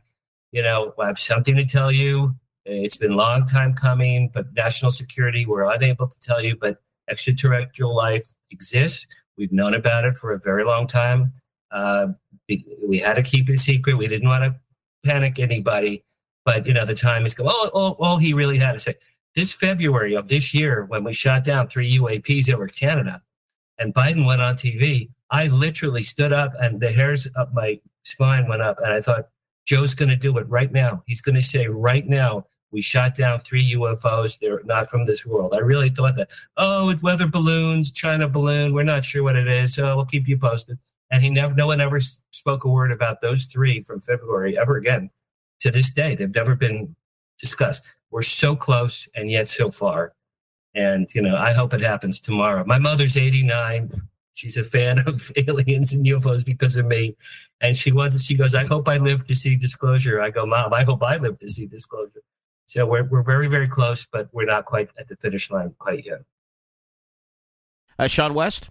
you 0.54 0.62
know, 0.62 0.94
I 1.00 1.08
have 1.08 1.20
something 1.20 1.56
to 1.56 1.66
tell 1.66 1.92
you. 1.92 2.36
It's 2.66 2.96
been 2.96 3.12
a 3.12 3.18
long 3.18 3.44
time 3.44 3.74
coming, 3.74 4.30
but 4.34 4.54
national 4.54 4.92
security, 4.92 5.46
we're 5.46 5.70
unable 5.70 6.08
to 6.08 6.20
tell 6.20 6.42
you, 6.42 6.56
but 6.56 6.78
extraterrestrial 7.10 7.94
life 7.94 8.32
exists. 8.52 9.06
We've 9.36 9.52
known 9.52 9.74
about 9.74 10.06
it 10.06 10.16
for 10.16 10.32
a 10.32 10.40
very 10.40 10.64
long 10.64 10.86
time. 10.88 11.34
Uh, 11.72 12.10
we 12.48 13.00
had 13.00 13.16
to 13.16 13.24
keep 13.24 13.50
it 13.50 13.58
secret. 13.58 13.98
We 13.98 14.08
didn't 14.08 14.30
want 14.30 14.44
to 14.44 14.56
panic 15.04 15.40
anybody, 15.40 16.06
but 16.46 16.68
you 16.68 16.74
know, 16.74 16.86
the 16.86 16.96
time 16.96 17.26
is 17.26 17.34
going. 17.34 17.50
All, 17.50 17.70
all, 17.74 17.98
all 18.00 18.18
he 18.18 18.34
really 18.34 18.60
had 18.60 18.74
to 18.74 18.80
say 18.80 18.94
this 19.36 19.54
February 19.54 20.14
of 20.14 20.28
this 20.28 20.54
year, 20.54 20.86
when 20.86 21.04
we 21.04 21.14
shot 21.14 21.44
down 21.44 21.68
three 21.68 21.98
UAPs 21.98 22.54
over 22.54 22.68
Canada, 22.68 23.24
and 23.80 23.92
Biden 23.92 24.26
went 24.26 24.42
on 24.42 24.54
TV, 24.54 25.10
I 25.32 25.48
literally 25.48 26.04
stood 26.04 26.32
up 26.32 26.54
and 26.62 26.80
the 26.80 26.92
hairs 26.92 27.28
up 27.36 27.52
my 27.54 27.82
spine 28.04 28.48
went 28.48 28.62
up, 28.62 28.78
and 28.78 28.94
I 28.94 29.02
thought, 29.02 29.30
Joe's 29.66 29.96
going 29.96 30.10
to 30.10 30.16
do 30.16 30.38
it 30.38 30.48
right 30.50 30.72
now. 30.72 31.04
He's 31.08 31.22
going 31.22 31.36
to 31.36 31.42
say 31.42 31.68
right 31.68 32.08
now, 32.08 32.46
we 32.72 32.82
shot 32.82 33.16
down 33.16 33.40
three 33.40 33.74
UFOs. 33.76 34.40
They're 34.40 34.64
not 34.66 34.90
from 34.90 35.06
this 35.06 35.26
world. 35.26 35.54
I 35.54 35.60
really 35.60 35.90
thought 35.90 36.16
that, 36.16 36.30
oh, 36.58 36.90
it's 36.90 37.04
weather 37.04 37.28
balloons, 37.28 37.92
China 37.92 38.28
balloon. 38.28 38.74
We're 38.74 38.84
not 38.84 39.04
sure 39.04 39.22
what 39.24 39.36
it 39.36 39.48
is. 39.48 39.76
So 39.76 39.96
we'll 39.96 40.06
keep 40.06 40.28
you 40.28 40.38
posted. 40.38 40.80
And 41.12 41.22
he 41.22 41.30
never, 41.30 41.54
no 41.54 41.68
one 41.68 41.80
ever 41.80 42.00
spoke 42.00 42.64
a 42.64 42.70
word 42.70 42.92
about 42.92 43.22
those 43.22 43.46
three 43.46 43.84
from 43.84 44.02
February 44.02 44.58
ever 44.58 44.78
again 44.78 45.12
to 45.60 45.70
this 45.70 45.92
day. 45.92 46.16
They've 46.16 46.34
never 46.34 46.56
been 46.56 46.96
discussed. 47.38 47.86
We're 48.10 48.24
so 48.24 48.56
close 48.56 49.08
and 49.16 49.30
yet 49.30 49.48
so 49.48 49.70
far. 49.70 50.14
And, 50.74 51.08
you 51.14 51.22
know, 51.22 51.38
I 51.38 51.54
hope 51.54 51.74
it 51.74 51.82
happens 51.82 52.20
tomorrow. 52.20 52.64
My 52.66 52.80
mother's 52.80 53.16
89. 53.16 54.02
She's 54.34 54.58
a 54.58 54.64
fan 54.64 55.00
of 55.08 55.32
aliens 55.48 55.94
and 55.94 56.06
UFOs 56.06 56.46
because 56.46 56.76
of 56.76 56.86
me. 56.86 57.16
And 57.62 57.78
she 57.78 57.92
wants, 57.92 58.22
she 58.24 58.36
goes, 58.36 58.56
I 58.56 58.66
hope 58.66 58.88
I 58.88 58.98
live 58.98 59.26
to 59.28 59.36
see 59.36 59.56
disclosure. 59.56 60.22
I 60.22 60.30
go, 60.30 60.46
Mom, 60.46 60.74
I 60.74 60.84
hope 60.84 61.04
I 61.04 61.18
live 61.18 61.40
to 61.40 61.50
see 61.50 61.66
disclosure. 61.66 62.22
So 62.66 62.86
we're, 62.86 63.04
we're 63.04 63.24
very, 63.24 63.48
very 63.48 63.68
close, 63.68 64.06
but 64.06 64.30
we're 64.32 64.46
not 64.46 64.66
quite 64.66 64.90
at 64.98 65.08
the 65.08 65.16
finish 65.18 65.52
line 65.52 65.76
quite 65.78 66.06
yet. 66.06 66.22
Uh, 68.00 68.08
Shawn 68.08 68.34
West? 68.34 68.70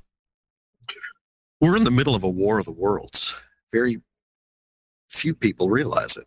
We're 1.60 1.76
in 1.76 1.84
the 1.84 1.92
middle 1.92 2.16
of 2.16 2.24
a 2.24 2.30
war 2.30 2.58
of 2.58 2.64
the 2.64 2.72
worlds. 2.72 3.36
Very 3.70 4.00
few 5.08 5.34
people 5.34 5.68
realize 5.68 6.16
it. 6.16 6.26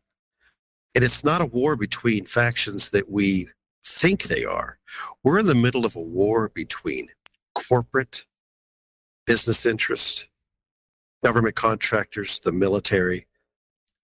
And 0.93 1.03
it's 1.03 1.25
not 1.25 1.41
a 1.41 1.45
war 1.45 1.75
between 1.75 2.25
factions 2.25 2.91
that 2.91 3.11
we 3.11 3.49
think 3.83 4.23
they 4.23 4.45
are. 4.45 4.79
We're 5.23 5.39
in 5.39 5.45
the 5.45 5.55
middle 5.55 5.85
of 5.85 5.97
a 5.97 6.01
war 6.01 6.49
between 6.53 7.09
corporate 7.53 8.25
business 9.25 9.65
interests, 9.65 10.25
government 11.23 11.55
contractors, 11.55 12.39
the 12.39 12.51
military, 12.51 13.25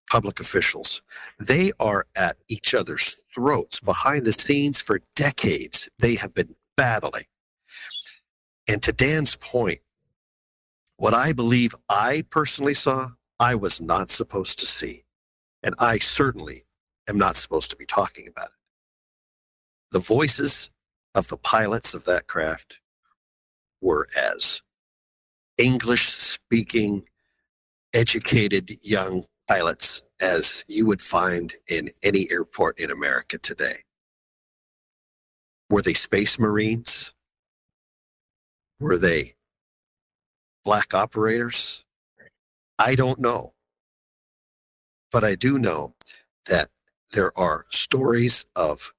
public 0.09 0.39
officials. 0.39 1.01
They 1.39 1.71
are 1.79 2.05
at 2.15 2.37
each 2.49 2.73
other's 2.73 3.15
throats 3.33 3.79
behind 3.79 4.25
the 4.25 4.33
scenes 4.33 4.81
for 4.81 4.99
decades. 5.15 5.87
They 5.99 6.15
have 6.15 6.33
been 6.33 6.55
battling. 6.75 7.25
And 8.67 8.83
to 8.83 8.91
Dan's 8.91 9.35
point, 9.35 9.79
what 10.97 11.13
I 11.13 11.33
believe 11.33 11.73
I 11.89 12.23
personally 12.29 12.73
saw, 12.73 13.09
I 13.39 13.55
was 13.55 13.81
not 13.81 14.09
supposed 14.09 14.59
to 14.59 14.65
see. 14.65 15.03
And 15.63 15.75
I 15.79 15.97
certainly 15.97 16.61
am 17.07 17.17
not 17.17 17.35
supposed 17.35 17.69
to 17.71 17.77
be 17.77 17.85
talking 17.85 18.27
about 18.27 18.47
it. 18.47 18.51
The 19.91 19.99
voices 19.99 20.69
of 21.15 21.27
the 21.27 21.37
pilots 21.37 21.93
of 21.93 22.05
that 22.05 22.27
craft 22.27 22.79
were 23.81 24.07
as 24.15 24.61
English 25.57 26.07
speaking, 26.07 27.03
educated 27.93 28.77
young 28.81 29.25
pilots 29.47 30.01
as 30.19 30.63
you 30.67 30.85
would 30.85 31.01
find 31.01 31.53
in 31.67 31.89
any 32.03 32.27
airport 32.31 32.79
in 32.79 32.91
America 32.91 33.37
today. 33.37 33.83
Were 35.69 35.81
they 35.81 35.93
space 35.93 36.39
marines? 36.39 37.13
Were 38.79 38.97
they 38.97 39.35
black 40.63 40.93
operators? 40.93 41.83
I 42.79 42.95
don't 42.95 43.19
know. 43.19 43.53
But 45.11 45.23
I 45.23 45.35
do 45.35 45.57
know 45.57 45.95
that 46.49 46.69
there 47.13 47.37
are 47.37 47.65
stories 47.69 48.45
of 48.55 48.93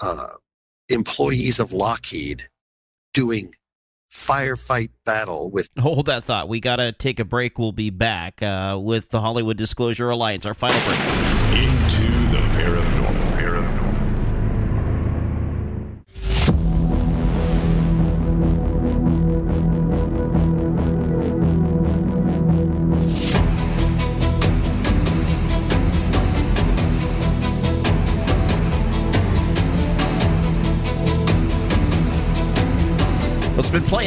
uh, 0.00 0.34
employees 0.88 1.58
of 1.58 1.72
Lockheed 1.72 2.48
doing 3.12 3.54
firefight 4.12 4.90
battle 5.06 5.50
with. 5.50 5.68
Hold 5.78 6.06
that 6.06 6.24
thought. 6.24 6.48
We 6.48 6.60
got 6.60 6.76
to 6.76 6.92
take 6.92 7.18
a 7.18 7.24
break. 7.24 7.58
We'll 7.58 7.72
be 7.72 7.90
back 7.90 8.42
uh, 8.42 8.78
with 8.80 9.08
the 9.08 9.20
Hollywood 9.20 9.56
Disclosure 9.56 10.10
Alliance, 10.10 10.44
our 10.44 10.54
final 10.54 10.80
break. 10.84 11.41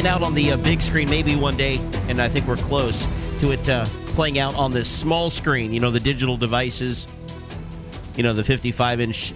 Playing 0.06 0.22
out 0.22 0.26
on 0.28 0.34
the 0.34 0.52
uh, 0.52 0.56
big 0.58 0.80
screen 0.80 1.10
maybe 1.10 1.34
one 1.34 1.56
day, 1.56 1.80
and 2.06 2.22
I 2.22 2.28
think 2.28 2.46
we're 2.46 2.54
close 2.54 3.08
to 3.40 3.50
it 3.50 3.68
uh, 3.68 3.84
playing 4.14 4.38
out 4.38 4.54
on 4.54 4.70
this 4.70 4.88
small 4.88 5.30
screen. 5.30 5.72
You 5.72 5.80
know, 5.80 5.90
the 5.90 5.98
digital 5.98 6.36
devices, 6.36 7.08
you 8.14 8.22
know, 8.22 8.32
the 8.32 8.44
55 8.44 9.00
inch 9.00 9.34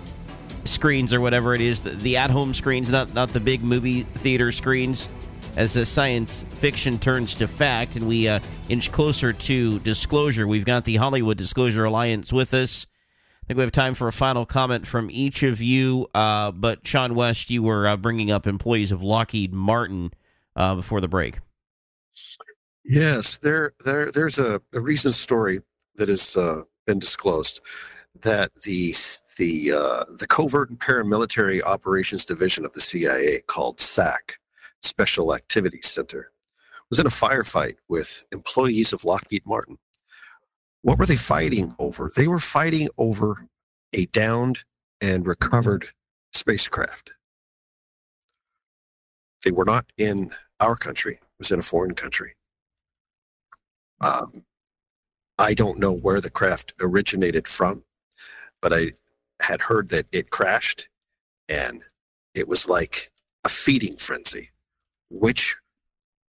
screens 0.63 1.13
or 1.13 1.21
whatever 1.21 1.57
it 1.57 1.61
is, 1.61 1.81
the, 1.81 1.91
the 1.91 2.17
at 2.19 2.31
home 2.31 2.55
screens, 2.55 2.89
not, 2.89 3.13
not 3.15 3.31
the 3.31 3.41
big 3.41 3.65
movie 3.65 4.03
theater 4.03 4.53
screens. 4.53 5.09
As 5.57 5.75
the 5.75 5.85
science 5.85 6.45
fiction 6.45 7.01
turns 7.01 7.35
to 7.35 7.49
fact 7.49 7.97
and 7.97 8.07
we 8.07 8.29
uh, 8.29 8.39
inch 8.69 8.93
closer 8.93 9.33
to 9.33 9.81
disclosure, 9.81 10.47
we've 10.47 10.65
got 10.65 10.85
the 10.85 10.95
Hollywood 10.95 11.37
Disclosure 11.37 11.85
Alliance 11.85 12.33
with 12.33 12.55
us. 12.55 12.87
I 13.43 13.47
think 13.49 13.57
we 13.57 13.65
have 13.65 13.73
time 13.73 13.95
for 13.95 14.07
a 14.07 14.13
final 14.13 14.47
comment 14.47 14.87
from 14.87 15.11
each 15.11 15.43
of 15.43 15.61
you. 15.61 16.07
Uh, 16.15 16.53
but 16.53 16.87
Shawn 16.87 17.17
West, 17.17 17.51
you 17.51 17.65
were 17.65 17.89
uh, 17.89 17.97
bringing 17.97 18.31
up 18.31 18.47
employees 18.47 18.93
of 18.93 19.03
Lockheed 19.03 19.53
Martin 19.53 20.13
uh, 20.61 20.75
before 20.75 21.01
the 21.01 21.09
break. 21.09 21.39
Yes, 22.85 23.39
there, 23.39 23.73
there, 23.85 24.11
there's 24.13 24.39
a, 24.39 24.61
a 24.75 24.81
recent 24.81 25.15
story 25.15 25.61
that 25.97 26.09
has 26.09 26.37
uh, 26.37 26.63
been 26.87 26.99
disclosed 26.99 27.61
that 28.23 28.55
the 28.65 28.95
the 29.39 29.73
uh, 29.73 30.05
the 30.19 30.27
covert 30.27 30.69
and 30.69 30.79
paramilitary 30.79 31.63
operations 31.63 32.25
division 32.25 32.65
of 32.65 32.73
the 32.75 32.81
CIA, 32.81 33.41
called 33.47 33.81
SAC, 33.81 34.39
Special 34.81 35.35
Activities 35.35 35.87
Center, 35.87 36.31
was 36.91 36.99
in 36.99 37.07
a 37.07 37.11
firefight 37.11 37.77
with 37.89 38.27
employees 38.33 38.93
of 38.93 39.05
Lockheed 39.05 39.47
Martin. 39.47 39.79
What 40.83 40.99
were 40.99 41.07
they 41.07 41.17
fighting 41.17 41.75
over? 41.79 42.11
They 42.15 42.29
were 42.29 42.39
fighting 42.39 42.89
over 42.99 43.47
a 43.93 44.07
downed 44.07 44.65
and 45.01 45.27
recovered 45.27 45.89
spacecraft. 46.33 47.13
They 49.45 49.51
were 49.51 49.65
not 49.65 49.87
in 49.97 50.33
our 50.61 50.77
country, 50.77 51.15
it 51.15 51.39
was 51.39 51.51
in 51.51 51.59
a 51.59 51.63
foreign 51.63 51.95
country. 51.95 52.35
Um, 54.01 54.45
I 55.39 55.55
don't 55.55 55.79
know 55.79 55.93
where 55.93 56.21
the 56.21 56.31
craft 56.31 56.75
originated 56.81 57.49
from, 57.49 57.85
but 58.61 58.73
I 58.73 58.93
had 59.41 59.63
heard 59.63 59.89
that 59.91 60.07
it 60.13 60.31
crashed 60.31 60.89
and 61.49 61.83
it 62.35 62.47
was 62.47 62.69
like 62.69 63.11
a 63.45 63.49
feeding 63.49 63.97
frenzy. 63.97 64.51
Which 65.11 65.57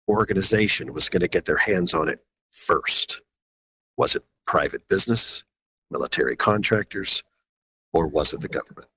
organization 0.09 0.93
was 0.93 1.09
going 1.09 1.23
to 1.23 1.29
get 1.29 1.45
their 1.45 1.57
hands 1.57 1.95
on 1.95 2.09
it 2.09 2.21
first? 2.51 3.21
Was 3.97 4.17
it 4.17 4.25
private 4.47 4.89
business, 4.89 5.45
military 5.91 6.37
contractors, 6.37 7.23
or 7.93 8.09
was 8.09 8.33
it 8.33 8.41
the 8.41 8.49
government? 8.49 8.89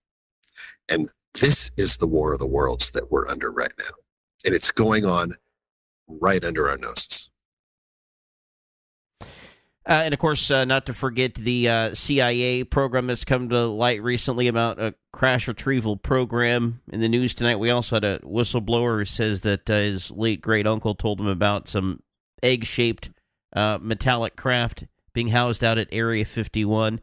And 0.90 1.10
this 1.40 1.72
is 1.78 1.98
the 1.98 2.08
war 2.08 2.34
of 2.34 2.40
the 2.40 2.48
worlds 2.48 2.92
that 2.92 3.12
we're 3.12 3.28
under 3.28 3.52
right 3.52 3.72
now. 3.78 3.94
And 4.46 4.54
it's 4.54 4.72
going 4.72 5.06
on 5.06 5.34
right 6.08 6.44
under 6.44 6.70
our 6.70 6.78
noses. 6.78 7.30
Uh, 9.88 10.02
and 10.04 10.14
of 10.14 10.20
course, 10.20 10.52
uh, 10.52 10.66
not 10.66 10.86
to 10.86 10.94
forget 10.94 11.36
the 11.36 11.70
uh, 11.70 11.94
CIA 11.94 12.66
program 12.66 13.08
that's 13.08 13.24
come 13.24 13.48
to 13.48 13.68
light 13.68 14.04
recently 14.04 14.48
about 14.48 14.82
a 14.82 14.94
crash 15.14 15.48
retrieval 15.48 15.96
program. 15.96 16.82
In 16.92 17.00
the 17.00 17.08
news 17.08 17.34
tonight, 17.34 17.56
we 17.56 17.70
also 17.70 17.96
had 17.96 18.04
a 18.04 18.20
whistleblower 18.20 19.00
who 19.00 19.06
says 19.06 19.42
that 19.42 19.70
uh, 19.70 19.76
his 19.76 20.12
late 20.12 20.42
great 20.42 20.68
uncle 20.68 20.94
told 20.94 21.22
him 21.22 21.28
about 21.28 21.70
some 21.70 22.02
egg 22.44 22.66
shaped 22.66 23.12
uh, 23.56 23.80
metallic 23.82 24.36
craft 24.36 24.86
being 25.14 25.30
housed 25.30 25.64
out 25.64 25.78
at 25.78 25.88
Area 25.94 26.26
51. 26.26 27.00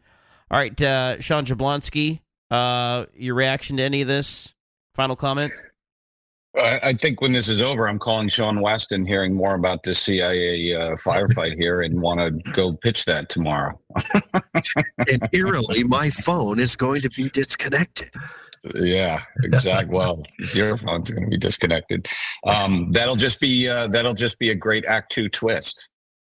All 0.51 0.59
right, 0.59 0.83
uh, 0.83 1.21
Sean 1.21 1.47
Jablonski, 1.47 2.21
your 2.51 3.35
reaction 3.35 3.77
to 3.79 3.83
any 3.83 4.03
of 4.03 4.09
this? 4.09 4.55
Final 4.95 5.17
comment? 5.17 5.53
I, 6.57 6.81
I 6.83 6.93
think 6.93 7.21
when 7.21 7.33
this 7.33 7.49
is 7.49 7.61
over, 7.61 7.89
I'm 7.89 7.99
calling 7.99 8.29
Shawn 8.29 8.61
West 8.61 8.93
and 8.93 9.07
hearing 9.07 9.35
more 9.35 9.55
about 9.55 9.83
this 9.83 9.99
CIA 10.01 10.75
uh, 10.75 10.91
firefight 10.97 11.61
here 11.61 11.83
and 11.83 12.01
want 12.01 12.21
to 12.21 12.53
go 12.53 12.75
pitch 12.75 13.05
that 13.07 13.29
tomorrow. 13.29 13.79
and 15.11 15.29
eerily, 15.33 15.85
my 15.85 16.11
phone 16.11 16.61
is 16.61 16.77
going 16.77 17.03
to 17.03 17.11
be 17.11 17.29
disconnected. 17.31 18.11
Yeah, 18.77 19.21
exactly. 19.43 19.95
well, 19.95 20.23
your 20.55 20.79
phone's 20.79 21.11
going 21.11 21.25
to 21.25 21.31
be 21.31 21.37
disconnected. 21.37 22.09
Um, 22.47 22.93
that'll 22.93 23.17
just 23.17 23.41
be 23.41 23.69
uh, 23.69 23.89
that'll 23.89 24.15
just 24.15 24.39
be 24.39 24.51
a 24.51 24.55
great 24.55 24.87
Act 24.87 25.13
Two 25.13 25.29
twist. 25.29 25.91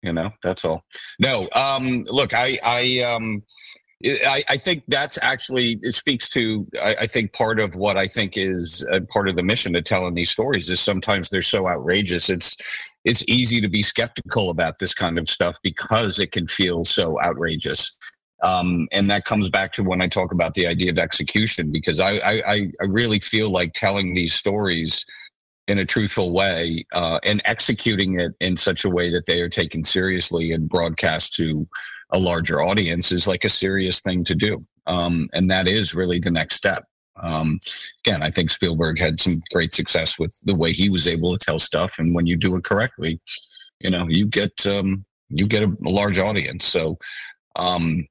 You 0.03 0.13
know, 0.13 0.31
that's 0.43 0.65
all. 0.65 0.83
No, 1.19 1.49
um, 1.55 2.05
look, 2.05 2.35
I, 2.35 2.59
I, 2.63 3.01
um, 3.01 3.43
I, 4.05 4.45
I, 4.49 4.57
think 4.59 4.83
that's 4.89 5.19
actually 5.23 5.79
it 5.81 5.95
speaks 5.95 6.29
to 6.31 6.67
I, 6.83 6.97
I, 7.01 7.07
think 7.07 7.33
part 7.33 7.59
of 7.59 7.77
what 7.77 7.97
I 7.97 8.07
think 8.07 8.37
is 8.37 8.87
part 9.09 9.27
of 9.27 9.37
the 9.37 9.43
mission 9.43 9.73
to 9.73 9.81
telling 9.81 10.15
these 10.15 10.31
stories 10.31 10.69
is 10.69 10.81
sometimes 10.81 11.31
they're 11.31 11.41
so 11.41 11.67
outrageous. 11.67 12.29
It's 12.29 12.57
it's 13.05 13.25
easy 13.27 13.59
to 13.63 13.69
be 13.69 13.83
skeptical 13.83 14.51
about 14.51 14.79
this 14.81 14.93
kind 14.93 15.19
of 15.19 15.29
stuff 15.29 15.57
because 15.63 16.19
it 16.19 16.31
can 16.31 16.47
feel 16.47 16.85
so 16.85 17.19
outrageous. 17.23 17.93
Um, 18.43 18.87
and 18.93 19.11
that 19.11 19.25
comes 19.25 19.49
back 19.49 19.73
to 19.75 19.83
when 19.83 20.03
I 20.03 20.09
talk 20.09 20.31
about 20.31 20.53
the 20.53 20.67
idea 20.67 20.91
of 20.91 20.99
execution 20.99 21.73
because 21.73 21.99
I 21.99 22.19
I, 22.19 22.71
I 22.79 22.85
really 22.85 23.21
feel 23.21 23.49
like 23.51 23.73
telling 23.73 24.13
these 24.13 24.35
stories 24.35 25.07
in 25.69 25.79
a 25.79 25.87
truthful 25.87 26.33
way 26.33 26.85
uh, 26.93 27.19
and 27.25 27.41
executing 27.47 28.21
it 28.21 28.33
in 28.41 28.59
such 28.59 28.85
a 28.85 28.91
way 28.91 29.11
that 29.11 29.25
they 29.27 29.41
are 29.41 29.49
taken 29.49 29.83
seriously 29.85 30.53
and 30.53 30.69
broadcast 30.69 31.35
to 31.35 31.67
a 32.11 32.19
larger 32.19 32.63
audience 32.63 33.13
is 33.13 33.27
like 33.27 33.45
a 33.45 33.49
serious 33.49 34.01
thing 34.01 34.25
to 34.25 34.35
do. 34.35 34.61
Um, 34.87 35.29
and 35.33 35.51
that 35.51 35.67
is 35.67 35.95
really 35.95 36.21
the 36.21 36.31
next 36.31 36.55
step. 36.55 36.85
Um, 37.23 37.59
again, 38.05 38.23
I 38.23 38.31
think 38.31 38.51
Spielberg 38.51 38.99
had 38.99 39.21
some 39.21 39.43
great 39.53 39.73
success 39.73 40.19
with 40.19 40.39
the 40.45 40.55
way 40.55 40.73
he 40.73 40.89
was 40.89 41.09
able 41.09 41.37
to 41.37 41.45
tell 41.45 41.59
stuff. 41.59 41.99
And 41.99 42.15
when 42.15 42.27
you 42.27 42.37
do 42.37 42.55
it 42.57 42.65
correctly, 42.65 43.21
you 43.81 43.91
know, 43.91 44.07
you 44.09 44.27
get, 44.27 44.67
um, 44.67 45.05
you 45.29 45.47
get 45.47 45.63
a, 45.63 45.77
a 45.85 45.91
large 45.91 46.19
audience. 46.19 46.67
So, 46.67 46.99
um, 47.57 48.07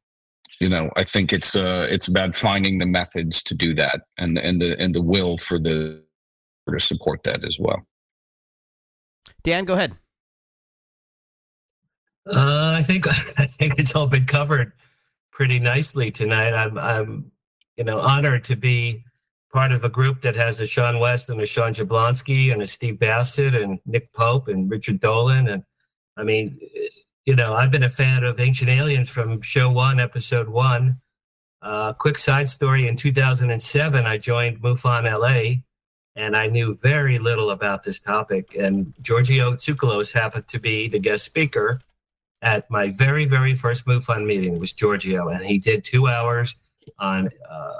you 0.59 0.69
know, 0.69 0.89
I 0.95 1.03
think 1.03 1.33
it's, 1.33 1.55
uh, 1.55 1.87
it's 1.89 2.07
about 2.07 2.35
finding 2.35 2.77
the 2.77 2.85
methods 2.85 3.43
to 3.43 3.55
do 3.55 3.73
that 3.75 4.01
and, 4.17 4.37
and 4.37 4.61
the, 4.61 4.79
and 4.79 4.93
the 4.93 5.01
will 5.01 5.37
for 5.37 5.59
the, 5.59 6.03
to 6.69 6.79
support 6.79 7.23
that 7.23 7.43
as 7.45 7.57
well. 7.59 7.85
Dan, 9.43 9.65
go 9.65 9.75
ahead. 9.75 9.95
Uh, 12.27 12.75
I 12.77 12.83
think 12.83 13.07
I 13.39 13.45
think 13.45 13.79
it's 13.79 13.95
all 13.95 14.07
been 14.07 14.25
covered 14.25 14.71
pretty 15.31 15.59
nicely 15.59 16.11
tonight. 16.11 16.53
I'm 16.53 16.77
I'm 16.77 17.31
you 17.77 17.83
know 17.83 17.99
honored 17.99 18.43
to 18.45 18.55
be 18.55 19.03
part 19.53 19.71
of 19.71 19.83
a 19.83 19.89
group 19.89 20.21
that 20.21 20.35
has 20.35 20.59
a 20.59 20.67
Shawn 20.67 20.99
West 20.99 21.29
and 21.29 21.39
a 21.39 21.45
Sean 21.45 21.73
Jablonski 21.73 22.51
and 22.51 22.61
a 22.61 22.67
Steve 22.67 22.99
Bassett 22.99 23.55
and 23.55 23.79
Nick 23.85 24.11
Pope 24.13 24.47
and 24.47 24.69
Richard 24.69 24.99
Dolan 24.99 25.47
and 25.47 25.63
I 26.17 26.23
mean 26.23 26.59
you 27.25 27.35
know 27.35 27.53
I've 27.53 27.71
been 27.71 27.83
a 27.83 27.89
fan 27.89 28.23
of 28.23 28.39
Ancient 28.39 28.69
Aliens 28.69 29.09
from 29.09 29.41
show 29.41 29.69
one, 29.69 29.99
episode 29.99 30.49
one. 30.49 31.01
Uh, 31.61 31.93
quick 31.93 32.17
side 32.17 32.47
story: 32.47 32.87
in 32.87 32.95
2007, 32.95 34.05
I 34.05 34.17
joined 34.17 34.61
MUFON 34.61 35.03
LA, 35.03 35.61
and 36.15 36.35
I 36.35 36.45
knew 36.47 36.75
very 36.75 37.17
little 37.17 37.49
about 37.49 37.81
this 37.81 37.99
topic. 37.99 38.55
And 38.55 38.93
Giorgio 39.01 39.53
Tsoukalos 39.53 40.13
happened 40.13 40.47
to 40.49 40.59
be 40.59 40.87
the 40.87 40.99
guest 40.99 41.25
speaker 41.25 41.81
at 42.41 42.69
my 42.69 42.89
very, 42.89 43.25
very 43.25 43.55
first 43.55 43.85
MUFON 43.85 44.25
meeting 44.25 44.59
was 44.59 44.73
Giorgio, 44.73 45.29
and 45.29 45.45
he 45.45 45.57
did 45.57 45.83
two 45.83 46.07
hours 46.07 46.55
on 46.99 47.29
uh, 47.49 47.71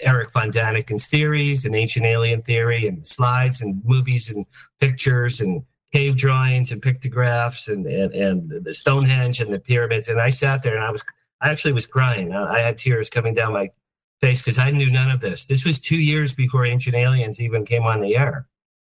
Eric 0.00 0.30
von 0.32 0.50
Daniken's 0.50 1.06
theories 1.06 1.64
and 1.64 1.74
ancient 1.74 2.06
alien 2.06 2.42
theory 2.42 2.86
and 2.86 3.04
slides 3.04 3.60
and 3.60 3.82
movies 3.84 4.30
and 4.30 4.46
pictures 4.80 5.40
and 5.40 5.62
cave 5.92 6.16
drawings 6.16 6.70
and 6.70 6.82
pictographs 6.82 7.68
and, 7.68 7.86
and, 7.86 8.12
and 8.14 8.64
the 8.64 8.74
Stonehenge 8.74 9.40
and 9.40 9.52
the 9.52 9.58
pyramids. 9.58 10.08
And 10.08 10.20
I 10.20 10.30
sat 10.30 10.62
there 10.62 10.76
and 10.76 10.84
I 10.84 10.90
was, 10.90 11.04
I 11.40 11.50
actually 11.50 11.72
was 11.72 11.86
crying. 11.86 12.34
I 12.34 12.60
had 12.60 12.78
tears 12.78 13.08
coming 13.08 13.34
down 13.34 13.52
my 13.52 13.70
face 14.20 14.42
because 14.42 14.58
I 14.58 14.70
knew 14.70 14.90
none 14.90 15.10
of 15.10 15.20
this. 15.20 15.46
This 15.46 15.64
was 15.64 15.80
two 15.80 15.98
years 15.98 16.34
before 16.34 16.66
Ancient 16.66 16.96
Aliens 16.96 17.40
even 17.40 17.64
came 17.64 17.84
on 17.84 18.00
the 18.00 18.16
air. 18.16 18.48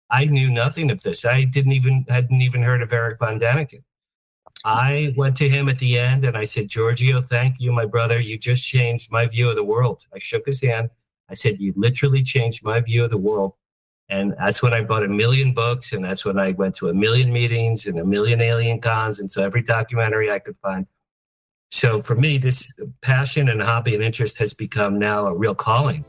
I 0.09 0.25
knew 0.25 0.49
nothing 0.49 0.89
of 0.89 1.03
this. 1.03 1.25
I 1.25 1.43
didn't 1.43 1.73
even, 1.73 2.05
hadn't 2.07 2.41
even 2.41 2.63
heard 2.63 2.81
of 2.81 2.93
Eric 2.93 3.19
von 3.19 3.39
Daniken. 3.39 3.83
I 4.65 5.13
went 5.15 5.37
to 5.37 5.47
him 5.49 5.69
at 5.69 5.79
the 5.79 5.97
end 5.97 6.25
and 6.25 6.35
I 6.37 6.43
said, 6.43 6.67
Giorgio, 6.67 7.21
thank 7.21 7.59
you, 7.59 7.71
my 7.71 7.85
brother. 7.85 8.19
You 8.19 8.37
just 8.37 8.65
changed 8.65 9.11
my 9.11 9.25
view 9.25 9.49
of 9.49 9.55
the 9.55 9.63
world. 9.63 10.05
I 10.13 10.19
shook 10.19 10.45
his 10.45 10.61
hand. 10.61 10.89
I 11.29 11.33
said, 11.33 11.59
You 11.59 11.73
literally 11.75 12.23
changed 12.23 12.63
my 12.63 12.79
view 12.81 13.03
of 13.03 13.09
the 13.09 13.17
world. 13.17 13.53
And 14.09 14.35
that's 14.39 14.61
when 14.63 14.73
I 14.73 14.83
bought 14.83 15.03
a 15.03 15.07
million 15.09 15.53
books. 15.53 15.91
And 15.93 16.03
that's 16.03 16.23
when 16.23 16.39
I 16.39 16.51
went 16.51 16.75
to 16.75 16.89
a 16.89 16.93
million 16.93 17.31
meetings 17.31 17.85
and 17.85 17.99
a 17.99 18.05
million 18.05 18.39
alien 18.41 18.79
cons. 18.79 19.19
And 19.19 19.29
so 19.29 19.43
every 19.43 19.61
documentary 19.61 20.31
I 20.31 20.39
could 20.39 20.55
find. 20.61 20.87
So 21.71 22.01
for 22.01 22.15
me, 22.15 22.37
this 22.37 22.71
passion 23.01 23.49
and 23.49 23.61
hobby 23.61 23.93
and 23.93 24.03
interest 24.03 24.37
has 24.37 24.53
become 24.53 24.97
now 24.97 25.27
a 25.27 25.33
real 25.33 25.53
calling. 25.55 26.05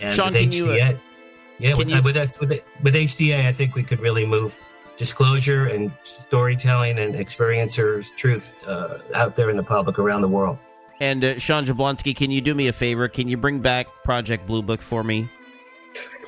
And 0.00 0.14
Sean, 0.14 0.32
with 0.32 0.42
can 0.42 0.52
you, 0.52 0.70
uh, 0.70 0.76
HDA, 0.76 0.98
yeah, 1.58 1.74
with, 1.74 1.88
you- 1.88 2.02
with 2.02 2.16
us 2.16 2.38
with 2.38 2.62
with 2.82 2.94
HDA, 2.94 3.46
I 3.46 3.52
think 3.52 3.74
we 3.74 3.82
could 3.82 4.00
really 4.00 4.26
move 4.26 4.58
disclosure 4.96 5.66
and 5.66 5.90
storytelling 6.04 6.98
and 6.98 7.14
experiencers 7.14 8.14
truth 8.16 8.66
uh, 8.66 8.98
out 9.14 9.36
there 9.36 9.50
in 9.50 9.56
the 9.56 9.62
public 9.62 9.98
around 9.98 10.20
the 10.22 10.28
world. 10.28 10.58
And 11.00 11.24
uh, 11.24 11.38
Sean 11.38 11.66
Jablonski, 11.66 12.14
can 12.14 12.30
you 12.30 12.40
do 12.40 12.54
me 12.54 12.68
a 12.68 12.72
favor? 12.72 13.08
Can 13.08 13.28
you 13.28 13.36
bring 13.36 13.60
back 13.60 13.88
Project 14.04 14.46
Blue 14.46 14.62
Book 14.62 14.80
for 14.80 15.02
me? 15.02 15.28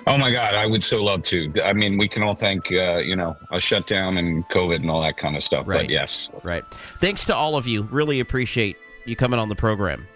Oh 0.09 0.17
my 0.19 0.31
God, 0.31 0.55
I 0.55 0.67
would 0.67 0.85
so 0.85 1.03
love 1.03 1.23
to. 1.23 1.53
I 1.65 1.73
mean, 1.73 1.99
we 1.99 2.07
can 2.07 2.23
all 2.23 2.35
thank, 2.37 2.71
uh, 2.71 2.99
you 2.99 3.17
know, 3.17 3.37
a 3.51 3.59
shutdown 3.59 4.19
and 4.19 4.49
COVID 4.51 4.77
and 4.77 4.91
all 4.91 5.03
that 5.03 5.17
kind 5.17 5.35
of 5.35 5.43
stuff. 5.43 5.67
Right. 5.67 5.83
But 5.83 5.91
yes, 5.91 6.31
Right. 6.45 6.65
Thanks 7.01 7.25
to 7.25 7.35
all 7.35 7.57
of 7.57 7.67
you. 7.67 7.83
Really 7.83 8.21
appreciate 8.21 8.77
you 9.05 9.17
coming 9.17 9.41
on 9.41 9.49
the 9.49 9.57
program. 9.57 10.07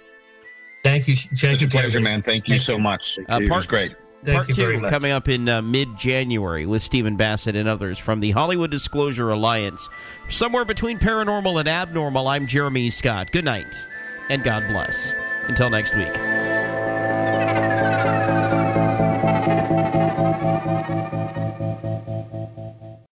Thank 0.85 1.09
you. 1.09 1.17
Thank 1.17 1.55
it's 1.55 1.63
you, 1.63 1.69
a 1.69 1.71
pleasure, 1.71 1.89
Kevin. 1.99 2.05
man. 2.05 2.23
Thank 2.23 2.49
you 2.49 2.59
so 2.59 2.79
much. 2.79 3.19
Uh, 3.19 3.41
it 3.43 3.49
part- 3.49 3.59
was 3.59 3.67
great. 3.67 3.95
Thank 4.23 4.47
Part 4.47 4.55
two 4.55 4.81
coming 4.91 5.13
up 5.13 5.29
in 5.29 5.49
uh, 5.49 5.63
mid 5.63 5.97
January 5.97 6.67
with 6.67 6.83
Stephen 6.83 7.17
Bassett 7.17 7.57
and 7.57 7.69
others 7.69 7.99
from 7.99 8.21
the 8.21 8.33
Hollywood 8.33 8.71
Disclosure 8.71 9.31
Alliance. 9.31 9.89
Somewhere 10.29 10.67
between 10.67 10.99
paranormal 10.99 11.59
and 11.59 11.69
abnormal, 11.69 12.29
I'm 12.29 12.47
Jeremy 12.47 12.91
Scott. 12.91 13.33
Good 13.33 13.47
night 13.47 13.75
and 14.31 14.43
God 14.45 14.67
bless. 14.69 15.13
Until 15.49 15.69
next 15.69 15.95
week. 15.97 16.60